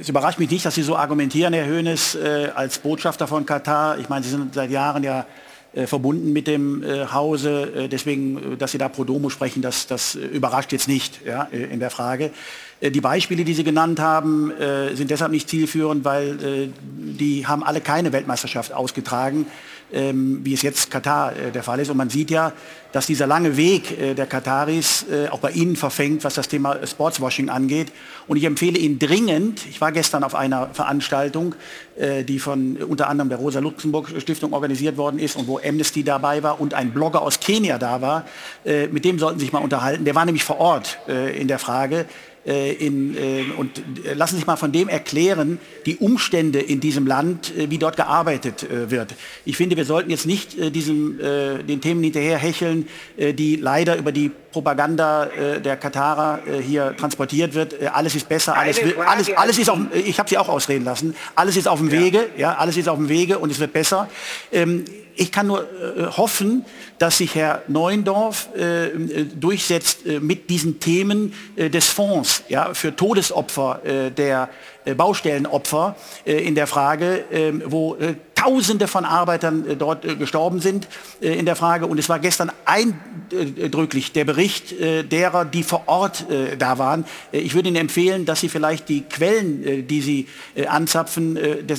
es 0.00 0.08
überrascht 0.08 0.38
mich 0.38 0.50
nicht, 0.50 0.64
dass 0.64 0.74
Sie 0.74 0.82
so 0.82 0.96
argumentieren, 0.96 1.52
Herr 1.52 1.66
Hoeneß, 1.66 2.16
äh, 2.16 2.50
als 2.54 2.78
Botschafter 2.78 3.26
von 3.26 3.46
Katar. 3.46 3.98
Ich 3.98 4.08
meine, 4.08 4.24
Sie 4.24 4.30
sind 4.30 4.54
seit 4.54 4.70
Jahren 4.70 5.02
ja 5.02 5.26
äh, 5.72 5.86
verbunden 5.86 6.32
mit 6.32 6.46
dem 6.46 6.82
äh, 6.82 7.06
Hause. 7.06 7.72
Äh, 7.74 7.88
deswegen, 7.88 8.54
äh, 8.54 8.56
dass 8.56 8.72
Sie 8.72 8.78
da 8.78 8.88
pro 8.88 9.04
domo 9.04 9.28
sprechen, 9.28 9.60
das, 9.60 9.86
das 9.86 10.14
überrascht 10.14 10.72
jetzt 10.72 10.88
nicht 10.88 11.24
ja, 11.24 11.48
äh, 11.52 11.64
in 11.64 11.80
der 11.80 11.90
Frage. 11.90 12.30
Die 12.80 13.00
Beispiele, 13.00 13.44
die 13.44 13.54
Sie 13.54 13.64
genannt 13.64 13.98
haben, 13.98 14.52
sind 14.94 15.10
deshalb 15.10 15.32
nicht 15.32 15.48
zielführend, 15.48 16.04
weil 16.04 16.70
die 16.76 17.44
haben 17.44 17.64
alle 17.64 17.80
keine 17.80 18.12
Weltmeisterschaft 18.12 18.72
ausgetragen 18.72 19.46
ähm, 19.92 20.40
wie 20.44 20.54
es 20.54 20.62
jetzt 20.62 20.90
Katar 20.90 21.34
äh, 21.36 21.50
der 21.50 21.62
Fall 21.62 21.80
ist. 21.80 21.90
Und 21.90 21.96
man 21.96 22.10
sieht 22.10 22.30
ja, 22.30 22.52
dass 22.92 23.06
dieser 23.06 23.26
lange 23.26 23.56
Weg 23.56 23.98
äh, 23.98 24.14
der 24.14 24.26
Kataris 24.26 25.06
äh, 25.10 25.28
auch 25.28 25.40
bei 25.40 25.50
Ihnen 25.50 25.76
verfängt, 25.76 26.24
was 26.24 26.34
das 26.34 26.48
Thema 26.48 26.86
Sportswashing 26.86 27.48
angeht. 27.48 27.92
Und 28.26 28.36
ich 28.36 28.44
empfehle 28.44 28.78
Ihnen 28.78 28.98
dringend, 28.98 29.66
ich 29.66 29.80
war 29.80 29.92
gestern 29.92 30.24
auf 30.24 30.34
einer 30.34 30.70
Veranstaltung, 30.72 31.54
äh, 31.96 32.24
die 32.24 32.38
von 32.38 32.76
unter 32.76 33.08
anderem 33.08 33.28
der 33.28 33.38
Rosa-Luxemburg-Stiftung 33.38 34.52
organisiert 34.52 34.96
worden 34.96 35.18
ist 35.18 35.36
und 35.36 35.46
wo 35.46 35.58
Amnesty 35.58 36.04
dabei 36.04 36.42
war 36.42 36.60
und 36.60 36.74
ein 36.74 36.92
Blogger 36.92 37.22
aus 37.22 37.40
Kenia 37.40 37.78
da 37.78 38.00
war. 38.00 38.26
Äh, 38.64 38.88
mit 38.88 39.04
dem 39.04 39.18
sollten 39.18 39.38
Sie 39.38 39.46
sich 39.46 39.52
mal 39.52 39.62
unterhalten. 39.62 40.04
Der 40.04 40.14
war 40.14 40.24
nämlich 40.24 40.44
vor 40.44 40.58
Ort 40.58 40.98
äh, 41.08 41.38
in 41.38 41.48
der 41.48 41.58
Frage, 41.58 42.00
äh, 42.00 42.37
in, 42.48 43.16
äh, 43.16 43.44
und 43.56 43.82
äh, 44.04 44.14
lassen 44.14 44.36
sich 44.36 44.46
mal 44.46 44.56
von 44.56 44.72
dem 44.72 44.88
erklären, 44.88 45.58
die 45.84 45.96
Umstände 45.96 46.60
in 46.60 46.80
diesem 46.80 47.06
Land, 47.06 47.52
wie 47.56 47.78
dort 47.78 47.96
gearbeitet 47.96 48.66
wird. 48.88 49.14
Ich 49.44 49.56
finde, 49.56 49.76
wir 49.76 49.84
sollten 49.84 50.10
jetzt 50.10 50.26
nicht 50.26 50.56
diesem, 50.74 51.18
den 51.18 51.80
Themen 51.80 52.02
hinterherhecheln, 52.02 52.86
die 53.16 53.56
leider 53.56 53.96
über 53.96 54.12
die 54.12 54.30
Propaganda 54.52 55.28
der 55.62 55.76
Katarer 55.76 56.40
hier 56.60 56.96
transportiert 56.96 57.54
wird. 57.54 57.74
alles 57.92 58.14
ist 58.14 58.28
besser, 58.28 58.56
alles, 58.56 58.80
alles, 59.06 59.36
alles 59.36 59.58
ist 59.58 59.70
auf, 59.70 59.78
ich 59.92 60.18
habe 60.18 60.28
Sie 60.28 60.38
auch 60.38 60.48
ausreden 60.48 60.84
lassen, 60.84 61.14
alles 61.34 61.56
ist 61.56 61.68
auf 61.68 61.78
dem 61.78 61.90
ja. 61.90 62.00
Wege, 62.00 62.26
ja, 62.36 62.54
alles 62.54 62.76
ist 62.76 62.88
auf 62.88 62.98
dem 62.98 63.08
Wege 63.08 63.38
und 63.38 63.50
es 63.50 63.58
wird 63.58 63.72
besser. 63.72 64.08
Ähm, 64.52 64.84
ich 65.18 65.32
kann 65.32 65.48
nur 65.48 65.62
äh, 65.62 66.06
hoffen, 66.16 66.64
dass 66.98 67.18
sich 67.18 67.34
Herr 67.34 67.62
Neuendorf 67.66 68.48
äh, 68.56 68.86
äh 68.86 69.24
durchsetzt 69.24 70.06
äh, 70.06 70.20
mit 70.20 70.48
diesen 70.48 70.78
Themen 70.78 71.34
äh, 71.56 71.68
des 71.68 71.88
Fonds 71.88 72.44
ja, 72.48 72.72
für 72.72 72.94
Todesopfer 72.94 73.84
äh, 73.84 74.10
der 74.10 74.48
Baustellenopfer 74.96 75.96
in 76.24 76.54
der 76.54 76.66
Frage, 76.66 77.24
ähm, 77.30 77.62
wo 77.66 77.98
Tausende 78.38 78.86
von 78.86 79.04
Arbeitern 79.04 79.68
äh, 79.68 79.76
dort 79.76 80.04
äh, 80.04 80.14
gestorben 80.14 80.60
sind 80.60 80.86
äh, 81.20 81.36
in 81.36 81.44
der 81.44 81.56
Frage. 81.56 81.86
Und 81.86 81.98
es 81.98 82.08
war 82.08 82.20
gestern 82.20 82.52
eindrücklich 82.64 84.12
der 84.12 84.24
Bericht 84.24 84.74
derer, 84.80 85.44
die 85.44 85.62
vor 85.62 85.82
Ort 85.86 86.24
da 86.58 86.78
waren. 86.78 87.04
Ich 87.32 87.54
würde 87.54 87.68
Ihnen 87.68 87.76
empfehlen, 87.76 88.24
dass 88.24 88.40
Sie 88.40 88.48
vielleicht 88.48 88.88
die 88.88 89.02
Quellen, 89.02 89.86
die 89.86 90.00
Sie 90.00 90.28
anzapfen, 90.66 91.38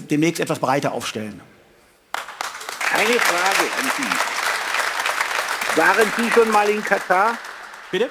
demnächst 0.10 0.40
etwas 0.40 0.60
breiter 0.60 0.92
aufstellen. 0.92 1.42
Eine 2.94 3.20
Frage 3.20 3.70
an 3.80 3.92
Sie. 3.98 5.80
Waren 5.80 6.12
Sie 6.18 6.32
schon 6.32 6.52
mal 6.52 6.70
in 6.70 6.84
Katar? 6.84 7.38
Bitte? 7.92 8.10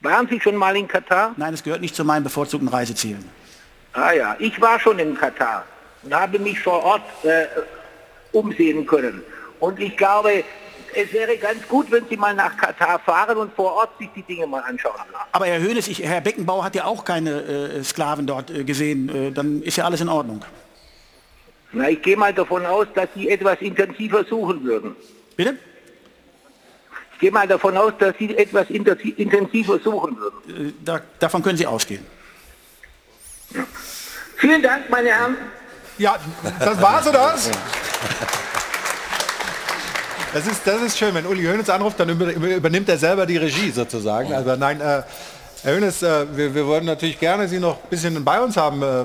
Waren 0.00 0.28
Sie 0.28 0.40
schon 0.40 0.56
mal 0.56 0.76
in 0.76 0.88
Katar? 0.88 1.34
Nein, 1.36 1.54
es 1.54 1.62
gehört 1.62 1.80
nicht 1.80 1.94
zu 1.94 2.04
meinen 2.04 2.24
bevorzugten 2.24 2.68
Reisezielen. 2.68 3.24
Ah 3.92 4.12
ja, 4.12 4.36
ich 4.38 4.60
war 4.60 4.80
schon 4.80 4.98
in 4.98 5.14
Katar 5.14 5.64
und 6.02 6.14
habe 6.14 6.38
mich 6.38 6.60
vor 6.60 6.82
Ort 6.82 7.02
äh, 7.24 7.46
umsehen 8.32 8.86
können. 8.86 9.22
Und 9.60 9.80
ich 9.80 9.96
glaube, 9.96 10.44
es 10.94 11.12
wäre 11.12 11.36
ganz 11.36 11.66
gut, 11.68 11.90
wenn 11.90 12.06
Sie 12.08 12.16
mal 12.16 12.34
nach 12.34 12.56
Katar 12.56 12.98
fahren 13.00 13.36
und 13.36 13.54
vor 13.54 13.72
Ort 13.74 13.90
sich 13.98 14.08
die 14.14 14.22
Dinge 14.22 14.46
mal 14.46 14.60
anschauen. 14.60 14.94
Aber 15.32 15.46
Herr 15.46 15.60
Hönes, 15.60 15.86
ich, 15.88 16.02
Herr 16.02 16.20
Beckenbauer 16.20 16.64
hat 16.64 16.74
ja 16.74 16.84
auch 16.84 17.04
keine 17.04 17.42
äh, 17.42 17.84
Sklaven 17.84 18.26
dort 18.26 18.50
äh, 18.50 18.64
gesehen. 18.64 19.08
Äh, 19.08 19.32
dann 19.32 19.62
ist 19.62 19.76
ja 19.76 19.84
alles 19.84 20.00
in 20.00 20.08
Ordnung. 20.08 20.44
Na, 21.72 21.90
ich 21.90 22.00
gehe 22.00 22.16
mal 22.16 22.32
davon 22.32 22.64
aus, 22.64 22.86
dass 22.94 23.08
Sie 23.14 23.28
etwas 23.28 23.60
intensiver 23.60 24.24
suchen 24.24 24.64
würden. 24.64 24.96
Bitte? 25.36 25.56
Ich 27.12 27.18
gehe 27.18 27.32
mal 27.32 27.46
davon 27.46 27.76
aus, 27.76 27.92
dass 27.98 28.14
Sie 28.18 28.34
etwas 28.36 28.68
intensi- 28.68 29.14
intensiver 29.16 29.78
suchen 29.78 30.16
würden. 30.16 30.68
Äh, 30.68 30.72
da, 30.84 31.02
davon 31.18 31.42
können 31.42 31.58
Sie 31.58 31.66
ausgehen. 31.66 32.06
Vielen 34.36 34.62
Dank, 34.62 34.88
meine 34.88 35.08
Herren. 35.08 35.36
Ja, 35.98 36.16
das 36.60 36.80
war's 36.80 37.06
oder 37.08 37.20
was? 37.20 37.50
Das 40.32 40.46
ist, 40.46 40.66
das 40.66 40.82
ist 40.82 40.98
schön, 40.98 41.14
wenn 41.14 41.26
Uli 41.26 41.44
Hoeneß 41.44 41.70
anruft, 41.70 41.98
dann 41.98 42.08
über, 42.10 42.26
über, 42.32 42.48
übernimmt 42.48 42.88
er 42.88 42.98
selber 42.98 43.24
die 43.26 43.38
Regie 43.38 43.70
sozusagen. 43.70 44.32
Also 44.32 44.54
nein, 44.56 44.80
äh, 44.80 45.02
Herr 45.62 45.74
Hoeneß, 45.74 46.02
äh, 46.02 46.26
wir, 46.36 46.54
wir 46.54 46.66
wollen 46.66 46.84
natürlich 46.84 47.18
gerne 47.18 47.48
Sie 47.48 47.58
noch 47.58 47.76
ein 47.82 47.88
bisschen 47.90 48.22
bei 48.24 48.40
uns 48.40 48.56
haben. 48.56 48.82
Äh, 48.82 49.04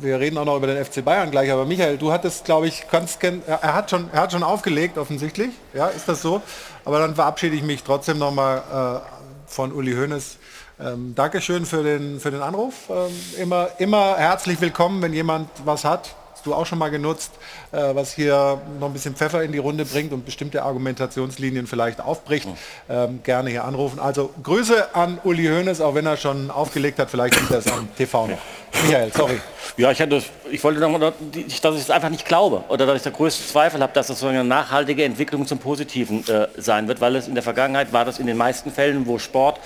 wir 0.00 0.18
reden 0.20 0.36
auch 0.38 0.44
noch 0.44 0.56
über 0.56 0.66
den 0.66 0.84
FC 0.84 1.04
Bayern 1.04 1.30
gleich, 1.30 1.50
aber 1.50 1.64
Michael, 1.64 1.96
du 1.96 2.12
hattest, 2.12 2.44
glaube 2.44 2.66
ich, 2.68 2.84
kannst, 2.90 3.20
kenn- 3.20 3.40
er 3.46 3.74
hat 3.74 3.90
schon, 3.90 4.08
er 4.12 4.20
hat 4.22 4.32
schon 4.32 4.42
aufgelegt 4.42 4.98
offensichtlich. 4.98 5.50
Ja, 5.74 5.86
ist 5.88 6.08
das 6.08 6.22
so? 6.22 6.42
Aber 6.84 6.98
dann 7.00 7.14
verabschiede 7.14 7.56
ich 7.56 7.62
mich 7.62 7.82
trotzdem 7.82 8.18
noch 8.18 8.32
mal 8.32 9.02
äh, 9.02 9.50
von 9.52 9.72
Uli 9.72 9.94
Hoeneß. 9.94 10.36
Ähm, 10.80 11.12
Dankeschön 11.16 11.66
für 11.66 11.82
den, 11.82 12.20
für 12.20 12.30
den 12.30 12.40
Anruf. 12.40 12.88
Ähm, 12.88 13.42
immer, 13.42 13.68
immer 13.78 14.16
herzlich 14.16 14.60
willkommen, 14.60 15.02
wenn 15.02 15.12
jemand 15.12 15.50
was 15.64 15.84
hat. 15.84 16.14
Hast 16.32 16.46
du 16.46 16.54
auch 16.54 16.66
schon 16.66 16.78
mal 16.78 16.88
genutzt, 16.88 17.32
äh, 17.72 17.96
was 17.96 18.12
hier 18.14 18.60
noch 18.78 18.86
ein 18.86 18.92
bisschen 18.92 19.16
Pfeffer 19.16 19.42
in 19.42 19.50
die 19.50 19.58
Runde 19.58 19.84
bringt 19.84 20.12
und 20.12 20.24
bestimmte 20.24 20.62
Argumentationslinien 20.62 21.66
vielleicht 21.66 22.00
aufbricht. 22.00 22.46
Ähm, 22.88 23.24
gerne 23.24 23.50
hier 23.50 23.64
anrufen. 23.64 23.98
Also 23.98 24.30
Grüße 24.40 24.94
an 24.94 25.18
Uli 25.24 25.46
Hoeneß, 25.46 25.80
auch 25.80 25.96
wenn 25.96 26.06
er 26.06 26.16
schon 26.16 26.52
aufgelegt 26.52 27.00
hat. 27.00 27.10
Vielleicht 27.10 27.34
sieht 27.34 27.50
er 27.50 27.58
es 27.58 27.66
am 27.66 27.88
TV 27.96 28.28
noch. 28.28 28.38
Michael, 28.84 29.10
sorry. 29.12 29.40
Ja, 29.76 29.90
ich, 29.90 30.00
hatte, 30.00 30.22
ich 30.50 30.62
wollte 30.62 30.78
noch 30.78 30.90
mal, 30.90 31.00
dass 31.00 31.74
ich 31.74 31.80
es 31.80 31.90
einfach 31.90 32.08
nicht 32.08 32.24
glaube 32.24 32.62
oder 32.68 32.86
dass 32.86 32.98
ich 32.98 33.02
der 33.02 33.12
größte 33.12 33.44
Zweifel 33.44 33.80
habe, 33.80 33.92
dass 33.92 34.06
das 34.06 34.20
so 34.20 34.28
eine 34.28 34.44
nachhaltige 34.44 35.02
Entwicklung 35.02 35.44
zum 35.44 35.58
Positiven 35.58 36.26
äh, 36.28 36.46
sein 36.56 36.86
wird, 36.86 37.00
weil 37.00 37.16
es 37.16 37.26
in 37.26 37.34
der 37.34 37.42
Vergangenheit 37.42 37.92
war 37.92 38.04
das 38.04 38.20
in 38.20 38.26
den 38.28 38.36
meisten 38.36 38.70
Fällen, 38.70 39.06
wo 39.06 39.18
Sport 39.18 39.58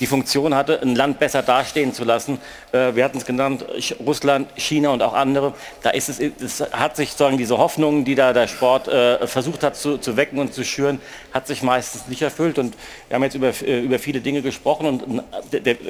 die 0.00 0.06
Funktion 0.06 0.54
hatte, 0.54 0.80
ein 0.82 0.94
Land 0.94 1.18
besser 1.18 1.42
dastehen 1.42 1.92
zu 1.92 2.04
lassen. 2.04 2.38
Äh, 2.72 2.94
wir 2.94 3.04
hatten 3.04 3.18
es 3.18 3.26
genannt, 3.26 3.64
Russland, 4.04 4.48
China 4.56 4.90
und 4.90 5.02
auch 5.02 5.14
andere. 5.14 5.54
Da 5.82 5.90
ist 5.90 6.08
es, 6.08 6.18
es 6.18 6.60
hat 6.72 6.96
sich 6.96 7.12
sagen 7.12 7.38
diese 7.38 7.58
Hoffnungen, 7.58 8.04
die 8.04 8.14
da 8.14 8.32
der 8.32 8.48
Sport 8.48 8.88
äh, 8.88 9.26
versucht 9.26 9.62
hat 9.62 9.76
zu, 9.76 9.98
zu 9.98 10.16
wecken 10.16 10.38
und 10.38 10.54
zu 10.54 10.64
schüren, 10.64 11.00
hat 11.32 11.46
sich 11.46 11.62
meistens 11.62 12.08
nicht 12.08 12.22
erfüllt. 12.22 12.58
Und 12.58 12.74
wir 13.08 13.14
haben 13.14 13.22
jetzt 13.22 13.34
über, 13.34 13.52
äh, 13.62 13.80
über 13.80 13.98
viele 13.98 14.20
Dinge 14.20 14.42
gesprochen. 14.42 14.86
Und, 14.86 15.22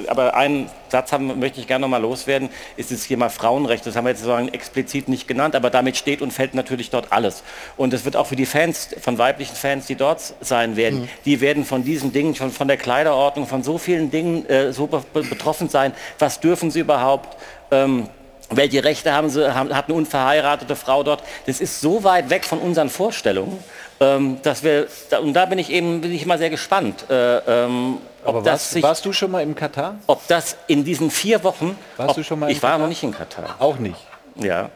aber 0.08 0.34
einen 0.34 0.70
Satz 0.88 1.12
haben, 1.12 1.38
möchte 1.38 1.60
ich 1.60 1.66
gerne 1.66 1.82
noch 1.82 1.88
mal 1.88 1.98
loswerden, 2.02 2.48
ist 2.76 2.90
das 2.90 3.06
Thema 3.06 3.30
Frauenrecht. 3.30 3.86
Das 3.86 3.96
haben 3.96 4.04
wir 4.04 4.10
jetzt 4.10 4.20
sozusagen 4.20 4.48
explizit 4.48 5.08
nicht 5.08 5.28
genannt, 5.28 5.54
aber 5.54 5.70
damit 5.70 5.96
steht 5.96 6.22
und 6.22 6.32
fällt 6.32 6.54
natürlich 6.54 6.90
dort 6.90 7.12
alles. 7.12 7.42
Und 7.76 7.92
es 7.92 8.04
wird 8.04 8.16
auch 8.16 8.26
für 8.26 8.36
die 8.36 8.46
Fans, 8.46 8.88
von 9.00 9.18
weiblichen 9.18 9.54
Fans, 9.54 9.86
die 9.86 9.94
dort 9.94 10.34
sein 10.40 10.76
werden, 10.76 10.96
Mhm. 10.96 11.08
die 11.24 11.40
werden 11.40 11.64
von 11.64 11.84
diesen 11.84 12.12
Dingen, 12.12 12.34
schon 12.34 12.50
von 12.50 12.68
der 12.68 12.76
Kleiderordnung, 12.76 13.46
von 13.46 13.62
so 13.62 13.78
vielen 13.96 14.10
Dingen 14.10 14.46
äh, 14.48 14.72
so 14.72 14.86
be 14.86 15.02
betroffen 15.12 15.68
sein. 15.68 15.92
Was 16.18 16.40
dürfen 16.40 16.70
sie 16.70 16.80
überhaupt? 16.80 17.36
Ähm, 17.70 18.08
welche 18.50 18.84
Rechte 18.84 19.12
haben 19.12 19.28
sie, 19.28 19.52
haben, 19.54 19.74
hat 19.74 19.86
eine 19.86 19.94
unverheiratete 19.94 20.76
Frau 20.76 21.02
dort? 21.02 21.22
Das 21.46 21.60
ist 21.60 21.80
so 21.80 22.04
weit 22.04 22.30
weg 22.30 22.44
von 22.44 22.58
unseren 22.60 22.90
Vorstellungen, 22.90 23.58
ähm, 23.98 24.38
dass 24.42 24.62
wir, 24.62 24.86
da, 25.10 25.18
und 25.18 25.32
da 25.34 25.46
bin 25.46 25.58
ich 25.58 25.70
eben 25.70 26.00
bin 26.00 26.12
ich 26.12 26.26
mal 26.26 26.38
sehr 26.38 26.50
gespannt. 26.50 27.06
Äh, 27.10 27.38
ähm, 27.38 27.98
ob 28.24 28.28
Aber 28.36 28.38
das 28.42 28.52
warst, 28.52 28.70
sich, 28.72 28.82
warst 28.82 29.04
du 29.04 29.12
schon 29.12 29.30
mal 29.32 29.42
im 29.42 29.54
Katar? 29.56 29.96
ob 30.06 30.26
das 30.28 30.56
in 30.68 30.84
diesen 30.84 31.10
vier 31.10 31.42
Wochen, 31.42 31.76
Warst 31.96 32.10
ob, 32.10 32.16
du 32.16 32.22
schon 32.22 32.38
mal 32.38 32.50
ich 32.50 32.58
in 32.58 32.62
war 32.62 32.70
Katar? 32.72 32.82
noch 32.82 32.88
nicht 32.88 33.02
in 33.02 33.12
Katar. 33.12 33.56
Auch 33.58 33.78
nicht. 33.78 33.98
Ja. 34.36 34.68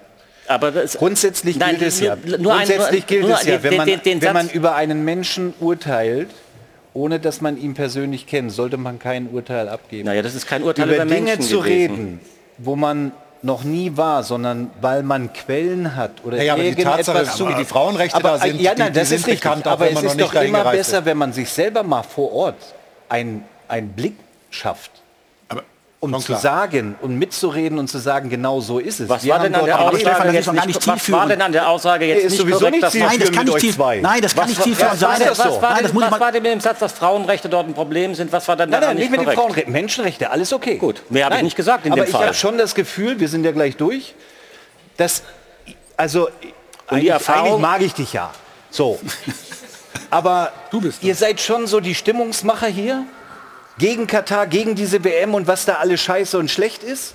Aber 0.49 0.73
das, 0.73 0.95
Grundsätzlich 0.97 1.57
Nein, 1.59 1.77
gilt 1.79 1.83
es 1.93 2.01
ja. 2.01 2.17
nur- 2.17 2.39
nur 2.39 2.53
ein- 2.55 2.67
Grundsätzlich 2.67 3.07
gilt 3.07 3.23
nur 3.23 3.35
es 3.37 3.45
ja, 3.45 3.59
den- 3.59 3.63
wenn 3.63 3.77
man, 3.77 3.87
den- 3.87 4.03
den 4.03 4.23
wenn 4.23 4.33
man 4.33 4.49
über 4.49 4.75
einen 4.75 5.05
Menschen 5.05 5.55
urteilt, 5.61 6.31
ohne 6.95 7.21
dass 7.21 7.41
man 7.41 7.57
ihn 7.57 7.75
persönlich 7.75 8.27
kennt, 8.27 8.53
sollte 8.53 8.77
man 8.77 8.99
kein 8.99 9.29
Urteil 9.29 9.69
abgeben. 9.69 10.07
Naja, 10.07 10.23
das 10.23 10.35
ist 10.35 10.47
kein 10.47 10.63
Urteil 10.63 10.87
über 10.87 10.97
über 10.97 11.05
Dinge 11.07 11.21
Menschen 11.23 11.43
zu 11.43 11.59
gewesen. 11.61 11.95
reden, 11.95 12.21
wo 12.59 12.77
man 12.77 13.13
noch 13.43 13.65
nie 13.65 13.93
war, 13.97 14.23
sondern 14.23 14.71
weil 14.83 15.03
man 15.03 15.33
Quellen 15.33 15.97
hat 15.97 16.11
oder 16.25 16.37
Ja, 16.37 16.43
ja, 16.43 16.53
aber 16.55 16.63
die 16.63 16.75
Tatsache, 16.75 17.25
zu- 17.25 17.49
wie 17.49 17.55
die 17.55 17.65
Frauenrechte 17.65 18.17
aber, 18.17 18.31
da 18.33 18.39
sind, 18.39 18.61
ja, 18.61 18.75
die- 18.75 18.81
nein, 18.83 18.93
die 18.93 18.99
das 18.99 19.09
sind 19.09 19.21
ist 19.21 19.27
richtig, 19.29 19.43
bekannt, 19.43 19.67
aber 19.67 19.91
es 19.91 20.03
ist 20.03 20.21
doch 20.21 20.35
immer 20.35 20.65
besser, 20.71 20.99
ist. 20.99 21.05
wenn 21.07 21.17
man 21.17 21.33
sich 21.33 21.49
selber 21.49 21.83
mal 21.83 22.03
vor 22.03 22.33
Ort 22.33 22.57
einen 23.09 23.45
Blick 23.97 24.17
schafft. 24.51 24.91
Um 26.03 26.11
schon 26.13 26.21
zu 26.23 26.27
klar. 26.29 26.41
sagen 26.41 26.97
und 27.03 27.17
mitzureden 27.19 27.79
und 27.79 27.89
zu 27.89 27.99
sagen, 27.99 28.31
genau 28.31 28.61
so 28.61 28.79
ist 28.79 29.01
es. 29.01 29.09
Was 29.11 29.29
war 29.29 29.39
denn 29.41 29.55
an 29.55 29.67
der 29.67 29.79
Aussage 29.81 30.33
jetzt 30.33 30.53
nicht, 30.53 30.87
was 30.87 31.13
war 31.13 31.27
denn 31.27 31.43
an 31.43 31.53
der 31.53 31.69
Aussage 31.69 32.07
jetzt 32.07 32.25
ist 32.25 32.31
nicht 32.33 32.41
sowieso 32.41 32.59
korrekt, 32.61 32.83
nicht 32.83 32.95
Nein, 32.95 33.19
das 33.21 33.33
kann 33.33 33.45
nicht 33.47 33.59
tief- 33.59 33.79
nein, 33.79 34.23
das 34.23 34.35
kann 34.35 34.49
nicht 34.49 34.63
zielführend 34.63 34.93
was, 34.93 35.01
sein. 35.01 35.21
war, 35.21 35.27
Das- 35.29 35.39
was, 35.39 35.55
so. 35.55 35.63
war, 35.63 35.71
Nein, 35.75 35.83
das 35.83 35.93
muss 35.93 36.11
was 36.11 36.21
war 36.21 36.33
denn 36.33 36.43
mit 36.43 36.53
dem 36.53 36.61
Satz, 36.61 36.79
dass 36.79 36.93
Frauenrechte 36.93 37.49
dort 37.51 37.69
ein 37.69 37.75
Problem 37.75 38.15
sind? 38.15 38.33
Was 38.33 38.49
war 38.49 38.57
denn 38.57 38.71
Nein, 38.71 38.81
daran 38.81 38.97
nein, 38.97 39.03
nicht 39.03 39.11
mit 39.11 39.21
den 39.21 39.25
korrekt? 39.27 39.41
Frauenrechten. 39.41 39.73
Menschenrechte, 39.73 40.31
alles 40.31 40.53
okay. 40.55 40.77
Gut, 40.77 41.03
mehr 41.11 41.27
habe 41.27 41.37
ich 41.37 41.43
nicht 41.43 41.57
gesagt 41.57 41.85
in 41.85 41.93
aber 41.93 42.01
dem 42.03 42.07
ich 42.09 42.13
Fall. 42.13 42.25
habe 42.27 42.35
schon 42.35 42.57
das 42.57 42.75
Gefühl, 42.75 43.21
wir 43.21 43.29
sind 43.29 43.45
ja 43.45 43.53
gleich 43.53 43.77
durch, 43.77 44.15
dass, 44.97 45.23
also, 45.99 46.29
eigentlich, 46.87 47.11
Erfahrung- 47.11 47.47
eigentlich 47.49 47.61
mag 47.61 47.83
ich 47.83 47.93
dich 47.95 48.13
ja. 48.15 48.31
So. 48.71 48.99
aber 50.11 50.51
ihr 51.03 51.15
seid 51.15 51.41
schon 51.41 51.67
so 51.67 51.81
die 51.81 51.95
Stimmungsmacher 51.95 52.69
hier 52.69 53.05
gegen 53.79 54.07
Katar, 54.07 54.47
gegen 54.47 54.75
diese 54.75 55.03
WM 55.05 55.35
und 55.35 55.47
was 55.47 55.65
da 55.65 55.75
alles 55.75 56.01
scheiße 56.01 56.39
und 56.39 56.51
schlecht 56.51 56.83
ist. 56.83 57.15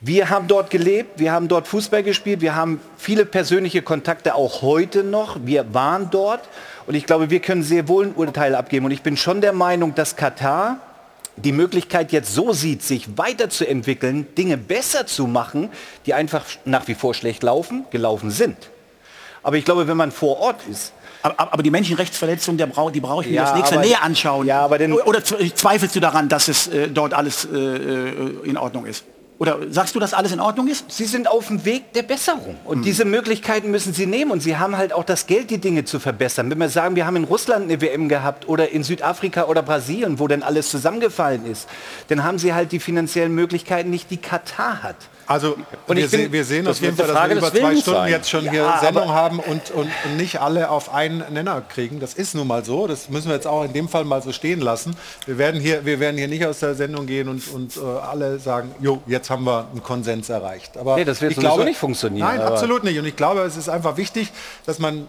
Wir 0.00 0.30
haben 0.30 0.48
dort 0.48 0.70
gelebt, 0.70 1.20
wir 1.20 1.30
haben 1.30 1.46
dort 1.46 1.68
Fußball 1.68 2.02
gespielt, 2.02 2.40
wir 2.40 2.56
haben 2.56 2.80
viele 2.98 3.24
persönliche 3.24 3.82
Kontakte 3.82 4.34
auch 4.34 4.60
heute 4.62 5.04
noch. 5.04 5.38
Wir 5.44 5.72
waren 5.74 6.10
dort 6.10 6.48
und 6.86 6.96
ich 6.96 7.06
glaube, 7.06 7.30
wir 7.30 7.38
können 7.38 7.62
sehr 7.62 7.86
wohl 7.86 8.06
ein 8.06 8.14
Urteil 8.14 8.56
abgeben. 8.56 8.86
Und 8.86 8.90
ich 8.90 9.02
bin 9.02 9.16
schon 9.16 9.40
der 9.40 9.52
Meinung, 9.52 9.94
dass 9.94 10.16
Katar 10.16 10.78
die 11.36 11.52
Möglichkeit 11.52 12.12
jetzt 12.12 12.34
so 12.34 12.52
sieht, 12.52 12.82
sich 12.82 13.16
weiterzuentwickeln, 13.16 14.34
Dinge 14.34 14.58
besser 14.58 15.06
zu 15.06 15.26
machen, 15.26 15.70
die 16.04 16.14
einfach 16.14 16.44
nach 16.64 16.88
wie 16.88 16.94
vor 16.94 17.14
schlecht 17.14 17.42
laufen, 17.42 17.84
gelaufen 17.90 18.30
sind. 18.30 18.56
Aber 19.42 19.56
ich 19.56 19.64
glaube, 19.64 19.86
wenn 19.88 19.96
man 19.96 20.12
vor 20.12 20.38
Ort 20.40 20.60
ist, 20.70 20.92
Aber, 21.22 21.52
aber 21.52 21.62
die 21.62 21.70
Menschenrechtsverletzung, 21.70 22.56
der 22.56 22.66
brau, 22.66 22.90
die 22.90 23.00
brauche 23.00 23.22
ich 23.22 23.28
mir 23.30 23.36
Ja, 23.36 23.42
das 23.44 23.54
nächste 23.54 23.76
aber- 23.76 23.86
näher 23.86 24.02
anschauen. 24.02 24.46
Ja, 24.46 24.60
aber 24.62 24.78
denn- 24.78 24.92
Oder 24.92 25.20
zwe- 25.20 25.54
zweifelst 25.54 25.94
du 25.94 26.00
daran, 26.00 26.28
dass 26.28 26.48
es 26.48 26.66
äh, 26.68 26.88
dort 26.88 27.14
alles 27.14 27.44
äh, 27.44 27.56
äh, 27.56 28.12
in 28.44 28.56
Ordnung 28.56 28.86
ist? 28.86 29.04
Oder 29.38 29.58
sagst 29.70 29.94
du, 29.96 29.98
dass 29.98 30.14
alles 30.14 30.30
in 30.30 30.38
Ordnung 30.38 30.68
ist? 30.68 30.84
Sie 30.92 31.04
sind 31.04 31.26
auf 31.28 31.48
dem 31.48 31.64
Weg 31.64 31.92
der 31.94 32.02
Besserung. 32.04 32.56
Und 32.64 32.84
diese 32.84 33.04
Möglichkeiten 33.04 33.72
müssen 33.72 33.92
Sie 33.92 34.06
nehmen. 34.06 34.30
Und 34.30 34.40
Sie 34.40 34.56
haben 34.56 34.76
halt 34.76 34.92
auch 34.92 35.02
das 35.02 35.26
Geld, 35.26 35.50
die 35.50 35.58
Dinge 35.58 35.84
zu 35.84 35.98
verbessern. 35.98 36.48
Wenn 36.48 36.58
wir 36.58 36.68
sagen, 36.68 36.94
wir 36.94 37.06
haben 37.06 37.16
in 37.16 37.24
Russland 37.24 37.64
eine 37.64 37.80
WM 37.80 38.08
gehabt 38.08 38.46
oder 38.48 38.68
in 38.70 38.84
Südafrika 38.84 39.44
oder 39.46 39.62
Brasilien, 39.62 40.20
wo 40.20 40.28
dann 40.28 40.44
alles 40.44 40.70
zusammengefallen 40.70 41.44
ist, 41.46 41.68
dann 42.06 42.22
haben 42.22 42.38
Sie 42.38 42.54
halt 42.54 42.70
die 42.70 42.78
finanziellen 42.78 43.34
Möglichkeiten 43.34 43.90
nicht, 43.90 44.12
die 44.12 44.18
Katar 44.18 44.84
hat. 44.84 44.96
Also 45.26 45.56
Und 45.86 45.96
wir, 45.96 46.08
bin- 46.08 46.20
se 46.26 46.32
wir 46.32 46.44
sehen 46.44 46.66
auf 46.66 46.80
jeden 46.80 46.96
Fall, 46.96 47.06
dass 47.06 47.28
wir 47.30 47.36
über 47.36 47.50
zwei 47.50 47.76
Stunden 47.76 48.00
sein. 48.00 48.10
jetzt 48.10 48.28
schon 48.30 48.44
Ja, 48.46 48.50
hier 48.52 48.74
Sendung 48.80 49.08
haben 49.10 49.38
und, 49.38 49.70
und, 49.70 49.90
und 50.04 50.16
nicht 50.16 50.40
alle 50.40 50.68
auf 50.70 50.92
einen 50.92 51.22
Nenner 51.32 51.62
kriegen. 51.68 52.00
Das 52.00 52.14
ist 52.14 52.34
nun 52.34 52.46
mal 52.46 52.64
so. 52.64 52.86
Das 52.86 53.08
müssen 53.08 53.28
wir 53.28 53.34
jetzt 53.34 53.46
auch 53.46 53.64
in 53.64 53.72
dem 53.72 53.88
Fall 53.88 54.04
mal 54.04 54.22
so 54.22 54.32
stehen 54.32 54.60
lassen. 54.60 54.96
Wir 55.26 55.38
werden 55.38 55.60
hier, 55.60 55.84
wir 55.84 56.00
werden 56.00 56.16
hier 56.18 56.28
nicht 56.28 56.44
aus 56.44 56.58
der 56.60 56.74
Sendung 56.74 57.06
gehen 57.06 57.28
und, 57.28 57.46
und 57.52 57.76
äh, 57.76 57.80
alle 57.80 58.38
sagen, 58.38 58.74
jo, 58.80 59.00
jetzt 59.06 59.30
haben 59.30 59.44
wir 59.44 59.68
einen 59.70 59.82
Konsens 59.82 60.28
erreicht. 60.28 60.76
Aber 60.76 60.96
Nee, 60.96 61.04
das 61.04 61.20
wird 61.20 61.32
ich 61.32 61.38
glaube, 61.38 61.64
nicht 61.64 61.78
funktionieren, 61.78 62.26
Nein, 62.26 62.40
absolut 62.40 62.84
nicht. 62.84 62.98
Und 62.98 63.06
ich 63.06 63.16
glaube, 63.16 63.40
es 63.42 63.56
ist 63.56 63.68
einfach 63.68 63.96
wichtig, 63.96 64.32
dass 64.66 64.78
man 64.78 65.06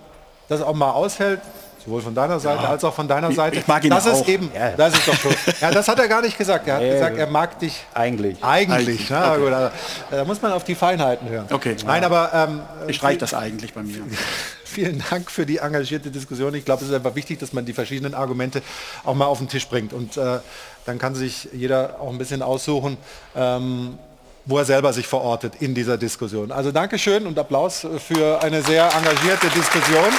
das 0.49 0.61
auch 0.61 0.73
mal 0.75 0.91
aushält. 0.91 1.39
Sowohl 1.85 2.01
von 2.01 2.15
deiner 2.15 2.39
Seite 2.39 2.63
Ja. 2.63 2.69
als 2.69 2.83
auch 2.83 2.93
von 2.93 3.07
deiner 3.07 3.31
Seite. 3.31 3.57
ich 3.59 3.67
mag 3.67 3.83
ihn 3.83 3.89
das 3.89 4.07
auch. 4.07 4.21
ist 4.21 4.29
eben, 4.29 4.49
Ja. 4.55 4.71
das 4.71 4.93
ist 4.93 5.07
doch 5.07 5.15
so. 5.15 5.29
Ja, 5.61 5.71
das 5.71 5.87
hat 5.87 5.99
er 5.99 6.07
gar 6.07 6.21
nicht 6.21 6.37
gesagt. 6.37 6.67
Er 6.67 6.75
hat 6.75 6.81
Äh, 6.83 6.93
gesagt, 6.93 7.17
er 7.17 7.27
mag 7.27 7.59
dich 7.59 7.83
eigentlich. 7.93 8.43
Eigentlich. 8.43 8.73
Eigentlich, 8.87 9.09
Na, 9.09 9.33
okay. 9.33 9.53
also, 9.53 9.71
da 10.11 10.25
muss 10.25 10.41
man 10.41 10.51
auf 10.53 10.63
die 10.63 10.75
Feinheiten 10.75 11.27
hören. 11.29 11.47
Okay. 11.51 11.75
Nein, 11.85 12.03
aber 12.03 12.31
ähm, 12.33 12.61
Ich 12.87 12.95
streiche 12.97 13.19
das 13.19 13.33
eigentlich 13.33 13.73
bei 13.73 13.83
mir. 13.83 13.97
Vielen 14.65 15.03
Dank 15.09 15.29
für 15.29 15.45
die 15.45 15.57
engagierte 15.57 16.09
Diskussion. 16.09 16.53
Ich 16.55 16.65
glaube, 16.65 16.83
es 16.83 16.89
ist 16.89 16.95
einfach 16.95 17.13
wichtig, 17.15 17.37
dass 17.39 17.53
man 17.53 17.63
die 17.65 17.73
verschiedenen 17.73 18.15
Argumente 18.15 18.61
auch 19.03 19.13
mal 19.13 19.25
auf 19.25 19.37
den 19.37 19.47
Tisch 19.47 19.67
bringt. 19.67 19.93
Und 19.93 20.17
äh, 20.17 20.39
dann 20.85 20.97
kann 20.97 21.13
sich 21.15 21.47
jeder 21.53 21.97
auch 21.99 22.09
ein 22.09 22.17
bisschen 22.17 22.41
aussuchen, 22.41 22.97
ähm, 23.35 23.99
wo 24.45 24.57
er 24.57 24.65
selber 24.65 24.91
sich 24.91 25.05
verortet 25.07 25.53
in 25.59 25.75
dieser 25.75 25.97
Diskussion. 25.97 26.51
Also 26.51 26.71
Dankeschön 26.71 27.27
und 27.27 27.37
Applaus 27.37 27.85
für 28.07 28.41
eine 28.41 28.61
sehr 28.63 28.85
engagierte 28.95 29.47
Diskussion. 29.49 30.09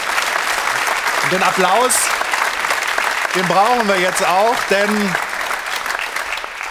Und 1.25 1.33
den 1.33 1.43
Applaus, 1.43 1.95
den 3.35 3.47
brauchen 3.47 3.89
wir 3.89 3.99
jetzt 3.99 4.23
auch, 4.23 4.55
denn 4.69 4.91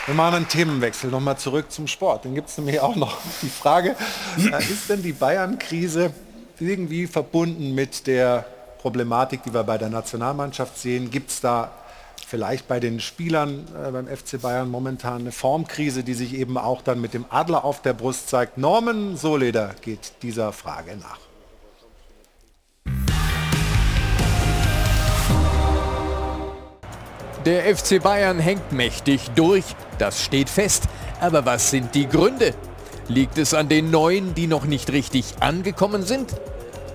wir 0.06 0.14
machen 0.14 0.36
einen 0.36 0.48
Themenwechsel 0.48 1.10
nochmal 1.10 1.38
zurück 1.38 1.72
zum 1.72 1.88
Sport. 1.88 2.26
Den 2.26 2.36
gibt 2.36 2.50
es 2.50 2.58
nämlich 2.60 2.80
auch 2.80 2.96
noch. 2.96 3.18
Die 3.42 3.50
Frage, 3.50 3.96
äh, 4.38 4.58
ist 4.60 4.90
denn 4.90 5.02
die 5.02 5.14
Bayern-Krise 5.14 6.14
irgendwie 6.60 7.08
verbunden 7.08 7.74
mit 7.74 8.06
der 8.06 8.46
Problematik, 8.80 9.42
die 9.44 9.54
wir 9.56 9.64
bei 9.64 9.80
der 9.80 9.90
Nationalmannschaft 9.90 10.78
sehen? 10.78 11.10
Gibt 11.10 11.32
es 11.32 11.42
da 11.42 11.72
vielleicht 12.28 12.68
bei 12.68 12.80
den 12.80 13.00
Spielern 13.00 13.68
äh, 13.76 13.90
beim 13.90 14.08
FC 14.08 14.40
Bayern 14.40 14.70
momentan 14.70 15.22
eine 15.22 15.32
Formkrise, 15.32 16.04
die 16.04 16.14
sich 16.14 16.36
eben 16.36 16.60
auch 16.60 16.84
dann 16.84 17.02
mit 17.02 17.16
dem 17.16 17.26
Adler 17.30 17.66
auf 17.66 17.82
der 17.82 17.94
Brust 17.94 18.30
zeigt? 18.30 18.60
Norman 18.60 19.18
Soleder 19.18 19.74
geht 19.82 20.14
dieser 20.22 20.54
Frage 20.54 20.96
nach. 20.98 21.33
Der 27.46 27.76
FC 27.76 28.02
Bayern 28.02 28.40
hängt 28.40 28.72
mächtig 28.72 29.32
durch, 29.36 29.66
das 29.98 30.24
steht 30.24 30.50
fest. 30.50 30.84
Aber 31.20 31.46
was 31.46 31.72
sind 31.72 31.94
die 31.94 32.08
Gründe? 32.08 32.54
Liegt 33.10 33.38
es 33.38 33.54
an 33.54 33.68
den 33.68 33.92
Neuen, 33.92 34.34
die 34.34 34.48
noch 34.48 34.64
nicht 34.64 34.94
richtig 34.94 35.26
angekommen 35.42 36.04
sind? 36.04 36.30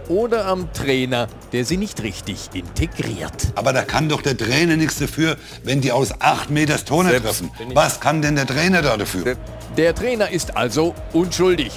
Oder 0.09 0.47
am 0.47 0.73
Trainer, 0.73 1.29
der 1.53 1.67
sie 1.67 1.77
nicht 1.77 2.03
richtig 2.03 2.49
integriert? 2.55 3.53
Aber 3.57 3.75
da 3.75 3.83
kann 3.83 4.09
doch 4.09 4.23
der 4.23 4.39
Trainer 4.39 4.77
nichts 4.77 4.99
dafür, 4.99 5.37
wenn 5.65 5.83
die 5.83 5.93
aus 5.93 6.19
acht 6.19 6.49
Meters 6.49 6.87
Tone 6.87 7.21
treffen. 7.21 7.51
Was 7.75 8.01
kann 8.01 8.23
denn 8.23 8.35
der 8.35 8.47
Trainer 8.47 8.81
da 8.81 8.97
dafür? 8.97 9.37
Der 9.77 9.95
Trainer 9.95 10.31
ist 10.31 10.57
also 10.57 10.95
unschuldig. 11.13 11.73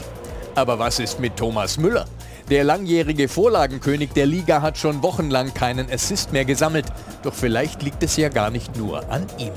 Aber 0.56 0.80
was 0.80 1.00
ist 1.00 1.20
mit 1.20 1.36
Thomas 1.36 1.78
Müller? 1.78 2.06
Der 2.50 2.64
langjährige 2.64 3.28
Vorlagenkönig 3.28 4.12
der 4.12 4.26
Liga 4.26 4.62
hat 4.62 4.78
schon 4.78 5.04
wochenlang 5.04 5.54
keinen 5.54 5.92
Assist 5.92 6.34
mehr 6.34 6.46
gesammelt. 6.46 6.86
Doch 7.24 7.34
vielleicht 7.34 7.82
liegt 7.84 8.04
es 8.04 8.18
ja 8.18 8.30
gar 8.30 8.50
nicht 8.50 8.76
nur 8.78 9.10
an 9.10 9.26
ihm. 9.38 9.54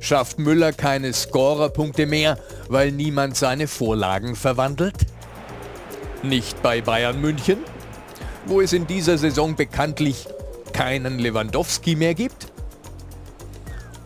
Schafft 0.00 0.38
Müller 0.38 0.72
keine 0.72 1.12
Scorerpunkte 1.12 2.06
mehr, 2.06 2.38
weil 2.68 2.92
niemand 2.92 3.36
seine 3.36 3.66
Vorlagen 3.66 4.36
verwandelt? 4.36 4.94
Nicht 6.22 6.62
bei 6.62 6.80
Bayern 6.80 7.20
München, 7.20 7.58
wo 8.46 8.60
es 8.60 8.72
in 8.72 8.86
dieser 8.86 9.18
Saison 9.18 9.56
bekanntlich 9.56 10.26
keinen 10.72 11.18
Lewandowski 11.18 11.96
mehr 11.96 12.14
gibt? 12.14 12.52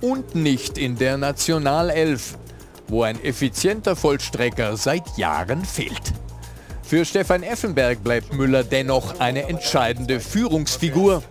Und 0.01 0.35
nicht 0.35 0.78
in 0.78 0.97
der 0.97 1.19
Nationalelf, 1.19 2.39
wo 2.89 3.03
ein 3.03 3.23
effizienter 3.23 3.95
Vollstrecker 3.95 4.77
seit 4.77 5.19
Jahren 5.19 5.65
fehlt. 5.65 6.15
Für 6.90 7.04
Stefan 7.04 7.44
Effenberg 7.44 8.02
bleibt 8.02 8.32
Müller 8.32 8.64
dennoch 8.64 9.20
eine 9.20 9.48
entscheidende 9.48 10.18
Führungsfigur. 10.18 11.22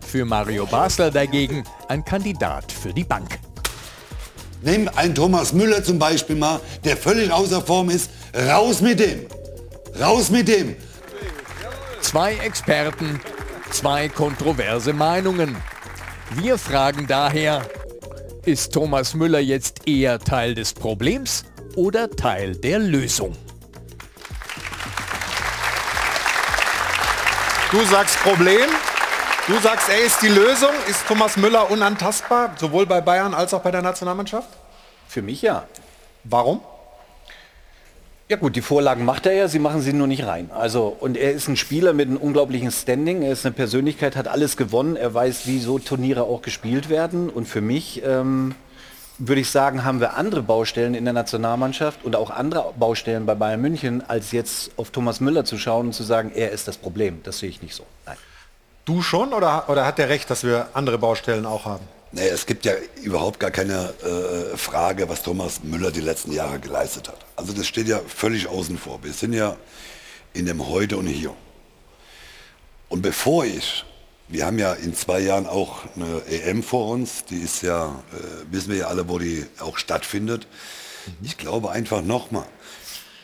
Für 0.00 0.24
Mario 0.24 0.64
Basler 0.64 1.10
dagegen 1.10 1.62
ein 1.88 2.06
Kandidat 2.06 2.72
für 2.72 2.94
die 2.94 3.04
Bank. 3.04 3.38
Nimm 4.62 4.88
einen 4.96 5.14
Thomas 5.14 5.52
Müller 5.52 5.84
zum 5.84 5.98
Beispiel 5.98 6.36
mal, 6.36 6.58
der 6.84 6.96
völlig 6.96 7.30
außer 7.30 7.60
Form 7.60 7.90
ist. 7.90 8.08
Raus 8.48 8.80
mit 8.80 8.98
dem! 8.98 9.26
Raus 10.00 10.30
mit 10.30 10.48
dem! 10.48 10.74
Zwei 12.00 12.36
Experten, 12.36 13.20
zwei 13.72 14.08
kontroverse 14.08 14.94
Meinungen. 14.94 15.54
Wir 16.30 16.56
fragen 16.56 17.06
daher, 17.06 17.60
ist 18.46 18.72
Thomas 18.72 19.12
Müller 19.12 19.40
jetzt 19.40 19.86
eher 19.86 20.18
Teil 20.18 20.54
des 20.54 20.72
Problems 20.72 21.44
oder 21.76 22.10
Teil 22.10 22.56
der 22.56 22.78
Lösung? 22.78 23.36
Du 27.74 27.84
sagst 27.86 28.16
Problem. 28.20 28.70
Du 29.48 29.58
sagst, 29.58 29.88
er 29.88 29.98
ist 29.98 30.22
die 30.22 30.28
Lösung. 30.28 30.70
Ist 30.88 31.08
Thomas 31.08 31.36
Müller 31.36 31.72
unantastbar, 31.72 32.54
sowohl 32.56 32.86
bei 32.86 33.00
Bayern 33.00 33.34
als 33.34 33.52
auch 33.52 33.62
bei 33.62 33.72
der 33.72 33.82
Nationalmannschaft? 33.82 34.48
Für 35.08 35.22
mich 35.22 35.42
ja. 35.42 35.66
Warum? 36.22 36.60
Ja 38.28 38.36
gut, 38.36 38.54
die 38.54 38.62
Vorlagen 38.62 39.04
macht 39.04 39.26
er 39.26 39.32
ja, 39.32 39.48
sie 39.48 39.58
machen 39.58 39.80
sie 39.80 39.92
nur 39.92 40.06
nicht 40.06 40.24
rein. 40.24 40.50
Also 40.54 40.96
und 41.00 41.16
er 41.16 41.32
ist 41.32 41.48
ein 41.48 41.56
Spieler 41.56 41.94
mit 41.94 42.06
einem 42.06 42.18
unglaublichen 42.18 42.70
Standing, 42.70 43.22
er 43.22 43.32
ist 43.32 43.44
eine 43.44 43.52
Persönlichkeit, 43.52 44.14
hat 44.14 44.28
alles 44.28 44.56
gewonnen, 44.56 44.94
er 44.94 45.12
weiß, 45.12 45.48
wie 45.48 45.58
so 45.58 45.80
Turniere 45.80 46.22
auch 46.22 46.42
gespielt 46.42 46.90
werden. 46.90 47.28
Und 47.28 47.48
für 47.48 47.60
mich 47.60 48.04
ähm, 48.04 48.54
würde 49.18 49.40
ich 49.40 49.50
sagen, 49.50 49.84
haben 49.84 50.00
wir 50.00 50.14
andere 50.14 50.42
Baustellen 50.42 50.94
in 50.94 51.04
der 51.04 51.14
Nationalmannschaft 51.14 52.04
und 52.04 52.16
auch 52.16 52.30
andere 52.30 52.72
Baustellen 52.78 53.26
bei 53.26 53.34
Bayern 53.34 53.60
München, 53.60 54.02
als 54.08 54.32
jetzt 54.32 54.72
auf 54.76 54.90
Thomas 54.90 55.20
Müller 55.20 55.44
zu 55.44 55.58
schauen 55.58 55.86
und 55.86 55.92
zu 55.92 56.02
sagen, 56.02 56.32
er 56.34 56.50
ist 56.50 56.66
das 56.66 56.76
Problem. 56.76 57.20
Das 57.22 57.38
sehe 57.38 57.48
ich 57.48 57.62
nicht 57.62 57.74
so. 57.74 57.86
Nein. 58.06 58.16
Du 58.84 59.00
schon 59.00 59.32
oder, 59.32 59.68
oder 59.68 59.86
hat 59.86 59.98
der 59.98 60.08
recht, 60.08 60.28
dass 60.30 60.44
wir 60.44 60.68
andere 60.74 60.98
Baustellen 60.98 61.46
auch 61.46 61.64
haben? 61.64 61.84
Nee, 62.12 62.28
es 62.28 62.46
gibt 62.46 62.64
ja 62.64 62.74
überhaupt 63.02 63.40
gar 63.40 63.50
keine 63.50 63.92
äh, 64.02 64.56
Frage, 64.56 65.08
was 65.08 65.22
Thomas 65.22 65.64
Müller 65.64 65.90
die 65.90 66.00
letzten 66.00 66.32
Jahre 66.32 66.60
geleistet 66.60 67.08
hat. 67.08 67.18
Also 67.34 67.52
das 67.52 67.66
steht 67.66 67.88
ja 67.88 68.00
völlig 68.06 68.46
außen 68.46 68.78
vor. 68.78 69.02
Wir 69.02 69.12
sind 69.12 69.32
ja 69.32 69.56
in 70.32 70.46
dem 70.46 70.68
Heute 70.68 70.96
und 70.96 71.06
Hier. 71.06 71.34
Und 72.88 73.02
bevor 73.02 73.44
ich, 73.44 73.84
wir 74.28 74.46
haben 74.46 74.58
ja 74.58 74.72
in 74.72 74.94
zwei 74.94 75.20
Jahren 75.20 75.46
auch 75.46 75.84
eine 75.96 76.22
EM 76.26 76.62
vor 76.62 76.88
uns, 76.88 77.24
die 77.24 77.38
ist 77.38 77.62
ja, 77.62 78.02
äh, 78.12 78.52
wissen 78.52 78.70
wir 78.70 78.78
ja 78.78 78.86
alle, 78.86 79.08
wo 79.08 79.18
die 79.18 79.44
auch 79.60 79.78
stattfindet. 79.78 80.46
Ich 81.22 81.36
glaube 81.36 81.70
einfach 81.70 82.02
nochmal, 82.02 82.46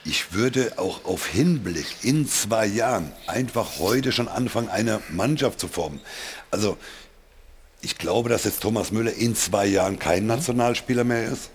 ich 0.04 0.32
würde 0.32 0.74
auch 0.76 1.04
auf 1.04 1.26
Hinblick 1.26 1.86
in 2.02 2.28
zwei 2.28 2.66
Jahren 2.66 3.12
einfach 3.26 3.78
heute 3.78 4.12
schon 4.12 4.28
anfangen, 4.28 4.68
eine 4.68 5.00
Mannschaft 5.10 5.60
zu 5.60 5.68
formen. 5.68 6.00
Also 6.50 6.76
ich 7.82 7.96
glaube, 7.96 8.28
dass 8.28 8.44
jetzt 8.44 8.60
Thomas 8.60 8.92
Müller 8.92 9.12
in 9.12 9.34
zwei 9.34 9.66
Jahren 9.66 9.98
kein 9.98 10.26
Nationalspieler 10.26 11.04
mehr 11.04 11.24
ist. 11.24 11.50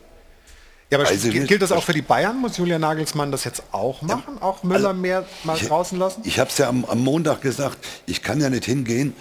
Ja, 0.89 0.99
aber 0.99 1.11
ich 1.11 1.21
gilt 1.21 1.61
das 1.61 1.71
auch 1.71 1.83
für 1.83 1.93
die 1.93 2.03
Bayern? 2.03 2.39
Muss 2.39 2.57
Julian 2.57 2.81
Nagelsmann 2.81 3.31
das 3.31 3.43
jetzt 3.43 3.63
auch 3.71 4.01
machen? 4.03 4.41
Auch 4.41 4.61
Müller 4.61 4.93
mehr 4.93 5.25
mal 5.43 5.57
draußen 5.57 5.97
lassen? 5.97 6.21
Ich 6.25 6.39
habe 6.39 6.49
es 6.49 6.57
ja 6.59 6.69
am, 6.69 6.85
am 6.85 7.03
Montag 7.03 7.41
gesagt, 7.41 7.77
ich 8.05 8.21
kann 8.21 8.39
ja 8.39 8.49
nicht 8.49 8.65
hingehen. 8.65 9.15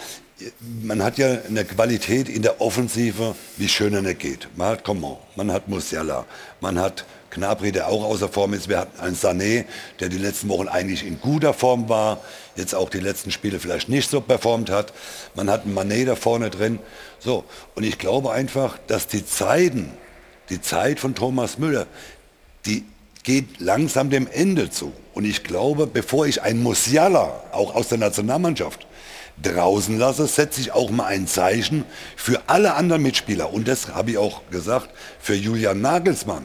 Man 0.83 1.03
hat 1.03 1.17
ja 1.17 1.39
eine 1.49 1.65
Qualität 1.65 2.29
in 2.29 2.43
der 2.43 2.61
Offensive, 2.61 3.35
wie 3.57 3.69
schön 3.69 3.95
er 3.95 4.03
nicht 4.03 4.19
geht. 4.19 4.49
Man 4.57 4.69
hat 4.69 4.85
Coman, 4.85 5.17
man 5.37 5.51
hat 5.53 5.69
Musiala, 5.69 6.27
man 6.61 6.79
hat 6.79 7.07
Gnabry, 7.31 7.73
der 7.73 7.89
auch 7.89 8.05
außer 8.05 8.29
Form 8.29 8.53
ist. 8.53 8.69
Wir 8.69 8.79
hatten 8.79 9.01
einen 9.01 9.17
Sané, 9.17 9.65
der 10.01 10.09
die 10.09 10.19
letzten 10.19 10.49
Wochen 10.49 10.69
eigentlich 10.69 11.07
in 11.07 11.21
guter 11.21 11.55
Form 11.55 11.89
war, 11.89 12.21
jetzt 12.57 12.75
auch 12.75 12.91
die 12.91 13.01
letzten 13.01 13.31
Spiele 13.31 13.59
vielleicht 13.59 13.89
nicht 13.89 14.11
so 14.11 14.21
performt 14.21 14.71
hat. 14.71 14.93
Man 15.35 15.51
hat 15.51 15.65
einen 15.65 15.77
Mané 15.77 16.05
da 16.05 16.15
vorne 16.15 16.51
drin. 16.51 16.79
So, 17.19 17.45
und 17.75 17.85
ich 17.85 17.99
glaube 17.99 18.33
einfach, 18.33 18.79
dass 18.87 19.07
die 19.07 19.25
Zeiten, 19.25 19.93
die 20.51 20.61
Zeit 20.61 21.01
von 21.01 21.15
Thomas 21.15 21.59
Müller, 21.59 21.87
die 22.67 22.85
geht 23.23 23.61
langsam 23.61 24.11
dem 24.11 24.29
Ende 24.31 24.71
zu. 24.71 24.93
Und 25.15 25.25
ich 25.25 25.45
glaube, 25.45 25.87
bevor 25.87 26.27
ich 26.27 26.43
einen 26.43 26.63
Musiala, 26.63 27.43
auch 27.53 27.75
aus 27.75 27.89
der 27.89 27.99
Nationalmannschaft, 27.99 28.87
draußen 29.43 29.99
lasse, 29.99 30.27
setze 30.27 30.61
ich 30.61 30.73
auch 30.73 30.91
mal 30.91 31.07
ein 31.07 31.27
Zeichen 31.27 31.85
für 32.17 32.43
alle 32.47 32.75
anderen 32.75 33.03
Mitspieler. 33.03 33.53
Und 33.53 33.67
das 33.67 33.89
habe 33.89 34.13
ich 34.13 34.19
auch 34.19 34.43
gesagt, 34.51 34.91
für 35.19 35.35
Julian 35.35 35.81
Nagelsmann. 35.81 36.45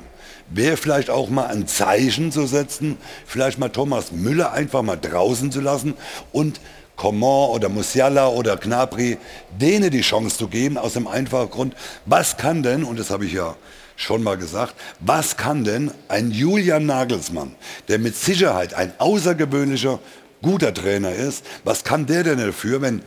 Wäre 0.51 0.77
vielleicht 0.77 1.11
auch 1.11 1.29
mal 1.29 1.45
ein 1.47 1.67
Zeichen 1.67 2.31
zu 2.31 2.47
setzen, 2.47 2.97
vielleicht 3.27 3.59
mal 3.59 3.69
Thomas 3.69 4.11
Müller 4.11 4.51
einfach 4.51 4.81
mal 4.81 4.95
draußen 4.95 5.51
zu 5.51 5.61
lassen 5.61 5.93
und 6.31 6.59
Coman 6.95 7.51
oder 7.51 7.69
Musiala 7.69 8.27
oder 8.27 8.57
Gnabry, 8.57 9.17
denen 9.51 9.91
die 9.91 10.01
Chance 10.01 10.37
zu 10.37 10.47
geben, 10.47 10.77
aus 10.77 10.93
dem 10.93 11.07
einfachen 11.07 11.49
Grund, 11.51 11.75
was 12.05 12.35
kann 12.35 12.63
denn, 12.63 12.83
und 12.83 12.99
das 12.99 13.11
habe 13.11 13.25
ich 13.25 13.33
ja 13.33 13.55
schon 13.99 14.23
mal 14.23 14.37
gesagt, 14.37 14.75
was 15.01 15.35
kann 15.35 15.63
denn 15.63 15.91
ein 16.07 16.31
Julian 16.31 16.85
Nagelsmann, 16.85 17.53
der 17.89 17.99
mit 17.99 18.15
Sicherheit 18.15 18.73
ein 18.73 18.93
außergewöhnlicher, 18.97 19.99
guter 20.41 20.73
Trainer 20.73 21.13
ist, 21.13 21.45
was 21.65 21.83
kann 21.83 22.05
der 22.05 22.23
denn 22.23 22.39
dafür, 22.39 22.81
wenn, 22.81 23.01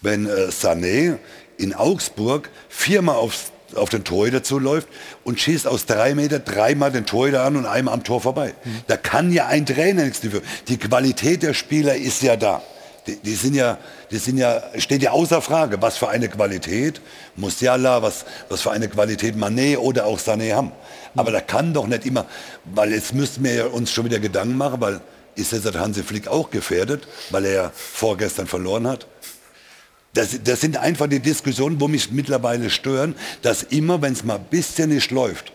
wenn 0.00 0.26
äh, 0.26 0.48
Sané 0.48 1.18
in 1.56 1.74
Augsburg 1.74 2.50
viermal 2.68 3.14
aufs, 3.14 3.52
auf 3.76 3.88
den 3.88 4.02
Torhüter 4.02 4.42
zuläuft 4.42 4.88
und 5.22 5.38
schießt 5.38 5.68
aus 5.68 5.86
drei 5.86 6.16
Meter 6.16 6.40
dreimal 6.40 6.90
den 6.90 7.06
Torhüter 7.06 7.44
an 7.44 7.54
und 7.54 7.66
einmal 7.66 7.94
am 7.94 8.02
Tor 8.02 8.20
vorbei. 8.20 8.54
Da 8.88 8.96
kann 8.96 9.32
ja 9.32 9.46
ein 9.46 9.64
Trainer 9.64 10.02
nichts 10.02 10.22
dafür. 10.22 10.42
Die 10.66 10.76
Qualität 10.76 11.44
der 11.44 11.54
Spieler 11.54 11.94
ist 11.94 12.20
ja 12.22 12.36
da. 12.36 12.62
Die, 13.06 13.16
die, 13.16 13.34
sind 13.34 13.54
ja, 13.54 13.78
die 14.10 14.18
sind 14.18 14.38
ja, 14.38 14.62
steht 14.78 15.02
ja 15.02 15.10
außer 15.10 15.42
Frage, 15.42 15.82
was 15.82 15.96
für 15.96 16.08
eine 16.08 16.28
Qualität 16.28 17.00
Musiala, 17.34 18.00
was, 18.00 18.24
was 18.48 18.62
für 18.62 18.70
eine 18.70 18.88
Qualität 18.88 19.34
Mané 19.34 19.76
oder 19.76 20.06
auch 20.06 20.20
Sané 20.20 20.54
haben. 20.54 20.70
Aber 21.16 21.32
da 21.32 21.40
kann 21.40 21.74
doch 21.74 21.86
nicht 21.88 22.06
immer, 22.06 22.26
weil 22.64 22.92
jetzt 22.92 23.12
müssten 23.12 23.42
wir 23.42 23.54
ja 23.54 23.66
uns 23.66 23.90
schon 23.90 24.04
wieder 24.04 24.20
Gedanken 24.20 24.56
machen, 24.56 24.80
weil 24.80 25.00
ist 25.34 25.52
jetzt 25.52 25.64
der 25.64 25.80
Hansi 25.80 26.02
Flick 26.02 26.28
auch 26.28 26.50
gefährdet, 26.50 27.06
weil 27.30 27.44
er 27.46 27.52
ja 27.52 27.72
vorgestern 27.74 28.46
verloren 28.46 28.86
hat. 28.86 29.06
Das, 30.14 30.38
das 30.44 30.60
sind 30.60 30.76
einfach 30.76 31.08
die 31.08 31.20
Diskussionen, 31.20 31.80
wo 31.80 31.88
mich 31.88 32.10
mittlerweile 32.10 32.68
stören, 32.68 33.14
dass 33.40 33.62
immer, 33.62 34.02
wenn 34.02 34.12
es 34.12 34.24
mal 34.24 34.36
ein 34.36 34.44
bisschen 34.44 34.90
nicht 34.90 35.10
läuft, 35.10 35.52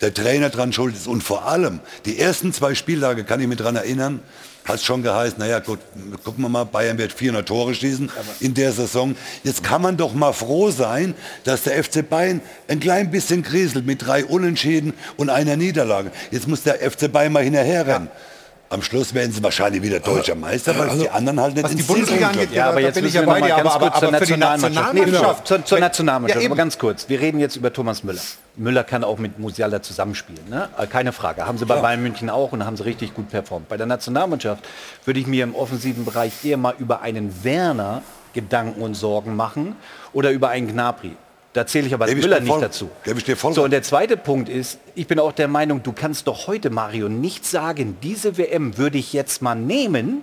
der 0.00 0.14
Trainer 0.14 0.48
dran 0.48 0.72
schuld 0.72 0.94
ist. 0.94 1.08
Und 1.08 1.22
vor 1.22 1.46
allem, 1.46 1.80
die 2.04 2.18
ersten 2.18 2.52
zwei 2.52 2.74
Spieltage, 2.74 3.24
kann 3.24 3.40
ich 3.40 3.48
mich 3.48 3.58
daran 3.58 3.76
erinnern, 3.76 4.20
hat 4.66 4.82
schon 4.82 5.02
geheißen, 5.02 5.38
naja 5.38 5.58
gut, 5.60 5.78
gucken 6.24 6.42
wir 6.42 6.48
mal, 6.48 6.64
Bayern 6.64 6.98
wird 6.98 7.12
400 7.12 7.46
Tore 7.46 7.74
schießen 7.74 8.10
in 8.40 8.54
der 8.54 8.72
Saison. 8.72 9.14
Jetzt 9.44 9.62
kann 9.62 9.82
man 9.82 9.96
doch 9.96 10.12
mal 10.14 10.32
froh 10.32 10.70
sein, 10.70 11.14
dass 11.44 11.62
der 11.62 11.82
FC 11.82 12.08
Bayern 12.08 12.40
ein 12.68 12.80
klein 12.80 13.10
bisschen 13.10 13.42
kriselt 13.42 13.86
mit 13.86 14.06
drei 14.06 14.24
Unentschieden 14.24 14.92
und 15.16 15.30
einer 15.30 15.56
Niederlage. 15.56 16.10
Jetzt 16.30 16.48
muss 16.48 16.62
der 16.62 16.74
FC 16.90 17.10
Bayern 17.10 17.32
mal 17.32 17.42
hinterherrennen. 17.44 18.08
Am 18.68 18.82
Schluss 18.82 19.14
werden 19.14 19.30
sie 19.30 19.40
wahrscheinlich 19.44 19.80
wieder 19.82 20.00
deutscher 20.00 20.34
Meister, 20.34 20.76
weil 20.76 20.88
also, 20.88 21.04
die 21.04 21.10
anderen 21.10 21.40
halt 21.40 21.54
nicht 21.54 21.62
was 21.62 21.70
die 21.70 21.78
ins 21.78 21.86
Bundesliga 21.86 22.32
Ziel 22.32 22.40
angeht. 22.40 22.52
Ja, 22.52 22.68
aber 22.70 22.80
jetzt 22.80 22.94
bin 22.96 23.04
ich 23.04 23.14
müssen 23.14 23.28
ja 23.28 23.32
wir 23.34 23.40
bei 23.40 23.46
dir, 23.46 23.54
ganz 23.54 23.70
aber- 23.70 23.90
kurz 23.90 23.94
aber 23.94 24.00
zur 24.00 24.08
die 24.08 24.12
Nationalmannschaft. 24.32 24.74
Nationalmannschaft- 24.74 24.94
Nee, 24.94 25.04
Genau. 25.18 25.40
zur, 25.44 25.64
zur 25.64 25.78
Nationalmannschaft, 25.78 26.40
Ja, 26.40 26.44
eben. 26.44 26.52
aber 26.52 26.58
ganz 26.58 26.76
kurz. 26.76 27.08
Wir 27.08 27.20
reden 27.20 27.38
jetzt 27.38 27.54
über 27.54 27.72
Thomas 27.72 28.02
Müller. 28.02 28.20
Müller 28.56 28.84
kann 28.84 29.04
auch 29.04 29.18
mit 29.18 29.38
Musiala 29.38 29.82
zusammenspielen, 29.82 30.48
ne? 30.48 30.68
Äh, 30.78 30.86
keine 30.86 31.12
Frage. 31.12 31.46
Haben 31.46 31.58
sie 31.58 31.66
bei 31.66 31.74
Klar. 31.74 31.82
Bayern 31.82 32.02
München 32.02 32.30
auch 32.30 32.52
und 32.52 32.64
haben 32.64 32.76
sie 32.76 32.84
richtig 32.84 33.14
gut 33.14 33.28
performt. 33.28 33.68
Bei 33.68 33.76
der 33.76 33.86
Nationalmannschaft 33.86 34.64
würde 35.04 35.20
ich 35.20 35.26
mir 35.26 35.44
im 35.44 35.54
offensiven 35.54 36.04
Bereich 36.04 36.44
eher 36.44 36.56
mal 36.56 36.74
über 36.78 37.02
einen 37.02 37.44
Werner 37.44 38.02
Gedanken 38.32 38.82
und 38.82 38.94
Sorgen 38.94 39.34
machen 39.34 39.76
oder 40.12 40.30
über 40.30 40.50
einen 40.50 40.68
Gnabry. 40.68 41.16
Da 41.54 41.66
zähle 41.66 41.86
ich 41.86 41.94
aber 41.94 42.06
ich 42.06 42.16
Müller 42.16 42.38
nicht 42.38 42.62
dazu. 42.62 42.90
so, 43.52 43.64
und 43.64 43.70
der 43.70 43.82
zweite 43.82 44.18
Punkt 44.18 44.50
ist, 44.50 44.78
ich 44.94 45.06
bin 45.06 45.18
auch 45.18 45.32
der 45.32 45.48
Meinung, 45.48 45.82
du 45.82 45.92
kannst 45.92 46.26
doch 46.26 46.46
heute, 46.46 46.68
Mario, 46.68 47.08
nicht 47.08 47.46
sagen, 47.46 47.96
diese 48.02 48.36
WM 48.36 48.76
würde 48.76 48.98
ich 48.98 49.14
jetzt 49.14 49.40
mal 49.40 49.54
nehmen, 49.54 50.20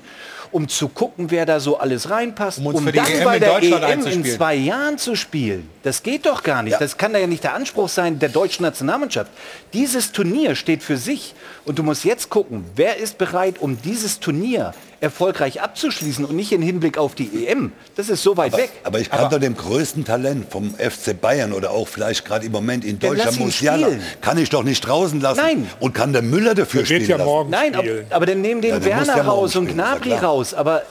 um 0.54 0.68
zu 0.68 0.88
gucken, 0.88 1.32
wer 1.32 1.46
da 1.46 1.60
so 1.60 1.78
alles 1.78 2.10
reinpasst, 2.10 2.60
Um 2.60 2.68
um, 2.68 2.86
dann 2.86 2.96
EM 2.96 3.24
bei 3.24 3.36
in 3.36 3.42
der 3.42 3.90
EM 3.92 4.06
in 4.06 4.26
zwei 4.26 4.56
Jahren 4.56 4.98
zu 4.98 5.16
spielen. 5.16 5.70
Das 5.84 6.04
geht 6.04 6.26
doch 6.26 6.44
gar 6.44 6.64
nicht. 6.64 6.80
Das 6.80 6.98
kann 6.98 7.14
da 7.14 7.20
ja 7.20 7.28
nicht 7.28 7.44
der 7.44 7.54
Anspruch 7.56 7.90
sein 7.90 8.20
der 8.20 8.30
deutschen 8.30 8.64
Nationalmannschaft. 8.64 9.32
Dieses 9.74 10.12
Turnier 10.12 10.56
steht 10.56 10.84
für 10.84 10.98
sich 10.98 11.34
und 11.66 11.80
du 11.80 11.84
musst 11.84 12.06
jetzt 12.06 12.30
gucken, 12.30 12.66
wer 12.76 12.98
ist 12.98 13.18
bereit, 13.18 13.56
um 13.60 13.82
dieses 13.82 14.20
Turnier 14.20 14.74
erfolgreich 15.04 15.62
abzuschließen 15.62 16.24
und 16.26 16.36
nicht 16.36 16.52
in 16.54 16.62
Hinblick 16.62 16.98
auf 16.98 17.14
die 17.14 17.46
EM. 17.48 17.72
Das 17.96 18.10
ist 18.10 18.24
so 18.24 18.38
weit 18.38 18.54
Aber, 18.54 18.64
weg. 18.64 18.72
aber 18.84 19.00
ich 19.00 19.10
kann 19.10 19.30
doch 19.30 19.40
dem 19.40 19.56
größten 19.58 20.06
Talent 20.06 20.50
vom 20.52 20.74
FC 20.76 21.20
Bayern 21.20 21.52
oder 21.54 21.72
auch 21.72 21.88
vielleicht 21.88 22.24
gerade 22.26 22.46
im 22.46 22.52
Moment 22.54 22.86
in 22.86 23.00
Deutschland 23.00 23.38
Musiala, 23.40 23.90
kann 24.22 24.38
ich 24.38 24.50
doch 24.50 24.64
nicht 24.64 24.80
draußen 24.88 25.20
lassen. 25.20 25.42
Nein. 25.42 25.70
Und 25.80 25.94
kann 25.94 26.14
der 26.14 26.22
Müller 26.22 26.56
dafür 26.56 26.84
Der 26.84 26.90
wird 26.90 27.02
spielen 27.02 27.10
ja 27.10 27.18
lassen. 27.18 27.28
morgen 27.30 27.50
Nein, 27.50 27.76
ab, 27.76 27.82
spielen. 27.82 28.06
aber 28.10 28.26
dann 28.26 28.42
nehmen 28.42 28.62
den 28.62 28.72
Ja, 28.76 28.86
Werner 28.86 29.18
ja 29.18 29.24
raus 29.24 29.56
und 29.58 29.66
spielen, 29.66 29.80
ja 29.80 29.96
Gnabry 29.98 30.14
raus. 30.14 30.54
Aber 30.54 30.84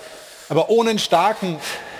Aber 0.51 0.69
ohne 0.69 0.91
einen 0.91 0.99
starken 0.99 1.57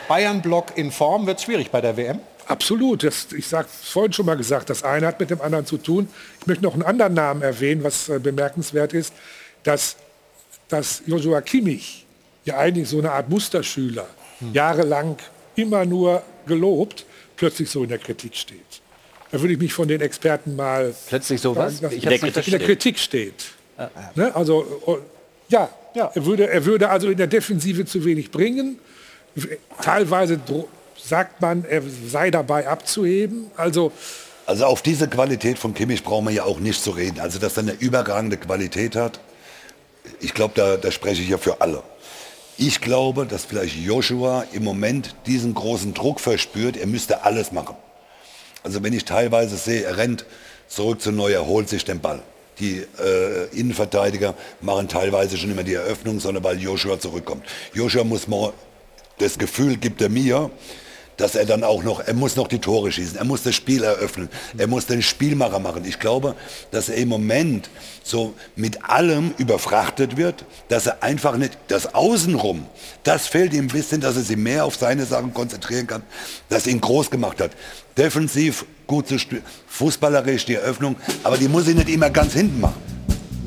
Bayern-Block 0.09 0.77
in 0.77 0.93
Form 0.93 1.27
wird 1.27 1.39
es 1.39 1.45
schwierig 1.45 1.71
bei 1.71 1.81
der 1.81 1.97
WM. 1.97 2.21
Absolut. 2.47 3.05
Das, 3.05 3.29
ich 3.37 3.51
habe 3.55 3.67
es 3.83 3.89
vorhin 3.89 4.13
schon 4.13 4.27
mal 4.27 4.37
gesagt, 4.37 4.69
das 4.69 4.83
eine 4.85 5.07
hat 5.07 5.19
mit 5.19 5.31
dem 5.31 5.41
anderen 5.41 5.65
zu 5.65 5.79
tun. 5.79 6.09
Ich 6.41 6.47
möchte 6.47 6.63
noch 6.63 6.75
einen 6.75 6.83
anderen 6.83 7.15
Namen 7.15 7.41
erwähnen, 7.41 7.83
was 7.85 8.11
äh, 8.11 8.19
bemerkenswert 8.19 8.93
ist, 8.93 9.15
dass, 9.63 9.97
dass 10.69 11.03
Joshua 11.07 11.41
Kimmich, 11.41 12.02
ja 12.45 12.59
eigentlich 12.59 12.89
so 12.89 12.99
eine 12.99 13.13
Art 13.13 13.29
Musterschüler, 13.29 14.07
jahrelang 14.53 15.17
immer 15.57 15.85
nur 15.85 16.23
gelobt, 16.47 17.05
plötzlich 17.37 17.71
so 17.71 17.83
in 17.83 17.89
der 17.89 17.99
Kritik 17.99 18.37
steht. 18.37 18.61
Da 19.31 19.41
würde 19.41 19.55
ich 19.55 19.59
mich 19.59 19.73
von 19.73 19.89
den 19.89 20.01
Experten 20.01 20.57
mal 20.57 20.95
plötzlich 21.09 21.41
sowas. 21.41 21.75
fragen, 21.81 21.87
was 21.87 21.93
Ich 21.93 22.05
in, 22.05 22.11
der, 22.11 22.23
nicht 22.23 22.37
in 22.37 22.51
der. 22.51 22.61
Kritik 22.61 22.99
steht. 22.99 23.53
Ne? 24.15 24.35
Also 24.35 24.83
oh, 24.87 24.99
ja, 25.49 25.69
Er, 26.15 26.27
würde, 26.27 26.49
er 26.49 26.65
würde 26.65 26.89
also 26.89 27.09
in 27.11 27.17
der 27.17 27.27
Defensive 27.27 27.85
zu 27.85 28.05
wenig 28.05 28.31
bringen. 28.31 28.79
Teilweise 29.81 30.39
sagt 31.03 31.41
man, 31.41 31.65
er 31.65 31.83
sei 32.09 32.31
dabei 32.31 32.69
abzuheben. 32.69 33.51
Also 33.57 33.93
Also 34.47 34.67
auf 34.67 34.83
diese 34.83 35.09
Qualität 35.09 35.59
von 35.59 35.75
Kimmich 35.75 36.05
brauchen 36.05 36.27
wir 36.27 36.33
ja 36.33 36.45
auch 36.45 36.61
nicht 36.61 36.83
zu 36.83 36.91
reden. 36.91 37.21
Also 37.21 37.39
dass 37.39 37.57
er 37.57 37.63
eine 37.63 37.73
überragende 37.73 38.37
Qualität 38.37 38.97
hat, 38.97 39.21
ich 40.21 40.35
glaube, 40.35 40.55
da, 40.57 40.77
da 40.77 40.91
spreche 40.91 41.23
ich 41.23 41.29
ja 41.29 41.39
für 41.39 41.61
alle. 41.61 41.83
Ich 42.59 42.81
glaube, 42.81 43.27
dass 43.27 43.45
vielleicht 43.45 43.77
Joshua 43.77 44.45
im 44.53 44.65
Moment 44.65 45.15
diesen 45.27 45.55
großen 45.55 45.95
Druck 45.95 46.21
verspürt, 46.21 46.77
er 46.77 46.87
müsste 46.87 47.25
alles 47.25 47.51
machen. 47.53 47.77
Also 48.63 48.83
wenn 48.83 48.93
ich 48.93 49.05
teilweise 49.05 49.57
sehe, 49.57 49.83
er 49.83 49.97
rennt 49.97 50.27
zurück 50.69 51.01
zu 51.01 51.13
Neuer, 51.13 51.47
holt 51.47 51.69
sich 51.69 51.85
den 51.85 52.01
Ball. 52.01 52.23
Die 52.61 52.85
äh, 53.03 53.59
Innenverteidiger 53.59 54.35
machen 54.61 54.89
teilweise 54.89 55.37
schon 55.37 55.51
immer 55.51 55.65
die 55.65 55.75
Eröffnung, 55.75 56.21
sondern 56.21 56.45
weil 56.45 56.61
Joshua 56.61 57.01
zurückkommt. 57.01 57.45
Joshua 57.73 58.05
muss 58.05 58.29
mal, 58.29 58.53
das 59.19 59.39
Gefühl 59.39 59.77
gibt 59.77 60.03
er 60.03 60.11
mir, 60.11 60.51
dass 61.17 61.35
er 61.35 61.45
dann 61.45 61.65
auch 61.65 61.83
noch, 61.83 62.01
er 62.01 62.15
muss 62.15 62.37
noch 62.37 62.49
die 62.49 62.59
Tore 62.59 62.91
schießen, 62.91 63.17
er 63.17 63.25
muss 63.25 63.43
das 63.43 63.55
Spiel 63.55 63.83
eröffnen, 63.83 64.29
er 64.57 64.67
muss 64.67 64.87
den 64.87 65.03
Spielmacher 65.03 65.59
machen. 65.59 65.85
Ich 65.85 65.99
glaube, 65.99 66.35
dass 66.71 66.89
er 66.89 66.97
im 66.97 67.09
Moment 67.09 67.71
so 68.03 68.35
mit 68.57 68.89
allem 68.89 69.33
überfrachtet 69.39 70.17
wird, 70.17 70.45
dass 70.69 70.87
er 70.87 71.03
einfach 71.03 71.37
nicht, 71.37 71.57
das 71.69 71.95
Außenrum, 71.95 72.67
das 73.05 73.27
fehlt 73.27 73.53
ihm 73.53 73.67
ein 73.67 73.69
bisschen, 73.69 74.01
dass 74.01 74.17
er 74.17 74.23
sich 74.23 74.37
mehr 74.37 74.65
auf 74.65 74.77
seine 74.77 75.07
Sachen 75.07 75.33
konzentrieren 75.35 75.87
kann, 75.87 76.03
das 76.49 76.67
ihn 76.67 76.81
groß 76.81 77.11
gemacht 77.11 77.41
hat. 77.41 77.53
Defensiv 77.97 78.65
gut 78.87 79.09
zu 79.09 79.19
spielen, 79.19 79.45
fußballerisch 79.69 80.47
die 80.47 80.55
Eröffnung, 80.55 80.97
aber 81.23 81.37
die 81.37 81.49
muss 81.49 81.69
ich 81.69 81.75
nicht 81.75 81.89
immer 81.89 82.11
ganz 82.11 82.33
hinten 82.33 82.61
machen. 82.61 82.92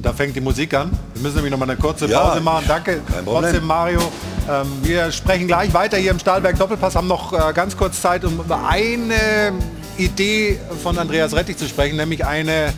Da 0.06 0.14
fängt 0.14 0.36
die 0.36 0.42
Musik 0.42 0.72
an. 0.76 0.92
Wir 1.16 1.24
müssen 1.24 1.38
nämlich 1.38 1.52
noch 1.52 1.58
mal 1.58 1.68
eine 1.68 1.78
kurze 1.78 2.06
Ja, 2.06 2.20
Pause 2.20 2.40
machen. 2.40 2.66
Danke 2.68 3.02
trotzdem, 3.26 3.66
Mario. 3.66 4.00
Ähm, 4.48 4.68
wir 4.84 5.12
sprechen 5.12 5.48
gleich 5.48 5.74
weiter 5.74 5.98
hier 5.98 6.12
im 6.12 6.20
Stahlberg 6.20 6.60
Doppelpass, 6.60 6.96
haben 6.96 7.08
noch 7.08 7.34
äh, 7.34 7.52
ganz 7.54 7.76
kurz 7.76 8.00
Zeit, 8.00 8.24
um 8.24 8.36
über 8.40 8.68
eine 8.70 9.54
Idee 9.98 10.60
von 10.84 11.00
Andreas 11.00 11.34
Rettig 11.34 11.58
zu 11.58 11.68
sprechen, 11.68 11.98
nämlich 11.98 12.24
eine 12.24 12.72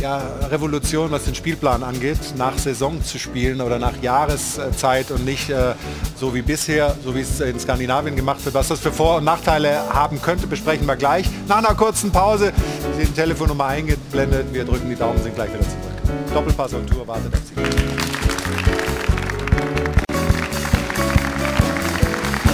ja, 0.00 0.22
Revolution, 0.50 1.10
was 1.10 1.24
den 1.24 1.34
Spielplan 1.34 1.82
angeht, 1.82 2.18
nach 2.38 2.56
Saison 2.56 3.04
zu 3.04 3.18
spielen 3.18 3.60
oder 3.60 3.78
nach 3.78 4.00
Jahreszeit 4.00 5.10
und 5.10 5.26
nicht 5.26 5.50
äh, 5.50 5.74
so 6.18 6.34
wie 6.34 6.40
bisher, 6.40 6.96
so 7.04 7.14
wie 7.14 7.20
es 7.20 7.40
in 7.40 7.60
Skandinavien 7.60 8.16
gemacht 8.16 8.42
wird. 8.46 8.54
Was 8.54 8.68
das 8.68 8.80
für 8.80 8.90
Vor- 8.90 9.18
und 9.18 9.24
Nachteile 9.24 9.82
haben 9.92 10.22
könnte, 10.22 10.46
besprechen 10.46 10.86
wir 10.86 10.96
gleich. 10.96 11.28
Nach 11.46 11.58
einer 11.58 11.74
kurzen 11.74 12.10
Pause, 12.10 12.54
die 12.98 13.04
Telefonnummer 13.04 13.66
eingeblendet, 13.66 14.46
wir 14.50 14.64
drücken 14.64 14.88
die 14.88 14.96
Daumen, 14.96 15.22
sind 15.22 15.34
gleich 15.34 15.50
wieder 15.50 15.60
zurück. 15.60 15.87
Doppelpass 16.32 16.74
und 16.74 16.88
Tour 16.88 17.06
wartet 17.06 17.34
auf 17.34 17.40
Sie. 17.40 17.54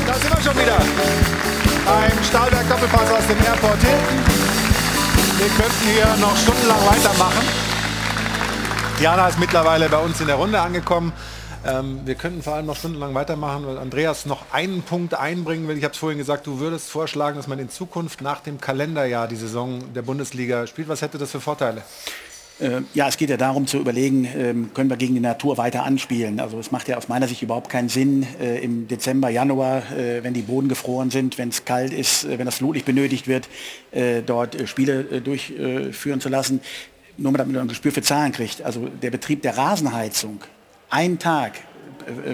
Da 0.06 0.14
sind 0.14 0.36
wir 0.36 0.43
schon 0.43 0.59
wieder 0.60 0.78
beim 1.85 2.24
Stahlberg 2.24 2.68
Doppelpass 2.68 3.10
aus 3.12 3.26
dem 3.26 3.39
Airport 3.44 3.81
Hilton. 3.81 4.18
Wir 5.39 5.48
könnten 5.48 5.86
hier 5.93 6.16
noch 6.20 6.36
stundenlang 6.36 6.86
weitermachen. 6.86 7.47
Diana 8.98 9.28
ist 9.28 9.39
mittlerweile 9.39 9.89
bei 9.89 9.98
uns 9.98 10.20
in 10.20 10.28
der 10.28 10.36
Runde 10.36 10.60
angekommen. 10.60 11.12
Ähm, 11.66 12.01
wir 12.05 12.14
könnten 12.14 12.43
vor 12.43 12.55
allem 12.55 12.66
noch 12.66 12.76
stundenlang 12.76 13.14
weitermachen, 13.14 13.66
weil 13.66 13.78
Andreas 13.78 14.26
noch 14.26 14.52
einen 14.52 14.82
Punkt 14.82 15.14
einbringen 15.14 15.66
will. 15.66 15.76
Ich 15.78 15.85
habe 15.85 15.93
es 15.93 15.98
vorhin 15.98 16.18
gesagt, 16.18 16.47
du 16.47 16.60
würdest 16.60 16.90
vorschlagen, 16.90 17.36
dass 17.36 17.48
man 17.48 17.59
in 17.59 17.70
Zukunft 17.70 18.20
nach 18.20 18.40
dem 18.40 18.60
Kalenderjahr 18.60 19.28
die 19.28 19.36
Saison 19.36 19.93
der 19.94 20.02
Bundesliga 20.02 20.66
spielt. 20.66 20.89
Was 20.89 21.02
hätte 21.02 21.18
das 21.18 21.31
für 21.31 21.40
Vorteile? 21.40 21.82
Äh, 22.60 22.82
Ja, 22.94 23.09
es 23.09 23.16
geht 23.16 23.31
ja 23.31 23.36
darum 23.36 23.66
zu 23.66 23.78
überlegen, 23.78 24.28
ähm, 24.36 24.70
können 24.74 24.89
wir 24.89 24.97
gegen 24.97 25.14
die 25.14 25.20
Natur 25.20 25.59
weiter 25.59 25.82
anspielen. 25.85 26.39
Also 26.39 26.59
es 26.59 26.70
macht 26.70 26.89
ja 26.89 26.97
aus 26.97 27.09
meiner 27.09 27.26
Sicht 27.26 27.43
überhaupt 27.43 27.68
keinen 27.68 27.89
Sinn, 27.89 28.26
äh, 28.40 28.62
im 28.62 28.86
Dezember, 28.86 29.28
Januar, 29.28 29.82
äh, 29.93 30.22
wenn 30.22 30.35
die 30.35 30.43
Boden 30.43 30.68
gefroren 30.68 31.10
sind, 31.10 31.36
wenn 31.36 31.48
es 31.48 31.64
kalt 31.64 31.93
ist, 31.93 32.24
äh, 32.24 32.39
wenn 32.39 32.47
das 32.47 32.56
Flutlicht 32.56 32.86
benötigt 32.86 33.26
wird, 33.28 33.48
dort 34.26 34.56
Spiele 34.68 35.20
durchführen 35.20 36.20
zu 36.20 36.28
lassen. 36.28 36.60
Nur 37.16 37.31
damit 37.32 37.55
man 37.55 37.62
ein 37.62 37.68
Gespür 37.68 37.93
für 37.93 38.02
Zahlen 38.02 38.32
kriegt. 38.32 38.62
Also 38.62 38.89
der 38.89 39.10
Betrieb 39.10 39.43
der 39.43 39.56
Rasenheizung, 39.56 40.40
ein 40.90 41.20
Tag 41.20 41.52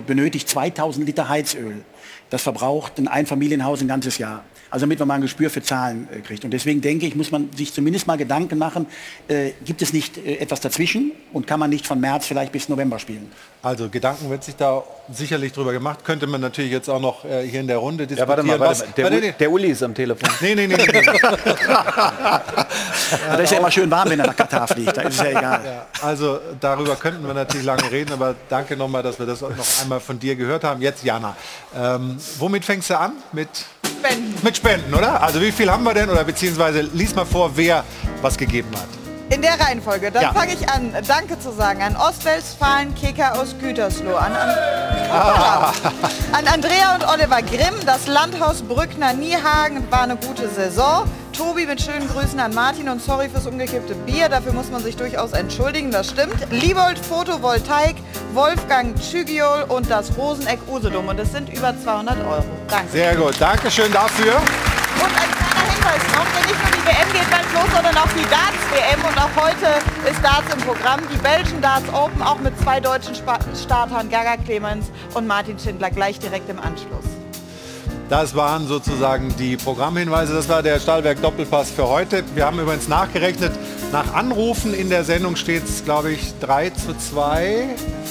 benötigt 0.06 0.48
2000 0.48 1.06
Liter 1.06 1.28
Heizöl. 1.28 1.84
Das 2.30 2.42
verbraucht 2.42 2.98
ein 2.98 3.08
Einfamilienhaus 3.08 3.82
ein 3.82 3.88
ganzes 3.88 4.16
Jahr. 4.16 4.42
Also 4.70 4.84
damit 4.84 4.98
man 4.98 5.08
mal 5.08 5.14
ein 5.14 5.22
Gespür 5.22 5.50
für 5.50 5.62
Zahlen 5.62 6.08
äh, 6.12 6.20
kriegt. 6.20 6.44
Und 6.44 6.52
deswegen 6.52 6.80
denke 6.80 7.06
ich, 7.06 7.14
muss 7.16 7.30
man 7.30 7.50
sich 7.52 7.72
zumindest 7.74 8.06
mal 8.06 8.16
Gedanken 8.16 8.58
machen, 8.58 8.86
äh, 9.28 9.50
gibt 9.64 9.82
es 9.82 9.92
nicht 9.92 10.16
äh, 10.18 10.36
etwas 10.36 10.60
dazwischen 10.60 11.12
und 11.32 11.46
kann 11.46 11.58
man 11.60 11.70
nicht 11.70 11.86
von 11.86 12.00
März 12.00 12.26
vielleicht 12.26 12.52
bis 12.52 12.68
November 12.68 12.98
spielen? 12.98 13.30
Also 13.62 13.88
Gedanken 13.88 14.30
wird 14.30 14.42
sich 14.44 14.56
da 14.56 14.82
sicherlich 15.12 15.52
drüber 15.52 15.72
gemacht. 15.72 16.04
Könnte 16.04 16.26
man 16.26 16.40
natürlich 16.40 16.70
jetzt 16.72 16.88
auch 16.88 17.00
noch 17.00 17.24
äh, 17.24 17.46
hier 17.46 17.60
in 17.60 17.66
der 17.66 17.76
Runde 17.78 18.04
Ja, 18.04 18.08
diskutieren. 18.08 18.28
warte 18.28 18.42
mal, 18.44 18.60
warte 18.60 18.84
mal. 18.86 18.92
Der, 18.96 19.04
Warte, 19.04 19.16
Uli, 19.16 19.26
nee. 19.26 19.34
der 19.38 19.50
Uli 19.50 19.68
ist 19.68 19.82
am 19.82 19.94
Telefon. 19.94 20.28
Nee, 20.40 20.54
nee, 20.54 20.66
nee, 20.66 20.76
nee. 20.76 20.86
nee. 20.92 21.00
Ja, 23.28 23.36
da 23.36 23.42
ist 23.42 23.50
ja 23.50 23.58
immer 23.58 23.70
schön 23.70 23.90
warm, 23.90 24.08
wenn 24.10 24.20
er 24.20 24.26
nach 24.28 24.36
Katar 24.36 24.68
fliegt. 24.68 24.96
Da 24.96 25.02
ist 25.02 25.14
es 25.14 25.20
ja 25.20 25.30
egal. 25.30 25.60
Ja, 25.64 25.86
also 26.00 26.38
darüber 26.60 26.94
könnten 26.96 27.26
wir 27.26 27.34
natürlich 27.34 27.66
lange 27.66 27.90
reden, 27.90 28.12
aber 28.12 28.34
danke 28.48 28.76
nochmal, 28.76 29.02
dass 29.02 29.18
wir 29.18 29.26
das 29.26 29.42
auch 29.42 29.50
noch 29.54 29.66
einmal 29.82 29.98
von 30.00 30.18
dir 30.18 30.36
gehört 30.36 30.62
haben. 30.64 30.80
Jetzt 30.80 31.02
Jana, 31.02 31.36
ähm, 31.76 32.16
womit 32.38 32.64
fängst 32.64 32.88
du 32.90 32.98
an? 32.98 33.14
Mit 33.32 33.48
Spenden. 34.00 34.34
Mit 34.42 34.56
Spenden, 34.56 34.94
oder? 34.94 35.22
Also 35.22 35.40
wie 35.40 35.52
viel 35.52 35.70
haben 35.70 35.84
wir 35.84 35.94
denn? 35.94 36.08
Oder 36.10 36.24
beziehungsweise 36.24 36.80
lies 36.80 37.14
mal 37.14 37.24
vor, 37.26 37.50
wer 37.54 37.84
was 38.22 38.36
gegeben 38.36 38.68
hat. 38.74 38.86
In 39.34 39.42
der 39.42 39.60
Reihenfolge. 39.60 40.10
Dann 40.10 40.22
Ja. 40.22 40.32
fange 40.32 40.54
ich 40.54 40.68
an, 40.68 40.92
Danke 41.06 41.38
zu 41.38 41.52
sagen 41.52 41.82
an 41.82 41.94
Ostwestfalen 41.96 42.94
Kicker 42.96 43.38
aus 43.40 43.54
Gütersloh, 43.60 44.16
an, 44.16 44.32
an, 44.34 44.48
Ah. 45.12 45.72
an 46.32 46.46
Andrea 46.52 46.94
und 46.96 47.06
Oliver 47.08 47.40
Grimm, 47.42 47.74
das 47.86 48.06
Landhaus 48.08 48.62
Brückner 48.62 49.12
Niehagen 49.12 49.88
war 49.90 50.02
eine 50.02 50.16
gute 50.16 50.48
Saison. 50.48 51.04
Tobi 51.40 51.64
mit 51.64 51.80
schönen 51.80 52.06
Grüßen 52.06 52.38
an 52.38 52.52
Martin 52.52 52.86
und 52.90 53.00
sorry 53.00 53.26
fürs 53.30 53.46
umgekippte 53.46 53.94
Bier, 53.94 54.28
dafür 54.28 54.52
muss 54.52 54.70
man 54.70 54.82
sich 54.82 54.94
durchaus 54.94 55.32
entschuldigen, 55.32 55.90
das 55.90 56.10
stimmt. 56.10 56.34
Liebold 56.50 56.98
Photovoltaik, 56.98 57.96
Wolfgang 58.34 58.94
Tschügiol 59.00 59.64
und 59.68 59.90
das 59.90 60.14
Roseneck 60.18 60.58
Usedom 60.68 61.08
und 61.08 61.18
es 61.18 61.32
sind 61.32 61.48
über 61.48 61.74
200 61.82 62.18
Euro. 62.26 62.44
Danke. 62.68 62.92
Sehr 62.92 63.16
gut, 63.16 63.40
Dankeschön 63.40 63.90
dafür. 63.90 64.34
Und 64.36 64.42
ein 65.02 65.30
kleiner 65.32 65.72
Hinweis 65.72 66.02
noch, 66.14 66.26
denn 66.26 66.46
nicht 66.46 66.62
nur 66.62 66.72
die 66.72 66.86
WM 66.86 67.12
geht 67.14 67.30
bald 67.30 67.54
los, 67.54 67.74
sondern 67.74 67.96
auch 67.96 68.12
die 68.12 68.28
Darts-WM. 68.28 69.04
Und 69.08 69.18
auch 69.18 69.42
heute 69.42 70.10
ist 70.10 70.22
Darts 70.22 70.52
im 70.52 70.60
Programm. 70.60 71.00
Die 71.10 71.16
Belgien 71.16 71.62
Darts 71.62 71.88
Open, 71.94 72.20
auch 72.20 72.38
mit 72.40 72.52
zwei 72.60 72.80
deutschen 72.80 73.14
Startern, 73.14 74.10
Gaga 74.10 74.36
Clemens 74.36 74.90
und 75.14 75.26
Martin 75.26 75.58
Schindler, 75.58 75.90
gleich 75.90 76.18
direkt 76.18 76.50
im 76.50 76.60
Anschluss. 76.60 77.19
Das 78.10 78.34
waren 78.34 78.66
sozusagen 78.66 79.32
die 79.38 79.56
Programmhinweise. 79.56 80.34
Das 80.34 80.48
war 80.48 80.64
der 80.64 80.80
Stahlwerk 80.80 81.22
Doppelpass 81.22 81.70
für 81.70 81.86
heute. 81.86 82.24
Wir 82.34 82.44
haben 82.44 82.58
übrigens 82.58 82.88
nachgerechnet. 82.88 83.52
Nach 83.92 84.14
Anrufen 84.14 84.74
in 84.74 84.90
der 84.90 85.04
Sendung 85.04 85.36
steht 85.36 85.62
es, 85.62 85.84
glaube 85.84 86.10
ich, 86.10 86.34
3 86.40 86.70
zu 86.70 86.96
2 86.98 87.68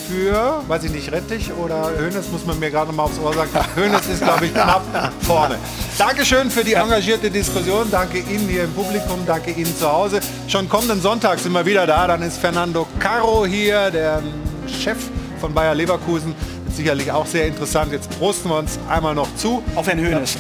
für, 0.08 0.64
weiß 0.70 0.86
ich 0.86 0.92
nicht, 0.92 1.12
Rettich 1.12 1.52
oder 1.52 1.92
Hönes, 1.98 2.32
muss 2.32 2.46
man 2.46 2.58
mir 2.60 2.72
gerade 2.72 2.94
mal 2.94 3.04
aufs 3.04 3.20
Ohr 3.20 3.34
sagen. 3.34 3.50
Hönes 3.76 4.08
ist, 4.08 4.24
glaube 4.24 4.46
ich, 4.46 4.54
knapp 4.54 4.86
vorne. 5.20 5.58
Dankeschön 5.98 6.50
für 6.50 6.64
die 6.64 6.76
engagierte 6.76 7.30
Diskussion. 7.30 7.92
Danke 7.92 8.20
Ihnen 8.20 8.48
hier 8.48 8.64
im 8.64 8.72
Publikum, 8.72 9.26
danke 9.26 9.52
Ihnen 9.52 9.76
zu 9.76 9.92
Hause. 9.92 10.22
Schon 10.48 10.70
kommenden 10.70 11.02
Sonntag 11.02 11.40
sind 11.40 11.52
wir 11.52 11.66
wieder 11.66 11.86
da. 11.86 12.08
Dann 12.08 12.22
ist 12.22 12.38
Fernando 12.38 12.88
Caro 13.00 13.46
hier, 13.46 13.92
der 13.92 14.24
Chef 14.66 14.98
von 15.42 15.54
Bayer 15.54 15.76
Leverkusen. 15.76 16.34
Sicherlich 16.80 17.12
auch 17.12 17.26
sehr 17.26 17.46
interessant. 17.46 17.92
Jetzt 17.92 18.10
prosten 18.18 18.48
wir 18.50 18.58
uns 18.58 18.80
einmal 18.88 19.14
noch 19.14 19.28
zu. 19.36 19.62
Auf 19.76 19.86
Herrn 19.88 20.00
Hönes. 20.00 20.38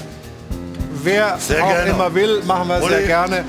Wer 1.04 1.38
Sehr 1.38 1.62
auch 1.62 1.70
gerne. 1.70 1.90
immer 1.92 2.16
will, 2.16 2.42
machen 2.46 2.70
wir 2.70 2.80
sehr 2.80 2.98
Uli. 3.00 3.08
gerne. 3.08 3.44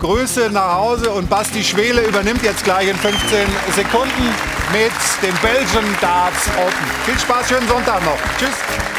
Grüße 0.00 0.50
nach 0.52 0.74
Hause 0.74 1.12
und 1.12 1.30
Basti 1.30 1.64
Schwele 1.64 2.02
übernimmt 2.02 2.42
jetzt 2.42 2.62
gleich 2.62 2.88
in 2.88 2.96
15 2.96 3.38
Sekunden 3.74 4.34
mit 4.70 4.92
den 5.22 5.34
Belgian 5.40 5.84
Darts 6.02 6.46
Open. 6.58 6.86
Viel 7.06 7.18
Spaß, 7.18 7.48
schönen 7.48 7.68
Sonntag 7.68 8.04
noch. 8.04 8.18
Tschüss. 8.38 8.95